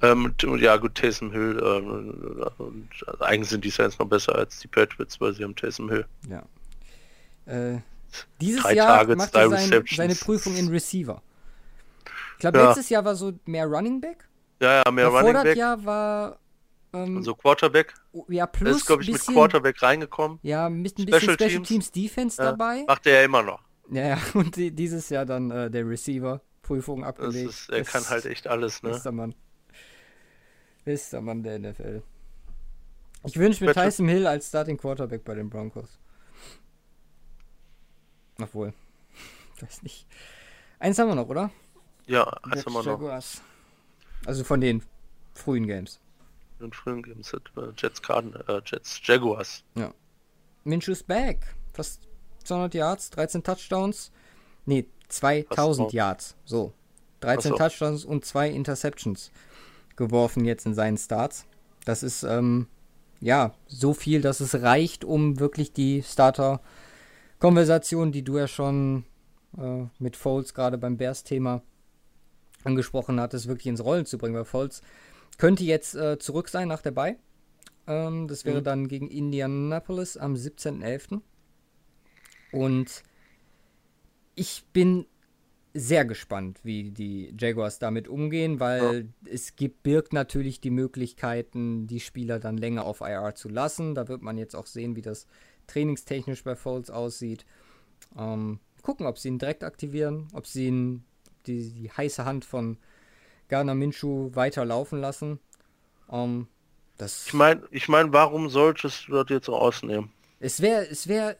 Ähm, 0.00 0.34
ja 0.58 0.76
gut, 0.76 0.94
Taysom 0.94 1.32
Hill, 1.32 1.58
äh, 1.60 2.62
und, 2.62 2.88
also 3.06 3.24
eigentlich 3.24 3.48
sind 3.48 3.64
die 3.64 3.70
Saints 3.70 3.98
noch 3.98 4.06
besser 4.06 4.36
als 4.36 4.60
die 4.60 4.68
Patriots, 4.68 5.20
weil 5.20 5.32
sie 5.34 5.42
haben 5.42 5.56
Taysom 5.56 5.90
Hill. 5.90 6.06
Ja. 6.28 6.44
Äh, 7.46 7.80
dieses 8.40 8.62
Drei 8.62 8.74
Jahr 8.74 8.98
Targets, 8.98 9.18
macht 9.18 9.34
er 9.34 9.50
sein, 9.50 9.84
seine 9.90 10.14
Prüfung 10.14 10.56
in 10.56 10.68
Receiver. 10.68 11.20
Ich 12.34 12.40
glaube, 12.40 12.58
ja. 12.58 12.68
letztes 12.68 12.88
Jahr 12.88 13.04
war 13.04 13.16
so 13.16 13.32
mehr 13.46 13.66
Running 13.66 14.00
Back. 14.00 14.28
Ja, 14.60 14.82
ja, 14.84 14.90
mehr 14.90 15.06
Davor 15.06 15.20
Running 15.22 15.42
Back. 15.42 15.56
Jahr 15.56 15.84
war 15.84 16.38
ähm, 16.92 17.16
also 17.18 17.34
Quarterback. 17.34 17.94
Ja, 18.28 18.46
plus 18.46 18.78
ist, 18.78 18.86
glaube 18.86 19.02
ich, 19.02 19.12
bisschen, 19.12 19.34
mit 19.34 19.40
Quarterback 19.40 19.82
reingekommen. 19.82 20.38
Ja, 20.42 20.66
ein 20.66 20.82
bisschen 20.82 21.08
Special, 21.08 21.34
Special 21.34 21.62
Teams, 21.62 21.90
Defense 21.90 22.40
ja, 22.40 22.50
dabei. 22.50 22.84
Macht 22.86 23.06
er 23.06 23.20
ja 23.20 23.24
immer 23.24 23.42
noch. 23.42 23.60
Ja, 23.90 24.08
ja, 24.08 24.18
und 24.34 24.56
die, 24.56 24.70
dieses 24.70 25.08
Jahr 25.08 25.26
dann 25.26 25.50
äh, 25.50 25.70
der 25.70 25.86
Receiver. 25.88 26.40
Prüfung 26.62 27.02
abgelegt. 27.02 27.48
Ist, 27.48 27.70
er 27.70 27.78
das 27.78 27.88
kann 27.88 28.08
halt 28.10 28.26
echt 28.26 28.46
alles, 28.46 28.82
ne? 28.82 28.90
Ist 28.90 29.02
der 29.02 29.12
Mann. 29.12 29.34
Ist 30.88 31.12
der 31.12 31.20
Mann 31.20 31.42
der 31.42 31.58
NFL. 31.58 32.02
Ich 33.24 33.36
wünsche 33.36 33.62
mir 33.62 33.74
Tyson 33.74 34.08
Hill 34.08 34.26
als 34.26 34.48
Starting 34.48 34.78
Quarterback 34.78 35.22
bei 35.22 35.34
den 35.34 35.50
Broncos. 35.50 35.98
Obwohl. 38.40 38.72
Weiß 39.60 39.82
nicht. 39.82 40.06
Eins 40.78 40.98
haben 40.98 41.08
wir 41.08 41.14
noch, 41.14 41.28
oder? 41.28 41.50
Ja, 42.06 42.24
eins 42.42 42.64
haben 42.64 42.72
wir 42.72 42.82
Jaguars. 42.82 43.42
noch. 44.22 44.28
Also 44.28 44.44
von 44.44 44.62
den 44.62 44.82
frühen 45.34 45.66
Games. 45.66 46.00
Den 46.58 46.72
frühen 46.72 47.02
Games 47.02 47.34
hat 47.34 47.42
äh, 47.58 47.70
Jets 47.76 48.00
äh, 48.08 48.60
Jets 48.64 49.00
Jaguars. 49.04 49.64
Ja. 49.74 49.92
Minshew's 50.64 51.02
back. 51.02 51.54
Fast 51.74 52.08
200 52.44 52.72
Yards, 52.72 53.10
13 53.10 53.42
Touchdowns. 53.42 54.10
Nee, 54.64 54.86
2000 55.08 55.92
Yards. 55.92 56.34
So. 56.46 56.72
13 57.20 57.56
Touchdowns 57.56 58.06
und 58.06 58.24
zwei 58.24 58.48
Interceptions 58.48 59.30
geworfen 59.98 60.46
jetzt 60.46 60.64
in 60.64 60.72
seinen 60.72 60.96
Starts. 60.96 61.44
Das 61.84 62.02
ist, 62.02 62.22
ähm, 62.22 62.68
ja, 63.20 63.52
so 63.66 63.92
viel, 63.92 64.22
dass 64.22 64.40
es 64.40 64.62
reicht, 64.62 65.04
um 65.04 65.38
wirklich 65.38 65.74
die 65.74 66.02
Starter-Konversation, 66.02 68.12
die 68.12 68.22
du 68.22 68.38
ja 68.38 68.48
schon 68.48 69.04
äh, 69.58 69.84
mit 69.98 70.16
Foles 70.16 70.54
gerade 70.54 70.78
beim 70.78 70.96
Bears-Thema 70.96 71.60
angesprochen 72.64 73.20
hattest, 73.20 73.48
wirklich 73.48 73.66
ins 73.66 73.84
Rollen 73.84 74.06
zu 74.06 74.16
bringen. 74.16 74.34
Weil 74.34 74.46
Foles 74.46 74.80
könnte 75.36 75.64
jetzt 75.64 75.94
äh, 75.94 76.18
zurück 76.18 76.48
sein 76.48 76.68
nach 76.68 76.80
der 76.80 76.92
Bye. 76.92 77.18
Ähm, 77.86 78.28
das 78.28 78.44
wäre 78.44 78.60
mhm. 78.60 78.64
dann 78.64 78.88
gegen 78.88 79.08
Indianapolis 79.08 80.16
am 80.16 80.34
17.11. 80.34 81.20
Und 82.52 83.02
ich 84.34 84.64
bin 84.72 85.06
sehr 85.74 86.04
gespannt, 86.04 86.60
wie 86.62 86.90
die 86.90 87.34
Jaguars 87.38 87.78
damit 87.78 88.08
umgehen, 88.08 88.60
weil 88.60 89.08
ja. 89.24 89.32
es 89.32 89.56
gibt, 89.56 89.82
birgt 89.82 90.12
natürlich 90.12 90.60
die 90.60 90.70
Möglichkeiten, 90.70 91.86
die 91.86 92.00
Spieler 92.00 92.38
dann 92.38 92.56
länger 92.56 92.84
auf 92.84 93.00
IR 93.00 93.34
zu 93.34 93.48
lassen. 93.48 93.94
Da 93.94 94.08
wird 94.08 94.22
man 94.22 94.38
jetzt 94.38 94.56
auch 94.56 94.66
sehen, 94.66 94.96
wie 94.96 95.02
das 95.02 95.26
trainingstechnisch 95.66 96.42
bei 96.42 96.56
Foles 96.56 96.90
aussieht. 96.90 97.44
Ähm, 98.16 98.60
gucken, 98.82 99.06
ob 99.06 99.18
sie 99.18 99.28
ihn 99.28 99.38
direkt 99.38 99.64
aktivieren, 99.64 100.28
ob 100.32 100.46
sie 100.46 100.68
ihn, 100.68 101.04
die, 101.46 101.70
die 101.70 101.90
heiße 101.90 102.24
Hand 102.24 102.44
von 102.44 102.78
Garner 103.48 103.74
Minshew 103.74 104.34
weiter 104.34 104.64
laufen 104.64 105.00
lassen. 105.00 105.38
Ähm, 106.10 106.48
das 106.96 107.26
ich 107.26 107.34
meine, 107.34 107.62
ich 107.70 107.88
mein, 107.88 108.12
warum 108.12 108.48
solltest 108.48 109.08
du 109.08 109.12
das 109.12 109.26
jetzt 109.28 109.48
ausnehmen? 109.48 110.10
Es 110.40 110.60
wäre 110.60 110.86
es 110.86 111.08
wär 111.08 111.36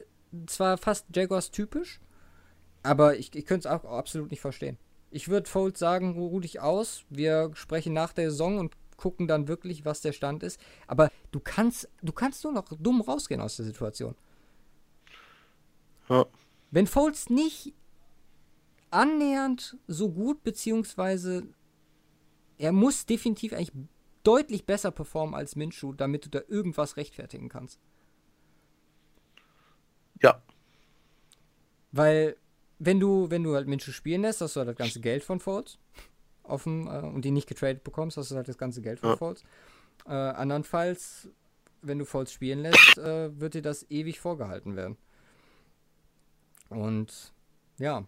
zwar 0.47 0.79
fast 0.79 1.07
Jaguars 1.15 1.51
typisch, 1.51 2.01
aber 2.89 3.19
ich, 3.19 3.35
ich 3.35 3.45
könnte 3.45 3.69
es 3.69 3.75
auch 3.75 3.85
absolut 3.85 4.31
nicht 4.31 4.41
verstehen. 4.41 4.79
Ich 5.11 5.29
würde 5.29 5.49
Fold 5.49 5.77
sagen, 5.77 6.13
ruh 6.19 6.41
dich 6.41 6.61
aus, 6.61 7.05
wir 7.11 7.51
sprechen 7.55 7.93
nach 7.93 8.13
der 8.13 8.31
Saison 8.31 8.59
und 8.59 8.75
gucken 8.97 9.29
dann 9.29 9.47
wirklich, 9.47 9.85
was 9.85 10.01
der 10.01 10.13
Stand 10.13 10.43
ist. 10.43 10.61
Aber 10.87 11.11
du 11.31 11.39
kannst, 11.39 11.89
du 12.03 12.13
kannst 12.13 12.45
nur 12.45 12.53
noch 12.53 12.65
dumm 12.79 13.01
rausgehen 13.01 13.41
aus 13.41 13.57
der 13.57 13.67
Situation. 13.67 14.15
Ja. 16.09 16.27
Wenn 16.71 16.87
Foles 16.87 17.31
nicht 17.31 17.75
annähernd 18.91 19.77
so 19.87 20.11
gut, 20.11 20.43
beziehungsweise 20.43 21.47
er 22.57 22.73
muss 22.73 23.05
definitiv 23.07 23.53
eigentlich 23.53 23.73
deutlich 24.25 24.65
besser 24.67 24.91
performen 24.91 25.35
als 25.35 25.57
Minshu, 25.57 25.93
damit 25.93 26.25
du 26.25 26.31
da 26.31 26.41
irgendwas 26.49 26.97
rechtfertigen 26.97 27.49
kannst. 27.49 27.79
Ja. 30.23 30.43
Weil, 31.93 32.37
wenn 32.79 33.01
du, 33.01 33.31
wenn 33.31 33.43
du 33.43 33.55
halt 33.55 33.67
Minshu 33.67 33.93
spielen 33.93 34.23
lässt, 34.23 34.41
hast 34.41 34.57
du 34.57 34.61
halt 34.61 34.69
das 34.69 34.77
ganze 34.77 35.01
Geld 35.01 35.25
von 35.25 35.41
Foles 35.41 35.79
offen 36.43 36.87
äh, 36.87 37.07
und 37.07 37.25
die 37.25 37.31
nicht 37.31 37.49
getradet 37.49 37.85
bekommst, 37.85 38.17
hast 38.17 38.31
du 38.31 38.37
halt 38.37 38.49
das 38.49 38.59
ganze 38.59 38.83
Geld 38.83 39.01
von 39.01 39.11
ja. 39.11 39.17
Foles. 39.17 39.43
Äh, 40.07 40.13
andernfalls, 40.13 41.29
wenn 41.83 41.99
du 41.99 42.05
Foles 42.05 42.33
spielen 42.33 42.61
lässt, 42.61 42.99
äh, 42.99 43.39
wird 43.39 43.55
dir 43.55 43.63
das 43.63 43.91
ewig 43.91 44.21
vorgehalten 44.21 44.77
werden. 44.77 44.97
Und 46.71 47.33
ja, 47.79 48.05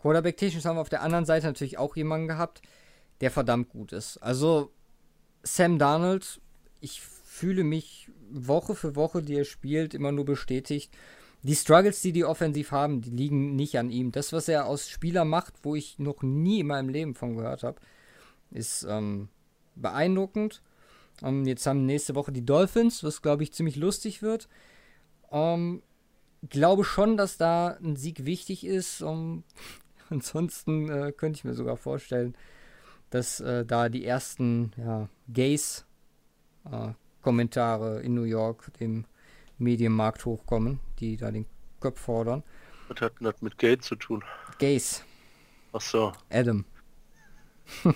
Quarterback-technisch 0.00 0.64
haben 0.64 0.76
wir 0.76 0.80
auf 0.80 0.88
der 0.88 1.02
anderen 1.02 1.24
Seite 1.24 1.46
natürlich 1.46 1.78
auch 1.78 1.96
jemanden 1.96 2.28
gehabt, 2.28 2.62
der 3.20 3.30
verdammt 3.30 3.68
gut 3.70 3.92
ist. 3.92 4.18
Also 4.18 4.72
Sam 5.42 5.78
Darnold, 5.78 6.40
ich 6.80 7.00
fühle 7.00 7.64
mich 7.64 8.10
Woche 8.30 8.74
für 8.74 8.96
Woche, 8.96 9.22
die 9.22 9.36
er 9.36 9.44
spielt, 9.44 9.94
immer 9.94 10.12
nur 10.12 10.24
bestätigt, 10.24 10.96
die 11.42 11.54
Struggles, 11.54 12.00
die 12.00 12.12
die 12.12 12.24
offensiv 12.24 12.72
haben, 12.72 13.00
die 13.00 13.10
liegen 13.10 13.54
nicht 13.54 13.78
an 13.78 13.90
ihm. 13.90 14.12
Das, 14.12 14.32
was 14.32 14.48
er 14.48 14.66
aus 14.66 14.88
Spieler 14.88 15.24
macht, 15.24 15.54
wo 15.62 15.74
ich 15.74 15.98
noch 15.98 16.22
nie 16.22 16.60
in 16.60 16.66
meinem 16.66 16.88
Leben 16.88 17.14
von 17.14 17.36
gehört 17.36 17.62
habe, 17.62 17.80
ist 18.50 18.86
ähm, 18.88 19.28
beeindruckend. 19.76 20.62
Ähm, 21.22 21.46
jetzt 21.46 21.66
haben 21.66 21.86
nächste 21.86 22.14
Woche 22.14 22.32
die 22.32 22.44
Dolphins, 22.44 23.04
was 23.04 23.22
glaube 23.22 23.42
ich 23.42 23.52
ziemlich 23.52 23.76
lustig 23.76 24.22
wird. 24.22 24.48
Ähm, 25.30 25.82
glaube 26.48 26.84
schon, 26.84 27.16
dass 27.16 27.36
da 27.36 27.78
ein 27.82 27.96
Sieg 27.96 28.24
wichtig 28.24 28.64
ist. 28.64 29.02
Um, 29.02 29.44
ansonsten 30.10 30.88
äh, 30.88 31.12
könnte 31.12 31.38
ich 31.38 31.44
mir 31.44 31.54
sogar 31.54 31.76
vorstellen, 31.76 32.34
dass 33.10 33.40
äh, 33.40 33.64
da 33.64 33.88
die 33.88 34.04
ersten 34.04 34.72
ja, 34.76 35.08
Gays 35.28 35.86
äh, 36.70 36.92
in 37.24 38.14
New 38.14 38.22
York, 38.22 38.72
dem 38.80 39.04
Medienmarkt 39.58 40.24
hochkommen, 40.24 40.80
die 40.98 41.16
da 41.16 41.30
den 41.30 41.46
Kopf 41.80 42.00
fordern. 42.00 42.42
Was 42.88 43.00
hat 43.00 43.18
denn 43.18 43.26
das 43.26 43.42
mit 43.42 43.58
Gate 43.58 43.84
zu 43.84 43.96
tun? 43.96 44.24
Gaze. 44.58 45.02
Ach 45.72 45.80
so. 45.80 46.12
Adam. 46.30 46.64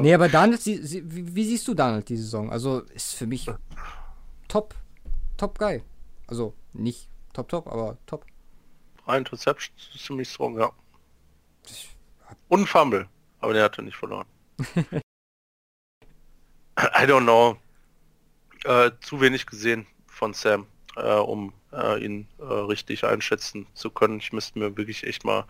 nee, 0.00 0.14
aber 0.14 0.28
Donald, 0.28 0.64
wie, 0.64 1.34
wie, 1.34 1.44
siehst 1.44 1.66
du 1.66 1.74
Donald 1.74 2.08
die 2.08 2.16
Saison? 2.16 2.50
Also 2.50 2.80
ist 2.80 3.14
für 3.14 3.26
mich 3.26 3.50
top, 4.48 4.74
top 5.36 5.58
geil. 5.58 5.82
Also 6.26 6.54
nicht 6.72 7.08
top, 7.32 7.48
top, 7.48 7.66
aber 7.66 7.98
top. 8.06 8.24
Ein 9.06 9.18
Interception 9.18 9.76
ist 9.76 10.04
ziemlich 10.04 10.30
strong, 10.30 10.58
ja. 10.58 10.70
Und 12.48 12.66
Fumble, 12.68 13.08
aber 13.40 13.52
der 13.52 13.64
hatte 13.64 13.82
nicht 13.82 13.96
verloren. 13.96 14.26
I 16.78 17.06
don't 17.06 17.22
know. 17.22 17.56
Äh, 18.64 18.92
zu 19.00 19.20
wenig 19.20 19.46
gesehen 19.46 19.86
von 20.24 20.32
Sam, 20.32 20.66
äh, 20.96 21.16
um 21.16 21.52
äh, 21.70 22.02
ihn 22.02 22.26
äh, 22.38 22.44
richtig 22.44 23.04
einschätzen 23.04 23.66
zu 23.74 23.90
können. 23.90 24.20
Ich 24.20 24.32
müsste 24.32 24.58
mir 24.58 24.74
wirklich 24.78 25.04
echt 25.04 25.22
mal 25.22 25.44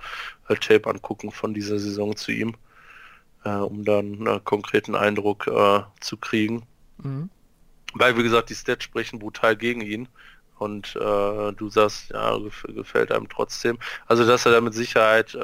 äh, 0.49 0.57
Tape 0.57 0.91
angucken 0.91 1.31
von 1.31 1.55
dieser 1.55 1.79
Saison 1.79 2.17
zu 2.17 2.33
ihm, 2.33 2.57
äh, 3.45 3.51
um 3.51 3.85
dann 3.85 4.27
einen 4.27 4.45
konkreten 4.45 4.97
Eindruck 4.97 5.49
zu 6.01 6.17
kriegen. 6.17 6.67
Mhm. 6.99 7.31
Weil, 7.93 8.17
wie 8.17 8.25
gesagt, 8.25 8.51
die 8.51 8.57
Stats 8.57 8.83
sprechen 8.83 9.21
brutal 9.21 9.55
gegen 9.57 9.81
ihn. 9.81 10.09
Und 10.59 10.95
du 10.95 11.69
sagst, 11.69 12.11
ja, 12.11 12.39
gefällt 12.69 13.13
einem 13.13 13.29
trotzdem. 13.29 13.79
Also, 14.07 14.25
dass 14.25 14.47
er 14.47 14.53
da 14.53 14.61
mit 14.61 14.73
Sicherheit 14.73 15.37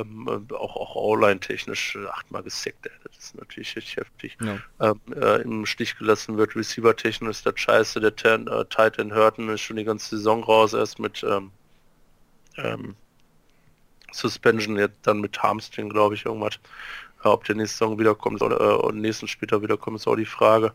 ähm, 0.00 0.48
auch, 0.52 0.76
auch 0.76 0.96
online-technisch 0.96 1.96
achtmal 2.10 2.42
gesackt, 2.42 2.86
das 3.04 3.18
ist 3.18 3.36
natürlich 3.36 3.76
richtig 3.76 3.96
heftig. 3.96 4.36
Ja. 4.40 4.58
Ähm, 4.80 5.00
äh, 5.14 5.42
Im 5.42 5.66
Stich 5.66 5.96
gelassen 5.96 6.36
wird, 6.36 6.56
Receiver-technisch 6.56 7.30
ist 7.30 7.46
das 7.46 7.58
scheiße, 7.58 8.00
der 8.00 8.14
Ten, 8.14 8.46
äh, 8.48 8.64
Titan 8.66 9.14
Hurton 9.14 9.48
ist 9.48 9.62
schon 9.62 9.76
die 9.76 9.84
ganze 9.84 10.16
Saison 10.16 10.42
raus, 10.42 10.72
erst 10.72 10.98
mit 10.98 11.24
ähm, 11.24 11.50
ähm, 12.56 12.94
Suspension, 14.12 14.76
jetzt 14.76 14.98
dann 15.02 15.20
mit 15.20 15.42
Hamstring, 15.42 15.88
glaube 15.88 16.14
ich, 16.14 16.24
irgendwas. 16.24 16.58
Äh, 17.24 17.28
ob 17.28 17.44
der 17.44 17.56
nächste 17.56 17.78
Saison 17.78 17.98
wiederkommt 17.98 18.42
oder 18.42 18.88
äh, 18.88 18.92
nächsten 18.92 19.28
später 19.28 19.60
wiederkommt, 19.62 19.96
ist 19.96 20.06
auch 20.06 20.16
die 20.16 20.24
Frage. 20.24 20.72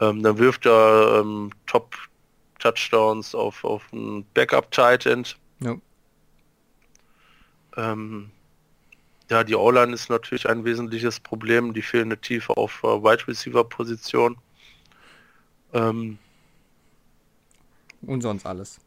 Ähm, 0.00 0.22
dann 0.22 0.38
wirft 0.38 0.66
er 0.66 1.20
ähm, 1.20 1.50
Top 1.66 1.96
Touchdowns 2.58 3.34
auf, 3.34 3.64
auf 3.64 3.82
einen 3.92 4.24
Backup 4.34 4.70
Tight 4.70 5.06
End. 5.06 5.36
Ja. 5.60 5.76
Ähm, 7.76 8.30
ja, 9.30 9.44
die 9.44 9.54
O-Line 9.54 9.92
ist 9.92 10.08
natürlich 10.10 10.48
ein 10.48 10.64
wesentliches 10.64 11.20
Problem, 11.20 11.74
die 11.74 11.82
fehlende 11.82 12.18
Tiefe 12.18 12.56
auf 12.56 12.82
äh, 12.82 12.86
Wide 12.86 13.28
Receiver 13.28 13.64
Position. 13.64 14.36
Ähm, 15.72 16.18
Und 18.02 18.22
sonst 18.22 18.46
alles. 18.46 18.80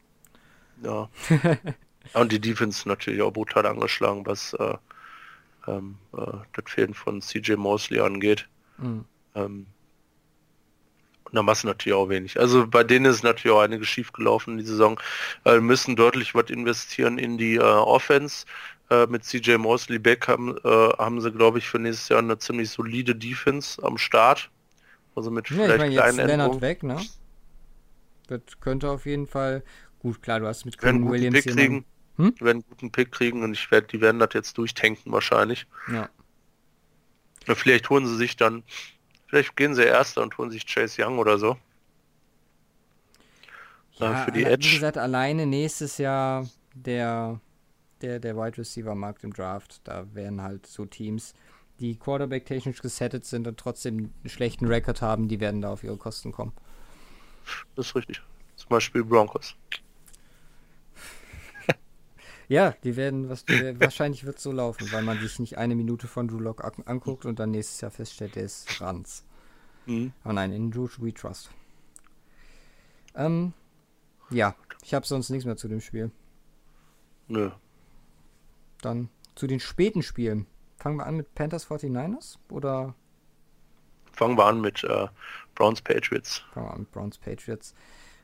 Ja. 0.82 1.08
Und 2.14 2.32
die 2.32 2.40
Defense 2.40 2.88
natürlich 2.88 3.22
auch 3.22 3.32
brutal 3.32 3.66
angeschlagen, 3.66 4.26
was 4.26 4.54
äh, 4.54 4.74
ähm, 5.68 5.96
äh, 6.16 6.38
das 6.52 6.64
Fehlen 6.66 6.94
von 6.94 7.20
CJ 7.22 7.54
Mosley 7.54 8.00
angeht. 8.00 8.48
Mhm. 8.78 9.04
Ähm, 9.34 9.66
und 11.24 11.36
da 11.36 11.42
machst 11.42 11.62
du 11.64 11.68
natürlich 11.68 11.96
auch 11.96 12.10
wenig. 12.10 12.38
Also 12.38 12.66
bei 12.66 12.84
denen 12.84 13.06
ist 13.06 13.22
natürlich 13.22 13.56
auch 13.56 13.62
einiges 13.62 13.88
schief 13.88 14.12
gelaufen 14.12 14.52
in 14.52 14.58
die 14.58 14.66
Saison. 14.66 15.00
Äh, 15.46 15.60
müssen 15.60 15.96
deutlich 15.96 16.34
was 16.34 16.50
investieren 16.50 17.16
in 17.16 17.38
die 17.38 17.54
äh, 17.54 17.60
Offense. 17.60 18.44
Äh, 18.90 19.06
mit 19.06 19.24
CJ 19.24 19.56
Mosley 19.56 19.98
Beck 19.98 20.28
haben, 20.28 20.56
äh, 20.64 20.68
haben 20.68 21.20
sie, 21.20 21.32
glaube 21.32 21.58
ich, 21.58 21.68
für 21.68 21.78
nächstes 21.78 22.08
Jahr 22.08 22.18
eine 22.18 22.38
ziemlich 22.38 22.70
solide 22.70 23.14
Defense 23.14 23.82
am 23.82 23.96
Start. 23.96 24.50
Also 25.14 25.30
mit 25.30 25.48
ja, 25.50 25.56
vielleicht 25.56 25.72
ich 25.72 25.78
mein, 25.78 25.92
kleinen 25.92 26.18
jetzt 26.18 26.26
Lennart 26.26 26.60
weg, 26.60 26.82
ne? 26.82 27.00
Das 28.28 28.40
könnte 28.60 28.90
auf 28.90 29.06
jeden 29.06 29.26
Fall 29.26 29.62
gut, 29.98 30.22
klar, 30.22 30.40
du 30.40 30.46
hast 30.46 30.64
mit 30.64 30.78
Quinn 30.78 31.08
Williams 31.08 31.42
Pick 31.42 31.54
kriegen, 31.54 31.84
hm? 32.16 32.34
werden 32.40 32.58
einen 32.58 32.64
guten 32.68 32.92
Pick 32.92 33.12
kriegen 33.12 33.42
und 33.42 33.52
ich 33.52 33.70
werde, 33.70 33.86
die 33.86 34.00
werden 34.00 34.18
das 34.18 34.30
jetzt 34.34 34.58
durchtanken 34.58 35.12
wahrscheinlich. 35.12 35.66
Ja. 35.90 36.08
Vielleicht 37.46 37.90
holen 37.90 38.06
sie 38.06 38.16
sich 38.16 38.36
dann, 38.36 38.62
vielleicht 39.26 39.56
gehen 39.56 39.74
sie 39.74 39.84
erster 39.84 40.22
und 40.22 40.36
holen 40.38 40.50
sich 40.50 40.66
Chase 40.66 41.02
Young 41.02 41.18
oder 41.18 41.38
so. 41.38 41.56
Ja, 43.94 44.24
für 44.24 44.32
die 44.32 44.44
Edge. 44.44 44.68
Wie 44.68 44.74
gesagt, 44.74 44.98
alleine 44.98 45.46
nächstes 45.46 45.98
Jahr 45.98 46.48
der 46.74 47.40
der, 48.02 48.20
der 48.20 48.36
Wide 48.36 48.58
Receiver 48.58 48.94
Markt 48.94 49.24
im 49.24 49.32
Draft. 49.32 49.80
Da 49.84 50.06
wären 50.14 50.42
halt 50.42 50.66
so 50.66 50.84
Teams, 50.84 51.34
die 51.80 51.96
Quarterback 51.96 52.46
technisch 52.46 52.80
gesettet 52.82 53.24
sind 53.24 53.46
und 53.46 53.58
trotzdem 53.58 53.96
einen 53.96 54.28
schlechten 54.28 54.66
Rekord 54.66 55.02
haben, 55.02 55.28
die 55.28 55.40
werden 55.40 55.60
da 55.62 55.72
auf 55.72 55.84
ihre 55.84 55.96
Kosten 55.96 56.32
kommen. 56.32 56.52
Das 57.74 57.86
ist 57.86 57.96
richtig. 57.96 58.22
Zum 58.56 58.68
Beispiel 58.68 59.02
Broncos. 59.02 59.56
ja, 62.48 62.74
die 62.84 62.96
werden, 62.96 63.28
was, 63.28 63.44
wahrscheinlich 63.48 64.24
wird 64.24 64.38
so 64.38 64.52
laufen, 64.52 64.92
weil 64.92 65.02
man 65.02 65.18
sich 65.20 65.38
nicht 65.38 65.58
eine 65.58 65.74
Minute 65.74 66.06
von 66.06 66.28
Drew 66.28 66.38
Lock 66.38 66.62
anguckt 66.86 67.24
und 67.24 67.38
dann 67.38 67.50
nächstes 67.50 67.80
Jahr 67.80 67.90
feststellt, 67.90 68.36
der 68.36 68.44
ist 68.44 68.80
Ranz. 68.80 69.24
Mhm. 69.86 70.12
Aber 70.22 70.34
nein, 70.34 70.52
in 70.52 70.70
Drew 70.70 70.88
we 70.98 71.12
trust. 71.12 71.50
Ähm, 73.14 73.52
ja, 74.30 74.54
ich 74.84 74.94
habe 74.94 75.06
sonst 75.06 75.30
nichts 75.30 75.44
mehr 75.44 75.56
zu 75.56 75.68
dem 75.68 75.80
Spiel. 75.80 76.10
Nö. 77.28 77.50
Dann 78.82 79.08
zu 79.34 79.46
den 79.46 79.60
späten 79.60 80.02
Spielen. 80.02 80.46
Fangen 80.76 80.96
wir 80.96 81.06
an 81.06 81.16
mit 81.16 81.34
Panthers 81.34 81.66
49ers 81.68 82.36
oder? 82.50 82.94
Fangen 84.12 84.36
wir 84.36 84.44
an 84.44 84.60
mit 84.60 84.84
äh, 84.84 85.06
Browns 85.54 85.80
Patriots. 85.80 86.42
Fangen 86.52 86.66
wir 86.66 86.72
an 86.72 86.80
mit 86.80 86.92
Browns 86.92 87.18
Patriots. 87.18 87.74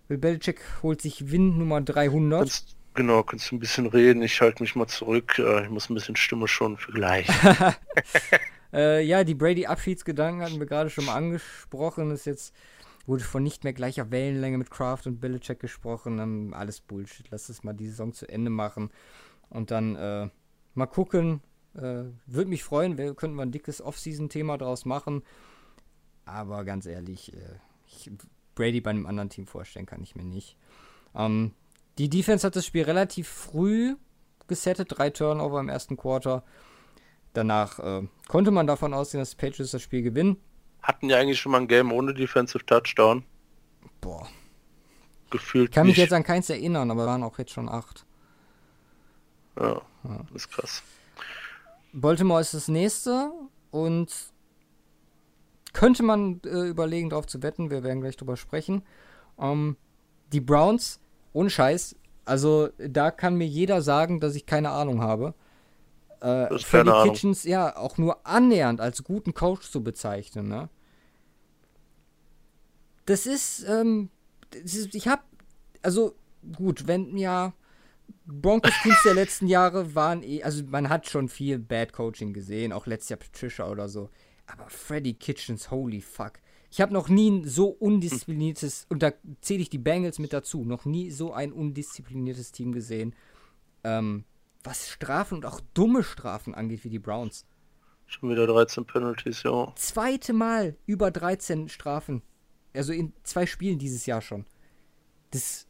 Will 0.09 0.19
Belichick 0.19 0.61
holt 0.83 1.01
sich 1.01 1.31
Win 1.31 1.59
Nummer 1.59 1.81
300. 1.81 2.41
Kannst, 2.41 2.77
genau, 2.95 3.23
kannst 3.23 3.51
du 3.51 3.57
ein 3.57 3.59
bisschen 3.59 3.87
reden. 3.87 4.23
Ich 4.23 4.41
halte 4.41 4.63
mich 4.63 4.75
mal 4.75 4.87
zurück. 4.87 5.39
Äh, 5.39 5.65
ich 5.65 5.71
muss 5.71 5.89
ein 5.89 5.95
bisschen 5.95 6.17
Stimme 6.17 6.49
schon 6.49 6.77
für 6.77 6.93
gleich. 6.93 7.29
äh, 8.73 9.03
ja, 9.03 9.25
die 9.25 9.35
Brady-Abschiedsgedanken 9.35 10.43
hatten 10.43 10.59
wir 10.59 10.67
gerade 10.67 10.91
schon 10.91 11.05
mal 11.05 11.15
angesprochen. 11.15 12.11
Ist 12.11 12.27
jetzt 12.27 12.55
wurde 13.07 13.25
von 13.25 13.43
nicht 13.43 13.65
mehr 13.65 13.73
gleicher 13.73 14.11
Wellenlänge 14.11 14.59
mit 14.59 14.71
Kraft 14.71 15.07
und 15.07 15.21
Belichick 15.21 15.61
gesprochen. 15.61 16.19
Ähm, 16.19 16.55
alles 16.55 16.81
Bullshit. 16.81 17.27
Lass 17.31 17.49
es 17.49 17.65
mal 17.65 17.73
die 17.73 17.89
Saison 17.89 18.13
zu 18.13 18.29
Ende 18.29 18.51
machen. 18.51 18.91
Und 19.51 19.71
dann 19.71 19.97
äh, 19.97 20.29
Mal 20.79 20.87
gucken. 20.87 21.43
Äh, 21.75 22.05
Würde 22.27 22.49
mich 22.49 22.63
freuen, 22.63 22.99
wir 22.99 23.13
könnten 23.15 23.37
mal 23.37 23.43
ein 23.43 23.51
dickes 23.51 23.83
Off-Season-Thema 23.83 24.59
draus 24.59 24.85
machen. 24.85 25.23
Aber 26.25 26.65
ganz 26.65 26.87
ehrlich, 26.87 27.33
äh, 27.35 27.59
ich, 27.87 28.11
Brady 28.55 28.81
bei 28.81 28.91
einem 28.91 29.07
anderen 29.07 29.29
Team 29.29 29.49
vorstellen 29.49 29.87
kann 29.87 30.03
ich 30.03 30.15
mir 30.15 30.23
nicht. 30.23 30.57
Ähm, 31.17 31.53
die 31.99 32.09
Defense 32.09 32.47
hat 32.47 32.55
das 32.55 32.65
Spiel 32.65 32.85
relativ 32.85 33.29
früh 33.29 33.97
gesettet, 34.47 34.89
drei 34.91 35.11
Turnover 35.11 35.59
im 35.59 35.69
ersten 35.69 35.97
Quarter. 35.97 36.45
Danach 37.33 37.81
äh, 37.81 38.07
konnte 38.29 38.53
man 38.53 38.69
davon 38.69 38.95
ausgehen, 38.95 39.21
dass 39.21 39.31
die 39.31 39.37
Patriots 39.37 39.73
das 39.73 39.83
Spiel 39.83 40.03
gewinnen. 40.03 40.37
Hatten 40.81 41.11
ja 41.11 41.19
eigentlich 41.19 41.41
schon 41.41 41.51
mal 41.51 41.61
ein 41.61 41.69
Game 41.69 41.91
ohne 41.91 42.15
Defensive 42.15 42.65
Touchdown. 42.65 43.25
Boah. 44.01 44.29
Gefühlt. 45.31 45.71
Ich 45.71 45.75
kann 45.75 45.89
mich 45.89 45.97
jetzt 45.97 46.13
an 46.13 46.23
keins 46.23 46.49
erinnern, 46.49 46.91
aber 46.93 47.05
waren 47.05 47.25
auch 47.25 47.37
jetzt 47.39 47.51
schon 47.51 47.69
acht. 47.69 48.07
Ja, 49.59 49.83
ja. 50.05 50.25
ist 50.35 50.51
krass. 50.51 50.83
Baltimore 51.93 52.41
ist 52.41 52.55
das 52.55 52.69
nächste 52.69 53.33
und 53.71 54.13
könnte 55.73 56.03
man 56.03 56.41
äh, 56.45 56.69
überlegen, 56.69 57.11
darauf 57.11 57.27
zu 57.27 57.43
wetten. 57.43 57.71
Wir 57.71 57.83
werden 57.83 58.01
gleich 58.01 58.17
drüber 58.17 58.37
sprechen. 58.37 58.83
Ähm, 59.39 59.77
die 60.33 60.41
Browns, 60.41 61.01
ohne 61.33 61.51
Scheiß, 61.51 61.97
also 62.25 62.69
da 62.79 63.11
kann 63.11 63.37
mir 63.37 63.47
jeder 63.47 63.81
sagen, 63.83 64.21
dass 64.21 64.35
ich 64.35 64.45
keine 64.47 64.71
Ahnung 64.71 65.01
habe. 65.01 65.35
Äh, 66.21 66.59
Freddy 66.59 66.91
Kitchens 67.05 67.45
ja 67.45 67.77
auch 67.77 67.97
nur 67.97 68.27
annähernd 68.27 68.81
als 68.81 69.05
guten 69.05 69.35
Coach 69.35 69.71
zu 69.71 69.83
bezeichnen, 69.83 70.49
ne? 70.49 70.69
Das 73.07 73.25
ist, 73.25 73.65
ähm, 73.67 74.11
das 74.51 74.75
ist 74.75 74.95
ich 74.95 75.09
hab, 75.09 75.25
also 75.81 76.15
gut, 76.57 76.87
wenn 76.87 77.17
ja 77.17 77.55
Broncos 78.31 78.75
Teams 78.83 79.03
der 79.05 79.15
letzten 79.15 79.47
Jahre 79.47 79.95
waren 79.95 80.23
eh, 80.23 80.43
also 80.43 80.63
man 80.67 80.91
hat 80.91 81.09
schon 81.09 81.29
viel 81.29 81.59
Bad 81.59 81.95
Coaching 81.95 82.35
gesehen, 82.35 82.73
auch 82.73 82.87
letztes 82.87 83.09
Jahr 83.09 83.19
Patricia 83.19 83.69
oder 83.69 83.89
so. 83.89 84.11
Aber 84.47 84.69
Freddy 84.69 85.15
Kitchens, 85.15 85.71
holy 85.71 86.03
fuck. 86.03 86.35
Ich 86.71 86.83
habe 86.83 86.93
noch 86.93 87.09
nie 87.09 87.31
ein 87.31 87.49
so 87.49 87.69
undiszipliniertes, 87.69 88.87
und 88.91 89.03
da 89.03 89.13
zähle 89.41 89.63
ich 89.63 89.71
die 89.71 89.79
Bengals 89.79 90.19
mit 90.19 90.35
dazu, 90.35 90.65
noch 90.65 90.85
nie 90.85 91.11
so 91.11 91.33
ein 91.33 91.53
undiszipliniertes 91.53 92.53
Team 92.53 92.73
gesehen, 92.73 93.15
ähm, 93.85 94.25
was 94.63 94.91
Strafen 94.91 95.37
und 95.37 95.47
auch 95.47 95.61
dumme 95.73 96.03
Strafen 96.03 96.55
angeht 96.55 96.85
wie 96.85 96.91
die 96.91 96.99
Browns. 96.99 97.47
Schon 98.07 98.31
wieder 98.31 98.47
13 98.47 98.85
Penalties, 98.85 99.43
ja. 99.43 99.73
Zweite 99.77 100.35
Mal 100.35 100.77
über 100.85 101.11
13 101.11 101.69
Strafen. 101.69 102.23
Also 102.75 102.93
in 102.93 103.15
zwei 103.23 103.47
Spielen 103.47 103.79
dieses 103.79 104.05
Jahr 104.05 104.21
schon. 104.21 104.45
Das. 105.31 105.68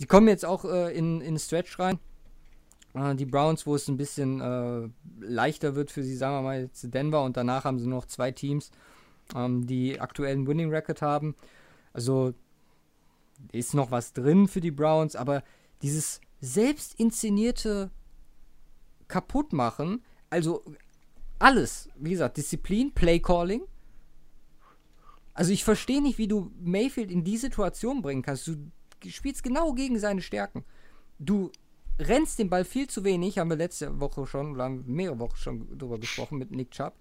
Die 0.00 0.06
kommen 0.06 0.28
jetzt 0.28 0.44
auch 0.44 0.64
äh, 0.64 0.96
in, 0.96 1.20
in 1.20 1.38
Stretch 1.38 1.78
rein. 1.78 1.98
Äh, 2.94 3.14
die 3.14 3.26
Browns, 3.26 3.66
wo 3.66 3.74
es 3.74 3.88
ein 3.88 3.96
bisschen 3.96 4.40
äh, 4.40 4.88
leichter 5.20 5.74
wird 5.74 5.90
für 5.90 6.02
sie, 6.02 6.16
sagen 6.16 6.36
wir 6.36 6.42
mal 6.42 6.60
jetzt 6.62 6.92
Denver 6.92 7.22
und 7.22 7.36
danach 7.36 7.64
haben 7.64 7.78
sie 7.78 7.88
noch 7.88 8.06
zwei 8.06 8.32
Teams, 8.32 8.70
ähm, 9.34 9.66
die 9.66 10.00
aktuellen 10.00 10.46
Winning 10.46 10.70
Record 10.70 11.02
haben. 11.02 11.34
Also 11.92 12.34
ist 13.52 13.74
noch 13.74 13.90
was 13.90 14.12
drin 14.12 14.48
für 14.48 14.60
die 14.60 14.70
Browns, 14.70 15.16
aber 15.16 15.42
dieses 15.82 16.20
selbst 16.40 16.98
inszenierte 16.98 17.90
Kaputtmachen, 19.08 20.02
also 20.30 20.64
alles, 21.38 21.88
wie 21.96 22.10
gesagt, 22.10 22.36
Disziplin, 22.36 22.92
Play 22.92 23.20
Calling. 23.20 23.62
Also 25.34 25.52
ich 25.52 25.64
verstehe 25.64 26.00
nicht, 26.00 26.18
wie 26.18 26.28
du 26.28 26.52
Mayfield 26.60 27.10
in 27.10 27.24
die 27.24 27.36
Situation 27.36 28.02
bringen 28.02 28.22
kannst. 28.22 28.46
Du 28.46 28.56
spielst 29.12 29.42
genau 29.42 29.72
gegen 29.72 29.98
seine 29.98 30.22
Stärken. 30.22 30.64
Du 31.18 31.50
rennst 31.98 32.38
den 32.38 32.50
Ball 32.50 32.64
viel 32.64 32.88
zu 32.88 33.04
wenig, 33.04 33.38
haben 33.38 33.50
wir 33.50 33.56
letzte 33.56 34.00
Woche 34.00 34.26
schon, 34.26 34.52
oder 34.54 34.64
haben 34.64 34.84
mehrere 34.86 35.18
Wochen 35.18 35.36
schon 35.36 35.78
drüber 35.78 35.98
gesprochen 35.98 36.38
mit 36.38 36.50
Nick 36.50 36.70
Chubb. 36.72 36.94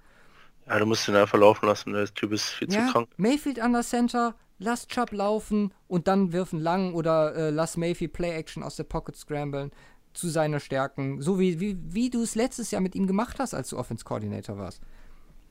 Ja, 0.67 0.79
du 0.79 0.85
musst 0.85 1.07
ihn 1.07 1.15
einfach 1.15 1.37
laufen 1.37 1.65
lassen, 1.65 1.93
der 1.93 2.05
Typ 2.13 2.31
ist 2.31 2.45
viel 2.45 2.71
ja, 2.71 2.85
zu 2.85 2.91
krank. 2.91 3.09
Mayfield 3.17 3.59
an 3.59 3.73
der 3.73 3.83
Center, 3.83 4.35
lass 4.59 4.87
Chubb 4.87 5.11
laufen 5.11 5.73
und 5.87 6.07
dann 6.07 6.31
wirfen 6.31 6.59
lang 6.59 6.93
oder 6.93 7.35
äh, 7.35 7.49
lass 7.49 7.75
Mayfield 7.75 8.13
Play-Action 8.13 8.63
aus 8.63 8.75
der 8.75 8.85
Pocket 8.85 9.15
scramblen 9.15 9.71
zu 10.13 10.29
seiner 10.29 10.59
Stärken, 10.59 11.21
so 11.21 11.39
wie, 11.39 11.59
wie, 11.59 11.77
wie 11.81 12.09
du 12.09 12.21
es 12.21 12.35
letztes 12.35 12.71
Jahr 12.71 12.81
mit 12.81 12.95
ihm 12.95 13.07
gemacht 13.07 13.39
hast, 13.39 13.53
als 13.53 13.69
du 13.69 13.77
Offense 13.77 14.05
Coordinator 14.05 14.57
warst. 14.57 14.81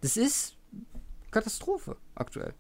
Das 0.01 0.17
ist 0.17 0.57
Katastrophe 1.33 1.97
aktuell. 2.15 2.55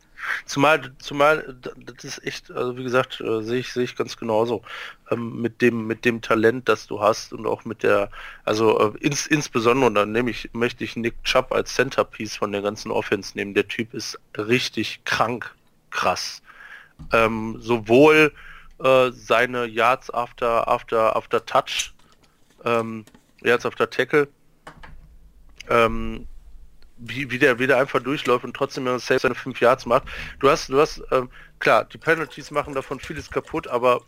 Zumal, 0.46 0.92
zumal, 0.98 1.56
das 1.60 2.04
ist 2.04 2.24
echt, 2.24 2.50
also 2.50 2.76
wie 2.76 2.82
gesagt, 2.82 3.20
äh, 3.20 3.42
sehe 3.42 3.60
ich, 3.60 3.72
sehe 3.72 3.84
ich 3.84 3.96
ganz 3.96 4.16
genauso. 4.16 4.62
Ähm, 5.10 5.40
mit 5.40 5.60
dem, 5.60 5.86
mit 5.86 6.04
dem 6.06 6.22
Talent, 6.22 6.68
das 6.68 6.86
du 6.86 7.00
hast 7.00 7.34
und 7.34 7.46
auch 7.46 7.64
mit 7.66 7.82
der, 7.82 8.10
also 8.44 8.94
äh, 8.94 8.98
ins, 8.98 9.26
insbesondere, 9.26 9.86
und 9.86 9.94
dann 9.94 10.10
nehme 10.10 10.30
ich, 10.30 10.50
möchte 10.54 10.84
ich 10.84 10.96
Nick 10.96 11.22
Chubb 11.22 11.52
als 11.52 11.74
Centerpiece 11.74 12.34
von 12.34 12.50
der 12.50 12.62
ganzen 12.62 12.90
Offense 12.90 13.36
nehmen. 13.36 13.52
Der 13.52 13.68
Typ 13.68 13.92
ist 13.92 14.18
richtig 14.36 15.04
krank, 15.04 15.54
krass. 15.90 16.42
Ähm, 17.12 17.56
sowohl 17.60 18.32
äh, 18.78 19.10
seine 19.12 19.66
Yards 19.66 20.12
after, 20.12 20.66
after, 20.66 21.14
after 21.14 21.44
Touch, 21.44 21.92
ähm, 22.64 23.04
Yards 23.42 23.66
after 23.66 23.90
Tackle, 23.90 24.28
ähm, 25.68 26.26
wie, 27.04 27.30
wie, 27.30 27.38
der, 27.38 27.58
wie 27.58 27.66
der 27.66 27.78
einfach 27.78 28.00
durchläuft 28.00 28.44
und 28.44 28.54
trotzdem 28.54 28.86
safe 28.98 29.18
seine 29.18 29.34
5 29.34 29.60
Yards 29.60 29.86
macht. 29.86 30.04
Du 30.38 30.48
hast, 30.48 30.68
du 30.68 30.80
hast, 30.80 31.02
ähm, 31.10 31.28
klar, 31.58 31.84
die 31.84 31.98
Penalties 31.98 32.50
machen 32.50 32.74
davon 32.74 33.00
vieles 33.00 33.30
kaputt, 33.30 33.66
aber 33.68 34.02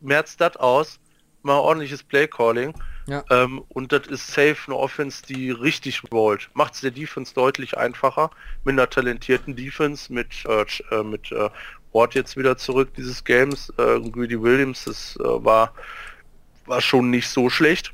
merzt 0.00 0.40
das 0.40 0.56
aus, 0.56 0.98
mal 1.42 1.58
ordentliches 1.58 2.02
Play-Calling. 2.02 2.74
Ja. 3.06 3.22
Ähm, 3.30 3.62
und 3.68 3.92
das 3.92 4.06
ist 4.06 4.28
safe 4.28 4.56
eine 4.66 4.76
Offense, 4.76 5.22
die 5.26 5.50
richtig 5.50 6.02
rollt. 6.10 6.48
Macht 6.54 6.74
es 6.74 6.80
der 6.80 6.90
Defense 6.90 7.34
deutlich 7.34 7.76
einfacher. 7.76 8.30
Mit 8.64 8.72
einer 8.72 8.88
talentierten 8.88 9.54
Defense, 9.54 10.10
mit, 10.10 10.44
äh, 10.46 10.64
äh 10.90 11.02
mit 11.02 11.30
äh, 11.30 11.50
Ward 11.92 12.14
jetzt 12.14 12.38
wieder 12.38 12.56
zurück 12.56 12.94
dieses 12.96 13.22
Games. 13.22 13.70
Äh, 13.76 14.00
Greedy 14.10 14.40
Williams, 14.40 14.84
das 14.84 15.16
äh, 15.16 15.22
war, 15.22 15.74
war 16.64 16.80
schon 16.80 17.10
nicht 17.10 17.28
so 17.28 17.50
schlecht. 17.50 17.92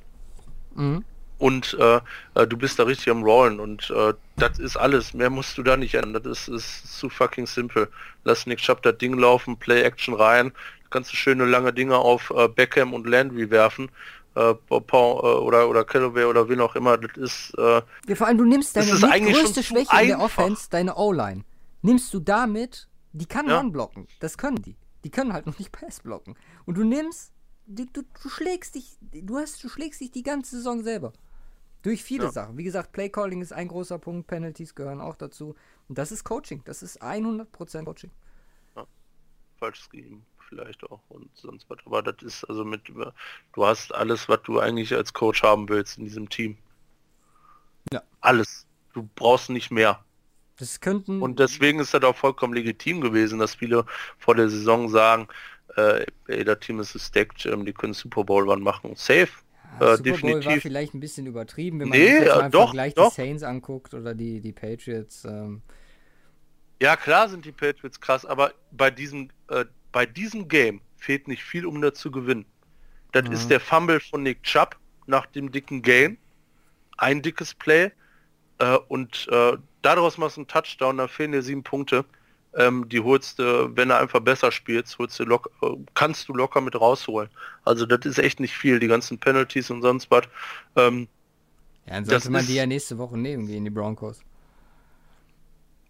Mhm 0.76 1.04
und 1.40 1.76
äh, 1.80 2.00
äh, 2.34 2.46
du 2.46 2.56
bist 2.56 2.78
da 2.78 2.84
richtig 2.84 3.08
am 3.08 3.22
Rollen 3.24 3.60
und 3.60 3.90
äh, 3.90 4.12
das 4.36 4.58
ist 4.58 4.76
alles. 4.76 5.14
Mehr 5.14 5.30
musst 5.30 5.56
du 5.56 5.62
da 5.62 5.76
nicht 5.76 5.94
ändern. 5.94 6.22
Das 6.22 6.46
ist, 6.46 6.48
ist 6.48 6.98
zu 6.98 7.08
fucking 7.08 7.46
simple. 7.46 7.88
Lass 8.24 8.46
Nick 8.46 8.58
Chubb 8.58 8.82
das 8.82 8.98
Ding 8.98 9.14
laufen, 9.18 9.56
Play 9.56 9.82
Action 9.82 10.14
rein, 10.14 10.52
kannst 10.90 11.12
du 11.12 11.16
schöne 11.16 11.46
lange 11.46 11.72
Dinge 11.72 11.96
auf 11.96 12.30
äh, 12.36 12.46
Beckham 12.46 12.92
und 12.92 13.06
Landry 13.06 13.50
werfen. 13.50 13.90
Äh, 14.36 14.50
äh, 14.50 14.74
oder 14.76 15.68
oder 15.68 15.84
Callaway 15.84 16.24
oder 16.24 16.48
wen 16.48 16.60
auch 16.60 16.76
immer, 16.76 16.98
das 16.98 17.16
ist. 17.16 17.54
Äh, 17.58 17.82
ja, 18.06 18.14
vor 18.14 18.26
allem 18.26 18.38
du 18.38 18.44
nimmst 18.44 18.76
deine 18.76 18.92
größte 18.92 19.62
Schwäche 19.62 20.02
in 20.02 20.08
der 20.08 20.20
Offense, 20.20 20.68
deine 20.70 20.94
O-Line. 20.94 21.42
Nimmst 21.82 22.12
du 22.12 22.20
damit, 22.20 22.86
die 23.12 23.26
kann 23.26 23.48
ja. 23.48 23.62
blocken. 23.62 24.06
Das 24.20 24.36
können 24.36 24.62
die. 24.62 24.76
Die 25.04 25.10
können 25.10 25.32
halt 25.32 25.46
noch 25.46 25.58
nicht 25.58 25.72
Pass 25.72 26.00
blocken. 26.00 26.36
Und 26.66 26.76
du 26.76 26.84
nimmst, 26.84 27.32
du, 27.66 27.86
du, 27.86 28.02
du 28.22 28.28
schlägst 28.28 28.74
dich, 28.74 28.98
du 29.00 29.38
hast, 29.38 29.64
du 29.64 29.68
schlägst 29.68 30.00
dich 30.00 30.10
die 30.10 30.22
ganze 30.22 30.56
Saison 30.56 30.82
selber. 30.82 31.12
Durch 31.82 32.02
viele 32.04 32.24
ja. 32.24 32.32
Sachen. 32.32 32.58
Wie 32.58 32.64
gesagt, 32.64 32.92
Playcalling 32.92 33.40
ist 33.40 33.52
ein 33.52 33.68
großer 33.68 33.98
Punkt, 33.98 34.26
Penalties 34.26 34.74
gehören 34.74 35.00
auch 35.00 35.16
dazu. 35.16 35.54
Und 35.88 35.98
das 35.98 36.12
ist 36.12 36.24
Coaching. 36.24 36.62
Das 36.64 36.82
ist 36.82 37.02
100% 37.02 37.84
Coaching. 37.84 38.10
Ja. 38.76 38.86
Falsch 39.58 39.88
Scheme 39.90 40.22
vielleicht 40.50 40.82
auch 40.90 41.00
und 41.08 41.30
sonst 41.34 41.70
was. 41.70 41.78
Aber 41.86 42.02
das 42.02 42.22
ist 42.22 42.44
also 42.44 42.64
mit, 42.64 42.82
du 42.88 43.66
hast 43.66 43.94
alles, 43.94 44.28
was 44.28 44.42
du 44.42 44.58
eigentlich 44.58 44.94
als 44.94 45.12
Coach 45.14 45.42
haben 45.42 45.68
willst 45.68 45.96
in 45.96 46.04
diesem 46.04 46.28
Team. 46.28 46.58
Ja. 47.92 48.02
Alles. 48.20 48.66
Du 48.92 49.08
brauchst 49.14 49.48
nicht 49.48 49.70
mehr. 49.70 50.04
Das 50.58 50.80
könnten. 50.80 51.22
Und 51.22 51.38
deswegen 51.38 51.78
ist 51.78 51.94
das 51.94 52.02
auch 52.02 52.16
vollkommen 52.16 52.52
legitim 52.52 53.00
gewesen, 53.00 53.38
dass 53.38 53.54
viele 53.54 53.86
vor 54.18 54.34
der 54.34 54.50
Saison 54.50 54.90
sagen, 54.90 55.28
äh, 55.76 56.04
ey, 56.26 56.44
das 56.44 56.60
Team 56.60 56.80
ist 56.80 57.00
stacked, 57.00 57.46
ähm, 57.46 57.64
die 57.64 57.72
können 57.72 57.94
Super 57.94 58.24
Bowl 58.24 58.46
wann 58.46 58.60
machen. 58.60 58.94
Safe. 58.96 59.30
Ja, 59.78 59.92
äh, 59.92 59.96
Super 59.96 60.02
definitiv. 60.02 60.44
Bowl 60.44 60.54
war 60.54 60.60
vielleicht 60.60 60.94
ein 60.94 61.00
bisschen 61.00 61.26
übertrieben, 61.26 61.80
wenn 61.80 61.88
man 61.88 61.98
nee, 61.98 62.06
sich 62.06 62.20
jetzt 62.20 62.36
mal 62.36 62.50
doch, 62.50 62.64
Vergleich 62.68 62.94
doch. 62.94 63.10
die 63.10 63.14
Saints 63.14 63.42
anguckt 63.42 63.94
oder 63.94 64.14
die, 64.14 64.40
die 64.40 64.52
Patriots. 64.52 65.24
Ähm. 65.24 65.62
Ja, 66.80 66.96
klar 66.96 67.28
sind 67.28 67.44
die 67.44 67.52
Patriots 67.52 68.00
krass, 68.00 68.24
aber 68.24 68.54
bei 68.72 68.90
diesem, 68.90 69.30
äh, 69.48 69.64
bei 69.92 70.06
diesem 70.06 70.48
Game 70.48 70.80
fehlt 70.96 71.28
nicht 71.28 71.42
viel, 71.42 71.66
um 71.66 71.80
da 71.80 71.94
zu 71.94 72.10
gewinnen. 72.10 72.46
Das 73.12 73.26
ja. 73.26 73.32
ist 73.32 73.48
der 73.48 73.60
Fumble 73.60 74.00
von 74.00 74.22
Nick 74.22 74.42
Chubb 74.42 74.76
nach 75.06 75.26
dem 75.26 75.52
dicken 75.52 75.82
Game. 75.82 76.16
Ein 76.96 77.22
dickes 77.22 77.54
Play. 77.54 77.90
Äh, 78.58 78.78
und 78.88 79.28
äh, 79.30 79.56
daraus 79.82 80.18
machst 80.18 80.36
du 80.36 80.42
einen 80.42 80.48
Touchdown, 80.48 80.98
da 80.98 81.08
fehlen 81.08 81.32
dir 81.32 81.42
sieben 81.42 81.62
Punkte 81.62 82.04
ähm, 82.54 82.88
die 82.88 83.00
holst 83.00 83.38
du, 83.38 83.74
wenn 83.76 83.88
du 83.88 83.96
einfach 83.96 84.20
besser 84.20 84.50
spielst, 84.50 84.98
holst 84.98 85.18
du 85.18 85.24
lock, 85.24 85.50
äh, 85.62 85.68
kannst 85.94 86.28
du 86.28 86.34
locker 86.34 86.60
mit 86.60 86.74
rausholen. 86.74 87.30
Also 87.64 87.86
das 87.86 88.04
ist 88.06 88.18
echt 88.18 88.40
nicht 88.40 88.54
viel, 88.54 88.80
die 88.80 88.88
ganzen 88.88 89.18
Penalties 89.18 89.70
und 89.70 89.82
sonst 89.82 90.10
was. 90.10 90.24
Ähm, 90.76 91.08
ja, 91.86 91.94
dann 91.94 92.04
sollte 92.04 92.30
man 92.30 92.46
die 92.46 92.54
ja 92.54 92.66
nächste 92.66 92.98
Woche 92.98 93.16
nehmen 93.16 93.46
gegen 93.46 93.64
die 93.64 93.70
Broncos. 93.70 94.20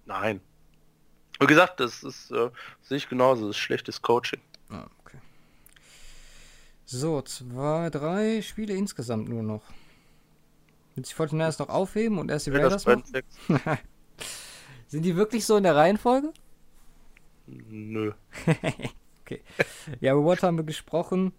Nein. 0.05 0.41
Wie 1.39 1.47
gesagt, 1.47 1.81
das 1.81 2.03
ist, 2.03 2.31
äh, 2.31 2.51
sehe 2.83 2.99
ich 2.99 3.09
genauso, 3.09 3.47
das 3.47 3.57
ist 3.57 3.63
schlechtes 3.63 4.03
Coaching. 4.03 4.41
Ah, 4.69 4.87
okay. 5.01 5.17
So, 6.85 7.23
zwei, 7.23 7.89
drei 7.89 8.43
Spiele 8.43 8.75
insgesamt 8.75 9.29
nur 9.29 9.43
noch. 9.43 9.63
Will 10.95 11.05
sich 11.05 11.15
Fortnite 11.15 11.63
noch 11.63 11.69
aufheben 11.71 12.19
und 12.19 12.31
erst 12.31 12.47
die 12.47 12.51
Raiders 12.51 12.85
machen? 12.85 13.05
Sind 14.89 15.03
die 15.03 15.17
wirklich 15.17 15.47
so 15.47 15.57
in 15.57 15.63
der 15.63 15.77
Reihenfolge? 15.77 16.33
Nö. 17.69 18.13
okay. 19.23 19.43
Ja, 20.01 20.13
über 20.13 20.27
Watt 20.27 20.43
haben 20.43 20.57
wir 20.57 20.65
gesprochen. 20.65 21.33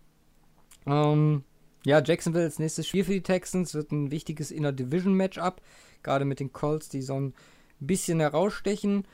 Ähm, 0.85 1.43
ja, 1.85 2.01
Jacksonville 2.01 2.45
als 2.45 2.59
nächstes 2.59 2.87
Spiel 2.87 3.03
für 3.03 3.13
die 3.13 3.21
Texans 3.21 3.73
wird 3.73 3.91
ein 3.91 4.11
wichtiges 4.11 4.51
Inner 4.51 4.71
Division 4.71 5.15
Matchup. 5.15 5.61
Gerade 6.03 6.25
mit 6.25 6.39
den 6.39 6.51
Colts, 6.51 6.89
die 6.89 7.01
so 7.01 7.19
ein 7.19 7.33
bisschen 7.79 8.19
herausstechen. 8.19 9.07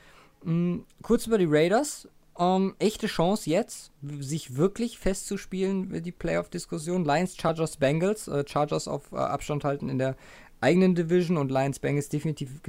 Ähm, 0.44 0.84
kurz 1.02 1.26
über 1.26 1.38
die 1.38 1.48
Raiders. 1.48 2.08
Ähm, 2.38 2.76
echte 2.78 3.08
Chance 3.08 3.50
jetzt, 3.50 3.90
sich 4.20 4.56
wirklich 4.56 4.98
festzuspielen, 4.98 6.02
die 6.02 6.12
Playoff-Diskussion. 6.12 7.04
Lions, 7.04 7.36
Chargers, 7.36 7.78
Bengals. 7.78 8.28
Äh, 8.28 8.44
Chargers 8.46 8.86
auf 8.86 9.12
äh, 9.12 9.16
Abstand 9.16 9.64
halten 9.64 9.88
in 9.88 9.98
der 9.98 10.16
eigenen 10.60 10.94
Division 10.94 11.36
und 11.36 11.50
Lions, 11.50 11.78
Bengals 11.78 12.08
definitiv 12.08 12.60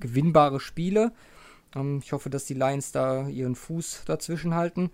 gewinnbare 0.00 0.60
Spiele. 0.60 1.12
Ähm, 1.74 2.00
ich 2.02 2.12
hoffe, 2.12 2.30
dass 2.30 2.44
die 2.44 2.54
Lions 2.54 2.92
da 2.92 3.28
ihren 3.28 3.54
Fuß 3.54 4.04
dazwischen 4.06 4.54
halten. 4.54 4.90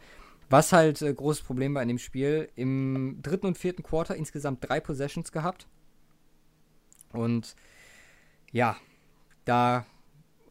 Was 0.49 0.73
halt 0.73 1.03
äh, 1.03 1.13
großes 1.13 1.43
Problem 1.43 1.75
war 1.75 1.83
in 1.83 1.89
dem 1.89 1.99
Spiel, 1.99 2.49
im 2.55 3.19
dritten 3.23 3.47
und 3.47 3.59
vierten 3.59 3.83
Quarter 3.83 4.15
insgesamt 4.15 4.69
drei 4.69 4.81
Possessions 4.81 5.33
gehabt. 5.33 5.67
Und 7.13 7.57
ja, 8.53 8.77
da 9.45 9.87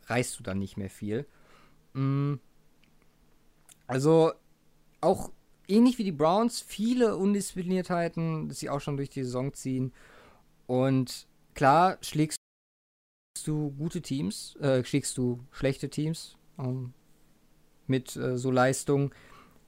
reißt 0.07 0.39
du 0.39 0.43
dann 0.43 0.60
nicht 0.60 0.77
mehr 0.77 0.89
viel. 0.89 1.26
Mm. 1.93 2.35
Also 3.88 4.34
auch 4.99 5.31
ähnlich 5.68 5.97
wie 5.97 6.03
die 6.03 6.11
Browns, 6.11 6.60
viele 6.61 7.15
Undiszipliniertheiten, 7.18 8.49
dass 8.49 8.60
sie 8.60 8.69
auch 8.69 8.81
schon 8.81 8.97
durch 8.97 9.10
die 9.10 9.23
Saison 9.23 9.53
ziehen. 9.53 9.93
Und 10.68 11.27
klar 11.53 11.97
schlägst 12.02 12.38
du 13.47 13.72
gute 13.72 14.01
Teams, 14.01 14.55
äh, 14.57 14.84
schickst 14.84 15.17
du 15.17 15.39
schlechte 15.51 15.89
Teams 15.89 16.38
ähm, 16.59 16.93
mit 17.88 18.15
äh, 18.15 18.38
so 18.38 18.51
Leistung. 18.51 19.13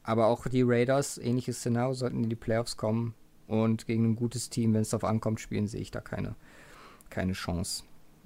Aber 0.04 0.28
auch 0.28 0.48
die 0.48 0.62
Raiders, 0.62 1.18
ähnliches 1.18 1.58
Szenario, 1.58 1.94
sollten 1.94 2.24
in 2.24 2.30
die 2.30 2.36
Playoffs 2.36 2.78
kommen. 2.78 3.14
Und 3.48 3.86
gegen 3.86 4.12
ein 4.12 4.16
gutes 4.16 4.50
Team, 4.50 4.74
wenn 4.74 4.82
es 4.82 4.90
darauf 4.90 5.04
ankommt, 5.10 5.40
spielen, 5.40 5.68
sehe 5.68 5.82
ich 5.82 5.92
da 5.92 6.02
keine, 6.02 6.36
keine 7.10 7.34
Chance. 7.34 7.84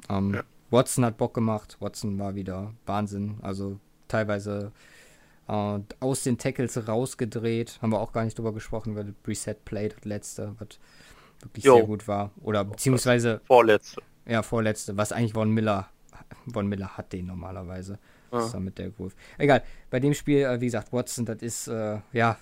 Ähm, 0.10 0.36
ja. 0.36 0.44
Watson 0.70 1.06
hat 1.06 1.18
Bock 1.18 1.34
gemacht. 1.34 1.78
Watson 1.80 2.18
war 2.20 2.36
wieder 2.36 2.74
Wahnsinn. 2.86 3.38
Also 3.42 3.80
teilweise 4.08 4.72
äh, 5.48 5.80
aus 6.00 6.24
den 6.24 6.38
Tackles 6.38 6.88
rausgedreht. 6.88 7.80
Haben 7.82 7.92
wir 7.92 8.00
auch 8.00 8.14
gar 8.14 8.26
nicht 8.26 8.38
drüber 8.38 8.54
gesprochen, 8.54 8.96
weil 8.96 9.14
Preset 9.24 9.66
Play, 9.66 9.90
das 9.90 10.06
letzte, 10.06 10.56
was 10.60 10.80
wirklich 11.42 11.66
Jo. 11.66 11.76
sehr 11.76 11.86
gut 11.86 12.08
war. 12.08 12.32
Oder 12.42 12.64
beziehungsweise, 12.64 13.42
Vorletzte. 13.46 14.02
Ja, 14.26 14.44
vorletzte, 14.44 14.98
was 14.98 15.12
eigentlich 15.12 15.34
Von 15.34 15.52
Miller, 15.52 15.90
Von 16.52 16.68
Miller 16.68 16.98
hat 16.98 17.14
den 17.14 17.28
normalerweise. 17.28 18.00
Ja. 18.32 18.40
Zusammen 18.42 18.66
mit 18.66 18.78
der 18.78 18.98
Wolf. 18.98 19.14
Egal, 19.38 19.62
bei 19.90 20.00
dem 20.00 20.14
Spiel, 20.14 20.44
äh, 20.44 20.62
wie 20.62 20.66
gesagt, 20.66 20.94
Watson, 20.94 21.26
das 21.26 21.42
ist, 21.42 21.68
äh, 21.68 22.00
ja, 22.14 22.38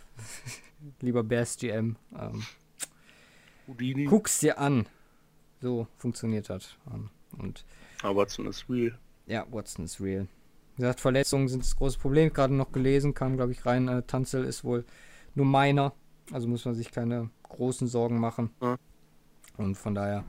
lieber 1.01 1.23
Bears 1.23 1.57
GM, 1.57 1.95
ähm, 2.15 2.43
Houdini. 3.67 4.05
guck's 4.05 4.39
dir 4.39 4.59
an. 4.59 4.87
So 5.61 5.87
funktioniert 5.97 6.49
das. 6.49 6.75
Ähm, 6.93 7.09
und 7.39 7.65
Aber 8.03 8.17
Watson 8.21 8.45
ist 8.47 8.69
real. 8.69 8.97
ja, 9.25 9.45
Watson 9.51 9.85
ist 9.85 9.99
real. 9.99 10.27
Wie 10.75 10.81
gesagt, 10.83 10.99
Verletzungen 10.99 11.47
sind 11.47 11.63
das 11.63 11.75
große 11.75 11.97
Problem. 11.99 12.31
Gerade 12.31 12.53
noch 12.53 12.71
gelesen, 12.71 13.13
kam, 13.13 13.35
glaube 13.35 13.51
ich, 13.51 13.65
rein. 13.65 13.87
Äh, 13.87 14.03
Tanzel 14.03 14.45
ist 14.45 14.63
wohl 14.63 14.85
nur 15.35 15.45
meiner. 15.47 15.93
Also 16.31 16.47
muss 16.47 16.65
man 16.65 16.75
sich 16.75 16.91
keine 16.91 17.29
großen 17.43 17.87
Sorgen 17.87 18.19
machen. 18.19 18.51
Ja. 18.61 18.77
Und 19.57 19.75
von 19.75 19.95
daher, 19.95 20.23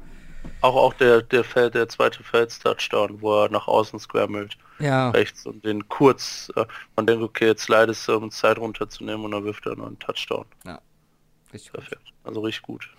Auch 0.63 0.77
auch 0.77 0.95
der 0.95 1.23
der 1.23 1.45
Feld, 1.45 1.75
der 1.75 1.89
zweite 1.89 2.23
Felds-Touchdown, 2.23 3.21
wo 3.23 3.43
er 3.45 3.51
nach 3.51 3.67
außen 3.69 3.99
scrambled 3.99 4.57
ja, 4.79 5.11
rechts 5.11 5.47
und 5.47 5.65
den 5.65 5.89
kurz, 5.89 6.51
äh, 6.57 6.65
man 6.97 7.07
denkt, 7.07 7.23
okay, 7.23 7.47
jetzt 7.47 7.69
leidest 7.69 8.07
du, 8.09 8.17
um 8.17 8.31
Zeit 8.31 8.59
runterzunehmen 8.59 9.25
und 9.25 9.31
dann 9.33 9.45
wirft 9.45 9.67
er 9.67 9.77
noch 9.77 9.87
einen 9.87 9.99
Touchdown. 9.99 10.45
richtig 11.53 11.73
gut. 11.73 11.81
Perfekt. 11.81 12.13
Also 12.25 12.41
richtig 12.41 12.63
gut. 12.63 12.91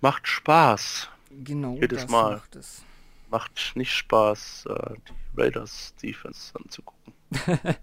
Macht 0.00 0.26
Spaß. 0.28 1.08
Genau, 1.30 1.74
Jedes 1.80 2.06
Mal. 2.08 2.36
macht 2.36 2.56
es. 2.56 2.84
Macht 3.30 3.72
nicht 3.74 3.92
Spaß, 3.92 4.66
äh, 4.68 4.94
die 5.08 5.40
Raiders 5.40 5.94
Defense 6.02 6.52
anzugucken. 6.58 7.12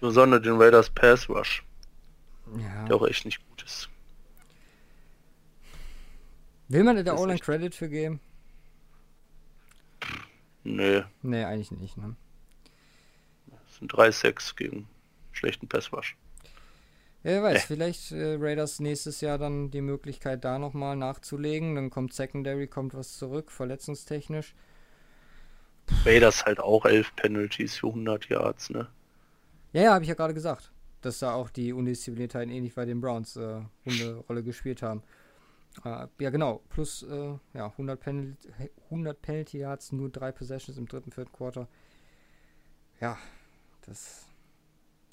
Besonders 0.00 0.42
den 0.42 0.60
Raiders 0.60 0.90
Pass 0.90 1.28
Rush, 1.28 1.62
Ja. 2.56 2.84
der 2.86 2.96
auch 2.96 3.06
echt 3.06 3.24
nicht 3.24 3.40
gut 3.48 3.62
ist. 3.62 3.88
Will 6.70 6.84
man 6.84 6.96
da 7.04 7.14
echt- 7.34 7.42
Credit 7.44 7.74
für 7.74 7.88
geben? 7.88 8.20
Nee, 10.62 11.02
Nee, 11.22 11.44
eigentlich 11.44 11.70
nicht, 11.72 11.96
ne? 11.96 12.14
es 13.68 13.76
sind 13.78 13.92
3-6 13.92 14.54
gegen 14.56 14.86
schlechten 15.32 15.68
Pass 15.68 15.92
Rush. 15.92 16.16
Ja, 17.22 17.32
wer 17.32 17.42
weiß, 17.42 17.64
Äh. 17.64 17.66
vielleicht 17.66 18.12
äh, 18.12 18.36
Raiders 18.38 18.78
nächstes 18.80 19.20
Jahr 19.20 19.36
dann 19.38 19.70
die 19.70 19.80
Möglichkeit 19.80 20.44
da 20.44 20.58
nochmal 20.58 20.96
nachzulegen. 20.96 21.74
Dann 21.74 21.90
kommt 21.90 22.12
Secondary, 22.14 22.66
kommt 22.66 22.94
was 22.94 23.16
zurück, 23.18 23.50
verletzungstechnisch. 23.50 24.54
Raiders 26.04 26.44
halt 26.46 26.60
auch 26.60 26.84
11 26.86 27.14
Penalties 27.16 27.76
für 27.78 27.88
100 27.88 28.28
Yards, 28.28 28.70
ne? 28.70 28.88
Ja, 29.72 29.82
ja, 29.82 29.94
habe 29.94 30.04
ich 30.04 30.08
ja 30.08 30.14
gerade 30.14 30.34
gesagt, 30.34 30.72
dass 31.02 31.18
da 31.18 31.32
auch 31.34 31.50
die 31.50 31.72
Undiszipliniertheiten 31.72 32.52
ähnlich 32.52 32.74
bei 32.74 32.84
den 32.84 33.00
Browns 33.00 33.36
äh, 33.36 33.60
eine 33.86 34.14
Rolle 34.28 34.42
gespielt 34.42 34.82
haben. 34.82 35.02
Äh, 35.84 36.06
ja, 36.18 36.30
genau, 36.30 36.62
plus 36.68 37.02
äh, 37.04 37.38
ja, 37.54 37.66
100, 37.66 38.00
Penal 38.00 38.36
100 38.84 39.22
Penalty 39.22 39.58
Yards, 39.58 39.92
nur 39.92 40.10
drei 40.10 40.32
Possessions 40.32 40.76
im 40.78 40.86
dritten, 40.86 41.12
vierten 41.12 41.32
Quarter. 41.32 41.68
Ja, 43.00 43.16
das. 43.86 44.26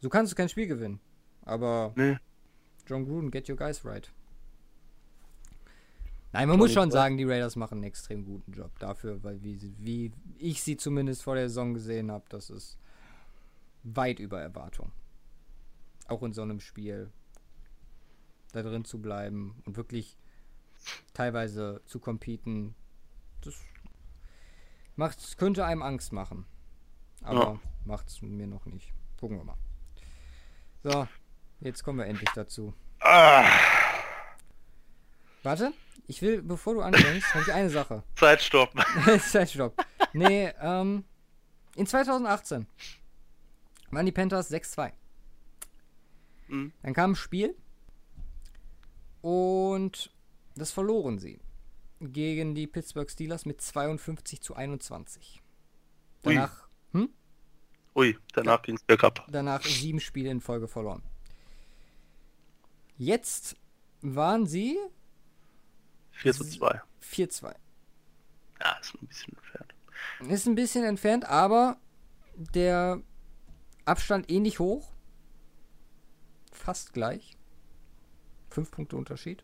So 0.01 0.09
kannst 0.09 0.31
du 0.31 0.35
kein 0.35 0.49
Spiel 0.49 0.67
gewinnen. 0.67 0.99
Aber 1.43 1.93
Nee. 1.95 2.17
John 2.85 3.05
Gruden, 3.05 3.31
get 3.31 3.49
your 3.49 3.55
guys 3.55 3.83
right. 3.85 4.11
Nein, 6.33 6.49
man 6.49 6.57
muss 6.57 6.73
schon 6.73 6.91
sagen, 6.91 7.17
die 7.17 7.23
Raiders 7.23 7.55
machen 7.55 7.75
einen 7.75 7.85
extrem 7.85 8.25
guten 8.25 8.51
Job 8.51 8.77
dafür, 8.79 9.23
weil 9.23 9.41
wie, 9.41 9.59
wie 9.79 10.11
ich 10.37 10.61
sie 10.61 10.77
zumindest 10.77 11.23
vor 11.23 11.35
der 11.35 11.47
Saison 11.47 11.73
gesehen 11.73 12.11
habe, 12.11 12.25
das 12.29 12.49
ist 12.49 12.77
weit 13.83 14.19
über 14.19 14.41
Erwartung. 14.41 14.91
Auch 16.07 16.21
in 16.23 16.33
so 16.33 16.41
einem 16.41 16.59
Spiel 16.59 17.11
da 18.51 18.61
drin 18.61 18.85
zu 18.85 19.01
bleiben 19.01 19.61
und 19.65 19.77
wirklich 19.77 20.17
teilweise 21.13 21.81
zu 21.85 21.99
competen, 21.99 22.75
das 23.41 23.55
macht, 24.95 25.37
könnte 25.37 25.65
einem 25.65 25.81
Angst 25.81 26.11
machen. 26.13 26.45
Aber 27.23 27.39
Ja. 27.39 27.59
macht's 27.85 28.21
mir 28.21 28.47
noch 28.47 28.65
nicht. 28.65 28.93
Gucken 29.19 29.37
wir 29.37 29.43
mal. 29.43 29.57
So, 30.83 31.07
jetzt 31.61 31.83
kommen 31.83 31.99
wir 31.99 32.05
endlich 32.05 32.29
dazu. 32.35 32.73
Ah, 32.99 33.45
Warte, 35.43 35.71
ich 36.07 36.21
will, 36.21 36.41
bevor 36.41 36.73
du 36.73 36.81
anfängst, 36.81 37.33
habe 37.33 37.43
ich 37.43 37.53
eine 37.53 37.69
Sache. 37.69 38.03
Zeitstopp. 38.15 38.71
Zeitstopp. 39.21 39.85
Nee, 40.13 40.51
ähm, 40.59 41.03
in 41.75 41.85
2018 41.87 42.67
waren 43.91 44.05
die 44.05 44.11
Panthers 44.11 44.51
6-2. 44.51 44.91
Mhm. 46.49 46.73
Dann 46.81 46.93
kam 46.93 47.11
ein 47.11 47.15
Spiel 47.15 47.55
und 49.21 50.11
das 50.57 50.71
verloren 50.71 51.19
sie 51.19 51.39
gegen 51.99 52.53
die 52.55 52.67
Pittsburgh 52.67 53.09
Steelers 53.09 53.45
mit 53.45 53.61
52 53.61 54.41
zu 54.41 54.55
21. 54.55 55.41
Ui. 56.25 56.35
Danach, 56.35 56.67
hm? 56.91 57.09
Ui, 57.95 58.17
danach 58.33 58.61
ging's 58.61 58.83
bergab. 58.83 59.25
danach 59.29 59.63
sieben 59.63 59.99
Spiele 59.99 60.29
in 60.29 60.41
Folge 60.41 60.67
verloren. 60.67 61.01
Jetzt 62.97 63.55
waren 64.01 64.45
sie 64.45 64.77
4 66.11 66.33
zu 66.33 66.43
2. 66.43 66.81
4-2. 67.03 67.55
Ja, 68.59 68.77
ist 68.81 68.95
ein 68.95 69.07
bisschen 69.07 69.33
entfernt. 69.35 69.75
Ist 70.31 70.47
ein 70.47 70.55
bisschen 70.55 70.83
entfernt, 70.83 71.25
aber 71.25 71.77
der 72.35 73.01
Abstand 73.85 74.31
ähnlich 74.31 74.59
hoch. 74.59 74.91
Fast 76.51 76.93
gleich. 76.93 77.37
Fünf 78.49 78.71
Punkte 78.71 78.97
Unterschied. 78.97 79.43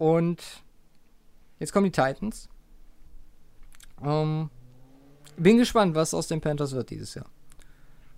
Und 0.00 0.62
jetzt 1.58 1.74
kommen 1.74 1.84
die 1.84 1.92
Titans. 1.92 2.48
Ähm, 4.02 4.48
bin 5.36 5.58
gespannt, 5.58 5.94
was 5.94 6.14
aus 6.14 6.26
den 6.26 6.40
Panthers 6.40 6.72
wird 6.72 6.88
dieses 6.88 7.14
Jahr. 7.14 7.26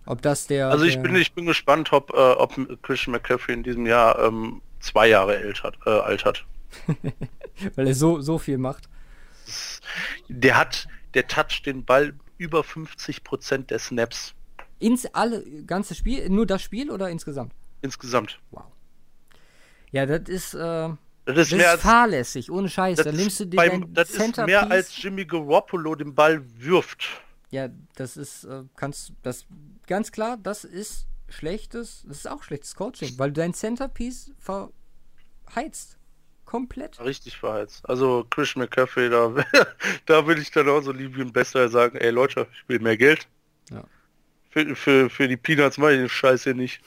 Ob 0.07 0.23
das 0.23 0.47
der. 0.47 0.71
Also 0.71 0.85
ich 0.85 0.95
der, 0.95 1.03
bin, 1.03 1.17
ich 1.17 1.33
bin 1.33 1.45
gespannt, 1.45 1.93
ob, 1.93 2.11
äh, 2.11 2.17
ob 2.17 2.55
Christian 2.83 3.11
McCaffrey 3.11 3.55
in 3.55 3.65
diesem 3.65 3.85
Jahr 3.85 4.17
ähm, 4.21 4.63
zwei 4.79 5.09
Jahre 5.09 5.39
alt 5.39 5.65
hat. 5.65 5.77
Äh, 5.85 5.91
alt 5.91 6.25
hat. 6.25 6.45
Weil 7.75 7.89
er 7.89 7.95
so, 7.97 8.21
so 8.21 8.39
viel 8.39 8.59
macht. 8.59 8.89
Der 10.29 10.57
hat, 10.57 10.87
der 11.15 11.27
toucht 11.27 11.67
den 11.67 11.85
Ball 11.85 12.15
über 12.39 12.61
50% 12.61 13.67
der 13.67 13.81
Snaps 13.81 14.35
Ins 14.79 15.07
alle, 15.07 15.45
ganze 15.65 15.97
Spiel, 15.97 16.31
nur 16.31 16.47
das 16.47 16.63
Spiel 16.63 16.93
oder 16.93 17.11
insgesamt? 17.11 17.53
insgesamt. 17.83 18.39
Wow. 18.53 18.67
Ja, 19.91 20.07
das 20.07 20.29
ist, 20.29 20.55
äh, 20.55 20.91
Das 21.24 21.36
das 21.36 21.47
ist 21.47 21.53
ist 21.53 21.59
mehr 21.59 21.70
als, 21.70 21.82
fahrlässig, 21.82 22.51
ohne 22.51 22.69
Scheiß. 22.69 22.97
das 22.97 23.07
Da 23.07 23.12
nimmst 23.12 23.39
du 23.39 23.44
ist 23.44 23.53
dir 23.53 23.57
beim, 23.57 23.94
das 23.94 24.11
ist 24.11 24.36
mehr 24.39 24.70
als 24.70 25.01
Jimmy 25.01 25.24
Garoppolo 25.24 25.94
den 25.94 26.15
Ball 26.15 26.43
wirft. 26.59 27.05
Ja, 27.51 27.69
das 27.94 28.16
ist, 28.16 28.44
äh, 28.44 28.65
kannst 28.77 29.12
das 29.23 29.47
ganz 29.86 30.11
klar, 30.11 30.36
das 30.43 30.65
ist 30.65 31.07
schlechtes, 31.28 32.05
das 32.09 32.19
ist 32.19 32.27
auch 32.28 32.43
schlechtes 32.43 32.74
Coaching, 32.74 33.19
weil 33.19 33.31
du 33.31 33.40
dein 33.40 33.55
Centerpiece 33.55 34.32
verheizt. 34.39 35.99
Komplett. 36.44 37.01
Richtig 37.01 37.39
verheizt. 37.39 37.89
Also 37.89 38.27
Christian 38.28 38.65
McCaffrey, 38.65 39.09
da, 39.09 39.32
da 40.07 40.27
will 40.27 40.39
ich 40.39 40.51
dann 40.51 40.69
auch 40.69 40.82
so 40.82 40.93
lieb 40.93 41.16
wie 41.16 41.23
ein 41.23 41.32
Bester 41.32 41.69
sagen, 41.69 41.97
ey 41.97 42.11
Leute, 42.11 42.47
ich 42.53 42.69
will 42.69 42.78
mehr 42.81 42.97
Geld. 42.97 43.27
Ja. 43.70 43.85
Für, 44.51 44.77
für, 44.77 45.09
für 45.09 45.28
die 45.28 45.36
Peanuts 45.39 45.78
mache 45.78 45.93
ich 45.93 45.99
den 45.99 46.09
Scheiß 46.09 46.44
hier 46.44 46.55
nicht. 46.55 46.82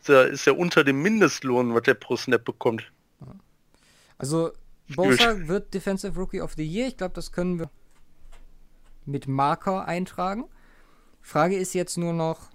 Ist 0.00 0.08
ja, 0.08 0.22
ist 0.22 0.44
ja 0.44 0.52
unter 0.52 0.84
dem 0.84 1.02
Mindestlohn, 1.02 1.74
was 1.74 1.82
der 1.82 1.94
pro 1.94 2.16
Snap 2.16 2.44
bekommt. 2.44 2.92
Also, 4.18 4.52
Bosa 4.94 5.48
wird 5.48 5.74
Defensive 5.74 6.18
Rookie 6.18 6.40
of 6.40 6.54
the 6.54 6.66
Year. 6.66 6.88
Ich 6.88 6.96
glaube, 6.96 7.14
das 7.14 7.32
können 7.32 7.58
wir 7.58 7.70
mit 9.04 9.26
Marker 9.26 9.86
eintragen. 9.86 10.44
Frage 11.20 11.56
ist 11.56 11.74
jetzt 11.74 11.98
nur 11.98 12.12
noch, 12.12 12.50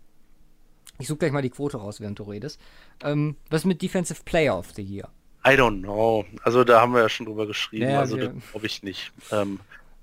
ich 0.99 1.07
suche 1.07 1.19
gleich 1.19 1.31
mal 1.31 1.41
die 1.41 1.49
Quote 1.49 1.77
raus, 1.77 1.99
während 1.99 2.19
du 2.19 2.23
redest. 2.23 2.59
Ähm, 3.03 3.35
was 3.49 3.65
mit 3.65 3.81
Defensive 3.81 4.23
Player 4.23 4.57
of 4.57 4.71
the 4.75 4.81
Year? 4.81 5.09
I 5.45 5.51
don't 5.51 5.81
know. 5.81 6.25
Also 6.43 6.63
da 6.63 6.81
haben 6.81 6.93
wir 6.93 7.01
ja 7.01 7.09
schon 7.09 7.25
drüber 7.25 7.45
geschrieben. 7.45 7.89
Ja, 7.89 7.99
also 7.99 8.17
glaube 8.17 8.65
ich 8.65 8.81
nicht. 8.83 9.11
Ähm, 9.31 9.59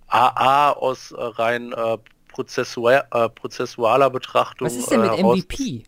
AA 0.08 0.72
aus 0.72 1.12
äh, 1.12 1.16
rein 1.20 1.72
äh, 1.72 1.98
prozessua 2.28 3.04
äh, 3.10 3.28
prozessualer 3.28 4.10
Betrachtung. 4.10 4.66
Was 4.66 4.76
ist 4.76 4.90
denn 4.90 5.00
äh, 5.00 5.08
mit 5.08 5.18
heraus, 5.18 5.38
MVP? 5.38 5.84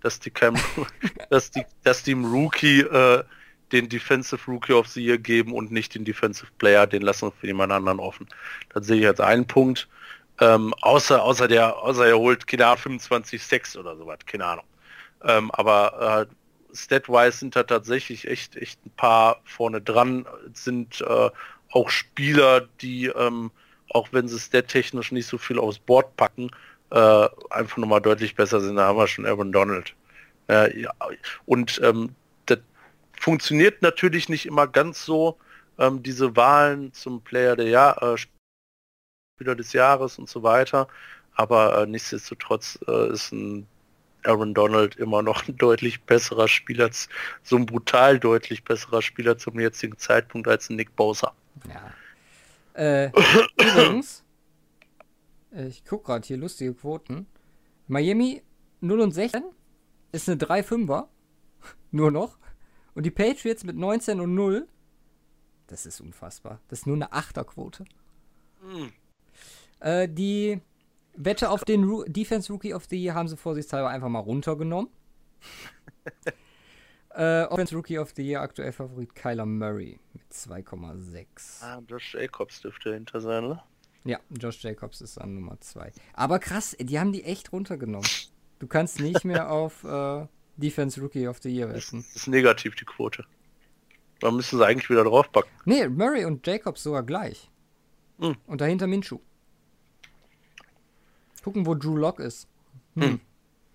Dass 0.00 0.20
die, 0.20 0.30
kein, 0.30 0.58
dass 1.30 1.50
die, 1.50 1.64
dass 1.82 2.02
die 2.02 2.12
Rookie 2.12 2.80
äh, 2.80 3.24
den 3.72 3.88
Defensive 3.88 4.50
Rookie 4.50 4.72
of 4.72 4.88
the 4.88 5.04
Year 5.04 5.18
geben 5.18 5.52
und 5.52 5.70
nicht 5.70 5.94
den 5.94 6.04
Defensive 6.04 6.50
Player, 6.58 6.86
den 6.86 7.02
lassen 7.02 7.28
wir 7.28 7.32
für 7.32 7.46
jemand 7.46 7.72
anderen 7.72 8.00
offen. 8.00 8.26
Das 8.72 8.86
sehe 8.86 9.00
ich 9.00 9.06
als 9.06 9.20
einen 9.20 9.46
Punkt. 9.46 9.88
Ähm, 10.40 10.72
außer, 10.82 11.22
außer 11.22 11.48
der, 11.48 11.76
außer 11.78 12.06
er 12.06 12.18
holt, 12.18 12.46
keine 12.46 12.66
Ahnung, 12.66 12.78
25 12.78 13.42
Sex 13.42 13.76
oder 13.76 13.96
sowas, 13.96 14.18
keine 14.26 14.44
Ahnung. 14.46 14.64
Ähm, 15.24 15.50
aber 15.50 16.28
äh, 16.28 16.34
Stat-wise 16.76 17.38
sind 17.38 17.56
da 17.56 17.64
tatsächlich 17.64 18.28
echt, 18.28 18.56
echt 18.56 18.84
ein 18.86 18.90
paar 18.90 19.40
vorne 19.44 19.80
dran. 19.80 20.26
Sind 20.52 21.00
äh, 21.00 21.30
auch 21.70 21.90
Spieler, 21.90 22.68
die, 22.80 23.06
ähm, 23.06 23.50
auch 23.90 24.08
wenn 24.12 24.28
sie 24.28 24.38
stat-technisch 24.38 25.12
nicht 25.12 25.26
so 25.26 25.38
viel 25.38 25.58
aufs 25.58 25.78
Board 25.78 26.16
packen, 26.16 26.50
äh, 26.90 27.28
einfach 27.50 27.76
nochmal 27.78 28.00
deutlich 28.00 28.34
besser 28.34 28.60
sind. 28.60 28.76
Da 28.76 28.86
haben 28.86 28.98
wir 28.98 29.08
schon 29.08 29.26
Aaron 29.26 29.52
Donald. 29.52 29.94
Äh, 30.48 30.80
ja, 30.80 30.92
und 31.46 31.80
ähm, 31.82 32.14
funktioniert 33.20 33.82
natürlich 33.82 34.28
nicht 34.28 34.46
immer 34.46 34.66
ganz 34.66 35.04
so, 35.04 35.38
ähm, 35.78 36.02
diese 36.02 36.36
Wahlen 36.36 36.92
zum 36.92 37.22
Player 37.22 37.56
der 37.56 37.68
Jahr, 37.68 38.02
äh, 38.02 38.16
Spieler 38.16 39.54
des 39.54 39.72
Jahres 39.72 40.18
und 40.18 40.28
so 40.28 40.42
weiter. 40.42 40.88
Aber 41.34 41.82
äh, 41.82 41.86
nichtsdestotrotz 41.86 42.78
äh, 42.88 43.12
ist 43.12 43.32
ein 43.32 43.66
Aaron 44.24 44.54
Donald 44.54 44.96
immer 44.96 45.22
noch 45.22 45.46
ein 45.46 45.56
deutlich 45.56 46.02
besserer 46.02 46.48
Spieler, 46.48 46.90
so 47.42 47.56
ein 47.56 47.66
brutal 47.66 48.18
deutlich 48.18 48.64
besserer 48.64 49.02
Spieler 49.02 49.38
zum 49.38 49.58
jetzigen 49.60 49.96
Zeitpunkt 49.96 50.48
als 50.48 50.68
ein 50.68 50.76
Nick 50.76 50.94
Bowser. 50.96 51.32
Ja. 51.68 51.92
Äh, 52.74 53.10
übrigens, 53.60 54.24
ich 55.52 55.84
gucke 55.84 56.06
gerade 56.06 56.26
hier 56.26 56.36
lustige 56.36 56.74
Quoten. 56.74 57.26
Miami 57.86 58.42
0 58.80 59.00
und 59.00 59.12
16 59.12 59.44
ist 60.12 60.28
eine 60.28 60.38
3-5er. 60.38 61.06
Nur 61.90 62.10
noch. 62.10 62.38
Und 62.98 63.04
die 63.04 63.12
Patriots 63.12 63.62
mit 63.62 63.76
19 63.76 64.18
und 64.18 64.34
0. 64.34 64.66
Das 65.68 65.86
ist 65.86 66.00
unfassbar. 66.00 66.60
Das 66.66 66.80
ist 66.80 66.86
nur 66.88 66.96
eine 66.96 67.12
8er-Quote. 67.12 67.84
Mhm. 68.60 68.92
Äh, 69.78 70.08
die 70.08 70.60
Wette 71.14 71.50
auf 71.50 71.64
den 71.64 71.84
Ru 71.84 72.02
Defense 72.08 72.52
Rookie 72.52 72.74
of 72.74 72.86
the 72.86 73.00
Year 73.00 73.14
haben 73.14 73.28
sie 73.28 73.36
vorsichtshalber 73.36 73.88
einfach 73.88 74.08
mal 74.08 74.18
runtergenommen. 74.18 74.90
äh, 77.10 77.44
Offense 77.44 77.76
Rookie 77.76 78.00
of 78.00 78.14
the 78.16 78.22
Year 78.26 78.40
aktuell 78.40 78.72
Favorit 78.72 79.14
Kyler 79.14 79.46
Murray 79.46 80.00
mit 80.12 80.24
2,6. 80.32 81.62
Ah, 81.62 81.80
Josh 81.86 82.14
Jacobs 82.14 82.62
dürfte 82.62 82.94
hinter 82.94 83.20
sein, 83.20 83.44
oder? 83.44 83.64
Ja, 84.02 84.18
Josh 84.30 84.60
Jacobs 84.64 85.02
ist 85.02 85.18
an 85.18 85.36
Nummer 85.36 85.60
2. 85.60 85.92
Aber 86.14 86.40
krass, 86.40 86.76
die 86.80 86.98
haben 86.98 87.12
die 87.12 87.22
echt 87.22 87.52
runtergenommen. 87.52 88.10
Du 88.58 88.66
kannst 88.66 88.98
nicht 88.98 89.24
mehr 89.24 89.52
auf 89.52 89.84
äh, 89.84 90.26
Defense 90.58 91.00
Rookie 91.00 91.26
of 91.26 91.38
the 91.42 91.48
Year 91.48 91.68
wetten. 91.68 92.02
Das 92.02 92.16
ist 92.16 92.26
negativ, 92.28 92.74
die 92.74 92.84
Quote. 92.84 93.24
Da 94.20 94.30
müssen 94.30 94.58
sie 94.58 94.66
eigentlich 94.66 94.90
wieder 94.90 95.04
draufpacken. 95.04 95.50
Nee, 95.64 95.88
Murray 95.88 96.24
und 96.24 96.46
Jacobs 96.46 96.82
sogar 96.82 97.04
gleich. 97.04 97.48
Hm. 98.18 98.36
Und 98.46 98.60
dahinter 98.60 98.88
Minshu. 98.88 99.20
Gucken, 101.42 101.66
wo 101.66 101.74
Drew 101.74 101.96
Lock 101.96 102.18
ist. 102.18 102.48
Hm. 102.94 103.02
hm. 103.02 103.20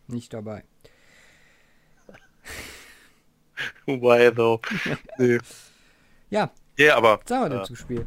Nicht 0.08 0.34
dabei. 0.34 0.66
Why 3.86 4.32
though? 4.36 4.60
nee. 5.18 5.40
Ja. 6.30 6.52
Ja, 6.78 6.98
aber. 6.98 7.22
Sagen 7.26 7.54
wir 7.54 7.62
äh, 7.62 7.64
zum 7.64 7.78
Spiel? 7.78 8.06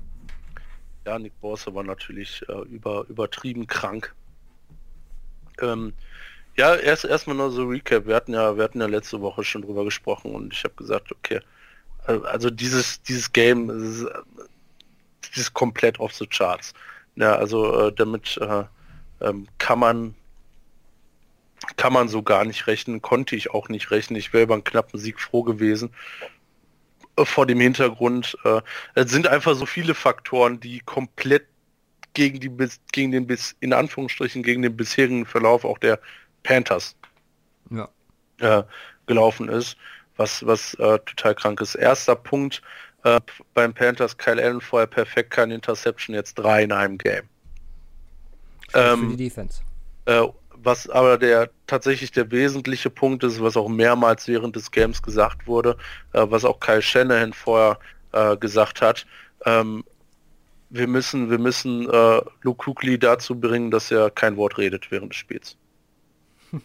Ja, 1.07 1.19
Nick 1.19 1.41
Bosse 1.41 1.75
war 1.75 1.85
natürlich 1.85 2.45
äh, 2.49 2.63
über, 2.69 3.07
übertrieben 3.09 3.67
krank. 3.67 4.15
Ähm, 5.63 5.95
ja, 6.57 6.75
erst 6.75 7.05
erstmal 7.05 7.37
nur 7.37 7.51
so 7.51 7.65
Recap. 7.65 8.07
Wir 8.07 8.15
hatten 8.17 8.33
ja, 8.33 8.57
wir 8.57 8.65
hatten 8.65 8.81
ja 8.81 8.87
letzte 8.87 9.21
Woche 9.21 9.45
schon 9.45 9.63
drüber 9.63 9.85
gesprochen 9.85 10.35
und 10.35 10.53
ich 10.53 10.65
habe 10.65 10.75
gesagt, 10.75 11.13
okay, 11.13 11.41
also 12.07 12.51
dieses 12.51 13.03
dieses 13.03 13.33
Game 13.33 13.69
ist, 13.71 14.07
ist 15.35 15.55
komplett 15.55 16.01
off 16.01 16.15
the 16.15 16.27
charts. 16.27 16.73
Ja, 17.17 17.37
also 17.37 17.89
äh, 17.89 17.93
damit 17.93 18.39
äh, 18.39 18.65
ähm, 19.21 19.47
kann 19.59 19.79
man 19.79 20.15
kann 21.77 21.93
man 21.93 22.09
so 22.09 22.23
gar 22.23 22.45
nicht 22.45 22.67
rechnen, 22.67 23.03
konnte 23.03 23.35
ich 23.35 23.51
auch 23.51 23.69
nicht 23.69 23.91
rechnen. 23.91 24.19
Ich 24.19 24.33
wäre 24.33 24.45
über 24.45 24.55
einen 24.55 24.65
knappen 24.65 25.01
Sieg 25.01 25.21
froh 25.21 25.43
gewesen. 25.43 25.91
Äh, 27.17 27.25
vor 27.25 27.47
dem 27.47 27.61
Hintergrund, 27.61 28.37
äh, 28.45 28.61
es 28.95 29.11
sind 29.11 29.27
einfach 29.27 29.55
so 29.55 29.67
viele 29.67 29.95
Faktoren, 29.95 30.61
die 30.61 30.81
komplett 30.81 31.47
gegen 32.15 32.41
die 32.41 32.51
gegen 32.93 33.13
den 33.13 33.27
bis 33.27 33.57
in 33.61 33.73
Anführungsstrichen 33.73 34.43
gegen 34.43 34.63
den 34.63 34.77
bisherigen 34.77 35.27
Verlauf 35.27 35.65
auch 35.65 35.79
der 35.79 36.01
Panthers 36.47 36.95
ja. 37.71 37.89
äh, 38.39 38.63
gelaufen 39.07 39.49
ist, 39.49 39.77
was 40.17 40.47
was 40.47 40.75
äh, 40.75 40.99
total 41.01 41.35
krank 41.35 41.61
ist. 41.61 41.75
Erster 41.75 42.15
Punkt 42.15 42.63
äh, 43.05 43.21
beim 43.55 43.75
Panthers 43.75 44.17
Kyle 44.17 44.43
Allen 44.43 44.61
vorher 44.61 44.87
perfekt, 44.87 45.31
keine 45.31 45.55
Interception, 45.55 46.15
jetzt 46.15 46.35
drei 46.35 46.63
in 46.63 46.73
einem 46.73 46.99
Game. 46.99 47.25
Ähm, 48.75 49.01
für 49.01 49.17
die 49.17 49.25
Defense. 49.25 49.63
Äh, 50.07 50.27
was 50.51 50.89
aber 50.89 51.19
der 51.19 51.51
tatsächlich 51.67 52.13
der 52.13 52.31
wesentliche 52.31 52.91
Punkt 52.91 53.23
ist, 53.25 53.41
was 53.41 53.57
auch 53.57 53.69
mehrmals 53.69 54.27
während 54.27 54.57
des 54.57 54.71
Games 54.71 55.03
gesagt 55.03 55.47
wurde, 55.47 55.77
äh, 56.13 56.27
was 56.29 56.45
auch 56.45 56.61
Kyle 56.61 56.83
Shanahan 56.83 57.33
vorher 57.33 57.79
äh, 58.13 58.37
gesagt 58.37 58.81
hat, 58.81 59.07
ähm, 59.45 59.85
wir 60.71 60.89
müssen, 60.89 61.31
wir 61.31 61.39
müssen 61.39 61.89
äh, 61.89 62.21
Luke 62.43 62.65
Kuechly 62.65 62.99
dazu 62.99 63.39
bringen, 63.39 63.71
dass 63.71 63.91
er 63.91 64.11
kein 64.11 64.37
Wort 64.37 64.59
redet 64.59 64.91
während 64.91 65.13
des 65.13 65.19
Spiels. 65.19 65.57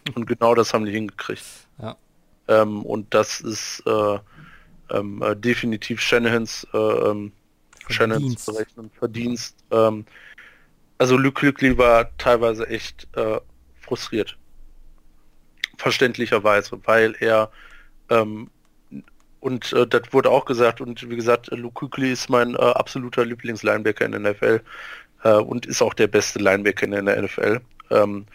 und 0.14 0.26
genau 0.26 0.54
das 0.54 0.72
haben 0.72 0.84
die 0.84 0.92
hingekriegt. 0.92 1.44
Ja. 1.80 1.96
Ähm, 2.48 2.82
und 2.82 3.12
das 3.14 3.40
ist 3.40 3.82
äh, 3.86 4.18
ähm, 4.90 5.22
äh, 5.22 5.36
definitiv 5.36 6.00
Shanahans, 6.00 6.66
äh, 6.72 6.78
ähm, 6.78 7.32
Shanahans 7.88 8.50
Verdienst. 8.98 9.56
Ähm, 9.70 10.04
also 10.98 11.16
Luke 11.16 11.40
Kuechly 11.40 11.76
war 11.78 12.16
teilweise 12.18 12.66
echt 12.68 13.08
äh, 13.16 13.40
frustriert. 13.80 14.36
Verständlicherweise, 15.78 16.78
weil 16.84 17.16
er 17.20 17.50
und 19.42 19.72
äh, 19.72 19.86
das 19.86 20.02
wurde 20.12 20.30
auch 20.30 20.44
gesagt 20.44 20.80
und 20.80 21.08
wie 21.10 21.16
gesagt, 21.16 21.48
Luke 21.50 21.74
Kuechly 21.88 22.12
ist 22.12 22.28
mein 22.28 22.54
äh, 22.54 22.58
absoluter 22.58 23.24
Lieblingslinebacker 23.24 24.04
in 24.04 24.12
der 24.12 24.20
NFL 24.20 24.60
äh, 25.24 25.32
und 25.32 25.66
ist 25.66 25.82
auch 25.82 25.94
der 25.94 26.06
beste 26.06 26.38
Linebacker 26.38 26.84
in 26.84 27.06
der 27.06 27.22
NFL, 27.22 27.60
ähm. 27.90 28.26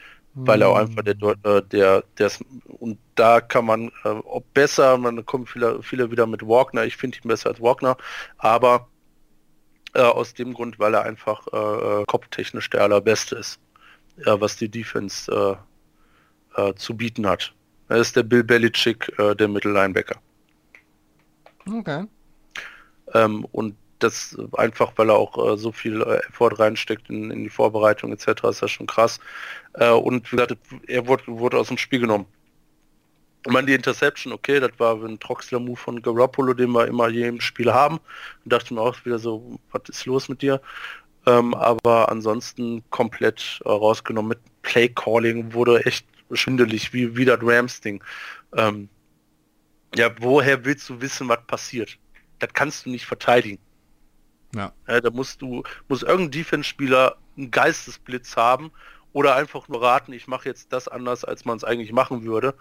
Weil 0.46 0.62
er 0.62 0.70
auch 0.70 0.78
einfach 0.78 1.04
der, 1.04 1.16
äh, 1.16 1.62
der, 1.64 2.04
der 2.18 2.32
und 2.80 3.00
da 3.16 3.42
kann 3.42 3.66
man 3.66 3.92
äh, 4.04 4.10
ob 4.10 4.54
besser, 4.54 4.98
man 4.98 5.26
kommt 5.26 5.50
viele, 5.50 5.82
viele 5.82 6.12
wieder 6.12 6.28
mit 6.28 6.44
Wagner, 6.44 6.86
ich 6.86 6.96
finde 6.96 7.18
ihn 7.18 7.28
besser 7.28 7.50
als 7.50 7.62
Wagner, 7.62 7.98
aber 8.38 8.88
äh, 9.94 10.02
aus 10.02 10.34
dem 10.34 10.54
Grund, 10.54 10.80
weil 10.80 10.94
er 10.94 11.04
einfach 11.04 11.48
äh, 11.48 12.06
kopftechnisch 12.06 12.70
der 12.70 12.84
allerbeste 12.84 13.36
ist, 13.36 13.60
ja, 14.26 14.40
was 14.40 14.56
die 14.58 14.70
Defense 14.70 15.58
äh, 16.56 16.74
zu 16.76 16.96
bieten 16.96 17.28
hat. 17.28 17.54
Er 17.90 17.98
ist 17.98 18.16
der 18.16 18.24
Bill 18.24 18.44
Belichick 18.44 19.16
der 19.18 19.48
Mittellinebacker. 19.48 20.20
Okay. 21.72 22.06
Ähm, 23.14 23.46
und 23.52 23.76
das 23.99 24.38
einfach, 24.53 24.94
weil 24.95 25.10
er 25.10 25.18
auch 25.18 25.53
äh, 25.53 25.57
so 25.57 25.72
viel 25.72 26.02
äh, 26.02 26.19
Effort 26.30 26.60
reinsteckt 26.60 27.10
in, 27.10 27.32
in, 27.32 27.44
die 27.44 27.49
Vorbereitung 27.49 28.11
etc., 28.11 28.44
ist 28.49 28.61
das 28.61 28.72
schon 28.72 28.88
krass. 28.88 29.19
Äh, 29.74 29.91
und 29.91 30.32
wie 30.32 30.38
gesagt, 30.38 30.57
er 30.88 31.07
wurde, 31.07 31.24
wurde 31.28 31.57
aus 31.57 31.68
dem 31.68 31.78
Spiel 31.78 31.99
genommen. 31.99 32.26
Ich 33.45 33.52
meine, 33.52 33.68
die 33.68 33.74
Interception, 33.74 34.34
okay, 34.34 34.60
das 34.60 34.72
war 34.78 35.02
ein 35.03 35.19
Troxler-Move 35.19 35.78
von 35.78 36.02
Garoppolo, 36.02 36.53
den 36.53 36.72
wir 36.72 36.88
immer 36.88 37.07
je 37.07 37.28
im 37.28 37.40
Spiel 37.40 37.72
haben. 37.74 37.99
Und 38.44 38.53
dachte 38.53 38.74
mir 38.74 38.82
auch 38.82 39.06
wieder 39.06 39.19
so, 39.19 39.60
was 39.72 39.84
ist 39.90 40.06
los 40.06 40.28
mit 40.28 40.41
dir? 40.41 40.61
Ähm, 41.26 41.53
aber 41.53 42.10
ansonsten 42.10 42.84
komplett 42.90 43.60
äh, 43.65 43.69
rausgenommen 43.69 44.30
mit 44.30 44.40
Play-Calling, 44.64 45.53
wurde 45.53 45.86
echt 45.86 46.06
schwindelig, 46.32 46.94
wie, 46.94 47.15
wie 47.15 47.26
das 47.26 47.40
Rams-Ding. 47.41 48.03
Ähm, 48.56 48.90
ja, 49.95 50.10
woher 50.19 50.65
willst 50.65 50.90
du 50.90 50.99
wissen, 51.02 51.30
was 51.30 51.45
passiert? 51.48 51.98
Das 52.40 52.53
kannst 52.53 52.86
du 52.86 52.90
nicht 52.90 53.06
verteidigen. 53.06 53.60
Ja. 54.56 54.72
ja 54.88 55.02
da 55.02 55.10
musst 55.10 55.41
du, 55.41 55.64
muss 55.88 56.03
irgendein 56.03 56.32
Defense-Spieler 56.32 57.18
einen 57.38 57.52
Geistesblitz 57.52 58.36
haben 58.36 58.72
oder 59.14 59.36
einfach 59.36 59.68
nur 59.68 59.82
raten, 59.82 60.14
ich 60.14 60.28
mache 60.28 60.49
jetzt 60.49 60.72
das 60.74 60.88
anders, 60.88 61.26
als 61.26 61.45
man 61.45 61.57
es 61.57 61.64
eigentlich 61.64 61.91
machen 61.91 62.24
würde, 62.24 62.56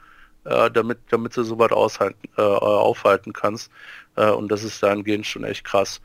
äh, 0.44 0.70
damit, 0.70 0.98
damit 1.10 1.36
du 1.36 1.42
so 1.42 1.58
weit 1.58 1.72
aushalten, 1.72 2.28
äh, 2.36 2.42
aufhalten 2.42 3.32
kannst. 3.32 3.70
Äh, 4.16 4.30
und 4.30 4.48
das 4.48 4.64
ist 4.64 4.82
dahingehend 4.82 5.26
schon 5.26 5.44
echt 5.44 5.64
krass. 5.64 6.00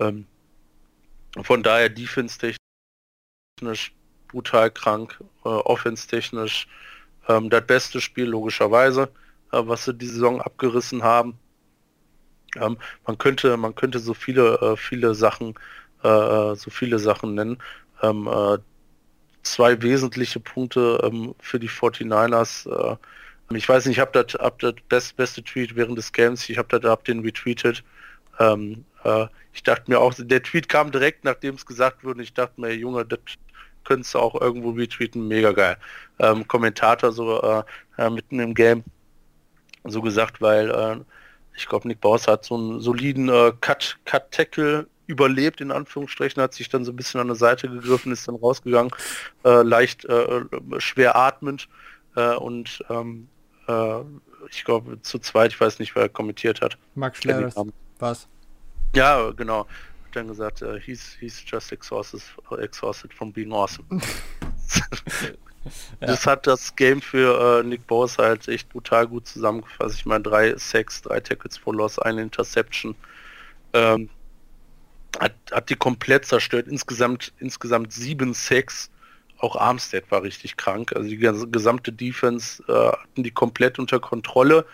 Ähm, 0.00 0.26
von 1.42 1.62
daher 1.62 1.88
defense-technisch 1.88 2.58
brutal 4.28 4.70
krank, 4.70 5.18
äh, 5.44 5.48
offense-technisch 5.48 6.68
ähm, 7.28 7.50
das 7.50 7.66
beste 7.66 8.00
Spiel 8.00 8.26
logischerweise. 8.26 9.10
Äh, 9.54 9.68
was 9.68 9.84
sie 9.84 9.94
die 9.94 10.06
Saison 10.06 10.40
abgerissen 10.40 11.02
haben. 11.02 11.38
Ähm, 12.56 12.78
man 13.06 13.18
könnte, 13.18 13.56
man 13.56 13.74
könnte 13.74 13.98
so 13.98 14.14
viele, 14.14 14.54
äh, 14.60 14.76
viele 14.76 15.14
Sachen, 15.14 15.54
äh, 16.02 16.54
so 16.54 16.70
viele 16.70 16.98
Sachen 16.98 17.34
nennen. 17.34 17.58
Ähm, 18.02 18.28
zwei 19.42 19.80
wesentliche 19.82 20.40
Punkte 20.40 21.00
ähm, 21.04 21.34
für 21.38 21.58
die 21.60 21.68
49ers. 21.68 22.98
ich 23.50 23.68
weiß 23.68 23.86
nicht, 23.86 23.96
ich 23.96 24.00
habe 24.00 24.12
das, 24.12 24.34
hab 24.40 24.58
das 24.58 24.74
best, 24.88 25.16
beste 25.16 25.42
Tweet 25.42 25.76
während 25.76 25.96
des 25.98 26.12
Games, 26.12 26.48
ich 26.48 26.58
habe 26.58 26.80
hab 26.88 27.04
den 27.04 27.20
retweetet. 27.20 27.84
Ähm, 28.40 28.84
äh, 29.04 29.26
ich 29.52 29.62
dachte 29.62 29.90
mir 29.90 30.00
auch, 30.00 30.14
der 30.16 30.42
Tweet 30.42 30.68
kam 30.68 30.90
direkt, 30.90 31.24
nachdem 31.24 31.54
es 31.54 31.64
gesagt 31.64 32.04
wurde. 32.04 32.22
Ich 32.22 32.34
dachte 32.34 32.60
mir, 32.60 32.74
Junge, 32.74 33.04
das 33.04 33.20
könntest 33.84 34.14
du 34.14 34.18
auch 34.18 34.40
irgendwo 34.40 34.70
retweeten, 34.70 35.28
mega 35.28 35.52
geil. 35.52 35.76
Ähm, 36.18 36.48
Kommentator 36.48 37.12
so 37.12 37.40
äh, 37.98 38.10
mitten 38.10 38.40
im 38.40 38.54
Game 38.54 38.82
so 39.84 40.00
gesagt, 40.02 40.40
weil 40.40 40.70
äh, 40.70 40.96
ich 41.54 41.66
glaube, 41.66 41.88
Nick 41.88 42.00
Baus 42.00 42.26
hat 42.26 42.44
so 42.44 42.56
einen 42.56 42.80
soliden 42.80 43.28
äh, 43.28 43.52
Cut, 43.60 43.98
Cut 44.04 44.30
Tackle 44.30 44.86
überlebt, 45.06 45.60
in 45.60 45.70
Anführungsstrichen, 45.70 46.42
hat 46.42 46.54
sich 46.54 46.68
dann 46.68 46.84
so 46.84 46.92
ein 46.92 46.96
bisschen 46.96 47.20
an 47.20 47.28
der 47.28 47.36
Seite 47.36 47.68
gegriffen, 47.68 48.12
ist 48.12 48.26
dann 48.26 48.36
rausgegangen, 48.36 48.92
äh, 49.44 49.62
leicht 49.62 50.04
äh, 50.06 50.44
schwer 50.78 51.16
atmend 51.16 51.68
äh, 52.16 52.34
und 52.34 52.82
ähm, 52.88 53.28
äh, 53.68 54.00
ich 54.50 54.64
glaube 54.64 55.00
zu 55.02 55.18
zweit, 55.18 55.52
ich 55.52 55.60
weiß 55.60 55.78
nicht, 55.78 55.94
wer 55.94 56.08
kommentiert 56.08 56.60
hat. 56.60 56.76
Max 56.94 57.18
Schlerers, 57.18 57.54
was? 57.98 58.28
Ja, 58.94 59.30
genau. 59.30 59.60
Hat 59.60 60.16
dann 60.16 60.28
gesagt, 60.28 60.64
he's, 60.84 61.16
he's 61.18 61.42
just 61.46 61.72
exhausted, 61.72 62.22
exhausted 62.58 63.12
from 63.12 63.32
being 63.32 63.52
awesome. 63.52 63.86
das 66.00 66.24
ja. 66.24 66.32
hat 66.32 66.46
das 66.46 66.76
Game 66.76 67.00
für 67.00 67.60
äh, 67.60 67.62
Nick 67.62 67.86
Bosa 67.86 68.24
halt 68.24 68.48
echt 68.48 68.68
brutal 68.68 69.06
gut 69.06 69.26
zusammengefasst. 69.26 69.96
Ich 69.96 70.06
meine, 70.06 70.22
drei 70.22 70.56
Sacks, 70.56 71.02
drei 71.02 71.20
Tackles 71.20 71.56
for 71.56 71.74
Loss, 71.74 71.98
eine 71.98 72.22
Interception. 72.22 72.94
Ähm, 73.72 74.10
hat, 75.18 75.34
hat 75.52 75.70
die 75.70 75.76
komplett 75.76 76.26
zerstört. 76.26 76.68
Insgesamt, 76.68 77.32
insgesamt 77.38 77.92
sieben 77.92 78.34
Sacks. 78.34 78.90
Auch 79.38 79.56
Armstead 79.56 80.10
war 80.10 80.22
richtig 80.22 80.56
krank. 80.56 80.92
Also 80.94 81.08
die 81.08 81.18
gesamte 81.18 81.92
Defense 81.92 82.62
äh, 82.68 82.92
hatten 82.92 83.22
die 83.22 83.30
komplett 83.30 83.78
unter 83.78 84.00
Kontrolle. 84.00 84.66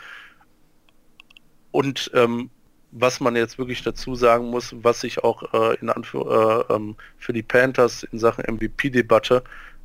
Und 1.72 2.10
ähm, 2.14 2.50
was 2.92 3.20
man 3.20 3.36
jetzt 3.36 3.58
wirklich 3.58 3.82
dazu 3.82 4.14
sagen 4.14 4.46
muss, 4.46 4.74
was 4.82 5.04
ich 5.04 5.22
auch 5.22 5.54
äh, 5.54 5.76
in 5.76 5.90
Anführ 5.90 6.66
äh, 6.68 6.74
ähm, 6.74 6.96
für 7.18 7.32
die 7.32 7.42
Panthers 7.42 8.02
in 8.02 8.18
Sachen 8.18 8.44
MVP-Debatte, 8.44 9.44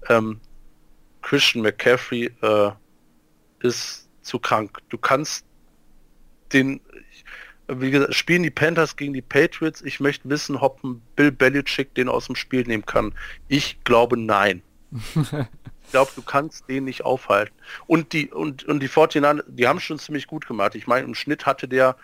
ähm, 0.09 0.39
Christian 1.25 1.63
McCaffrey 1.63 2.31
äh, 2.43 2.69
ist 3.61 4.07
zu 4.21 4.37
krank. 4.37 4.77
Du 4.89 4.97
kannst 4.99 5.43
den, 6.53 6.79
wie 7.67 7.89
gesagt, 7.89 8.13
spielen 8.13 8.43
die 8.43 8.51
Panthers 8.51 8.95
gegen 8.95 9.13
die 9.13 9.23
Patriots. 9.23 9.81
Ich 9.81 9.99
möchte 9.99 10.29
wissen, 10.29 10.55
ob 10.55 10.79
Bill 11.15 11.31
Belichick 11.31 11.95
den 11.95 12.09
aus 12.09 12.27
dem 12.27 12.35
Spiel 12.35 12.63
nehmen 12.63 12.85
kann. 12.85 13.11
Ich 13.47 13.83
glaube 13.83 14.17
nein. 14.17 14.61
ich 15.11 15.91
glaube, 15.91 16.11
du 16.15 16.21
kannst 16.21 16.69
den 16.69 16.83
nicht 16.83 17.03
aufhalten. 17.03 17.55
Und 17.87 18.13
die 18.13 18.31
und, 18.31 18.63
und 18.65 18.79
die 18.81 18.87
49 18.87 19.45
die 19.47 19.67
haben 19.67 19.79
schon 19.79 19.97
ziemlich 19.97 20.27
gut 20.27 20.45
gemacht. 20.45 20.75
Ich 20.75 20.85
meine, 20.85 21.07
im 21.07 21.15
Schnitt 21.15 21.47
hatte 21.47 21.67
der 21.67 21.95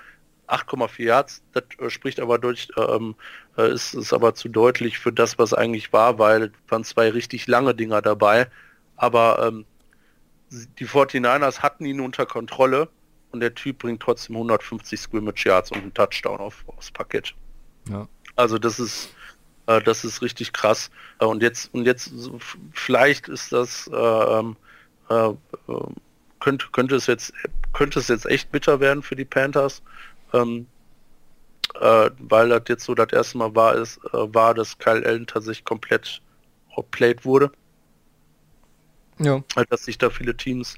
8,4 0.48 1.04
Yards. 1.04 1.44
Das 1.54 1.66
äh, 1.78 1.92
spricht 1.92 2.20
aber 2.20 2.40
durch, 2.40 2.70
ähm, 2.76 3.14
äh, 3.56 3.72
ist, 3.72 3.94
ist 3.94 4.14
aber 4.14 4.34
zu 4.34 4.50
deutlich 4.50 4.98
für 4.98 5.14
das, 5.14 5.38
was 5.38 5.54
eigentlich 5.54 5.94
war, 5.94 6.18
weil 6.18 6.52
waren 6.70 6.84
zwei 6.84 7.12
richtig 7.12 7.46
lange 7.46 7.76
Dinger 7.76 8.02
dabei. 8.02 8.48
Aber 9.02 9.48
ähm, 9.48 9.66
die 10.78 10.86
49ers 10.86 11.60
hatten 11.60 11.86
ihn 11.86 12.00
unter 12.00 12.28
Kontrolle 12.28 12.88
und 13.32 13.40
der 13.40 13.56
Typ 13.56 13.80
bringt 13.80 14.00
trotzdem 14.00 14.36
150 14.36 15.00
Scrimmage 15.00 15.46
Yards 15.46 15.72
und 15.72 15.80
einen 15.80 15.94
Touchdown 15.94 16.40
auf, 16.40 16.64
aufs 16.68 16.92
Parkett. 16.92 17.34
Ja. 17.90 18.08
Also 18.36 18.60
das 18.60 18.80
ist 18.80 19.10
äh, 19.66 19.82
das 19.82 20.04
ist 20.06 20.22
richtig 20.22 20.54
krass. 20.54 20.92
Äh, 21.20 21.26
und 21.26 21.42
jetzt 21.42 21.74
und 21.74 21.86
jetzt 21.86 22.14
vielleicht 22.74 23.28
ist 23.28 23.52
das 23.52 23.90
äh, 23.92 23.96
ähm, 23.96 24.56
äh, 25.10 25.30
äh, 25.30 25.36
könnte 26.40 26.68
könnte 26.72 26.96
es 26.96 27.08
jetzt 27.08 27.34
könnte 27.74 27.98
es 27.98 28.08
jetzt 28.08 28.28
echt 28.28 28.52
bitter 28.52 28.80
werden 28.80 29.02
für 29.02 29.16
die 29.16 29.26
Panthers, 29.26 29.82
ähm, 30.32 30.68
äh, 31.80 32.12
weil 32.20 32.50
das 32.50 32.64
jetzt 32.68 32.84
so 32.84 32.94
das 32.94 33.12
erste 33.12 33.40
Mal 33.40 33.56
war 33.56 33.74
ist 33.74 34.00
war, 34.12 34.54
dass 34.54 34.78
Kyle 34.78 35.04
Allen 35.04 35.26
tatsächlich 35.26 35.66
komplett 35.66 36.22
outplayed 36.76 37.26
wurde. 37.26 37.52
Ja. 39.24 39.42
Dass 39.70 39.86
sich 39.86 39.98
da 39.98 40.10
viele 40.10 40.36
Teams 40.36 40.78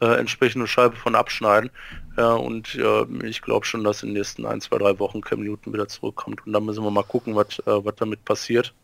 äh, 0.00 0.18
entsprechende 0.18 0.66
Scheibe 0.66 0.96
von 0.96 1.14
abschneiden. 1.14 1.70
Ja, 2.16 2.32
und 2.32 2.74
äh, 2.74 3.26
ich 3.26 3.42
glaube 3.42 3.64
schon, 3.66 3.84
dass 3.84 4.02
in 4.02 4.10
den 4.10 4.18
nächsten 4.18 4.46
ein, 4.46 4.60
zwei, 4.60 4.78
drei 4.78 4.98
Wochen 4.98 5.20
Cam 5.20 5.42
Newton 5.42 5.72
wieder 5.72 5.88
zurückkommt. 5.88 6.46
Und 6.46 6.52
dann 6.52 6.64
müssen 6.64 6.84
wir 6.84 6.90
mal 6.90 7.04
gucken, 7.04 7.34
was 7.34 7.58
äh, 7.60 7.84
was 7.84 7.94
damit 7.96 8.24
passiert. 8.24 8.74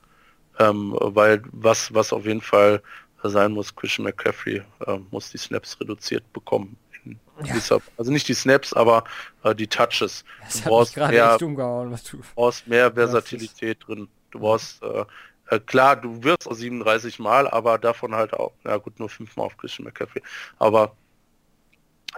Ähm, 0.59 0.95
weil 0.99 1.43
was, 1.53 1.93
was 1.95 2.13
auf 2.13 2.27
jeden 2.27 2.43
Fall 2.43 2.83
sein 3.23 3.53
muss, 3.53 3.75
Christian 3.75 4.05
McCaffrey 4.05 4.63
äh, 4.87 4.99
muss 5.11 5.31
die 5.31 5.39
Snaps 5.39 5.79
reduziert 5.81 6.31
bekommen. 6.33 6.77
Ja. 7.05 7.55
Dieser, 7.55 7.81
also 7.97 8.13
nicht 8.13 8.29
die 8.29 8.35
Snaps, 8.35 8.73
aber 8.75 9.05
äh, 9.43 9.55
die 9.55 9.67
Touches. 9.67 10.25
Das 10.43 10.63
du 10.63 10.69
brauchst 10.69 10.97
mehr, 10.97 11.39
umgehauen, 11.41 11.99
du 12.11 12.19
brauchst 12.35 12.67
mehr 12.67 12.93
Versatilität 12.93 13.79
drin. 13.87 14.09
Du 14.31 14.41
brauchst 14.41 14.83
äh, 14.83 15.05
äh, 15.51 15.59
klar, 15.59 15.97
du 15.97 16.23
wirst 16.23 16.49
auch 16.49 16.55
37 16.55 17.19
Mal, 17.19 17.49
aber 17.49 17.79
davon 17.79 18.15
halt 18.15 18.33
auch, 18.35 18.53
na 18.65 18.77
gut, 18.77 18.99
nur 18.99 19.09
fünfmal 19.09 19.47
auf 19.47 19.57
Christian 19.57 19.85
McCaffrey. 19.85 20.23
Aber 20.59 20.97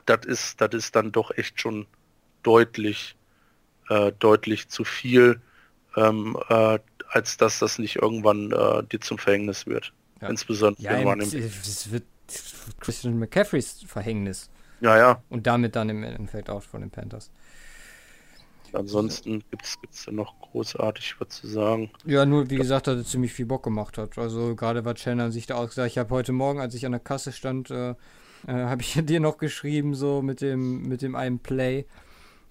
das 0.06 0.24
ist, 0.26 0.60
das 0.60 0.74
ist 0.74 0.94
dann 0.94 1.12
doch 1.12 1.30
echt 1.32 1.60
schon 1.60 1.86
deutlich, 2.42 3.16
äh, 3.88 4.12
deutlich 4.18 4.68
zu 4.68 4.84
viel, 4.84 5.40
ähm, 5.96 6.36
äh, 6.48 6.78
als 7.08 7.36
dass 7.36 7.58
das 7.58 7.78
nicht 7.78 7.96
irgendwann 7.96 8.52
äh, 8.52 8.82
dir 8.84 9.00
zum 9.00 9.18
Verhängnis 9.18 9.66
wird. 9.66 9.92
Ja. 10.20 10.28
Insbesondere 10.28 10.82
ja, 10.82 10.90
wenn 10.92 11.04
man 11.04 11.20
im 11.20 11.28
es 11.28 11.90
wird 11.90 12.04
Christian 12.80 13.18
McCaffreys 13.18 13.84
Verhängnis. 13.86 14.50
Ja, 14.80 14.96
ja. 14.96 15.22
Und 15.28 15.46
damit 15.46 15.76
dann 15.76 15.88
im 15.88 16.02
Endeffekt 16.02 16.50
auch 16.50 16.62
von 16.62 16.80
den 16.80 16.90
Panthers. 16.90 17.30
Ansonsten 18.72 19.42
gibt 19.50 19.64
es 19.64 20.04
da 20.04 20.12
noch 20.12 20.40
großartig 20.40 21.16
was 21.18 21.28
zu 21.28 21.46
sagen. 21.46 21.90
Ja, 22.04 22.24
nur 22.24 22.48
wie 22.50 22.56
gesagt, 22.56 22.86
dass 22.86 22.96
es 22.98 23.10
ziemlich 23.10 23.32
viel 23.32 23.46
Bock 23.46 23.62
gemacht 23.62 23.98
hat. 23.98 24.18
Also 24.18 24.54
gerade 24.54 24.84
was 24.84 25.00
Shannon 25.00 25.30
sich 25.30 25.46
da 25.46 25.56
ausgesagt. 25.56 25.90
Ich 25.90 25.98
habe 25.98 26.10
heute 26.10 26.32
Morgen, 26.32 26.60
als 26.60 26.74
ich 26.74 26.86
an 26.86 26.92
der 26.92 27.00
Kasse 27.00 27.32
stand, 27.32 27.70
äh, 27.70 27.90
äh, 27.90 27.94
habe 28.46 28.82
ich 28.82 28.98
dir 29.04 29.20
noch 29.20 29.38
geschrieben, 29.38 29.94
so 29.94 30.22
mit 30.22 30.40
dem, 30.40 30.82
mit 30.88 31.02
dem 31.02 31.14
einen 31.14 31.38
Play. 31.38 31.86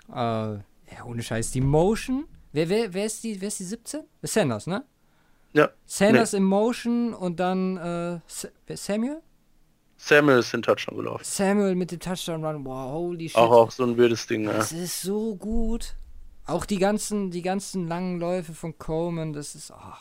Äh, 0.09 0.13
ja, 0.13 1.05
ohne 1.05 1.23
Scheiß, 1.23 1.51
die 1.51 1.61
Motion. 1.61 2.25
Wer, 2.53 2.69
wer, 2.69 2.93
wer, 2.93 3.05
ist, 3.05 3.23
die, 3.23 3.39
wer 3.39 3.47
ist 3.47 3.59
die 3.59 3.65
17? 3.65 4.01
Sanders, 4.23 4.67
ne? 4.67 4.83
Ja. 5.53 5.69
Sanders 5.85 6.33
nee. 6.33 6.39
in 6.39 6.43
Motion 6.43 7.13
und 7.13 7.39
dann 7.39 7.77
äh, 7.77 8.19
Samuel? 8.75 9.21
Samuel 9.97 10.39
ist 10.39 10.51
den 10.51 10.63
Touchdown 10.63 10.97
gelaufen. 10.97 11.23
Samuel 11.23 11.75
mit 11.75 11.91
dem 11.91 11.99
Touchdown 11.99 12.43
Run, 12.43 12.65
wow, 12.65 12.91
holy 12.91 13.29
shit. 13.29 13.37
Auch, 13.37 13.51
auch 13.51 13.71
so 13.71 13.83
ein 13.83 13.95
wildes 13.97 14.25
Ding, 14.25 14.45
ja. 14.45 14.53
Das 14.53 14.71
ist 14.71 15.01
so 15.01 15.35
gut. 15.35 15.95
Auch 16.45 16.65
die 16.65 16.79
ganzen, 16.79 17.31
die 17.31 17.41
ganzen 17.41 17.87
langen 17.87 18.19
Läufe 18.19 18.53
von 18.53 18.77
Coleman, 18.77 19.33
das 19.33 19.55
ist. 19.55 19.71
Oh. 19.71 19.93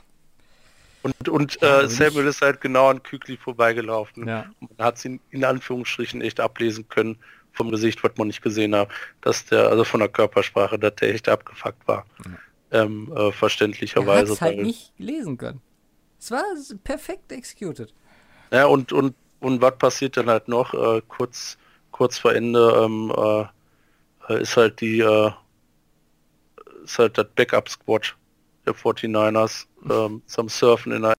Und, 1.03 1.29
und 1.29 1.63
äh, 1.63 1.89
Samuel 1.89 2.27
ist 2.27 2.43
halt 2.43 2.61
genau 2.61 2.89
an 2.89 3.03
Kükli 3.03 3.37
vorbeigelaufen. 3.37 4.29
Ja. 4.29 4.47
Und 4.61 4.77
man 4.79 4.87
hat 4.87 4.97
es 4.97 5.05
in, 5.05 5.21
in 5.31 5.45
Anführungsstrichen 5.45 6.21
echt 6.21 6.41
ablesen 6.41 6.89
können 6.89 7.19
vom 7.53 7.71
Gesicht, 7.71 8.03
was 8.05 8.13
man 8.17 8.27
nicht 8.27 8.43
gesehen 8.43 8.75
hat, 8.75 8.89
dass 9.23 9.45
der, 9.47 9.69
also 9.69 9.85
von 9.85 10.01
der 10.01 10.09
Körpersprache, 10.09 10.79
dass 10.79 10.95
der 10.97 11.15
echt 11.15 11.29
abgefuckt 11.29 11.87
war. 11.89 12.05
Ja. 12.25 12.83
Ähm, 12.83 13.13
äh, 13.17 13.33
verständlicherweise. 13.33 14.35
Er 14.35 14.41
halt 14.41 14.63
nicht 14.63 14.93
lesen 14.99 15.37
können. 15.37 15.61
Es 16.19 16.31
war 16.31 16.45
perfekt 16.85 17.33
executed. 17.33 17.93
Ja, 18.53 18.67
und, 18.67 18.93
und, 18.93 19.15
und 19.41 19.61
was 19.61 19.77
passiert 19.79 20.17
dann 20.17 20.29
halt 20.29 20.49
noch? 20.49 20.75
Äh, 20.75 21.03
kurz, 21.09 21.57
kurz 21.91 22.19
vor 22.19 22.35
Ende 22.35 22.85
ähm, 22.85 23.13
äh, 24.29 24.43
ist 24.43 24.57
halt 24.57 24.81
die 24.81 25.01
äh, 25.01 25.31
ist 26.85 26.99
halt 26.99 27.19
das 27.19 27.27
Backup-Squad 27.35 28.17
der 28.67 28.75
49ers 28.75 29.67
ähm, 29.89 30.23
zum 30.27 30.49
Surfen 30.49 30.93
in 30.93 31.03
der 31.03 31.15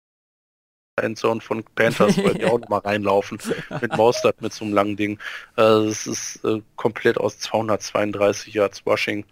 Endzone 0.97 1.41
von 1.41 1.63
Panthers, 1.75 2.17
weil 2.17 2.35
die 2.35 2.45
auch 2.45 2.59
nochmal 2.59 2.81
reinlaufen 2.81 3.39
mit 3.81 3.95
Maustad 3.97 4.41
mit 4.41 4.53
so 4.53 4.65
einem 4.65 4.73
langen 4.73 4.97
Ding. 4.97 5.19
Äh, 5.57 5.61
es 5.61 6.05
ist 6.07 6.43
äh, 6.43 6.61
komplett 6.75 7.17
aus 7.17 7.39
232 7.39 8.53
Yards 8.53 8.85
Rushing. 8.85 9.25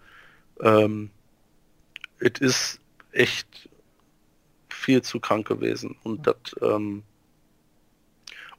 Ähm, 0.60 1.10
es 2.18 2.40
ist 2.40 2.80
echt 3.12 3.68
viel 4.68 5.02
zu 5.02 5.20
krank 5.20 5.46
gewesen 5.46 5.96
und 6.02 6.26
das 6.26 6.36
ähm, 6.62 7.02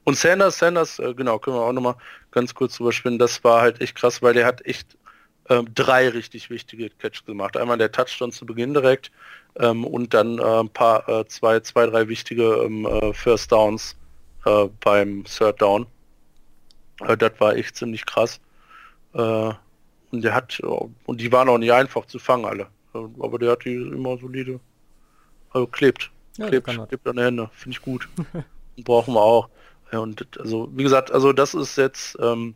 und 0.04 0.16
Sanders, 0.16 0.58
Sanders, 0.58 0.98
äh, 0.98 1.14
genau, 1.14 1.38
können 1.38 1.56
wir 1.56 1.62
auch 1.62 1.72
nochmal 1.72 1.96
ganz 2.32 2.54
kurz 2.54 2.76
drüber 2.76 2.92
spielen. 2.92 3.18
Das 3.18 3.44
war 3.44 3.60
halt 3.60 3.80
echt 3.80 3.94
krass, 3.94 4.20
weil 4.20 4.34
der 4.34 4.46
hat 4.46 4.64
echt 4.66 4.96
ähm, 5.52 5.68
drei 5.74 6.08
richtig 6.08 6.50
wichtige 6.50 6.90
Catches 6.90 7.24
gemacht. 7.24 7.56
Einmal 7.56 7.78
der 7.78 7.92
Touchdown 7.92 8.32
zu 8.32 8.46
Beginn 8.46 8.74
direkt 8.74 9.10
ähm, 9.56 9.84
und 9.84 10.14
dann 10.14 10.38
äh, 10.38 10.42
ein 10.42 10.68
paar, 10.68 11.08
äh, 11.08 11.26
zwei, 11.26 11.60
zwei, 11.60 11.86
drei 11.86 12.08
wichtige 12.08 12.44
ähm, 12.64 12.86
äh, 12.86 13.12
First 13.12 13.52
Downs 13.52 13.96
äh, 14.46 14.68
beim 14.80 15.24
Third 15.24 15.60
Down. 15.60 15.86
Äh, 17.00 17.16
das 17.16 17.32
war 17.38 17.54
echt 17.54 17.76
ziemlich 17.76 18.06
krass. 18.06 18.40
Äh, 19.14 19.52
und 20.10 20.22
der 20.22 20.34
hat, 20.34 20.60
und 20.60 21.20
die 21.20 21.32
waren 21.32 21.48
auch 21.48 21.58
nicht 21.58 21.72
einfach 21.72 22.04
zu 22.04 22.18
fangen 22.18 22.44
alle. 22.44 22.66
aber 22.92 23.38
der 23.38 23.52
hat 23.52 23.64
die 23.64 23.74
immer 23.74 24.18
solide, 24.18 24.60
also 25.50 25.66
klebt. 25.66 26.10
Ja, 26.36 26.48
klebt, 26.48 26.66
klebt 26.66 27.06
an 27.08 27.16
der 27.16 27.26
Hände. 27.26 27.50
Finde 27.54 27.76
ich 27.76 27.82
gut. 27.82 28.08
Brauchen 28.84 29.14
wir 29.14 29.22
auch. 29.22 29.48
Ja, 29.90 30.00
und 30.00 30.26
also, 30.38 30.70
wie 30.74 30.82
gesagt, 30.82 31.10
also 31.12 31.32
das 31.32 31.54
ist 31.54 31.76
jetzt, 31.76 32.18
ähm, 32.20 32.54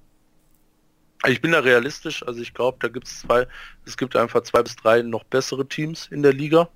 ich 1.26 1.40
bin 1.40 1.52
da 1.52 1.60
realistisch, 1.60 2.26
also 2.26 2.40
ich 2.40 2.52
glaube, 2.55 2.78
da 2.80 2.88
gibt 2.88 3.06
es 3.06 3.20
zwei, 3.20 3.47
es 3.84 3.97
gibt 3.97 4.16
einfach 4.16 4.43
zwei 4.43 4.62
bis 4.62 4.76
drei 4.76 5.02
noch 5.02 5.24
bessere 5.24 5.66
Teams 5.66 6.09
in 6.09 6.22
der 6.22 6.32
Liga, 6.32 6.68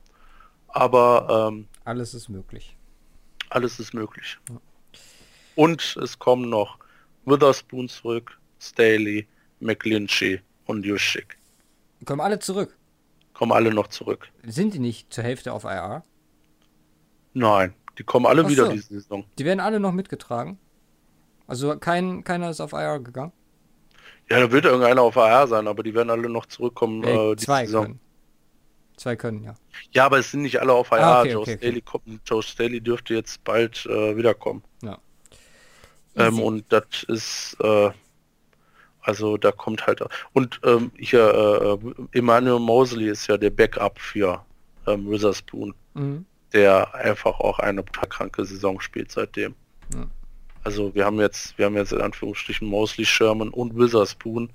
aber 0.69 1.51
ähm, 1.53 1.69
alles 1.85 2.15
ist 2.15 2.29
möglich. 2.29 2.77
Alles 3.51 3.81
ist 3.81 3.95
möglich. 3.95 4.39
Ja. 4.49 4.61
Und 5.57 5.97
es 6.03 6.19
kommen 6.19 6.49
noch 6.49 6.79
Witherspoon 7.25 7.89
zurück, 7.89 8.39
Staley, 8.61 9.27
McLinchy 9.61 10.41
und 10.67 10.85
Juschik. 10.85 11.37
Kommen 12.05 12.21
alle 12.21 12.39
zurück? 12.39 12.77
Kommen 13.35 13.53
alle 13.53 13.73
noch 13.73 13.89
zurück. 13.89 14.29
Sind 14.45 14.75
die 14.75 14.79
nicht 14.79 15.13
zur 15.13 15.25
Hälfte 15.25 15.53
auf 15.53 15.65
IR? 15.65 16.05
Nein, 17.35 17.75
die 17.99 18.05
kommen 18.05 18.27
alle 18.27 18.45
Ach 18.45 18.49
wieder 18.49 18.67
so. 18.67 18.73
diese 18.73 18.95
Saison. 18.95 19.25
Die 19.39 19.45
werden 19.45 19.61
alle 19.61 19.81
noch 19.81 19.93
mitgetragen? 19.93 20.59
Also 21.47 21.77
kein, 21.79 22.25
keiner 22.25 22.51
ist 22.51 22.61
auf 22.61 22.73
IR 22.73 23.01
gegangen? 23.01 23.33
Ja, 24.31 24.39
da 24.39 24.53
wird 24.53 24.65
irgendeiner 24.65 25.03
auf 25.03 25.17
AR 25.17 25.49
sein, 25.49 25.67
aber 25.67 25.83
die 25.83 25.93
werden 25.95 26.11
alle 26.11 26.29
noch 26.29 26.47
zurückkommen. 26.47 27.03
Äh, 27.03 27.37
zwei 27.37 27.67
Saison. 27.67 27.85
können. 27.85 28.01
Zwei 28.97 29.17
können, 29.17 29.43
ja. 29.43 29.55
Ja, 29.93 30.07
aber 30.07 30.19
es 30.19 30.31
sind 30.31 30.43
nicht 30.43 30.61
alle 30.61 30.73
auf 30.73 30.93
AR. 30.93 31.01
Ah, 31.01 31.21
okay, 31.21 31.33
Joe, 31.33 31.43
okay, 31.43 31.57
Staley 31.57 31.83
okay. 31.93 32.19
Joe 32.25 32.43
Staley 32.43 32.81
dürfte 32.81 33.15
jetzt 33.15 33.43
bald 33.43 33.87
äh, 33.87 34.17
wiederkommen. 34.17 34.63
Ja. 34.83 34.99
Ähm, 36.17 36.41
und 36.41 36.65
das 36.69 37.05
ist, 37.09 37.57
äh, 37.61 37.91
also 39.01 39.37
da 39.37 39.53
kommt 39.53 39.87
halt, 39.87 40.03
und 40.33 40.61
ähm, 40.65 40.93
hier, 40.97 41.81
äh, 41.83 42.19
Emmanuel 42.19 42.61
Mosley 42.61 43.09
ist 43.09 43.27
ja 43.27 43.37
der 43.37 43.51
Backup 43.51 43.99
für 43.99 44.45
ähm, 44.87 45.11
Witherspoon, 45.11 45.75
mhm. 45.95 46.25
der 46.53 46.95
einfach 46.95 47.41
auch 47.41 47.59
eine 47.59 47.83
kranke 47.83 48.45
Saison 48.45 48.81
spielt 48.81 49.11
seitdem. 49.11 49.55
Ja. 49.95 50.07
Also 50.65 50.95
wir 50.95 51.05
haben 51.05 51.19
jetzt, 51.21 51.57
wir 51.59 51.67
haben 51.67 51.77
jetzt 51.77 51.93
in 51.93 52.01
Anführungsstrichen 52.01 52.69
Mosley, 52.69 53.05
Sherman 53.05 53.51
und 53.51 53.77
Witherspoon, 53.77 54.51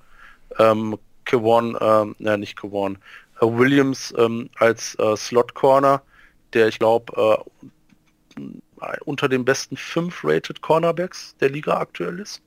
ähm, 0.58 0.98
Kewon, 1.24 1.76
ähm, 1.80 2.14
ja 2.18 2.36
nicht 2.36 2.60
Kewon, 2.60 2.98
äh, 3.40 3.46
Williams 3.46 4.14
ähm, 4.16 4.48
als 4.56 4.96
äh, 4.98 5.16
Slot 5.16 5.54
Corner, 5.54 6.02
der 6.52 6.68
ich 6.68 6.78
glaube 6.78 7.44
äh, 8.36 8.42
unter 9.04 9.28
den 9.28 9.44
besten 9.44 9.76
fünf 9.76 10.22
Rated 10.22 10.60
Cornerbacks 10.60 11.36
der 11.40 11.50
Liga 11.50 11.78
aktuell 11.78 12.20
ist. 12.20 12.42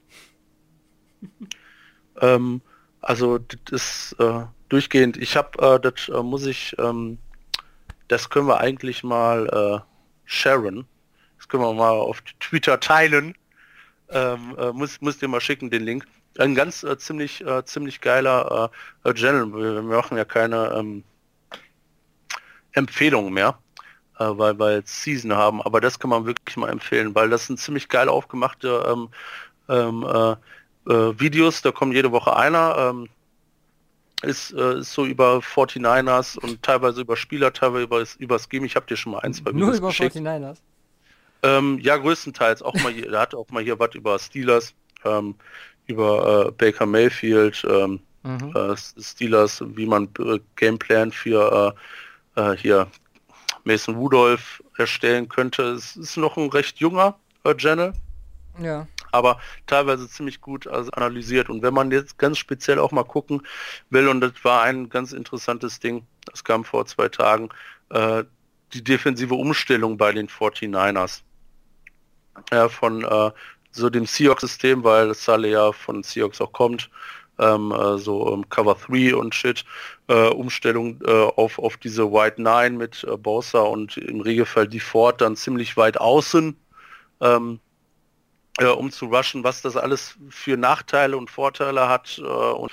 ähm, 2.22 2.62
also 3.02 3.40
das 3.40 3.60
ist 3.72 4.20
äh, 4.20 4.46
durchgehend. 4.70 5.18
Ich 5.18 5.36
habe, 5.36 5.76
äh, 5.76 5.80
das 5.80 6.10
äh, 6.10 6.24
muss 6.24 6.46
ich, 6.46 6.76
ähm, 6.80 7.18
das 8.08 8.30
können 8.30 8.48
wir 8.48 8.60
eigentlich 8.60 9.04
mal 9.04 9.48
äh, 9.48 9.80
sharen. 10.26 10.86
Das 11.38 11.48
können 11.48 11.64
wir 11.64 11.74
mal 11.74 11.92
auf 11.92 12.22
Twitter 12.40 12.80
teilen. 12.80 13.34
Ähm, 14.12 14.56
äh, 14.58 14.72
muss, 14.72 15.00
muss 15.02 15.20
dir 15.20 15.28
mal 15.28 15.42
schicken, 15.42 15.70
den 15.70 15.84
Link. 15.84 16.06
Ein 16.38 16.56
ganz 16.56 16.84
äh, 16.84 16.98
ziemlich, 16.98 17.46
äh, 17.46 17.64
ziemlich 17.66 18.02
geiler 18.02 18.72
äh, 19.04 19.14
Channel. 19.14 19.54
Wir, 19.54 19.76
wir, 19.76 19.82
machen 19.82 20.18
ja 20.18 20.26
keine 20.26 20.74
ähm, 20.76 21.04
Empfehlungen 22.72 23.34
mehr, 23.34 23.58
äh, 24.20 24.26
weil 24.26 24.58
wir 24.58 24.76
jetzt 24.76 25.04
Season 25.04 25.34
haben, 25.34 25.62
aber 25.62 25.82
das 25.82 26.00
kann 26.00 26.10
man 26.10 26.26
wirklich 26.26 26.58
mal 26.58 26.70
empfehlen, 26.70 27.14
weil 27.14 27.30
das 27.30 27.48
sind 27.48 27.60
ziemlich 27.60 27.90
geil 27.90 28.10
aufgemachte 28.10 28.84
ähm, 28.88 29.10
ähm, 29.68 30.04
äh, 30.88 31.20
Videos, 31.20 31.62
da 31.62 31.72
kommt 31.72 31.94
jede 31.94 32.12
Woche 32.12 32.36
einer. 32.36 32.76
Ähm, 32.78 33.10
ist, 34.22 34.52
äh, 34.52 34.80
ist 34.80 34.94
so 34.94 35.06
über 35.06 35.38
49ers 35.38 36.38
und 36.38 36.62
teilweise 36.62 37.02
über 37.02 37.16
Spieler, 37.16 37.54
teilweise 37.54 37.84
über, 37.84 38.04
über 38.18 38.36
das 38.36 38.50
Game. 38.50 38.66
Ich 38.66 38.76
habe 38.76 38.86
dir 38.86 38.98
schon 38.98 39.14
mal 39.14 39.20
ein, 39.20 39.34
zwei 39.34 39.52
Videos 39.52 39.68
Nur 39.68 39.78
über 39.78 39.88
geschickt. 39.90 40.16
49ers? 40.16 40.58
Ähm, 41.44 41.80
ja, 41.82 41.98
größtenteils. 41.98 42.62
Auch 42.62 42.76
mal 42.76 42.92
hier, 42.92 43.10
er 43.14 43.20
hat 43.20 43.36
auch 43.36 43.50
mal 43.50 43.64
hier 43.64 43.80
was 43.80 43.96
über 43.96 44.20
Steelers, 44.20 44.74
ähm, 45.06 45.36
über 45.88 46.48
äh, 46.48 46.52
Baker 46.52 46.86
Mayfield, 46.86 47.66
ähm, 47.70 48.00
mhm. 48.24 48.54
äh, 48.56 48.76
Steelers, 48.78 49.64
wie 49.66 49.86
man 49.86 50.10
äh, 50.20 50.40
Gameplan 50.56 51.12
für 51.12 51.76
äh, 52.36 52.52
äh, 52.52 52.58
hier 52.58 52.88
Mason 53.64 53.96
Rudolph 53.96 54.64
erstellen 54.78 55.30
könnte. 55.30 55.64
Es 55.64 55.96
ist 55.96 56.18
noch 56.18 56.38
ein 56.38 56.50
recht 56.50 56.80
junger 56.80 57.18
äh, 57.44 57.56
Channel. 57.56 57.94
Ja. 58.62 58.88
Aber 59.12 59.40
teilweise 59.66 60.08
ziemlich 60.08 60.40
gut 60.40 60.68
also 60.68 60.92
analysiert. 60.92 61.50
Und 61.50 61.64
wenn 61.64 61.74
man 61.74 61.92
jetzt 61.92 62.18
ganz 62.18 62.38
speziell 62.38 62.78
auch 62.80 62.92
mal 62.92 63.04
gucken 63.04 63.42
will, 63.90 64.08
und 64.08 64.22
das 64.22 64.34
war 64.44 64.64
ein 64.64 64.90
ganz 64.90 65.14
interessantes 65.14 65.80
Ding, 65.80 66.06
das 66.26 66.44
kam 66.44 66.64
vor 66.64 66.86
zwei 66.86 67.10
Tagen, 67.10 67.50
äh, 67.90 68.24
die 68.74 68.84
defensive 68.84 69.34
Umstellung 69.34 69.98
bei 69.98 70.12
den 70.12 70.28
49ers 70.28 71.22
äh, 72.52 72.70
von 72.70 73.04
äh, 73.04 73.32
so 73.72 73.90
dem 73.90 74.06
Seahawks-System, 74.06 74.84
weil 74.84 75.14
Sully 75.14 75.52
ja 75.52 75.72
von 75.72 76.04
Seahawks 76.04 76.42
auch 76.42 76.52
kommt, 76.52 76.90
ähm, 77.40 77.72
äh, 77.72 77.98
so 77.98 78.34
ähm, 78.34 78.48
Cover 78.50 78.76
3 78.76 79.16
und 79.16 79.34
Shit, 79.34 79.66
äh, 80.08 80.28
Umstellung 80.30 81.00
äh, 81.06 81.12
auf, 81.12 81.58
auf 81.60 81.78
diese 81.78 82.12
White 82.12 82.42
9 82.42 82.78
mit 82.78 83.04
äh, 83.04 83.18
Bosa 83.18 83.62
und 83.62 83.98
im 83.98 84.22
Regelfall 84.22 84.68
die 84.68 84.80
Ford 84.80 85.22
dann 85.22 85.36
ziemlich 85.36 85.78
weit 85.78 85.98
außen, 86.00 86.56
ähm, 87.22 87.60
äh, 88.58 88.66
um 88.66 88.92
zu 88.92 89.06
rushen, 89.06 89.44
was 89.44 89.62
das 89.62 89.78
alles 89.78 90.18
für 90.30 90.58
Nachteile 90.58 91.16
und 91.16 91.30
Vorteile 91.30 91.88
hat 91.88 92.20
und 92.20 92.72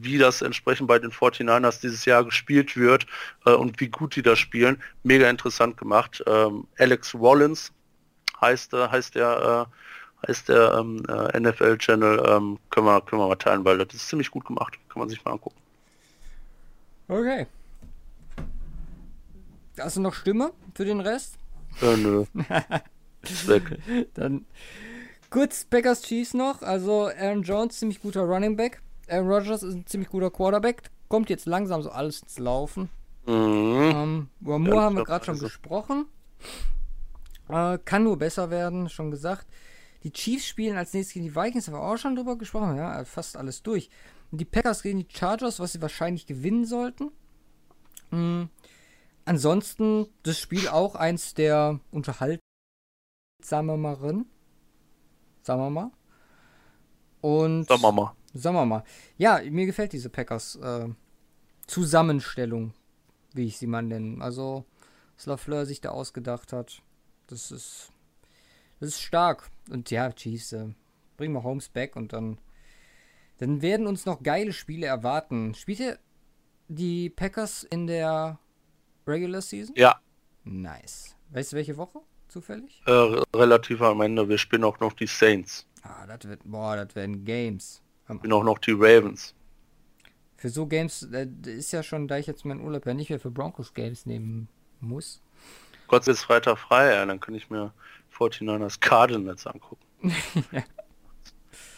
wie 0.00 0.18
das 0.18 0.42
entsprechend 0.42 0.86
bei 0.86 1.00
den 1.00 1.10
49ers 1.10 1.80
dieses 1.80 2.04
Jahr 2.04 2.24
gespielt 2.24 2.76
wird 2.76 3.06
und 3.44 3.80
wie 3.80 3.88
gut 3.88 4.14
die 4.14 4.22
das 4.22 4.38
spielen. 4.38 4.80
Mega 5.02 5.28
interessant 5.28 5.76
gemacht. 5.76 6.22
Ähm, 6.26 6.68
Alex 6.78 7.14
Rollins, 7.14 7.72
heißt, 8.40 8.74
äh, 8.74 8.88
heißt 8.88 9.14
der, 9.14 9.66
äh, 9.68 10.26
heißt 10.28 10.48
der 10.48 10.74
ähm, 10.74 11.02
äh, 11.08 11.40
NFL-Channel, 11.40 12.24
ähm, 12.26 12.58
können, 12.70 12.86
wir, 12.86 13.00
können 13.02 13.22
wir 13.22 13.28
mal 13.28 13.36
teilen, 13.36 13.64
weil 13.64 13.78
das 13.78 13.94
ist 13.94 14.08
ziemlich 14.08 14.30
gut 14.30 14.46
gemacht. 14.46 14.78
Kann 14.88 15.00
man 15.00 15.08
sich 15.08 15.24
mal 15.24 15.32
angucken. 15.32 15.56
Okay. 17.08 17.46
Hast 19.78 19.96
du 19.96 20.00
noch 20.00 20.14
Stimme 20.14 20.52
für 20.74 20.84
den 20.84 21.00
Rest? 21.00 21.38
Äh, 21.80 21.96
nö. 21.96 22.24
weg. 23.46 23.78
Dann 24.14 24.46
kurz 25.30 25.64
Packers 25.64 26.02
Chiefs 26.02 26.34
noch. 26.34 26.62
Also 26.62 27.08
Aaron 27.08 27.42
Jones, 27.42 27.78
ziemlich 27.78 28.00
guter 28.00 28.22
Running 28.22 28.56
Back. 28.56 28.82
Aaron 29.08 29.28
Rodgers 29.28 29.62
ist 29.62 29.74
ein 29.74 29.86
ziemlich 29.86 30.10
guter 30.10 30.30
Quarterback. 30.30 30.82
Kommt 31.08 31.30
jetzt 31.30 31.46
langsam 31.46 31.82
so 31.82 31.90
alles 31.90 32.22
ins 32.22 32.38
Laufen. 32.38 32.90
Mhm. 33.26 33.92
Ähm, 33.94 34.28
über 34.40 34.58
Moore 34.58 34.80
haben 34.80 34.96
wir 34.96 35.04
gerade 35.04 35.24
schon 35.24 35.38
gesprochen. 35.38 36.06
Äh, 37.48 37.78
kann 37.84 38.04
nur 38.04 38.18
besser 38.18 38.50
werden, 38.50 38.88
schon 38.88 39.10
gesagt. 39.10 39.46
Die 40.04 40.12
Chiefs 40.12 40.46
spielen 40.46 40.76
als 40.76 40.92
nächstes 40.92 41.14
gegen 41.14 41.26
die 41.26 41.34
Vikings, 41.34 41.66
haben 41.66 41.74
wir 41.74 41.82
auch 41.82 41.96
schon 41.96 42.14
drüber 42.14 42.36
gesprochen, 42.36 42.76
ja, 42.76 43.04
fast 43.04 43.36
alles 43.36 43.62
durch. 43.62 43.90
Und 44.30 44.40
die 44.40 44.44
Packers 44.44 44.82
gegen 44.82 45.00
die 45.00 45.08
Chargers, 45.10 45.58
was 45.58 45.72
sie 45.72 45.82
wahrscheinlich 45.82 46.26
gewinnen 46.26 46.64
sollten. 46.66 47.10
Mhm. 48.10 48.50
Ansonsten 49.24 50.06
das 50.22 50.38
Spiel 50.38 50.68
auch 50.68 50.94
eins 50.94 51.34
der 51.34 51.80
unterhaltsameren, 51.90 52.40
sagen 55.42 55.60
wir 55.60 55.70
mal. 55.70 55.90
Und 57.20 57.68
sagen 57.68 57.82
wir 57.82 57.92
mal. 57.92 58.14
Sagen 58.32 58.56
wir 58.56 58.64
mal. 58.64 58.84
Ja, 59.16 59.40
mir 59.50 59.66
gefällt 59.66 59.92
diese 59.92 60.08
Packers 60.10 60.56
äh, 60.56 60.88
Zusammenstellung, 61.66 62.72
wie 63.34 63.46
ich 63.46 63.58
sie 63.58 63.66
mal 63.66 63.82
nenne. 63.82 64.22
Also, 64.22 64.64
was 65.16 65.26
LaFleur 65.26 65.66
sich 65.66 65.80
da 65.80 65.90
ausgedacht 65.90 66.52
hat. 66.52 66.82
Das 67.28 67.50
ist, 67.50 67.92
das 68.80 68.90
ist 68.90 69.00
stark. 69.00 69.50
Und 69.70 69.90
ja, 69.90 70.10
Chiefs, 70.12 70.52
äh, 70.52 70.68
bringen 71.16 71.34
wir 71.34 71.42
Holmes 71.42 71.68
back 71.68 71.94
und 71.94 72.12
dann, 72.12 72.38
dann 73.38 73.62
werden 73.62 73.86
uns 73.86 74.06
noch 74.06 74.22
geile 74.22 74.52
Spiele 74.52 74.86
erwarten. 74.86 75.54
Spielt 75.54 75.80
ihr 75.80 75.98
die 76.68 77.10
Packers 77.10 77.64
in 77.64 77.86
der 77.86 78.38
Regular 79.06 79.42
Season? 79.42 79.74
Ja. 79.76 80.00
Nice. 80.44 81.16
Weißt 81.30 81.52
du, 81.52 81.56
welche 81.56 81.76
Woche 81.76 82.00
zufällig? 82.28 82.82
Äh, 82.86 82.92
relativ 83.34 83.82
am 83.82 84.00
Ende. 84.00 84.28
Wir 84.28 84.38
spielen 84.38 84.64
auch 84.64 84.80
noch 84.80 84.94
die 84.94 85.06
Saints. 85.06 85.66
Ah, 85.82 86.06
das 86.06 86.28
wird, 86.28 86.40
boah, 86.44 86.76
das 86.76 86.94
werden 86.94 87.24
Games. 87.24 87.82
Wir 88.06 88.16
spielen 88.16 88.32
auch 88.32 88.44
noch 88.44 88.58
die 88.58 88.72
Ravens. 88.72 89.34
Für 90.36 90.48
so 90.48 90.66
Games 90.66 91.02
äh, 91.12 91.28
ist 91.44 91.72
ja 91.72 91.82
schon, 91.82 92.08
da 92.08 92.16
ich 92.16 92.26
jetzt 92.26 92.44
meinen 92.44 92.60
Urlaub 92.60 92.86
ja 92.86 92.94
nicht 92.94 93.10
mehr 93.10 93.20
für 93.20 93.30
Broncos 93.30 93.74
Games 93.74 94.06
nehmen 94.06 94.48
muss, 94.80 95.20
Gott 95.88 96.04
sei 96.04 96.12
Dank 96.12 96.18
ist 96.18 96.24
Freitag 96.24 96.58
frei, 96.58 96.94
ja, 96.94 97.04
dann 97.04 97.18
kann 97.18 97.34
ich 97.34 97.50
mir 97.50 97.72
49ers 98.16 98.80
Cardinals 98.80 99.46
angucken. 99.46 99.84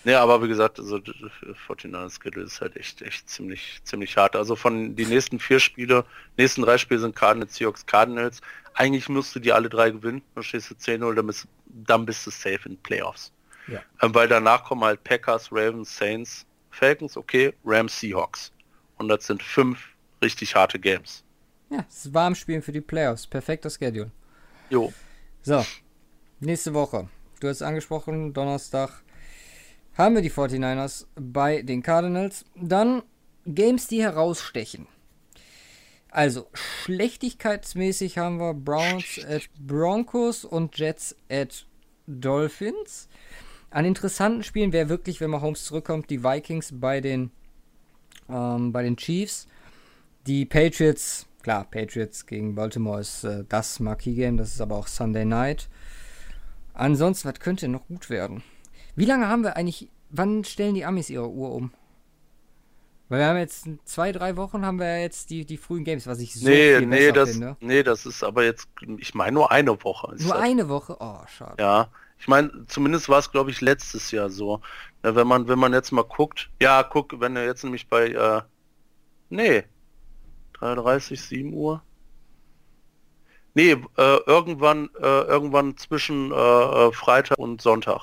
ja. 0.05 0.23
Aber 0.23 0.43
wie 0.43 0.49
gesagt, 0.49 0.78
also 0.78 0.97
49ers 0.97 2.23
Schedule 2.23 2.45
ist 2.45 2.61
halt 2.61 2.77
echt, 2.77 3.03
echt 3.03 3.28
ziemlich, 3.28 3.81
ziemlich 3.85 4.16
hart. 4.16 4.37
Also 4.37 4.57
von 4.57 4.97
die 4.97 5.07
nächsten 5.07 5.39
vier 5.39 5.61
Spiele, 5.61 6.05
nächsten 6.37 6.62
drei 6.62 6.77
Spiele 6.78 7.01
sind 7.01 7.16
Cardinals, 7.16 7.55
Seahawks, 7.55 7.87
Cardinals. 7.87 8.41
Eigentlich 8.74 9.09
musst 9.09 9.35
du 9.35 9.41
die 9.41 9.53
alle 9.53 9.69
drei 9.69 9.91
gewinnen, 9.91 10.23
dann 10.35 10.45
stehst 10.45 10.70
du 10.70 10.74
10-0, 10.74 11.15
dann 11.15 11.27
bist, 11.27 11.49
dann 11.66 12.07
bist 12.07 12.27
du 12.27 12.31
safe 12.31 12.69
in 12.69 12.77
Playoffs. 12.78 13.32
Ja. 13.66 13.81
Ähm, 14.03 14.15
weil 14.15 14.28
danach 14.28 14.65
kommen 14.65 14.85
halt 14.85 15.03
Packers, 15.05 15.51
Ravens, 15.53 15.97
Saints, 15.97 16.47
Falcons, 16.70 17.16
okay, 17.16 17.53
Rams, 17.65 17.99
Seahawks. 17.99 18.53
Und 18.97 19.09
das 19.09 19.27
sind 19.27 19.43
fünf 19.43 19.91
richtig 20.23 20.55
harte 20.55 20.78
Games. 20.78 21.24
Ja, 21.71 21.85
es 21.89 22.07
ist 22.07 22.15
warm 22.15 22.35
spielen 22.35 22.63
für 22.63 22.73
die 22.73 22.81
Playoffs. 22.81 23.27
Perfekter 23.27 23.71
Schedule. 23.71 24.11
Jo. 24.71 24.93
So, 25.43 25.65
nächste 26.41 26.75
Woche. 26.75 27.09
Du 27.39 27.49
hast 27.49 27.63
angesprochen, 27.63 28.33
Donnerstag 28.33 29.03
haben 29.97 30.15
wir 30.15 30.23
die 30.23 30.31
49ers 30.31 31.07
bei 31.15 31.63
den 31.63 31.83
Cardinals. 31.83 32.45
Dann 32.57 33.03
Games, 33.47 33.87
die 33.87 34.03
herausstechen. 34.03 34.87
Also, 36.11 36.49
schlechtigkeitsmäßig 36.53 38.19
haben 38.19 38.39
wir 38.39 38.53
Browns 38.53 39.25
at 39.25 39.49
Broncos 39.59 40.45
und 40.45 40.77
Jets 40.77 41.17
at 41.31 41.67
Dolphins. 42.07 43.09
An 43.71 43.85
interessanten 43.85 44.43
Spielen 44.43 44.73
wäre 44.73 44.89
wirklich, 44.89 45.21
wenn 45.21 45.31
man 45.31 45.41
Holmes 45.41 45.65
zurückkommt, 45.65 46.11
die 46.11 46.25
Vikings 46.25 46.73
bei 46.75 47.01
den, 47.01 47.31
ähm, 48.29 48.73
bei 48.73 48.83
den 48.83 48.97
Chiefs. 48.97 49.47
Die 50.27 50.45
Patriots 50.45 51.27
klar, 51.43 51.65
Patriots 51.71 52.27
gegen 52.27 52.55
Baltimore 52.55 53.01
ist 53.01 53.25
äh, 53.25 53.45
das 53.49 53.81
Marquee-Game, 53.81 54.37
das 54.37 54.55
ist 54.55 54.61
aber 54.61 54.77
auch 54.77 54.87
Sunday 54.87 55.25
Night. 55.25 55.69
Ansonsten, 56.75 57.29
was 57.29 57.41
könnte 57.41 57.69
noch 57.69 57.87
gut 57.87 58.11
werden? 58.11 58.43
Wie 58.97 59.05
lange 59.05 59.29
haben 59.29 59.43
wir 59.43 59.57
eigentlich, 59.57 59.89
wann 60.11 60.45
stellen 60.45 60.75
die 60.75 60.85
Amis 60.85 61.11
ihre 61.11 61.29
Uhr 61.29 61.53
um? 61.53 61.73
Weil 63.09 63.19
wir 63.19 63.27
haben 63.27 63.39
jetzt 63.39 63.69
zwei, 63.85 64.12
drei 64.12 64.37
Wochen 64.37 64.65
haben 64.65 64.79
wir 64.79 65.01
jetzt 65.01 65.31
die, 65.31 65.45
die 65.45 65.57
frühen 65.57 65.83
Games, 65.83 66.07
was 66.07 66.21
ich 66.21 66.33
so 66.33 66.49
nee, 66.49 66.79
viel 66.79 66.87
nee, 66.87 67.11
das, 67.11 67.33
finde. 67.33 67.57
nee, 67.61 67.83
das 67.83 68.07
ist 68.07 68.23
aber 68.23 68.45
jetzt, 68.45 68.69
ich 68.99 69.15
meine 69.15 69.33
nur 69.33 69.51
eine 69.51 69.83
Woche. 69.83 70.15
Nur 70.19 70.35
das. 70.35 70.43
eine 70.43 70.69
Woche? 70.69 70.97
Oh, 71.01 71.19
schade. 71.27 71.57
Ja, 71.59 71.89
ich 72.21 72.29
meine, 72.29 72.67
zumindest 72.67 73.09
war 73.09 73.19
es, 73.19 73.33
glaube 73.33 73.51
ich, 73.51 73.61
letztes 73.61 74.12
Jahr 74.12 74.31
so. 74.31 74.61
Ja, 75.03 75.17
wenn 75.17 75.27
man, 75.27 75.49
wenn 75.49 75.59
man 75.59 75.73
jetzt 75.73 75.91
mal 75.91 76.05
guckt, 76.05 76.51
ja, 76.62 76.85
guck, 76.85 77.19
wenn 77.21 77.35
er 77.35 77.47
jetzt 77.47 77.65
nämlich 77.65 77.89
bei, 77.89 78.11
äh, 78.11 78.43
nee, 79.29 79.65
3.30, 80.61 81.16
7 81.16 81.55
Uhr. 81.55 81.82
Nee, 83.55 83.73
äh, 83.73 84.16
irgendwann, 84.27 84.91
äh, 85.01 85.23
irgendwann 85.23 85.77
zwischen 85.77 86.31
äh, 86.31 86.35
äh, 86.35 86.93
Freitag 86.93 87.39
und 87.39 87.61
Sonntag. 87.61 88.03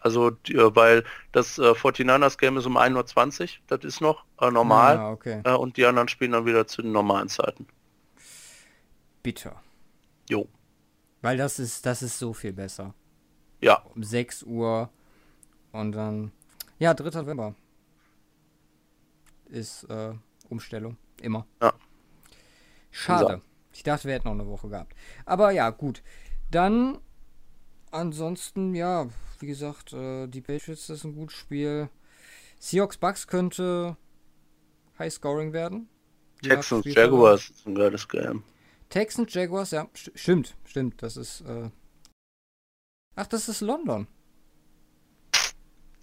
Also, 0.00 0.30
die, 0.30 0.54
äh, 0.54 0.74
weil 0.74 1.04
das 1.32 1.58
äh, 1.58 1.72
49ers 1.72 2.38
Game 2.38 2.56
ist 2.56 2.66
um 2.66 2.78
1.20 2.78 3.42
Uhr, 3.42 3.48
das 3.66 3.84
ist 3.84 4.00
noch 4.00 4.24
äh, 4.40 4.50
normal. 4.50 4.96
Ah, 4.96 5.10
okay. 5.10 5.42
Und 5.56 5.76
die 5.76 5.84
anderen 5.84 6.08
spielen 6.08 6.32
dann 6.32 6.46
wieder 6.46 6.66
zu 6.66 6.82
den 6.82 6.92
normalen 6.92 7.28
Zeiten. 7.28 7.66
Bitter. 9.22 9.60
Jo. 10.30 10.48
Weil 11.20 11.36
das 11.36 11.58
ist, 11.58 11.84
das 11.84 12.02
ist 12.02 12.18
so 12.18 12.32
viel 12.32 12.52
besser. 12.52 12.94
Ja, 13.60 13.82
Um 13.94 14.04
6 14.04 14.44
Uhr 14.44 14.88
und 15.72 15.92
dann, 15.92 16.30
ja, 16.78 16.94
3. 16.94 17.20
November 17.20 17.54
ist 19.46 19.86
Umstellung. 20.48 20.96
Immer. 21.20 21.44
Ja. 21.60 21.72
Schade. 22.90 23.42
Ich 23.72 23.82
dachte, 23.82 24.08
wir 24.08 24.14
hätten 24.14 24.28
noch 24.28 24.34
eine 24.34 24.46
Woche 24.46 24.68
gehabt. 24.68 24.94
Aber 25.24 25.50
ja, 25.50 25.70
gut. 25.70 26.02
Dann, 26.50 26.98
ansonsten, 27.90 28.74
ja, 28.74 29.08
wie 29.40 29.46
gesagt, 29.46 29.92
äh, 29.92 30.26
die 30.26 30.40
Patriots 30.40 30.88
ist 30.88 31.04
ein 31.04 31.14
gutes 31.14 31.36
Spiel. 31.36 31.88
Seahawks 32.58 32.96
Bucks 32.96 33.26
könnte 33.26 33.96
High 34.98 35.12
Scoring 35.12 35.52
werden. 35.52 35.88
Texans. 36.42 36.84
Jaguars 36.86 37.50
ist 37.50 37.66
ein 37.66 37.74
geiles 37.74 38.08
Game. 38.08 38.42
Texans 38.88 39.34
Jaguars, 39.34 39.70
ja, 39.72 39.86
st 39.94 40.12
stimmt, 40.14 40.56
stimmt. 40.64 41.02
Das 41.02 41.16
ist, 41.16 41.42
äh 41.42 41.70
Ach, 43.16 43.26
das 43.26 43.48
ist 43.48 43.60
London. 43.60 44.06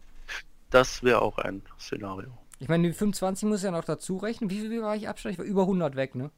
Das 0.71 1.05
wäre 1.05 1.23
auch 1.23 1.39
ein 1.39 1.63
Szenario. 1.79 2.37
Ich 2.59 2.69
meine, 2.69 2.89
die 2.89 2.93
25 2.95 3.49
muss 3.49 3.63
ja 3.63 3.71
noch 3.71 3.85
dazu 3.85 4.17
rechnen. 4.17 4.51
Wie 4.51 4.59
viel 4.61 4.83
war 4.83 4.97
ich 4.97 5.09
Abstand? 5.09 5.35
Ich 5.35 5.39
war 5.39 5.45
über 5.45 5.63
100 5.63 5.95
weg, 5.95 6.17
ne? 6.17 6.33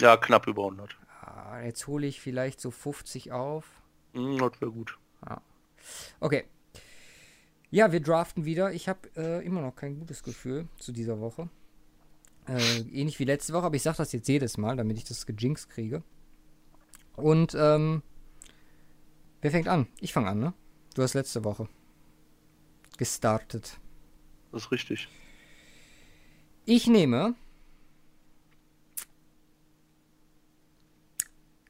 Ja, 0.00 0.16
knapp 0.16 0.46
über 0.46 0.64
100. 0.64 0.96
Ah, 1.20 1.60
jetzt 1.60 1.86
hole 1.86 2.06
ich 2.06 2.20
vielleicht 2.20 2.60
so 2.60 2.70
50 2.70 3.32
auf. 3.32 3.66
Hm, 4.14 4.38
das 4.38 4.60
wäre 4.60 4.72
gut. 4.72 4.98
Okay. 6.20 6.44
Ja, 7.70 7.92
wir 7.92 8.00
draften 8.00 8.44
wieder. 8.44 8.72
Ich 8.72 8.88
habe 8.88 9.08
äh, 9.16 9.44
immer 9.44 9.62
noch 9.62 9.74
kein 9.74 9.98
gutes 9.98 10.22
Gefühl 10.22 10.68
zu 10.78 10.92
dieser 10.92 11.20
Woche. 11.20 11.48
Äh, 12.46 12.80
ähnlich 12.92 13.18
wie 13.18 13.24
letzte 13.24 13.52
Woche, 13.52 13.66
aber 13.66 13.76
ich 13.76 13.82
sage 13.82 13.98
das 13.98 14.12
jetzt 14.12 14.28
jedes 14.28 14.58
Mal, 14.58 14.76
damit 14.76 14.98
ich 14.98 15.04
das 15.04 15.26
gejinxt 15.26 15.70
kriege. 15.70 16.02
Und, 17.16 17.54
ähm, 17.58 18.02
wer 19.40 19.50
fängt 19.50 19.68
an? 19.68 19.86
Ich 20.00 20.12
fange 20.12 20.28
an, 20.28 20.38
ne? 20.38 20.54
Du 20.94 21.02
hast 21.02 21.14
letzte 21.14 21.44
Woche 21.44 21.68
gestartet. 22.98 23.78
Das 24.50 24.64
ist 24.64 24.72
richtig. 24.72 25.08
Ich 26.64 26.86
nehme 26.86 27.34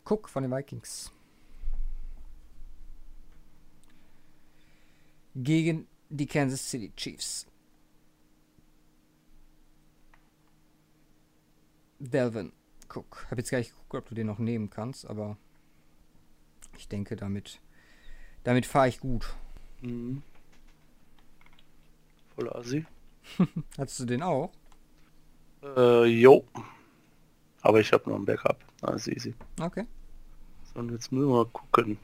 Cook 0.04 0.28
von 0.28 0.42
den 0.42 0.52
Vikings. 0.52 1.12
Gegen 5.34 5.86
die 6.10 6.26
Kansas 6.26 6.68
City 6.68 6.92
Chiefs. 6.96 7.46
Delvin 11.98 12.52
Cook. 12.92 13.26
Hab 13.30 13.38
jetzt 13.38 13.50
gar 13.50 13.58
nicht 13.58 13.70
geguckt, 13.70 13.94
ob 13.94 14.08
du 14.08 14.14
den 14.14 14.26
noch 14.26 14.38
nehmen 14.38 14.68
kannst, 14.68 15.06
aber 15.06 15.36
ich 16.76 16.88
denke, 16.88 17.16
damit, 17.16 17.60
damit 18.44 18.66
fahre 18.66 18.88
ich 18.88 19.00
gut. 19.00 19.34
Mhm. 19.80 20.22
Voll 22.34 22.50
Asi. 22.50 22.84
Hattest 23.78 24.00
du 24.00 24.04
den 24.04 24.22
auch? 24.22 24.52
Äh, 25.62 26.04
jo. 26.06 26.44
Aber 27.62 27.80
ich 27.80 27.92
habe 27.92 28.10
noch 28.10 28.16
ein 28.16 28.24
Backup. 28.24 28.58
Alles 28.82 29.06
easy. 29.06 29.34
Okay. 29.60 29.86
So, 30.64 30.80
und 30.80 30.90
jetzt 30.90 31.12
müssen 31.12 31.28
wir 31.28 31.36
mal 31.36 31.46
gucken. 31.46 31.98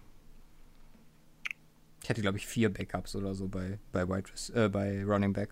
Ich 2.03 2.09
hatte, 2.09 2.23
glaube 2.23 2.39
ich, 2.39 2.47
vier 2.47 2.73
Backups 2.73 3.15
oder 3.17 3.35
so 3.35 3.49
bei, 3.49 3.79
bei, 3.93 4.09
Wide 4.09 4.31
äh, 4.55 4.69
bei 4.69 5.05
Running 5.05 5.33
Back. 5.33 5.51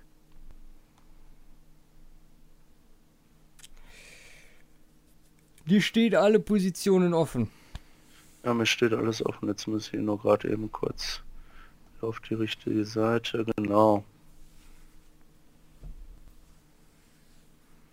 Die 5.66 5.82
stehen 5.82 6.14
alle 6.14 6.38
Positionen 6.38 7.12
offen. 7.12 7.50
Ja, 8.44 8.54
mir 8.54 8.66
steht 8.66 8.92
alles 8.92 9.26
offen. 9.26 9.48
Jetzt 9.48 9.66
muss 9.66 9.92
ich 9.92 10.00
nur 10.00 10.18
gerade 10.18 10.48
eben 10.48 10.70
kurz 10.70 11.22
auf 12.00 12.20
die 12.20 12.34
richtige 12.34 12.84
Seite. 12.84 13.44
Genau. 13.56 14.04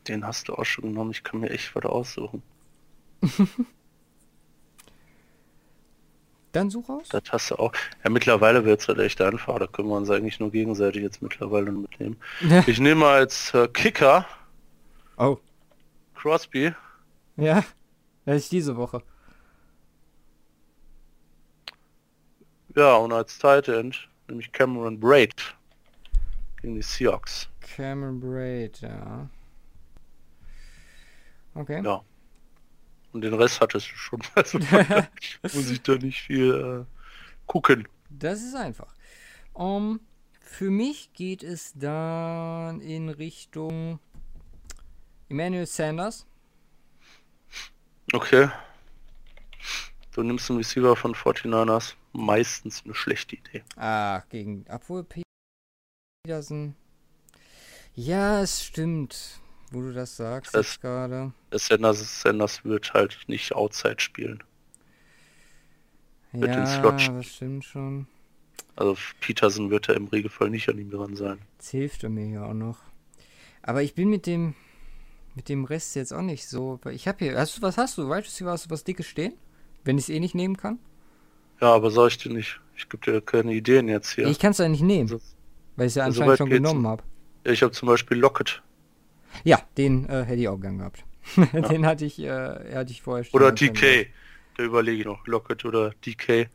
Den 0.07 0.23
hast 0.25 0.47
du 0.47 0.53
auch 0.53 0.65
schon 0.65 0.83
genommen. 0.85 1.11
Ich 1.11 1.23
kann 1.23 1.39
mir 1.39 1.49
echt 1.49 1.75
was 1.75 1.85
aussuchen. 1.85 2.43
Dann 6.51 6.69
such 6.69 6.87
aus. 6.89 7.09
Das 7.09 7.23
hast 7.31 7.49
du 7.51 7.55
auch. 7.55 7.73
Ja, 8.03 8.09
mittlerweile 8.11 8.63
wird 8.63 8.79
es 8.81 8.87
halt 8.87 8.99
echt 8.99 9.19
einfach. 9.21 9.57
Da 9.57 9.65
können 9.65 9.87
wir 9.87 9.95
uns 9.95 10.09
eigentlich 10.11 10.39
nur 10.39 10.51
gegenseitig 10.51 11.01
jetzt 11.01 11.21
mittlerweile 11.21 11.71
mitnehmen. 11.71 12.15
Ich 12.67 12.79
nehme 12.79 13.07
als 13.07 13.53
äh, 13.55 13.67
Kicker 13.67 14.25
Oh, 15.17 15.37
Crosby. 16.15 16.73
ja. 17.37 17.63
Das 18.25 18.37
ist 18.37 18.51
diese 18.53 18.77
Woche. 18.77 19.01
Ja, 22.75 22.95
und 22.95 23.11
als 23.11 23.37
Tight 23.37 23.67
End 23.67 24.07
nehme 24.27 24.39
ich 24.41 24.51
Cameron 24.51 24.97
Braid 24.99 25.55
gegen 26.61 26.75
die 26.75 26.81
Seahawks. 26.81 27.49
Cameron 27.75 28.19
Braid, 28.21 28.79
ja. 28.81 29.27
Okay. 31.55 31.81
Ja. 31.83 32.01
Und 33.13 33.21
den 33.21 33.33
Rest 33.33 33.61
hattest 33.61 33.91
du 33.91 33.95
schon. 33.95 34.21
Also 34.35 34.59
muss 35.43 35.69
ich 35.69 35.81
da 35.81 35.95
nicht 35.95 36.21
viel 36.21 36.85
äh, 36.85 37.47
gucken. 37.47 37.87
Das 38.09 38.41
ist 38.41 38.55
einfach. 38.55 38.93
Um, 39.53 39.99
für 40.41 40.69
mich 40.69 41.13
geht 41.13 41.43
es 41.43 41.73
dann 41.73 42.81
in 42.81 43.09
Richtung 43.09 43.99
Emmanuel 45.29 45.65
Sanders 45.65 46.25
Okay. 48.11 48.49
Du 50.11 50.21
nimmst 50.21 50.49
einen 50.49 50.57
Receiver 50.57 50.95
von 50.95 51.15
49ers. 51.15 51.95
Meistens 52.11 52.83
eine 52.85 52.93
schlechte 52.93 53.37
Idee. 53.37 53.63
Ah, 53.75 54.21
gegen. 54.29 54.65
Obwohl 54.69 55.05
Peterson. 56.23 56.75
Ja, 57.95 58.41
es 58.41 58.63
stimmt. 58.63 59.39
Wo 59.73 59.81
du 59.81 59.91
das 59.91 60.15
sagst 60.15 60.53
Das- 60.55 60.67
jetzt 60.67 60.81
gerade. 60.81 61.33
Sanders, 61.51 62.21
Sanders 62.21 62.63
wird 62.63 62.93
halt 62.93 63.17
nicht 63.27 63.53
Outside 63.55 63.99
spielen. 63.99 64.43
wird 66.31 66.51
den 66.51 66.59
Ja, 66.59 66.65
Slot 66.65 67.01
spielen. 67.01 67.17
das 67.17 67.25
stimmt 67.27 67.65
schon. 67.65 68.07
Also 68.75 68.95
Peterson 69.19 69.69
wird 69.69 69.89
er 69.89 69.95
im 69.95 70.07
Regelfall 70.07 70.49
nicht 70.49 70.67
an 70.69 70.79
ihm 70.79 70.89
dran 70.89 71.15
sein. 71.15 71.39
Jetzt 71.57 71.69
hilft 71.69 72.03
er 72.03 72.09
mir 72.09 72.27
ja 72.27 72.45
auch 72.45 72.53
noch. 72.55 72.79
Aber 73.61 73.83
ich 73.83 73.93
bin 73.95 74.09
mit 74.09 74.25
dem 74.25 74.55
mit 75.35 75.49
dem 75.49 75.65
Rest 75.65 75.95
jetzt 75.95 76.13
auch 76.13 76.21
nicht 76.21 76.47
so. 76.47 76.79
Ich 76.91 77.07
habe 77.07 77.25
hier. 77.25 77.37
Hast 77.37 77.57
du 77.57 77.61
was 77.63 77.77
hast 77.77 77.97
du? 77.97 78.03
Right 78.07 78.23
Receiver 78.25 78.51
hast 78.51 78.65
du 78.65 78.69
was 78.69 78.83
dickes 78.83 79.07
stehen? 79.07 79.33
Wenn 79.83 79.97
ich 79.97 80.05
es 80.05 80.09
eh 80.09 80.19
nicht 80.19 80.35
nehmen 80.35 80.57
kann? 80.57 80.77
Ja, 81.61 81.73
aber 81.73 81.89
sag 81.91 82.07
ich 82.09 82.17
dir 82.19 82.31
nicht. 82.31 82.59
Ich 82.75 82.87
gebe 82.89 83.03
dir 83.03 83.21
keine 83.21 83.53
Ideen 83.53 83.87
jetzt 83.87 84.11
hier. 84.13 84.27
Ich 84.27 84.37
kann 84.39 84.51
es 84.51 84.57
ja 84.59 84.67
nicht 84.67 84.81
nehmen, 84.83 85.11
Also, 85.11 85.19
weil 85.75 85.87
ich 85.87 85.91
es 85.91 85.95
ja 85.95 86.03
so 86.11 86.21
anscheinend 86.21 86.37
schon 86.37 86.49
genommen 86.49 86.85
habe. 86.87 87.03
ich 87.43 87.61
habe 87.63 87.71
zum 87.73 87.87
Beispiel 87.87 88.17
Lockett 88.17 88.61
Ja, 89.43 89.61
den 89.77 90.07
äh, 90.07 90.23
hätte 90.23 90.41
ich 90.41 90.47
auch 90.47 90.59
gern 90.59 90.77
gehabt. 90.79 91.05
den 91.53 91.85
hatte 91.85 92.05
ich, 92.05 92.19
äh, 92.19 92.75
hatte 92.75 92.91
ich 92.91 93.01
vorher 93.01 93.23
stehen 93.23 93.35
oder 93.39 93.51
DK. 93.51 94.07
Da 94.57 94.63
überlege 94.63 94.99
ich 94.99 95.05
noch. 95.05 95.25
Lockett 95.25 95.65
oder 95.65 95.91
DK. 96.05 96.49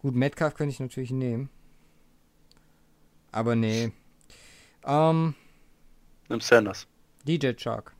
Gut, 0.00 0.14
Metcalf 0.14 0.54
könnte 0.54 0.72
ich 0.72 0.80
natürlich 0.80 1.10
nehmen. 1.10 1.50
Aber 3.32 3.54
nee. 3.56 3.92
Ähm, 4.84 5.34
Nimm 6.28 6.40
Sanders. 6.40 6.86
DJ 7.26 7.50
Shark. 7.58 7.92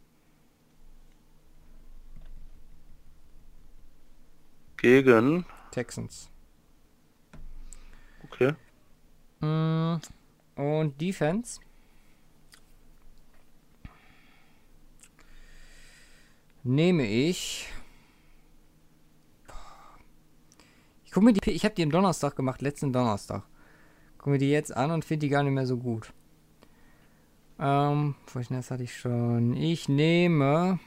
Gegen. 4.76 5.44
Texans. 5.70 6.30
Okay. 8.24 8.55
Mm, 9.40 9.97
Und 10.55 11.01
Defense. 11.01 11.60
Nehme 16.68 17.06
ich. 17.06 17.68
Ich 21.05 21.12
guck 21.12 21.22
mir 21.22 21.32
die. 21.32 21.48
Ich 21.52 21.64
habe 21.64 21.76
die 21.76 21.84
am 21.84 21.93
Donnerstag 21.93 22.34
gemacht, 22.34 22.60
letzten 22.60 22.93
Donnerstag. 22.93 23.44
Guck 24.18 24.32
mir 24.32 24.38
die 24.38 24.51
jetzt 24.51 24.76
an 24.76 24.90
und 24.90 25.05
finde 25.05 25.26
die 25.26 25.28
gar 25.28 25.44
nicht 25.44 25.52
mehr 25.52 25.68
so 25.68 25.76
gut. 25.76 26.12
Ähm, 27.60 28.16
das 28.51 28.72
hatte 28.72 28.82
ich 28.82 28.98
schon. 28.98 29.55
Ich 29.55 29.88
nehme. 29.88 30.80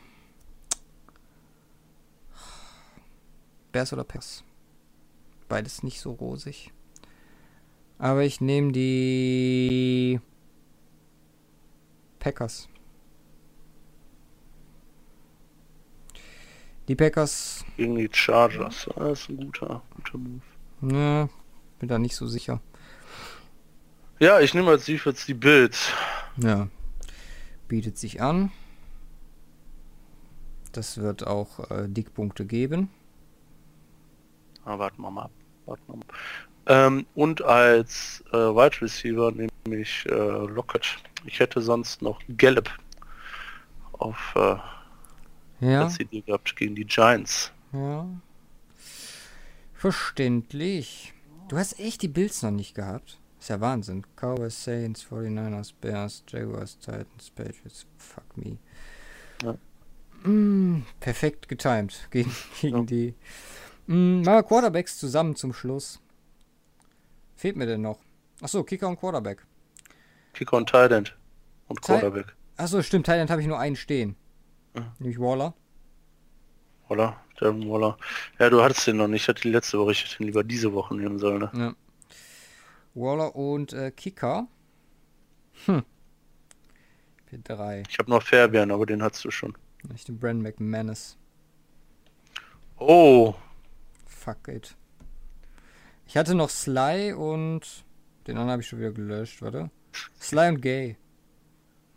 Bears 3.71 3.93
oder 3.93 4.03
Pass. 4.03 4.43
Beides 5.47 5.81
nicht 5.81 6.01
so 6.01 6.11
rosig. 6.11 6.73
Aber 7.99 8.25
ich 8.25 8.41
nehme 8.41 8.73
die 8.73 10.19
Packers. 12.19 12.67
Die 16.89 16.95
Packers, 16.95 17.63
Gegen 17.77 17.97
die 17.97 18.09
Chargers. 18.11 18.89
Das 18.95 19.21
ist 19.21 19.29
ein 19.29 19.37
guter, 19.37 19.83
guter 19.95 20.17
Move. 20.17 20.41
ne, 20.81 21.29
bin 21.77 21.87
da 21.87 21.99
nicht 21.99 22.15
so 22.15 22.25
sicher. 22.25 22.61
Ja, 24.17 24.39
ich 24.39 24.55
nehme 24.55 24.71
als 24.71 24.85
Defense 24.85 25.23
die 25.27 25.35
Bills. 25.35 25.91
Ja, 26.37 26.67
bietet 27.67 27.99
sich 27.99 28.23
an. 28.23 28.51
Das 30.71 30.97
wird 30.97 31.27
auch 31.27 31.69
äh, 31.69 31.87
Dickpunkte 31.87 32.47
geben. 32.47 32.89
Ah, 34.65 34.79
warten 34.79 34.99
wir 35.03 35.11
mal 35.11 35.25
ab. 35.25 35.31
Warten 35.67 35.83
wir 35.85 35.95
mal. 35.97 36.05
Ähm, 36.65 37.05
und 37.13 37.43
als 37.43 38.23
äh, 38.31 38.37
Wide 38.37 38.81
Receiver 38.81 39.31
nehme 39.31 39.49
ich 39.67 40.07
äh, 40.07 40.15
Lockett. 40.15 40.97
Ich 41.25 41.39
hätte 41.39 41.61
sonst 41.61 42.01
noch 42.01 42.19
Gallup 42.35 42.71
auf 43.91 44.33
äh, 44.35 44.55
Ja, 45.61 45.83
als 45.83 45.99
Idee 45.99 46.21
gehabt 46.21 46.55
gegen 46.55 46.75
die 46.75 46.85
Giants. 46.85 47.51
ja. 47.73 48.07
Verständlich. 49.73 51.13
Du 51.47 51.57
hast 51.57 51.79
echt 51.79 52.01
die 52.01 52.07
Bills 52.09 52.41
noch 52.41 52.51
nicht 52.51 52.75
gehabt. 52.75 53.17
Ist 53.39 53.49
ja 53.49 53.61
Wahnsinn. 53.61 54.03
Cowboys, 54.17 54.61
Saints, 54.63 55.05
49ers, 55.09 55.73
Bears, 55.79 56.23
Jaguars, 56.27 56.77
Titans, 56.79 57.31
Patriots. 57.33 57.85
Fuck 57.97 58.35
me. 58.35 58.57
Ja. 59.41 59.55
Mm, 60.29 60.83
perfekt 60.99 61.47
getimed 61.47 62.07
gegen, 62.11 62.35
gegen 62.59 62.77
Ja. 62.79 62.83
die. 62.83 63.13
Mm, 63.87 64.17
machen 64.23 64.25
wir 64.35 64.43
Quarterbacks 64.43 64.97
zusammen 64.97 65.35
zum 65.37 65.53
Schluss. 65.53 66.01
Fehlt 67.37 67.55
mir 67.55 67.65
denn 67.65 67.81
noch? 67.81 67.99
Achso, 68.41 68.63
Kicker 68.65 68.89
und 68.89 68.99
Quarterback. 68.99 69.45
Kicker 70.33 70.57
und 70.57 70.73
End 70.73 71.17
und 71.69 71.81
Quarterback. 71.81 72.35
Achso, 72.57 72.81
stimmt, 72.83 73.05
Thailand 73.05 73.29
habe 73.31 73.41
ich 73.41 73.47
nur 73.47 73.59
einen 73.59 73.77
stehen. 73.77 74.17
Nämlich 74.99 75.19
Waller. 75.19 75.53
Oder? 76.89 77.17
Darren 77.39 77.69
Waller. 77.69 77.97
Ja, 78.39 78.49
du 78.49 78.61
hattest 78.61 78.87
den 78.87 78.97
noch 78.97 79.07
nicht. 79.07 79.23
Ich 79.23 79.27
hatte 79.27 79.41
die 79.41 79.51
letzte 79.51 79.79
Woche. 79.79 79.91
Ich 79.91 80.03
hätte 80.03 80.23
ihn 80.23 80.27
lieber 80.27 80.43
diese 80.43 80.73
Woche 80.73 80.95
nehmen 80.95 81.19
sollen. 81.19 81.39
Ne? 81.39 81.51
Ja. 81.53 81.75
Waller 82.95 83.35
und 83.35 83.73
äh, 83.73 83.91
Kicker. 83.91 84.47
Hm. 85.65 85.83
Für 87.25 87.37
drei. 87.37 87.83
Ich 87.89 87.99
habe 87.99 88.09
noch 88.09 88.23
Fairbairn, 88.23 88.71
aber 88.71 88.85
den 88.85 89.03
hattest 89.03 89.23
du 89.25 89.31
schon. 89.31 89.57
Ich 89.93 90.03
den 90.03 90.19
Brandon 90.19 90.41
McManus. 90.41 91.17
Oh, 92.77 93.35
Fuck 94.19 94.49
it. 94.49 94.75
Ich 96.05 96.17
hatte 96.17 96.35
noch 96.35 96.49
Sly 96.49 97.13
und 97.13 97.85
den 98.27 98.35
anderen 98.35 98.51
habe 98.51 98.61
ich 98.61 98.67
schon 98.67 98.79
wieder 98.79 98.91
gelöscht, 98.91 99.41
warte. 99.41 99.71
Sly 100.19 100.49
und 100.49 100.61
Gay. 100.61 100.97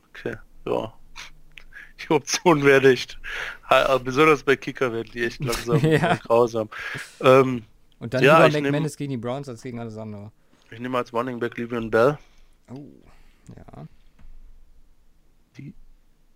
okay. 0.08 0.36
Ja. 0.64 0.94
Die 2.02 2.10
Option 2.10 2.64
werde 2.64 2.90
echt, 2.92 3.18
ha- 3.70 3.98
besonders 3.98 4.42
bei 4.42 4.56
Kicker 4.56 4.92
werden 4.92 5.10
die 5.12 5.24
echt 5.24 5.40
langsam 5.44 5.78
Ja. 5.78 6.16
grausam. 6.16 6.68
Ähm, 7.20 7.64
Und 7.98 8.14
dann 8.14 8.22
Ja, 8.22 8.44
lieber 8.44 8.58
ich 8.58 8.62
McManus 8.64 8.96
gegen 8.96 9.10
die 9.10 9.16
Browns 9.16 9.48
als 9.48 9.62
gegen 9.62 9.78
alles 9.80 9.96
andere. 9.96 10.32
ich 10.70 10.78
nehme 10.80 10.98
als 10.98 11.12
Running 11.12 11.38
Back 11.38 11.56
Livian 11.56 11.90
Bell. 11.90 12.18
Oh. 12.70 12.84
Ja. 13.56 13.86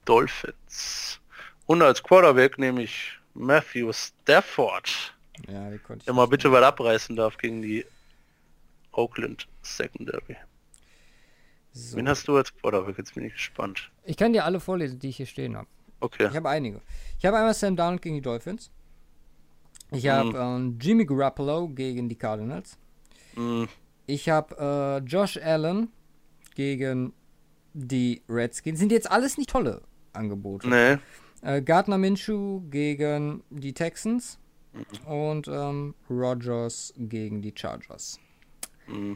Dolphins. 0.05 1.21
Und 1.67 1.83
als 1.83 2.03
Quarterback 2.03 2.59
nehme 2.59 2.83
ich 2.85 3.19
Matthew 3.35 3.93
Stafford. 3.93 5.15
Ja, 5.49 5.69
die 5.71 5.79
konnte 5.79 6.01
ich. 6.03 6.05
Der 6.05 6.15
mal 6.15 6.27
bitte 6.29 6.51
was 6.53 6.63
abreißen 6.63 7.17
darf 7.17 7.37
gegen 7.39 7.61
die 7.61 7.85
Oakland 8.93 9.47
Secondary. 9.63 10.37
So. 11.77 11.97
Wen 11.99 12.09
hast 12.09 12.27
du 12.27 12.37
als 12.37 12.55
Quarterback? 12.57 12.97
Jetzt 12.97 13.15
bin 13.15 13.25
ich 13.27 13.35
gespannt. 13.35 13.91
Ich 14.05 14.17
kann 14.17 14.33
dir 14.33 14.45
alle 14.45 14.61
vorlesen, 14.61 14.99
die 14.99 15.11
ich 15.11 15.17
hier 15.19 15.27
stehen 15.27 15.57
habe. 15.57 15.69
Okay. 16.01 16.27
Ich 16.31 16.35
habe 16.37 16.49
einige. 16.49 16.81
Ich 17.19 17.27
habe 17.27 17.37
einmal 17.37 17.53
Sam 17.55 17.77
Darnold 17.77 18.01
gegen 18.03 18.15
die 18.17 18.23
Dolphins. 18.23 18.71
Ich 19.93 20.05
Mhm. 20.05 20.09
habe 20.09 20.39
ähm, 20.39 20.79
Jimmy 20.81 21.05
Garoppolo 21.05 21.69
gegen 21.69 22.09
die 22.09 22.17
Cardinals. 22.17 22.79
Mm, 23.35 23.65
Ich 24.07 24.29
habe 24.29 24.57
äh, 25.05 25.07
Josh 25.07 25.37
Allen 25.37 25.89
gegen 26.55 27.13
die 27.75 28.23
Redskins. 28.29 28.79
Sind 28.79 28.91
jetzt 28.93 29.11
alles 29.11 29.37
nicht 29.37 29.51
tolle 29.51 29.83
Angebote. 30.13 30.69
nee. 30.69 30.97
Äh, 31.43 31.61
Gardner 31.61 31.99
Minshew 31.99 32.63
gegen 32.71 33.43
die 33.51 33.75
Texans 33.75 34.39
und 35.07 35.47
ähm, 35.49 35.95
Rogers 36.09 36.95
gegen 36.97 37.43
die 37.43 37.53
Chargers. 37.55 38.19
Mm. 38.87 39.13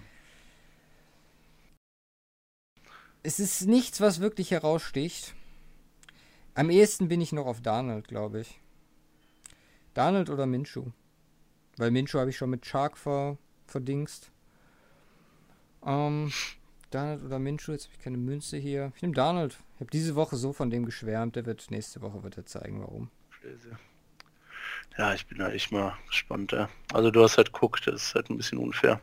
Es 3.23 3.39
ist 3.39 3.67
nichts, 3.67 4.01
was 4.01 4.21
wirklich 4.21 4.51
heraussticht. 4.51 5.35
Am 6.55 6.71
ehesten 6.71 7.09
bin 7.09 7.21
ich 7.21 7.33
noch 7.33 7.47
auf 7.47 7.61
Darnold, 7.61 8.09
glaube 8.09 8.41
ich. 8.41 8.61
Darnold 9.93 10.31
oder 10.31 10.47
Minshew. 10.47 10.87
Weil 11.77 11.91
Minshew 11.91 12.19
habe 12.19 12.31
ich 12.31 12.37
schon 12.37 12.51
mit 12.51 12.65
Shark 12.65 12.97
ver 12.97 13.37
verdingst. 13.67 14.31
Ähm, 15.85 16.33
Darnold 16.91 17.23
oder 17.23 17.39
Minshew, 17.39 17.73
jetzt 17.73 17.85
habe 17.85 17.95
ich 17.95 18.03
keine 18.03 18.17
Münze 18.17 18.57
hier. 18.57 18.93
Ich 18.97 19.03
nehme 19.03 19.15
Darnold. 19.15 19.59
Ich 19.75 19.81
habe 19.81 19.91
diese 19.91 20.15
Woche 20.15 20.37
so 20.37 20.53
von 20.53 20.71
dem 20.71 20.87
geschwärmt. 20.87 21.37
Der 21.37 21.47
wird 21.47 21.71
nächste 21.71 22.01
Woche 22.01 22.23
wird 22.23 22.39
er 22.39 22.47
zeigen, 22.47 22.81
warum. 22.81 23.11
Ja, 24.97 25.15
ich 25.15 25.27
bin 25.27 25.39
da 25.39 25.51
echt 25.51 25.73
mal 25.73 25.97
gespannt. 26.09 26.53
Ja. 26.53 26.69
Also 26.93 27.11
du 27.11 27.23
hast 27.23 27.37
halt 27.37 27.53
Cook, 27.53 27.81
das 27.83 28.03
ist 28.03 28.15
halt 28.15 28.31
ein 28.31 28.37
bisschen 28.39 28.59
unfair. 28.59 29.01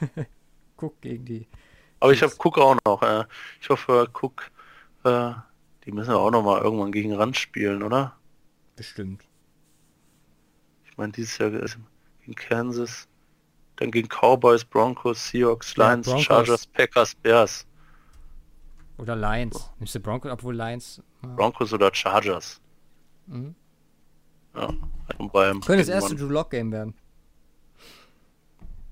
Guck 0.76 1.00
gegen 1.00 1.24
die. 1.24 1.46
Aber 2.00 2.12
ich 2.12 2.22
habe 2.22 2.32
Cook 2.38 2.58
auch 2.58 2.76
noch. 2.84 3.02
Äh. 3.02 3.24
Ich 3.60 3.68
hoffe, 3.68 4.08
Cook, 4.12 4.50
äh, 5.04 5.32
die 5.84 5.92
müssen 5.92 6.10
wir 6.10 6.18
auch 6.18 6.30
noch 6.30 6.42
mal 6.42 6.60
irgendwann 6.60 6.92
gegen 6.92 7.14
Rand 7.14 7.36
spielen, 7.36 7.82
oder? 7.82 8.16
Bestimmt. 8.76 9.24
Ich 10.84 10.96
meine, 10.96 11.12
dieses 11.12 11.38
Jahr 11.38 11.52
ist 11.52 11.78
gegen 12.20 12.34
Kansas, 12.34 13.08
dann 13.76 13.90
gegen 13.90 14.08
Cowboys, 14.08 14.64
Broncos, 14.64 15.28
Seahawks, 15.28 15.74
Ja, 15.76 15.92
Lions, 15.92 16.06
Broncos. 16.06 16.24
Chargers, 16.24 16.66
Packers, 16.66 17.14
Bears. 17.14 17.66
Oder 18.98 19.14
Lions. 19.16 19.70
Nimmst 19.78 19.94
du 19.94 20.00
Broncos, 20.00 20.30
obwohl 20.30 20.56
Lions. 20.56 21.00
Ja. 21.22 21.28
Broncos 21.34 21.72
oder 21.72 21.94
Chargers. 21.94 22.60
Mhm. 23.26 23.54
Ja, 24.54 24.68
Könnte 25.18 25.76
das 25.76 25.88
erste 25.88 26.16
Drew 26.16 26.28
Lock 26.28 26.50
Game 26.50 26.72
werden. 26.72 26.94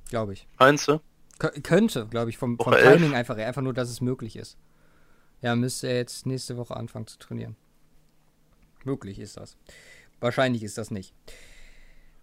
Glaube 0.09 0.35
ich. 0.35 0.47
Meinst 0.59 0.87
du? 0.89 1.01
Kö- 1.39 1.61
könnte, 1.63 2.07
glaube 2.09 2.31
ich, 2.31 2.39
vom, 2.39 2.59
vom. 2.59 2.73
Timing 2.75 3.15
einfach, 3.15 3.37
einfach 3.37 3.63
nur, 3.63 3.75
dass 3.75 3.89
es 3.91 4.01
möglich 4.01 4.37
ist. 4.37 4.57
Ja, 5.43 5.55
müsste 5.55 5.89
er 5.89 5.97
jetzt 5.97 6.27
nächste 6.27 6.57
Woche 6.57 6.77
anfangen 6.77 7.07
zu 7.07 7.19
trainieren. 7.19 7.57
Möglich 8.85 9.19
ist 9.19 9.37
das. 9.37 9.57
Wahrscheinlich 10.21 10.63
ist 10.63 10.79
das 10.79 10.91
nicht. 10.91 11.13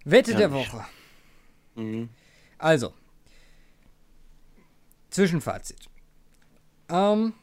Wette 0.03 0.31
Ja, 0.31 0.37
der 0.37 0.49
nicht. 0.49 0.73
Woche. 0.73 0.85
Mhm. 1.75 2.09
Also, 2.57 2.93
Zwischenfazit. 5.09 5.89
Ähm, 6.89 7.33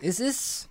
es 0.00 0.18
ist. 0.20 0.68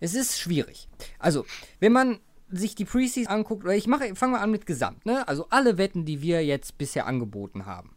Es 0.00 0.14
ist 0.14 0.38
schwierig. 0.38 0.88
Also, 1.18 1.46
wenn 1.80 1.92
man 1.92 2.20
sich 2.56 2.74
die 2.74 2.84
Preseason 2.84 3.32
anguckt, 3.32 3.64
oder 3.64 3.74
ich 3.74 3.86
mache, 3.86 4.14
fangen 4.14 4.32
wir 4.32 4.40
an 4.40 4.50
mit 4.50 4.66
Gesamt, 4.66 5.04
ne? 5.06 5.26
Also 5.28 5.46
alle 5.50 5.78
Wetten, 5.78 6.04
die 6.04 6.20
wir 6.22 6.44
jetzt 6.44 6.78
bisher 6.78 7.06
angeboten 7.06 7.66
haben. 7.66 7.96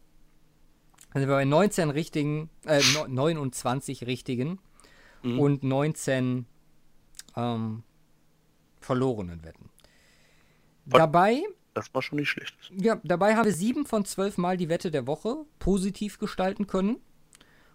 Sind 1.13 1.21
wir 1.27 1.35
bei 1.35 1.45
19 1.45 1.89
richtigen, 1.89 2.49
äh, 2.65 2.81
no- 2.93 3.07
29 3.07 4.05
richtigen 4.07 4.59
Mhm. 5.23 5.39
und 5.39 5.63
19 5.63 6.45
ähm, 7.35 7.83
verlorenen 8.81 9.43
Wetten. 9.43 9.69
Was? 10.85 10.99
Dabei 10.99 11.43
Das 11.73 11.93
war 11.93 12.01
schon 12.01 12.19
nicht 12.19 12.29
schlecht. 12.29 12.55
ja, 12.71 12.99
dabei 13.03 13.35
haben 13.35 13.45
wir 13.45 13.53
sieben 13.53 13.85
von 13.85 14.05
zwölf 14.05 14.37
Mal 14.37 14.57
die 14.57 14.69
Wette 14.69 14.89
der 14.91 15.05
Woche 15.07 15.45
positiv 15.59 16.17
gestalten 16.19 16.67
können. 16.67 16.97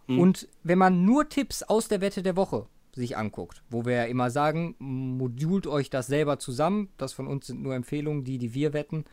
Hm. 0.09 0.19
Und 0.19 0.49
wenn 0.63 0.79
man 0.79 1.05
nur 1.05 1.29
Tipps 1.29 1.63
aus 1.63 1.89
der 1.89 2.01
Wette 2.01 2.23
der 2.23 2.37
Woche 2.37 2.67
sich 2.95 3.17
anguckt, 3.17 3.63
wo 3.71 3.85
wir 3.85 3.95
ja 3.95 4.05
immer 4.05 4.31
sagen, 4.31 4.75
modult 4.79 5.67
euch 5.67 5.89
das 5.91 6.07
selber 6.07 6.39
zusammen, 6.39 6.91
das 6.99 7.13
von 7.13 7.27
uns 7.27 7.47
sind 7.47 7.63
nur 7.63 7.75
Empfehlungen, 7.75 8.25
die, 8.25 8.39
die 8.39 8.53
wir 8.55 8.73
wetten, 8.73 9.05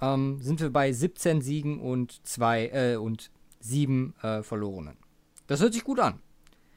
ähm, 0.00 0.38
sind 0.42 0.60
wir 0.60 0.70
bei 0.70 0.92
17 0.92 1.40
Siegen 1.40 1.80
und 1.80 2.26
zwei 2.26 2.68
äh, 2.68 2.96
und 2.96 3.30
sieben 3.60 4.14
äh, 4.22 4.42
verlorenen. 4.42 4.96
Das 5.46 5.60
hört 5.60 5.72
sich 5.74 5.84
gut 5.84 6.00
an. 6.00 6.20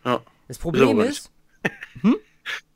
Ja. 0.04 0.22
Das 0.48 0.60
Problem 0.60 1.00
ist, 1.00 1.32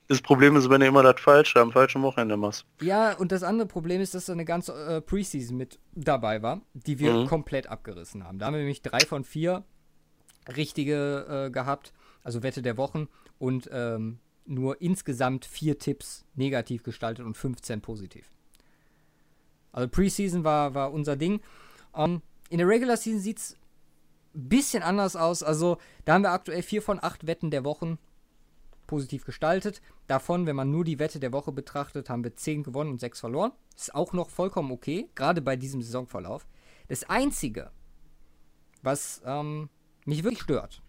Das 0.07 0.21
Problem 0.21 0.55
ist, 0.55 0.67
wenn 0.71 0.81
du 0.81 0.87
immer 0.87 1.03
das 1.03 1.21
Falsche 1.21 1.59
am 1.59 1.71
falschen 1.71 2.01
Wochenende 2.01 2.35
machst. 2.35 2.65
Ja, 2.81 3.13
und 3.13 3.31
das 3.31 3.43
andere 3.43 3.67
Problem 3.67 4.01
ist, 4.01 4.15
dass 4.15 4.25
da 4.25 4.33
eine 4.33 4.43
ganze 4.45 4.73
äh, 4.73 5.01
Preseason 5.01 5.55
mit 5.55 5.77
dabei 5.93 6.41
war, 6.41 6.61
die 6.73 6.97
wir 6.97 7.13
Mhm. 7.13 7.27
komplett 7.27 7.67
abgerissen 7.67 8.23
haben. 8.23 8.39
Da 8.39 8.47
haben 8.47 8.53
wir 8.55 8.59
nämlich 8.61 8.81
drei 8.81 9.01
von 9.01 9.23
vier 9.23 9.63
richtige 10.55 11.45
äh, 11.47 11.51
gehabt, 11.51 11.93
also 12.23 12.41
Wette 12.41 12.63
der 12.63 12.75
Wochen 12.77 13.07
und 13.39 13.69
ähm, 13.71 14.19
nur 14.45 14.81
insgesamt 14.81 15.45
vier 15.45 15.79
Tipps 15.79 16.25
negativ 16.35 16.83
gestaltet 16.83 17.25
und 17.25 17.37
15 17.37 17.81
positiv. 17.81 18.29
Also 19.71 19.87
Preseason 19.87 20.43
war, 20.43 20.73
war 20.73 20.91
unser 20.91 21.15
Ding. 21.15 21.41
Ähm, 21.95 22.21
in 22.49 22.57
der 22.57 22.67
Regular 22.67 22.97
Season 22.97 23.21
sieht 23.21 23.37
es 23.37 23.57
ein 24.35 24.49
bisschen 24.49 24.83
anders 24.83 25.15
aus. 25.15 25.43
Also 25.43 25.77
da 26.05 26.13
haben 26.13 26.23
wir 26.23 26.31
aktuell 26.31 26.61
vier 26.61 26.81
von 26.81 26.99
acht 27.01 27.27
Wetten 27.27 27.51
der 27.51 27.63
Wochen 27.63 27.97
positiv 28.87 29.23
gestaltet. 29.23 29.81
Davon, 30.07 30.47
wenn 30.47 30.55
man 30.55 30.71
nur 30.71 30.83
die 30.83 30.97
Wette 30.97 31.19
der 31.19 31.31
Woche 31.31 31.51
betrachtet, 31.51 32.09
haben 32.09 32.23
wir 32.23 32.35
10 32.35 32.63
gewonnen 32.63 32.91
und 32.91 32.99
6 32.99 33.19
verloren. 33.19 33.51
Ist 33.75 33.93
auch 33.93 34.13
noch 34.13 34.29
vollkommen 34.29 34.71
okay, 34.71 35.09
gerade 35.13 35.41
bei 35.41 35.55
diesem 35.55 35.81
Saisonverlauf. 35.81 36.47
Das 36.87 37.03
Einzige, 37.03 37.69
was 38.81 39.21
ähm, 39.25 39.69
mich 40.05 40.23
wirklich 40.23 40.41
stört, 40.41 40.81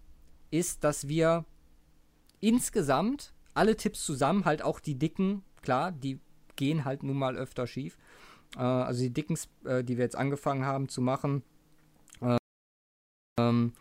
ist, 0.50 0.82
dass 0.82 1.08
wir 1.08 1.44
insgesamt 2.40 3.32
alle 3.54 3.76
Tipps 3.76 4.04
zusammen, 4.04 4.44
halt 4.44 4.62
auch 4.62 4.80
die 4.80 4.94
dicken, 4.96 5.42
klar, 5.62 5.92
die 5.92 6.18
gehen 6.56 6.84
halt 6.84 7.02
nun 7.02 7.16
mal 7.18 7.36
öfter 7.36 7.66
schief. 7.66 7.96
Äh, 8.56 8.60
also 8.60 9.02
die 9.02 9.10
dicken, 9.12 9.38
äh, 9.64 9.82
die 9.84 9.96
wir 9.96 10.04
jetzt 10.04 10.16
angefangen 10.16 10.64
haben 10.64 10.88
zu 10.88 11.00
machen, 11.00 11.42
äh, 12.20 12.36
ähm, 13.40 13.72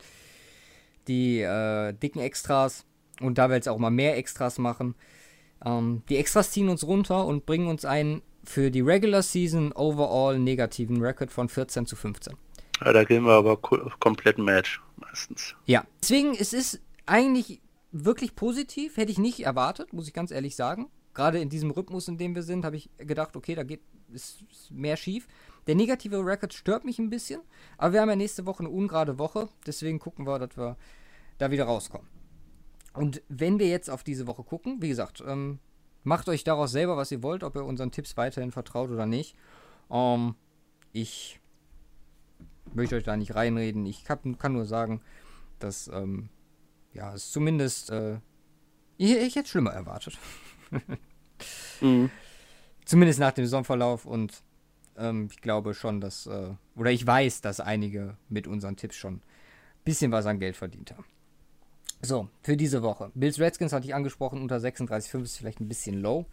die 1.07 1.40
äh, 1.41 1.94
dicken 1.94 2.19
Extras, 2.19 2.86
und 3.22 3.38
da 3.38 3.49
wir 3.49 3.56
jetzt 3.56 3.68
auch 3.69 3.77
mal 3.80 3.90
mehr 3.90 4.18
Extras 4.18 4.57
machen, 4.60 4.95
ähm, 5.65 6.03
die 6.10 6.18
Extras 6.18 6.52
ziehen 6.52 6.69
uns 6.69 6.86
runter 6.86 7.26
und 7.26 7.45
bringen 7.45 7.68
uns 7.68 7.86
einen 7.86 8.22
für 8.44 8.72
die 8.72 8.81
Regular 8.81 9.22
Season 9.22 9.72
overall 9.73 10.40
negativen 10.40 11.02
Record 11.02 11.31
von 11.31 11.49
14 11.49 11.86
zu 11.86 11.95
15. 11.95 12.36
Ja, 12.84 12.94
da 12.94 13.03
gehen 13.03 13.23
wir 13.26 13.34
aber 13.34 13.57
ko- 13.57 13.91
komplett 13.99 14.38
Match 14.38 14.81
meistens. 14.95 15.56
Ja. 15.65 15.86
Deswegen, 16.02 16.34
es 16.34 16.53
ist 16.53 16.80
eigentlich 17.06 17.60
wirklich 17.91 18.36
positiv, 18.36 18.98
hätte 18.98 19.11
ich 19.11 19.18
nicht 19.18 19.41
erwartet, 19.45 19.94
muss 19.94 20.07
ich 20.07 20.14
ganz 20.14 20.32
ehrlich 20.32 20.56
sagen. 20.56 20.90
Gerade 21.14 21.40
in 21.40 21.49
diesem 21.49 21.72
Rhythmus, 21.72 22.07
in 22.07 22.18
dem 22.18 22.36
wir 22.36 22.44
sind, 22.44 22.64
habe 22.66 22.78
ich 22.78 22.90
gedacht, 22.98 23.36
okay, 23.36 23.56
da 23.56 23.64
geht 23.64 23.82
ist, 24.14 24.44
mehr 24.72 24.98
schief. 24.98 25.28
Der 25.68 25.76
negative 25.76 26.26
Record 26.26 26.53
stört 26.53 26.86
mich 26.86 26.99
ein 26.99 27.10
bisschen, 27.10 27.41
aber 27.78 27.94
wir 27.94 28.02
haben 28.02 28.10
ja 28.10 28.16
nächste 28.16 28.45
Woche 28.45 28.61
eine 28.61 28.70
ungerade 28.70 29.20
Woche, 29.20 29.49
deswegen 29.66 29.99
gucken 29.99 30.26
wir, 30.26 30.40
dass 30.40 30.57
wir 30.57 30.78
da 31.38 31.52
wieder 31.52 31.66
rauskommen. 31.66 32.07
Und 32.94 33.22
wenn 33.30 33.60
wir 33.60 33.68
jetzt 33.68 33.90
auf 33.90 34.03
diese 34.03 34.28
Woche 34.28 34.44
gucken, 34.44 34.82
wie 34.82 34.90
gesagt, 34.90 35.24
ähm, 35.26 35.60
macht 36.03 36.28
euch 36.28 36.44
daraus 36.44 36.72
selber, 36.72 36.98
was 36.98 37.11
ihr 37.11 37.22
wollt, 37.22 37.44
ob 37.44 37.56
ihr 37.56 37.66
unseren 37.66 37.91
Tipps 37.91 38.18
weiterhin 38.18 38.52
vertraut 38.52 38.90
oder 38.90 39.06
nicht. 39.06 39.36
Ähm, 39.91 40.36
ich 40.91 41.40
möchte 42.74 42.95
euch 42.95 43.03
da 43.03 43.16
nicht 43.16 43.36
reinreden. 43.36 43.86
Ich 43.86 44.10
hab, 44.10 44.24
kann 44.40 44.53
nur 44.53 44.66
sagen, 44.66 45.02
dass 45.60 45.88
ähm, 45.88 46.30
ja, 46.99 47.13
es 47.13 47.31
zumindest 47.31 47.89
äh, 47.91 48.19
ich, 48.97 49.15
ich 49.15 49.35
hätte 49.35 49.49
schlimmer 49.49 49.71
erwartet. 49.71 50.17
Mhm. 51.80 52.11
Zumindest 52.84 53.21
nach 53.21 53.31
dem 53.31 53.45
Saisonverlauf 53.45 54.05
und 54.05 54.43
ähm, 54.97 55.30
ich 55.31 55.39
glaube 55.39 55.73
schon, 55.73 56.01
dass, 56.01 56.27
äh, 56.27 56.53
oder 56.76 56.91
ich 56.91 57.07
weiß, 57.07 57.39
dass 57.39 57.61
einige 57.61 58.17
mit 58.27 58.45
unseren 58.45 58.76
Tipps 58.76 58.97
schon 58.97 59.13
ein 59.13 59.21
bisschen 59.85 60.11
was 60.11 60.26
an 60.26 60.39
Geld 60.39 60.57
verdient 60.57 60.91
haben. 60.91 61.05
So, 62.01 62.27
für 62.41 62.57
diese 62.57 62.84
Woche. 62.84 63.09
Bills 63.15 63.39
Redskins 63.39 63.71
hatte 63.71 63.85
ich 63.85 63.95
angesprochen, 63.95 64.41
unter 64.41 64.57
36,5 64.57 65.23
ist 65.23 65.38
vielleicht 65.38 65.61
ein 65.61 65.69
bisschen 65.69 66.01
low. 66.01 66.26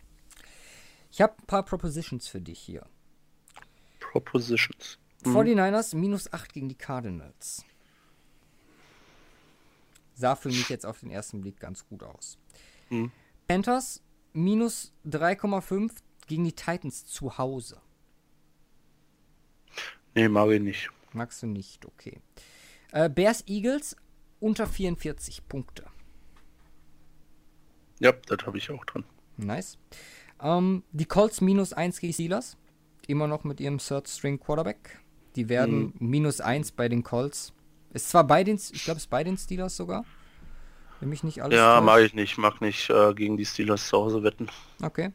Ich 1.13 1.21
habe 1.21 1.35
ein 1.39 1.47
paar 1.47 1.65
Propositions 1.65 2.27
für 2.27 2.41
dich 2.41 2.59
hier. 2.59 2.85
Propositions. 4.01 4.99
49ers 5.23 5.95
minus 5.95 6.33
8 6.33 6.53
gegen 6.53 6.69
die 6.69 6.75
Cardinals. 6.75 7.65
Sah 10.17 10.35
für 10.35 10.49
mich 10.49 10.69
jetzt 10.71 10.87
auf 10.87 11.01
den 11.01 11.11
ersten 11.11 11.43
Blick 11.43 11.61
ganz 11.61 11.87
gut 11.87 12.03
aus. 12.03 12.39
Mhm. 12.89 13.13
Panthers 13.47 14.03
minus 14.33 14.93
3,5 15.07 15.93
gegen 16.27 16.45
die 16.45 16.53
Titans 16.53 17.05
zu 17.05 17.39
Hause. 17.39 17.81
Nee, 20.15 20.29
mag 20.29 20.51
ich 20.51 20.61
nicht. 20.61 20.91
Magst 21.13 21.43
du 21.43 21.47
nicht, 21.47 21.85
okay. 21.85 22.21
Äh, 22.93 23.11
Bears 23.11 23.45
Eagles 23.47 23.97
unter 24.41 24.67
44 24.67 25.47
Punkte. 25.49 25.85
Ja, 27.99 28.13
das 28.13 28.47
habe 28.47 28.57
ich 28.57 28.71
auch 28.71 28.85
drin. 28.87 29.05
Nice. 29.37 29.79
Ähm, 30.41 30.83
die 30.93 31.05
Colts 31.05 31.43
minus 31.43 31.75
1 31.75 32.01
gegen 32.01 32.13
Steelers. 32.13 32.57
Immer 33.07 33.27
noch 33.27 33.45
mit 33.45 33.61
ihrem 33.61 33.79
Third 33.79 34.09
String 34.09 34.41
Quarterback. 34.41 34.99
Die 35.37 35.51
werden 35.51 35.93
minus 35.99 36.41
1 36.41 36.73
bei 36.73 36.89
den 36.89 37.03
Colts. 37.03 37.53
Ist 37.97 38.11
zwar 38.11 38.25
bei 38.25 38.45
den, 38.45 38.57
ich 38.57 38.85
glaube, 38.85 38.99
es 38.99 39.07
bei 39.07 39.25
den 39.25 39.39
Steelers 39.39 39.77
sogar. 39.77 40.05
Wenn 41.01 41.09
mich 41.09 41.25
nicht 41.25 41.43
alles 41.43 41.57
Ja, 41.57 41.81
mag 41.81 42.01
ich 42.03 42.13
nicht. 42.15 42.37
Mag 42.39 42.61
nicht 42.61 42.91
äh, 42.91 43.15
gegen 43.15 43.37
die 43.37 43.45
Steelers 43.47 43.89
zu 43.89 43.97
Hause 43.97 44.23
wetten. 44.23 44.49
Okay. 44.83 45.13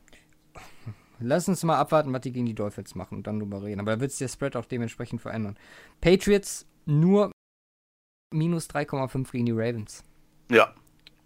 Lass 1.19 1.47
uns 1.47 1.63
mal 1.63 1.77
abwarten, 1.77 2.11
was 2.11 2.21
die 2.21 2.31
gegen 2.31 2.47
die 2.47 2.55
Dolphins 2.55 2.95
machen 2.95 3.17
und 3.19 3.27
dann 3.27 3.39
drüber 3.39 3.61
reden. 3.61 3.79
Aber 3.81 3.95
da 3.95 3.99
wird 4.01 4.09
sich 4.11 4.19
der 4.19 4.27
Spread 4.29 4.55
auch 4.55 4.65
dementsprechend 4.65 5.21
verändern. 5.21 5.57
Patriots 6.01 6.65
nur 6.85 7.31
minus 8.33 8.67
3,5 8.69 9.31
gegen 9.31 9.45
die 9.45 9.51
Ravens. 9.51 10.03
Ja, 10.49 10.73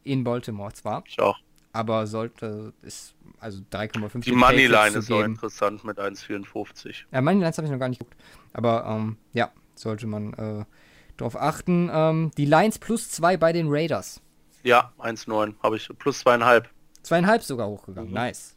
In 0.03 0.23
Baltimore 0.26 0.73
zwar, 0.73 1.03
ich 1.07 1.19
auch. 1.19 1.40
aber 1.72 2.06
sollte 2.07 2.73
es, 2.82 3.15
also 3.40 3.61
3,5 3.72 4.19
Die 4.22 4.34
Moneyline 4.34 4.98
ist 4.98 5.07
geben. 5.07 5.23
interessant 5.32 5.84
mit 5.86 5.98
1,54. 5.99 7.06
Ja, 7.14 7.22
Moneylines 7.22 7.57
habe 7.57 7.65
ich 7.68 7.72
noch 7.72 7.80
gar 7.80 7.88
nicht 7.90 7.99
geguckt. 7.99 8.18
Aber 8.52 8.86
ähm, 8.86 9.18
ja, 9.32 9.52
sollte 9.76 10.07
man 10.07 10.34
äh, 10.34 10.65
darauf 11.18 11.36
achten. 11.36 11.90
Ähm, 11.92 12.32
die 12.38 12.46
Lines 12.46 12.80
plus 12.80 13.10
2 13.12 13.38
bei 13.38 13.54
den 13.54 13.68
Raiders. 13.70 14.22
Ja, 14.64 14.94
1,9 15.00 15.56
habe 15.62 15.78
ich. 15.78 15.90
Plus 16.00 16.20
zweieinhalb. 16.20 16.70
Zweieinhalb 17.04 17.44
sogar 17.44 17.68
hochgegangen. 17.68 18.10
Mhm. 18.10 18.16
Nice. 18.16 18.56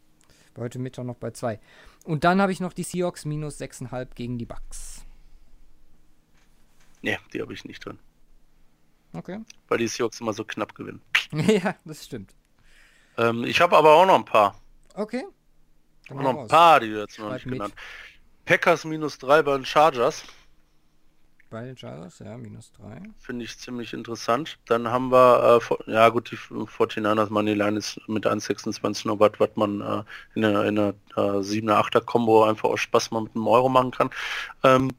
War 0.54 0.64
heute 0.64 0.78
Mittag 0.78 1.04
noch 1.04 1.16
bei 1.16 1.30
2. 1.30 1.60
Und 2.04 2.24
dann 2.24 2.40
habe 2.40 2.52
ich 2.52 2.60
noch 2.60 2.72
die 2.72 2.82
Seahawks 2.82 3.24
minus 3.24 3.60
6,5 3.60 4.08
gegen 4.14 4.38
die 4.38 4.46
Bucks. 4.46 5.04
Nee, 7.02 7.18
die 7.32 7.40
habe 7.40 7.52
ich 7.52 7.64
nicht 7.64 7.84
drin. 7.84 7.98
Okay. 9.12 9.40
Weil 9.68 9.78
die 9.78 9.88
Seahawks 9.88 10.20
immer 10.20 10.32
so 10.32 10.44
knapp 10.44 10.74
gewinnen. 10.74 11.00
ja, 11.32 11.74
das 11.84 12.04
stimmt. 12.04 12.34
Ähm, 13.16 13.44
ich 13.44 13.60
habe 13.60 13.76
aber 13.76 13.94
auch 13.94 14.06
noch 14.06 14.14
ein 14.16 14.24
paar. 14.24 14.60
Okay. 14.94 15.24
Dann 16.08 16.18
Auch 16.18 16.22
noch 16.22 16.30
ein 16.30 16.36
raus. 16.36 16.48
paar, 16.48 16.80
die 16.80 16.88
du 16.88 17.00
jetzt 17.00 17.18
noch 17.18 17.26
Schreib 17.26 17.34
nicht 17.34 17.46
mit. 17.46 17.54
genannt. 17.54 17.74
Packers 18.46 18.84
minus 18.84 19.18
3 19.18 19.42
bei 19.42 19.56
den 19.56 19.64
Chargers. 19.66 20.24
Bei 21.50 21.64
den 21.64 21.78
Chargers, 21.78 22.18
ja, 22.18 22.36
minus 22.36 22.72
3. 22.72 23.00
Finde 23.18 23.44
ich 23.46 23.58
ziemlich 23.58 23.94
interessant. 23.94 24.58
Dann 24.66 24.88
haben 24.88 25.10
wir, 25.10 25.60
äh, 25.86 25.90
ja 25.90 26.10
gut, 26.10 26.30
die 26.30 26.36
49ers 26.36 27.30
Moneyline 27.30 27.78
ist 27.78 27.98
mit 28.06 28.26
1,26 28.26 29.06
nur 29.06 29.18
was, 29.18 29.32
was 29.38 29.48
man 29.54 29.80
äh, 29.80 30.02
in 30.34 30.44
einer, 30.44 30.64
in 30.66 30.78
einer 30.78 30.94
äh, 31.16 31.40
7er, 31.40 31.80
8er 31.80 32.02
Combo 32.02 32.44
einfach 32.44 32.68
aus 32.68 32.80
Spaß 32.80 33.12
mal 33.12 33.22
mit 33.22 33.34
einem 33.34 33.46
Euro 33.46 33.70
machen 33.70 33.92
kann. 33.92 34.10
Ähm, 34.62 34.90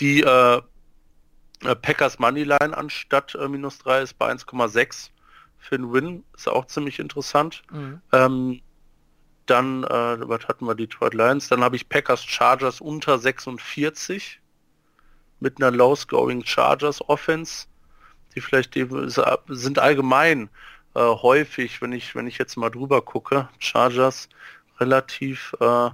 die 0.00 0.22
äh, 0.22 0.56
äh 0.56 1.76
Packers 1.76 2.18
Moneyline 2.18 2.76
anstatt 2.76 3.36
äh, 3.36 3.46
minus 3.46 3.78
3 3.78 4.02
ist 4.02 4.18
bei 4.18 4.32
1,6 4.32 5.10
für 5.58 5.76
den 5.76 5.92
Win. 5.92 6.24
Ist 6.34 6.48
auch 6.48 6.66
ziemlich 6.66 6.98
interessant. 6.98 7.62
Mhm. 7.70 8.00
Ähm, 8.12 8.60
dann, 9.46 9.84
äh, 9.84 10.28
was 10.28 10.48
hatten 10.48 10.66
wir, 10.66 10.74
Detroit 10.74 11.14
Lions. 11.14 11.48
Dann 11.48 11.62
habe 11.62 11.76
ich 11.76 11.88
Packers 11.88 12.24
Chargers 12.24 12.80
unter 12.80 13.20
46 13.20 14.40
mit 15.40 15.60
einer 15.60 15.70
low-scoring 15.70 16.44
Chargers 16.44 17.06
Offense, 17.08 17.66
die 18.34 18.40
vielleicht 18.40 18.74
die 18.74 18.86
sind 19.48 19.78
allgemein 19.78 20.48
äh, 20.94 21.00
häufig, 21.00 21.80
wenn 21.82 21.92
ich 21.92 22.14
wenn 22.14 22.26
ich 22.26 22.38
jetzt 22.38 22.56
mal 22.56 22.70
drüber 22.70 23.02
gucke, 23.02 23.48
Chargers 23.58 24.28
relativ 24.78 25.54
äh, 25.60 25.90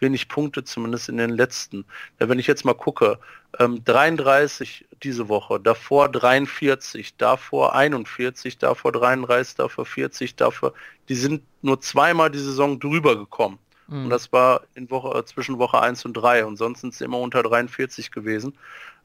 wenig 0.00 0.28
Punkte, 0.28 0.64
zumindest 0.64 1.08
in 1.08 1.16
den 1.16 1.30
letzten. 1.30 1.84
Ja, 2.20 2.28
wenn 2.28 2.38
ich 2.38 2.46
jetzt 2.46 2.64
mal 2.64 2.74
gucke, 2.74 3.18
ähm, 3.58 3.84
33 3.84 4.86
diese 5.02 5.28
Woche, 5.28 5.60
davor 5.60 6.08
43, 6.08 7.16
davor 7.16 7.74
41, 7.74 8.58
davor 8.58 8.92
33, 8.92 9.56
davor 9.56 9.86
40, 9.86 10.36
davor, 10.36 10.72
die 11.08 11.14
sind 11.14 11.42
nur 11.62 11.80
zweimal 11.80 12.30
die 12.30 12.38
Saison 12.38 12.78
drüber 12.78 13.16
gekommen. 13.16 13.58
Mhm. 13.88 14.04
Und 14.04 14.10
das 14.10 14.32
war 14.32 14.62
in 14.74 14.90
Woche, 14.90 15.18
äh, 15.18 15.24
zwischen 15.24 15.58
Woche 15.58 15.80
1 15.80 16.04
und 16.04 16.14
3 16.14 16.44
und 16.44 16.56
sonst 16.56 16.80
sind 16.80 16.94
es 16.94 17.00
immer 17.00 17.18
unter 17.18 17.42
43 17.42 18.10
gewesen. 18.10 18.56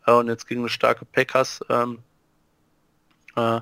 Äh, 0.06 0.12
und 0.12 0.28
jetzt 0.28 0.48
gegen 0.48 0.62
eine 0.62 0.70
starke 0.70 1.06
Packers, 1.06 1.62
ähm, 1.70 2.00
äh, 3.36 3.58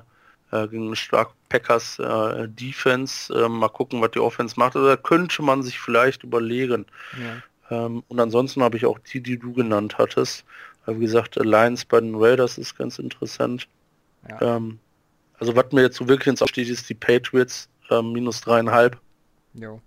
äh, 0.50 0.68
gegen 0.68 0.86
eine 0.86 0.96
starke 0.96 1.32
Packers 1.48 1.98
äh, 1.98 2.48
Defense, 2.48 3.32
äh, 3.34 3.48
mal 3.48 3.68
gucken, 3.68 4.00
was 4.00 4.12
die 4.12 4.20
Offense 4.20 4.54
macht. 4.58 4.76
Oder 4.76 4.96
könnte 4.96 5.42
man 5.42 5.62
sich 5.62 5.78
vielleicht 5.78 6.22
überlegen. 6.22 6.86
Ja. 7.70 7.86
Ähm, 7.86 8.02
und 8.08 8.20
ansonsten 8.20 8.62
habe 8.62 8.76
ich 8.76 8.86
auch 8.86 8.98
die, 8.98 9.20
die 9.22 9.38
du 9.38 9.52
genannt 9.52 9.98
hattest. 9.98 10.44
wie 10.86 11.00
gesagt, 11.00 11.38
Alliance 11.38 11.84
bei 11.86 12.00
den 12.00 12.14
Raiders 12.14 12.56
ist 12.56 12.76
ganz 12.76 12.98
interessant. 12.98 13.68
Ja. 14.28 14.56
Ähm, 14.56 14.78
also 15.38 15.54
was 15.54 15.70
mir 15.72 15.82
jetzt 15.82 15.96
so 15.96 16.08
wirklich 16.08 16.28
ins 16.28 16.42
Aufstieg 16.42 16.68
ist, 16.68 16.88
die 16.88 16.94
Patriots 16.94 17.68
ähm, 17.90 18.12
minus 18.12 18.40
dreieinhalb. 18.40 18.98
Jo. 19.54 19.80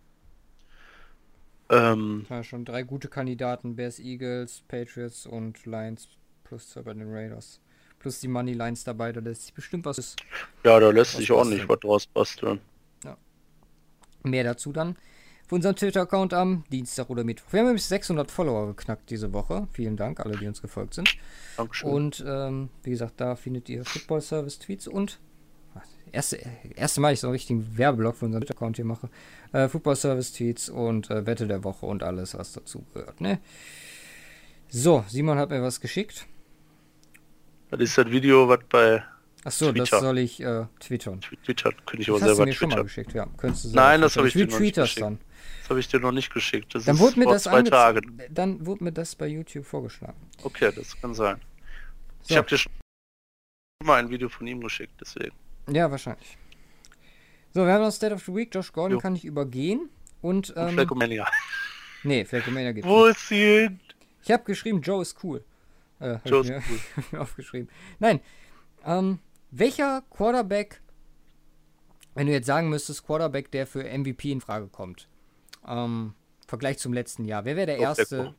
Ähm, 1.72 2.26
ja, 2.30 2.44
schon 2.44 2.66
drei 2.66 2.84
gute 2.84 3.08
Kandidaten, 3.08 3.76
Bears, 3.76 4.00
Eagles, 4.00 4.64
Patriots 4.68 5.26
und 5.26 5.66
Lions 5.66 6.10
plus 6.44 6.70
zwei 6.70 6.82
bei 6.82 6.94
den 6.94 7.10
Raiders. 7.10 7.62
Plus 7.98 8.20
die 8.20 8.28
Money 8.28 8.54
Lines 8.54 8.84
dabei, 8.84 9.12
da 9.12 9.22
lässt 9.22 9.44
sich 9.44 9.54
bestimmt 9.54 9.86
was. 9.86 9.98
Ist, 9.98 10.20
ja, 10.64 10.80
da 10.80 10.90
lässt 10.90 11.16
sich 11.16 11.32
auch 11.32 11.46
nicht 11.46 11.70
was 11.70 11.80
draus 11.80 12.06
basteln. 12.08 12.60
Ja. 13.04 13.16
Mehr 14.24 14.44
dazu 14.44 14.74
dann 14.74 14.98
auf 15.52 15.56
unserem 15.56 15.76
Twitter-Account 15.76 16.34
am 16.34 16.64
Dienstag 16.72 17.10
oder 17.10 17.26
Mittwoch. 17.26 17.52
Wir 17.52 17.60
haben 17.60 17.68
nämlich 17.68 17.84
600 17.84 18.32
Follower 18.32 18.68
geknackt 18.68 19.10
diese 19.10 19.34
Woche. 19.34 19.68
Vielen 19.74 19.98
Dank, 19.98 20.22
alle, 20.22 20.38
die 20.38 20.48
uns 20.48 20.62
gefolgt 20.62 20.94
sind. 20.94 21.14
Dankeschön. 21.58 21.90
Und 21.90 22.24
ähm, 22.26 22.70
wie 22.84 22.92
gesagt, 22.92 23.20
da 23.20 23.36
findet 23.36 23.68
ihr 23.68 23.84
Football 23.84 24.22
Service 24.22 24.60
Tweets 24.60 24.88
und 24.88 25.20
erste, 26.12 26.40
erste 26.76 27.02
Mal 27.02 27.14
ich 27.14 27.20
so 27.20 27.28
einen 27.28 27.34
richtigen 27.34 27.78
Werbeblock 27.78 28.16
für 28.16 28.26
unseren 28.26 28.42
Twitter-Account 28.42 28.76
hier 28.76 28.86
mache. 28.86 29.10
Äh, 29.54 29.68
Football 29.68 29.96
Service 29.96 30.34
Tweets 30.34 30.70
und 30.70 31.10
äh, 31.10 31.26
Wette 31.26 31.48
der 31.48 31.64
Woche 31.64 31.86
und 31.86 32.04
alles, 32.04 32.38
was 32.38 32.54
dazu 32.54 32.86
gehört. 32.94 33.22
Ne? 33.22 33.40
So, 34.70 35.04
Simon 35.08 35.38
hat 35.38 35.50
mir 35.50 35.62
was 35.62 35.82
geschickt. 35.82 36.26
Das 37.70 37.80
ist 37.80 37.98
das 37.98 38.08
Video, 38.08 38.48
was 38.48 38.60
bei. 38.70 39.04
Achso, 39.44 39.72
das 39.72 39.90
soll 39.90 40.20
ich 40.20 40.40
äh, 40.42 40.66
twittern. 40.80 41.22
Twitter 41.22 41.72
könnte 41.86 42.04
ich 42.04 42.10
aber 42.10 42.20
das 42.20 42.28
selber 42.28 42.32
hast 42.32 42.38
du 42.40 42.46
mir 42.46 42.54
schon 42.54 42.70
mal 42.70 42.84
geschickt, 42.84 43.14
ja. 43.14 43.26
Könntest 43.38 43.66
du 43.66 43.70
Nein, 43.70 44.02
das 44.02 44.16
habe 44.16 44.28
ich, 44.28 44.36
ich 44.36 44.48
dir 44.48 44.52
noch 44.52 44.60
nicht 44.60 44.76
geschickt. 44.76 45.02
Dann. 45.02 45.20
Das 45.62 45.70
habe 45.70 45.80
ich 45.80 45.88
dir 45.88 46.00
noch 46.00 46.12
nicht 46.12 46.34
geschickt. 46.34 46.76
Das 46.76 46.86
dann 46.86 47.00
wurde 47.00 47.20
mir 47.20 47.26
das 47.26 47.44
zwei 47.44 47.64
Tagen. 47.64 48.22
Dann 48.30 48.66
wurde 48.66 48.84
mir 48.84 48.92
das 48.92 49.16
bei 49.16 49.28
YouTube 49.28 49.66
vorgeschlagen. 49.66 50.18
Okay, 50.44 50.72
das 50.76 51.00
kann 51.02 51.14
sein. 51.14 51.42
So. 52.22 52.32
Ich 52.34 52.38
habe 52.38 52.48
dir 52.48 52.58
schon 52.58 52.72
mal 53.84 54.00
ein 54.00 54.10
Video 54.10 54.30
von 54.30 54.46
ihm 54.46 54.62
geschickt, 54.62 54.94
deswegen. 55.02 55.36
Ja, 55.70 55.90
wahrscheinlich. 55.92 56.38
So, 57.54 57.66
wir 57.66 57.74
haben 57.74 57.82
noch 57.82 57.92
State 57.92 58.14
of 58.14 58.24
the 58.24 58.34
Week. 58.34 58.54
Josh 58.54 58.72
Gordon 58.72 58.94
jo. 58.94 59.00
kann 59.00 59.16
ich 59.16 59.26
übergehen. 59.26 59.90
Und, 60.22 60.54
ähm, 60.56 60.68
und 60.68 60.74
Flekomania. 60.74 61.28
Nee, 62.04 62.26
Flekomania 62.26 62.72
geht 62.72 62.86
Wo 62.86 63.06
ist 63.06 63.28
sie 63.28 63.44
hin? 63.44 63.80
Ich 64.24 64.32
habe 64.32 64.44
geschrieben, 64.44 64.82
Joe 64.82 65.02
ist 65.02 65.24
cool. 65.24 65.44
Äh, 66.00 66.18
Joe 66.26 66.42
ist 66.42 66.52
cool. 67.12 67.20
aufgeschrieben. 67.20 67.70
Nein. 68.00 68.20
Ähm, 68.86 69.20
welcher 69.52 70.02
Quarterback, 70.10 70.82
wenn 72.16 72.28
du 72.28 72.34
jetzt 72.34 72.48
sagen 72.48 72.70
müsstest, 72.70 73.06
Quarterback, 73.06 73.52
der 73.52 73.68
für 73.68 73.84
MVP 73.84 74.32
in 74.32 74.42
Frage 74.42 74.68
kommt, 74.68 75.08
ähm, 75.68 76.14
Vergleich 76.48 76.80
zum 76.80 76.92
letzten 76.92 77.26
Jahr, 77.26 77.46
wer 77.46 77.56
wäre 77.56 77.68
der 77.68 77.78
erste, 77.78 78.36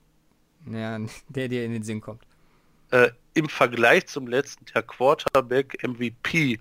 ja, 0.71 0.99
der 1.29 1.49
dir 1.49 1.65
in 1.65 1.73
den 1.73 1.83
Sinn 1.83 2.01
kommt? 2.01 2.23
Äh, 2.91 3.11
Im 3.35 3.49
Vergleich 3.49 4.07
zum 4.07 4.27
letzten 4.27 4.67
Jahr 4.75 4.83
Quarterback 4.83 5.83
MVP 5.83 6.61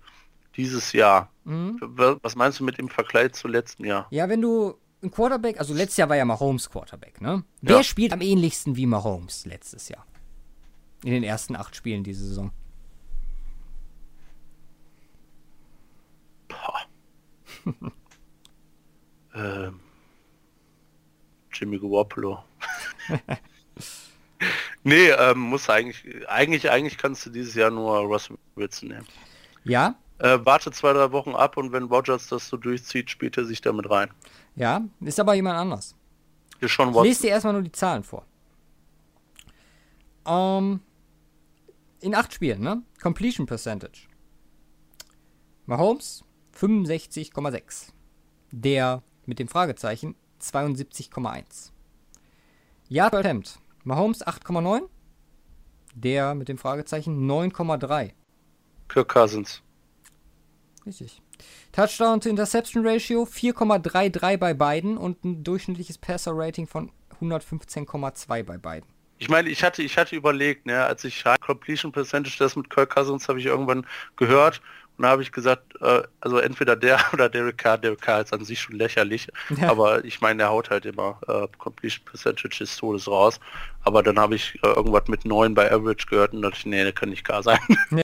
dieses 0.56 0.92
Jahr. 0.94 1.32
Mhm. 1.44 1.80
Was 2.22 2.36
meinst 2.36 2.60
du 2.60 2.64
mit 2.64 2.80
im 2.80 2.90
Vergleich 2.90 3.34
zum 3.34 3.52
letzten 3.52 3.86
Jahr? 3.86 4.08
Ja, 4.12 4.30
wenn 4.30 4.42
du 4.42 4.76
ein 5.02 5.12
Quarterback, 5.12 5.60
also 5.60 5.74
letztes 5.74 5.98
Jahr 5.98 6.10
war 6.10 6.18
ja 6.18 6.26
Mahomes 6.26 6.70
Quarterback, 6.70 7.22
ne? 7.22 7.44
Wer 7.62 7.78
ja. 7.78 7.84
spielt 7.84 8.14
am 8.14 8.22
ähnlichsten 8.22 8.76
wie 8.76 8.86
Mahomes 8.86 9.46
letztes 9.46 9.90
Jahr? 9.90 10.06
In 11.04 11.12
den 11.12 11.24
ersten 11.24 11.56
acht 11.56 11.76
Spielen 11.76 12.04
diese 12.04 12.28
Saison. 12.28 12.52
ähm, 19.36 19.80
Jimmy 21.54 21.80
Garoppolo. 21.80 22.44
nee, 24.84 25.10
ähm, 25.10 25.40
muss 25.40 25.70
eigentlich, 25.70 26.28
eigentlich, 26.30 26.70
eigentlich 26.70 26.98
kannst 26.98 27.26
du 27.26 27.30
dieses 27.30 27.56
Jahr 27.56 27.72
nur 27.72 28.00
Russell 28.00 28.38
Wilson 28.56 28.90
nehmen. 28.90 29.08
Ja? 29.64 29.96
Äh, 30.22 30.46
warte 30.46 30.72
zwei, 30.72 30.94
drei 30.94 31.12
Wochen 31.12 31.32
ab 31.32 31.58
und 31.58 31.72
wenn 31.72 31.86
Rogers 31.86 32.28
das 32.28 32.48
so 32.48 32.56
durchzieht, 32.56 33.10
spielt 33.10 33.38
er 33.38 33.46
sich 33.46 33.60
damit 33.60 33.90
rein. 33.90 34.12
Ja, 34.56 34.82
ist 35.00 35.20
aber 35.20 35.34
jemand 35.34 35.58
anders. 35.58 35.96
Ist 36.60 36.72
schon 36.72 36.90
ich 36.90 37.02
lese 37.02 37.24
dir 37.24 37.30
erstmal 37.30 37.54
nur 37.54 37.64
die 37.64 37.72
Zahlen 37.72 38.04
vor. 38.04 38.24
Ähm, 40.28 40.80
in 42.02 42.14
acht 42.14 42.32
Spielen, 42.36 42.62
ne? 42.62 42.84
Completion 43.02 43.48
Percentage. 43.48 44.08
Mahomes 45.66 46.24
65,6. 46.56 47.88
Der 48.52 49.02
mit 49.26 49.40
dem 49.40 49.48
Fragezeichen 49.48 50.16
72,1. 50.40 51.72
Yard 52.90 53.16
Attempt. 53.16 53.58
Mahomes 53.84 54.24
8,9. 54.24 54.82
Der 55.96 56.36
mit 56.36 56.48
dem 56.48 56.60
Fragezeichen 56.60 57.28
9,3. 57.28 58.12
Kirk 58.88 59.10
Cousins. 59.10 59.64
Richtig. 60.86 61.22
Touchdown 61.72 62.22
to 62.22 62.30
Interception 62.30 62.86
Ratio 62.86 63.24
4,33 63.24 64.38
bei 64.38 64.54
beiden 64.54 64.98
und 64.98 65.24
ein 65.24 65.44
durchschnittliches 65.44 65.98
Passer 65.98 66.32
Rating 66.34 66.68
von 66.68 66.92
115,2 67.22 68.44
bei 68.44 68.58
beiden. 68.58 68.90
Ich 69.20 69.30
meine, 69.30 69.50
ich 69.50 69.64
hatte, 69.64 69.84
ich 69.84 69.98
hatte 69.98 70.16
überlegt, 70.16 70.66
ne, 70.66 70.84
als 70.84 71.04
ich 71.04 71.24
Completion 71.42 71.92
Percentage 71.92 72.36
das 72.40 72.56
mit 72.56 72.72
Kirk 72.72 72.96
Cousins 72.96 73.30
habe 73.30 73.40
ich 73.40 73.46
irgendwann 73.46 73.86
gehört 74.16 74.62
und 74.98 75.04
da 75.04 75.10
habe 75.10 75.22
ich 75.22 75.32
gesagt, 75.32 75.80
äh, 75.82 76.04
also 76.20 76.38
entweder 76.38 76.76
der 76.76 77.00
oder 77.14 77.30
Derek 77.30 77.58
Carr, 77.58 77.78
Derek 77.78 78.02
Carr 78.02 78.22
ist 78.22 78.34
an 78.34 78.44
sich 78.44 78.60
schon 78.60 78.76
lächerlich, 78.76 79.28
ja. 79.58 79.70
aber 79.70 80.04
ich 80.06 80.22
meine, 80.22 80.38
der 80.38 80.50
haut 80.50 80.70
halt 80.70 80.86
immer 80.86 81.20
äh, 81.28 81.48
Completion 81.58 82.06
Percentage 82.06 82.60
des 82.60 82.78
Todes 82.78 83.08
raus. 83.08 83.40
Aber 83.84 84.04
dann 84.04 84.20
habe 84.20 84.36
ich 84.36 84.56
äh, 84.64 84.68
irgendwas 84.68 85.08
mit 85.08 85.26
9 85.26 85.54
bei 85.54 85.72
Average 85.72 86.06
gehört 86.08 86.34
und 86.34 86.42
dachte 86.42 86.58
ich, 86.58 86.66
nee, 86.66 86.84
der 86.84 86.94
kann 86.94 87.10
nicht 87.10 87.24
Carr 87.24 87.42
sein. 87.44 87.60
Ja. 87.90 88.02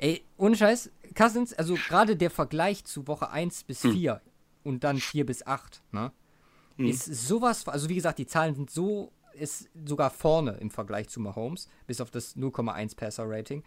Ey, 0.01 0.23
ohne 0.37 0.55
Scheiß, 0.55 0.91
Cousins, 1.13 1.53
also 1.53 1.75
gerade 1.75 2.15
der 2.15 2.29
Vergleich 2.31 2.85
zu 2.85 3.05
Woche 3.05 3.31
1 3.31 3.65
bis 3.65 3.81
4 3.81 4.13
hm. 4.13 4.21
und 4.63 4.85
dann 4.85 4.97
4 4.97 5.25
bis 5.25 5.45
8, 5.45 5.83
ne? 5.91 6.13
Hm. 6.77 6.85
Ist 6.85 7.03
sowas, 7.03 7.67
also 7.67 7.89
wie 7.89 7.95
gesagt, 7.95 8.17
die 8.17 8.25
Zahlen 8.25 8.55
sind 8.55 8.69
so, 8.69 9.11
ist 9.33 9.69
sogar 9.85 10.09
vorne 10.09 10.51
im 10.61 10.71
Vergleich 10.71 11.09
zu 11.09 11.19
Mahomes, 11.19 11.67
bis 11.85 11.99
auf 11.99 12.11
das 12.11 12.37
0,1 12.37 12.95
Passer 12.95 13.25
Rating. 13.27 13.61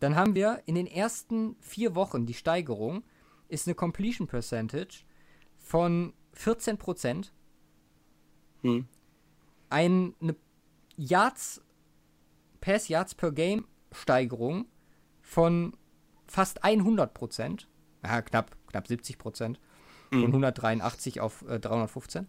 Dann 0.00 0.16
haben 0.16 0.34
wir 0.34 0.60
in 0.66 0.74
den 0.74 0.88
ersten 0.88 1.54
vier 1.60 1.94
Wochen 1.94 2.26
die 2.26 2.34
Steigerung, 2.34 3.04
ist 3.48 3.68
eine 3.68 3.76
Completion 3.76 4.26
Percentage 4.26 5.04
von 5.56 6.14
14 6.32 6.78
Prozent. 6.78 7.32
Hm. 8.62 8.88
Ein, 9.70 10.14
eine 10.20 10.34
Yards, 10.96 11.62
Pass 12.60 12.88
Yards 12.88 13.14
per 13.14 13.30
Game 13.30 13.68
Steigerung 13.92 14.66
von 15.26 15.76
fast 16.26 16.64
100 16.64 17.12
Prozent, 17.12 17.68
ja, 18.04 18.22
knapp, 18.22 18.56
knapp 18.68 18.86
70 18.86 19.18
Prozent, 19.18 19.60
von 20.10 20.20
mhm. 20.20 20.26
183 20.26 21.20
auf 21.20 21.42
äh, 21.48 21.58
315. 21.58 22.28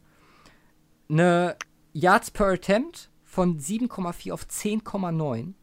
Eine 1.09 1.55
Yards 1.93 2.31
per 2.31 2.47
Attempt 2.47 3.11
von 3.23 3.59
7,4 3.59 4.33
auf 4.33 4.45
10,9. 4.45 5.53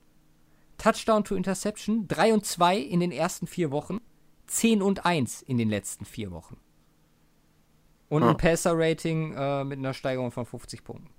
Touchdown 0.78 1.24
to 1.24 1.34
Interception 1.34 2.06
3 2.08 2.34
und 2.34 2.46
2 2.46 2.78
in 2.78 3.00
den 3.00 3.12
ersten 3.12 3.46
vier 3.46 3.70
Wochen, 3.70 4.00
10 4.46 4.82
und 4.82 5.04
1 5.04 5.42
in 5.42 5.58
den 5.58 5.68
letzten 5.68 6.04
vier 6.04 6.30
Wochen. 6.30 6.56
Und 8.08 8.22
ein 8.22 8.36
Passer-Rating 8.36 9.34
äh, 9.34 9.64
mit 9.64 9.78
einer 9.78 9.94
Steigerung 9.94 10.30
von 10.30 10.46
50 10.46 10.84
Punkten. 10.84 11.10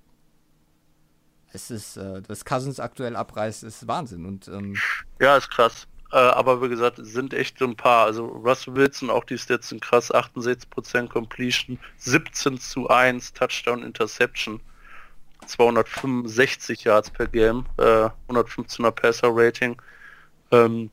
Es 1.52 1.72
ist, 1.72 1.98
äh, 1.98 2.22
das 2.22 2.46
Cousins 2.46 2.80
aktuell 2.80 3.16
abreißt, 3.16 3.64
ist 3.64 3.88
Wahnsinn. 3.88 4.26
Und, 4.26 4.48
ähm, 4.48 4.76
ja, 5.20 5.38
ist 5.38 5.50
krass. 5.50 5.88
Äh, 6.16 6.20
aber 6.20 6.62
wie 6.62 6.70
gesagt, 6.70 6.98
es 6.98 7.12
sind 7.12 7.34
echt 7.34 7.60
so 7.60 7.66
ein 7.66 7.76
paar. 7.76 8.06
Also 8.06 8.26
Russell 8.26 8.74
Wilson, 8.74 9.10
auch 9.10 9.26
die 9.26 9.38
Stats 9.38 9.68
sind 9.68 9.82
krass. 9.82 10.14
68% 10.14 11.10
Completion, 11.10 11.78
17 11.98 12.58
zu 12.58 12.90
1, 12.90 13.34
Touchdown, 13.34 13.84
Interception. 13.84 14.62
265 15.46 16.86
Yards 16.86 17.10
per 17.10 17.28
Game, 17.28 17.66
äh, 17.78 18.08
115er 18.30 18.92
Passer 18.92 19.28
Rating. 19.30 19.76
Ähm, 20.52 20.90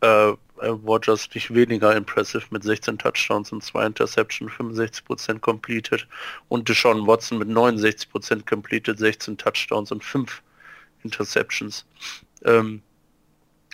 äh, 0.00 0.34
Rogers 0.60 1.28
nicht 1.32 1.54
weniger 1.54 1.94
impressive 1.94 2.46
mit 2.50 2.64
16 2.64 2.98
Touchdowns 2.98 3.52
und 3.52 3.62
2 3.62 3.86
Interceptions, 3.86 4.50
65% 4.54 5.38
completed. 5.38 6.08
Und 6.48 6.68
Deshaun 6.68 7.06
Watson 7.06 7.38
mit 7.38 7.48
69% 7.48 8.44
completed, 8.44 8.98
16 8.98 9.38
Touchdowns 9.38 9.92
und 9.92 10.02
5 10.02 10.42
Interceptions. 11.04 11.86
Ähm, 12.44 12.82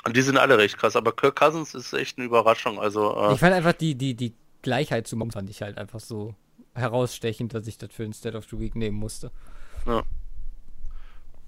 und 0.04 0.16
die 0.16 0.22
sind 0.22 0.36
alle 0.36 0.58
recht 0.58 0.78
krass, 0.78 0.96
aber 0.96 1.12
Kirk 1.12 1.36
Cousins 1.36 1.74
ist 1.74 1.92
echt 1.92 2.18
eine 2.18 2.26
Überraschung. 2.26 2.80
Also, 2.80 3.14
äh, 3.16 3.34
ich 3.34 3.40
fand 3.40 3.54
einfach 3.54 3.72
die, 3.72 3.94
die, 3.94 4.14
die 4.14 4.34
Gleichheit 4.62 5.06
zu 5.06 5.18
fand 5.30 5.50
ich 5.50 5.62
halt 5.62 5.78
einfach 5.78 6.00
so 6.00 6.34
herausstechend, 6.74 7.54
dass 7.54 7.66
ich 7.66 7.78
das 7.78 7.92
für 7.92 8.02
den 8.02 8.12
State 8.12 8.36
of 8.36 8.46
the 8.50 8.58
Week 8.58 8.74
nehmen 8.74 8.96
musste. 8.96 9.30
Ja. 9.86 10.02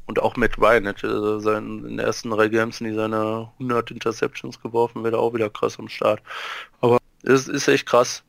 Und 0.06 0.20
auch 0.20 0.36
Matt 0.36 0.58
Ryan 0.58 0.86
hätte 0.86 1.40
seinen, 1.40 1.78
in 1.78 1.96
den 1.96 1.98
ersten 1.98 2.30
drei 2.30 2.48
Games 2.48 2.80
nie 2.80 2.92
seine 2.92 3.50
100 3.54 3.90
Interceptions 3.90 4.60
geworfen, 4.60 5.02
wäre 5.02 5.18
auch 5.18 5.32
wieder 5.32 5.48
krass 5.48 5.78
am 5.78 5.88
Start. 5.88 6.20
Aber 6.80 6.98
es 7.22 7.48
ist 7.48 7.68
echt 7.68 7.86
krass. 7.86 8.22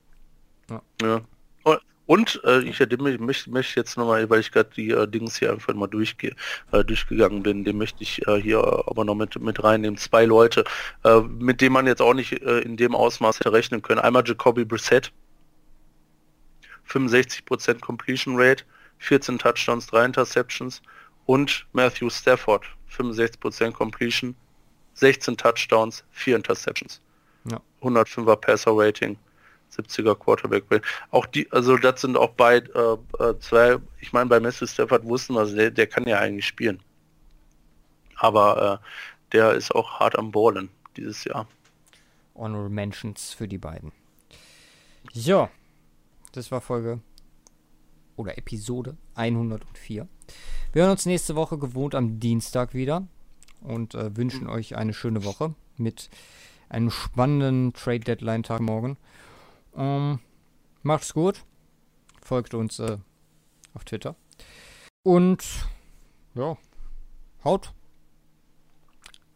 Ja. 0.70 0.82
ja. 1.02 1.22
Und 1.64 1.82
äh, 2.08 2.60
ich 2.60 2.80
möchte, 3.20 3.50
möchte 3.50 3.80
jetzt 3.80 3.98
nochmal, 3.98 4.30
weil 4.30 4.40
ich 4.40 4.52
gerade 4.52 4.70
die 4.76 4.92
äh, 4.92 5.08
Dings 5.08 5.38
hier 5.38 5.52
einfach 5.52 5.74
mal 5.74 5.88
durchgehe, 5.88 6.36
äh, 6.72 6.84
durchgegangen 6.84 7.44
bin, 7.44 7.64
den 7.64 7.78
möchte 7.78 8.04
ich 8.04 8.28
äh, 8.28 8.42
hier 8.42 8.60
aber 8.60 9.06
noch 9.06 9.16
mit, 9.16 9.40
mit 9.40 9.64
reinnehmen. 9.64 9.98
Zwei 9.98 10.26
Leute, 10.26 10.64
äh, 11.04 11.22
mit 11.22 11.62
denen 11.62 11.74
man 11.74 11.88
jetzt 11.88 12.02
auch 12.02 12.14
nicht 12.14 12.34
äh, 12.44 12.60
in 12.60 12.78
dem 12.78 12.96
Ausmaß 12.96 13.40
hätte 13.40 13.54
rechnen 13.54 13.82
können. 13.82 14.00
Einmal 14.00 14.24
Jacoby 14.26 14.66
Brissett, 14.66 15.12
65% 16.88 17.80
Completion 17.80 18.36
Rate, 18.38 18.64
14 19.00 19.40
Touchdowns, 19.40 19.88
3 19.88 20.06
Interceptions 20.06 20.82
und 21.26 21.66
Matthew 21.74 22.10
Stafford, 22.10 22.66
65% 22.96 23.72
Completion, 23.72 24.36
16 24.94 25.38
Touchdowns, 25.38 26.04
4 26.12 26.38
Interceptions. 26.38 27.02
Ja. 27.50 27.60
105er 27.82 28.36
Passer 28.36 28.72
Rating, 28.74 29.18
70er 29.76 30.16
Quarterback 30.16 30.66
Rating. 30.70 30.88
Auch 31.12 31.26
die, 31.26 31.52
also 31.52 31.78
das 31.78 32.02
sind 32.02 32.18
auch 32.18 32.32
beide 32.32 33.00
äh, 33.20 33.24
äh, 33.24 33.40
zwei, 33.40 33.78
ich 34.00 34.14
meine 34.14 34.30
bei 34.30 34.40
Matthew 34.40 34.68
Stafford 34.68 35.04
wussten 35.06 35.36
wir, 35.36 35.46
der, 35.46 35.72
der 35.72 35.88
kann 35.88 36.08
ja 36.08 36.20
eigentlich 36.20 36.46
spielen. 36.46 36.80
Aber 38.18 38.82
äh, 38.82 38.86
der 39.32 39.54
ist 39.54 39.74
auch 39.74 40.00
hart 40.00 40.18
am 40.18 40.32
Ballen 40.32 40.70
dieses 40.96 41.24
Jahr. 41.26 41.48
Honorable 42.36 42.70
Mentions 42.70 43.34
für 43.34 43.48
die 43.48 43.58
beiden. 43.58 43.92
So, 45.14 45.50
das 46.32 46.52
war 46.52 46.62
Folge 46.62 47.00
oder 48.16 48.38
Episode 48.38 48.98
104. 49.16 50.08
Wir 50.74 50.82
hören 50.82 50.92
uns 50.92 51.06
nächste 51.06 51.36
Woche 51.36 51.58
gewohnt 51.58 51.96
am 51.96 52.20
Dienstag 52.20 52.74
wieder 52.74 53.08
und 53.62 53.96
äh, 53.96 54.16
wünschen 54.16 54.46
mhm. 54.46 54.50
euch 54.50 54.76
eine 54.76 54.94
schöne 54.94 55.24
Woche 55.24 55.54
mit 55.78 56.10
einem 56.70 56.92
spannenden 56.92 57.74
Trade 57.74 58.00
Deadline 58.00 58.44
Tag 58.44 58.62
morgen. 58.62 58.98
Ähm, 59.76 60.20
macht's 60.84 61.14
gut. 61.14 61.44
Folgt 62.22 62.54
uns 62.54 62.80
äh, 62.80 62.98
auf 63.74 63.84
Twitter. 63.86 64.16
Und 65.04 65.68
ja, 66.34 66.58
haut 67.44 67.74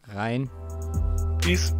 rein. 0.07 0.49
Peace. 1.41 1.73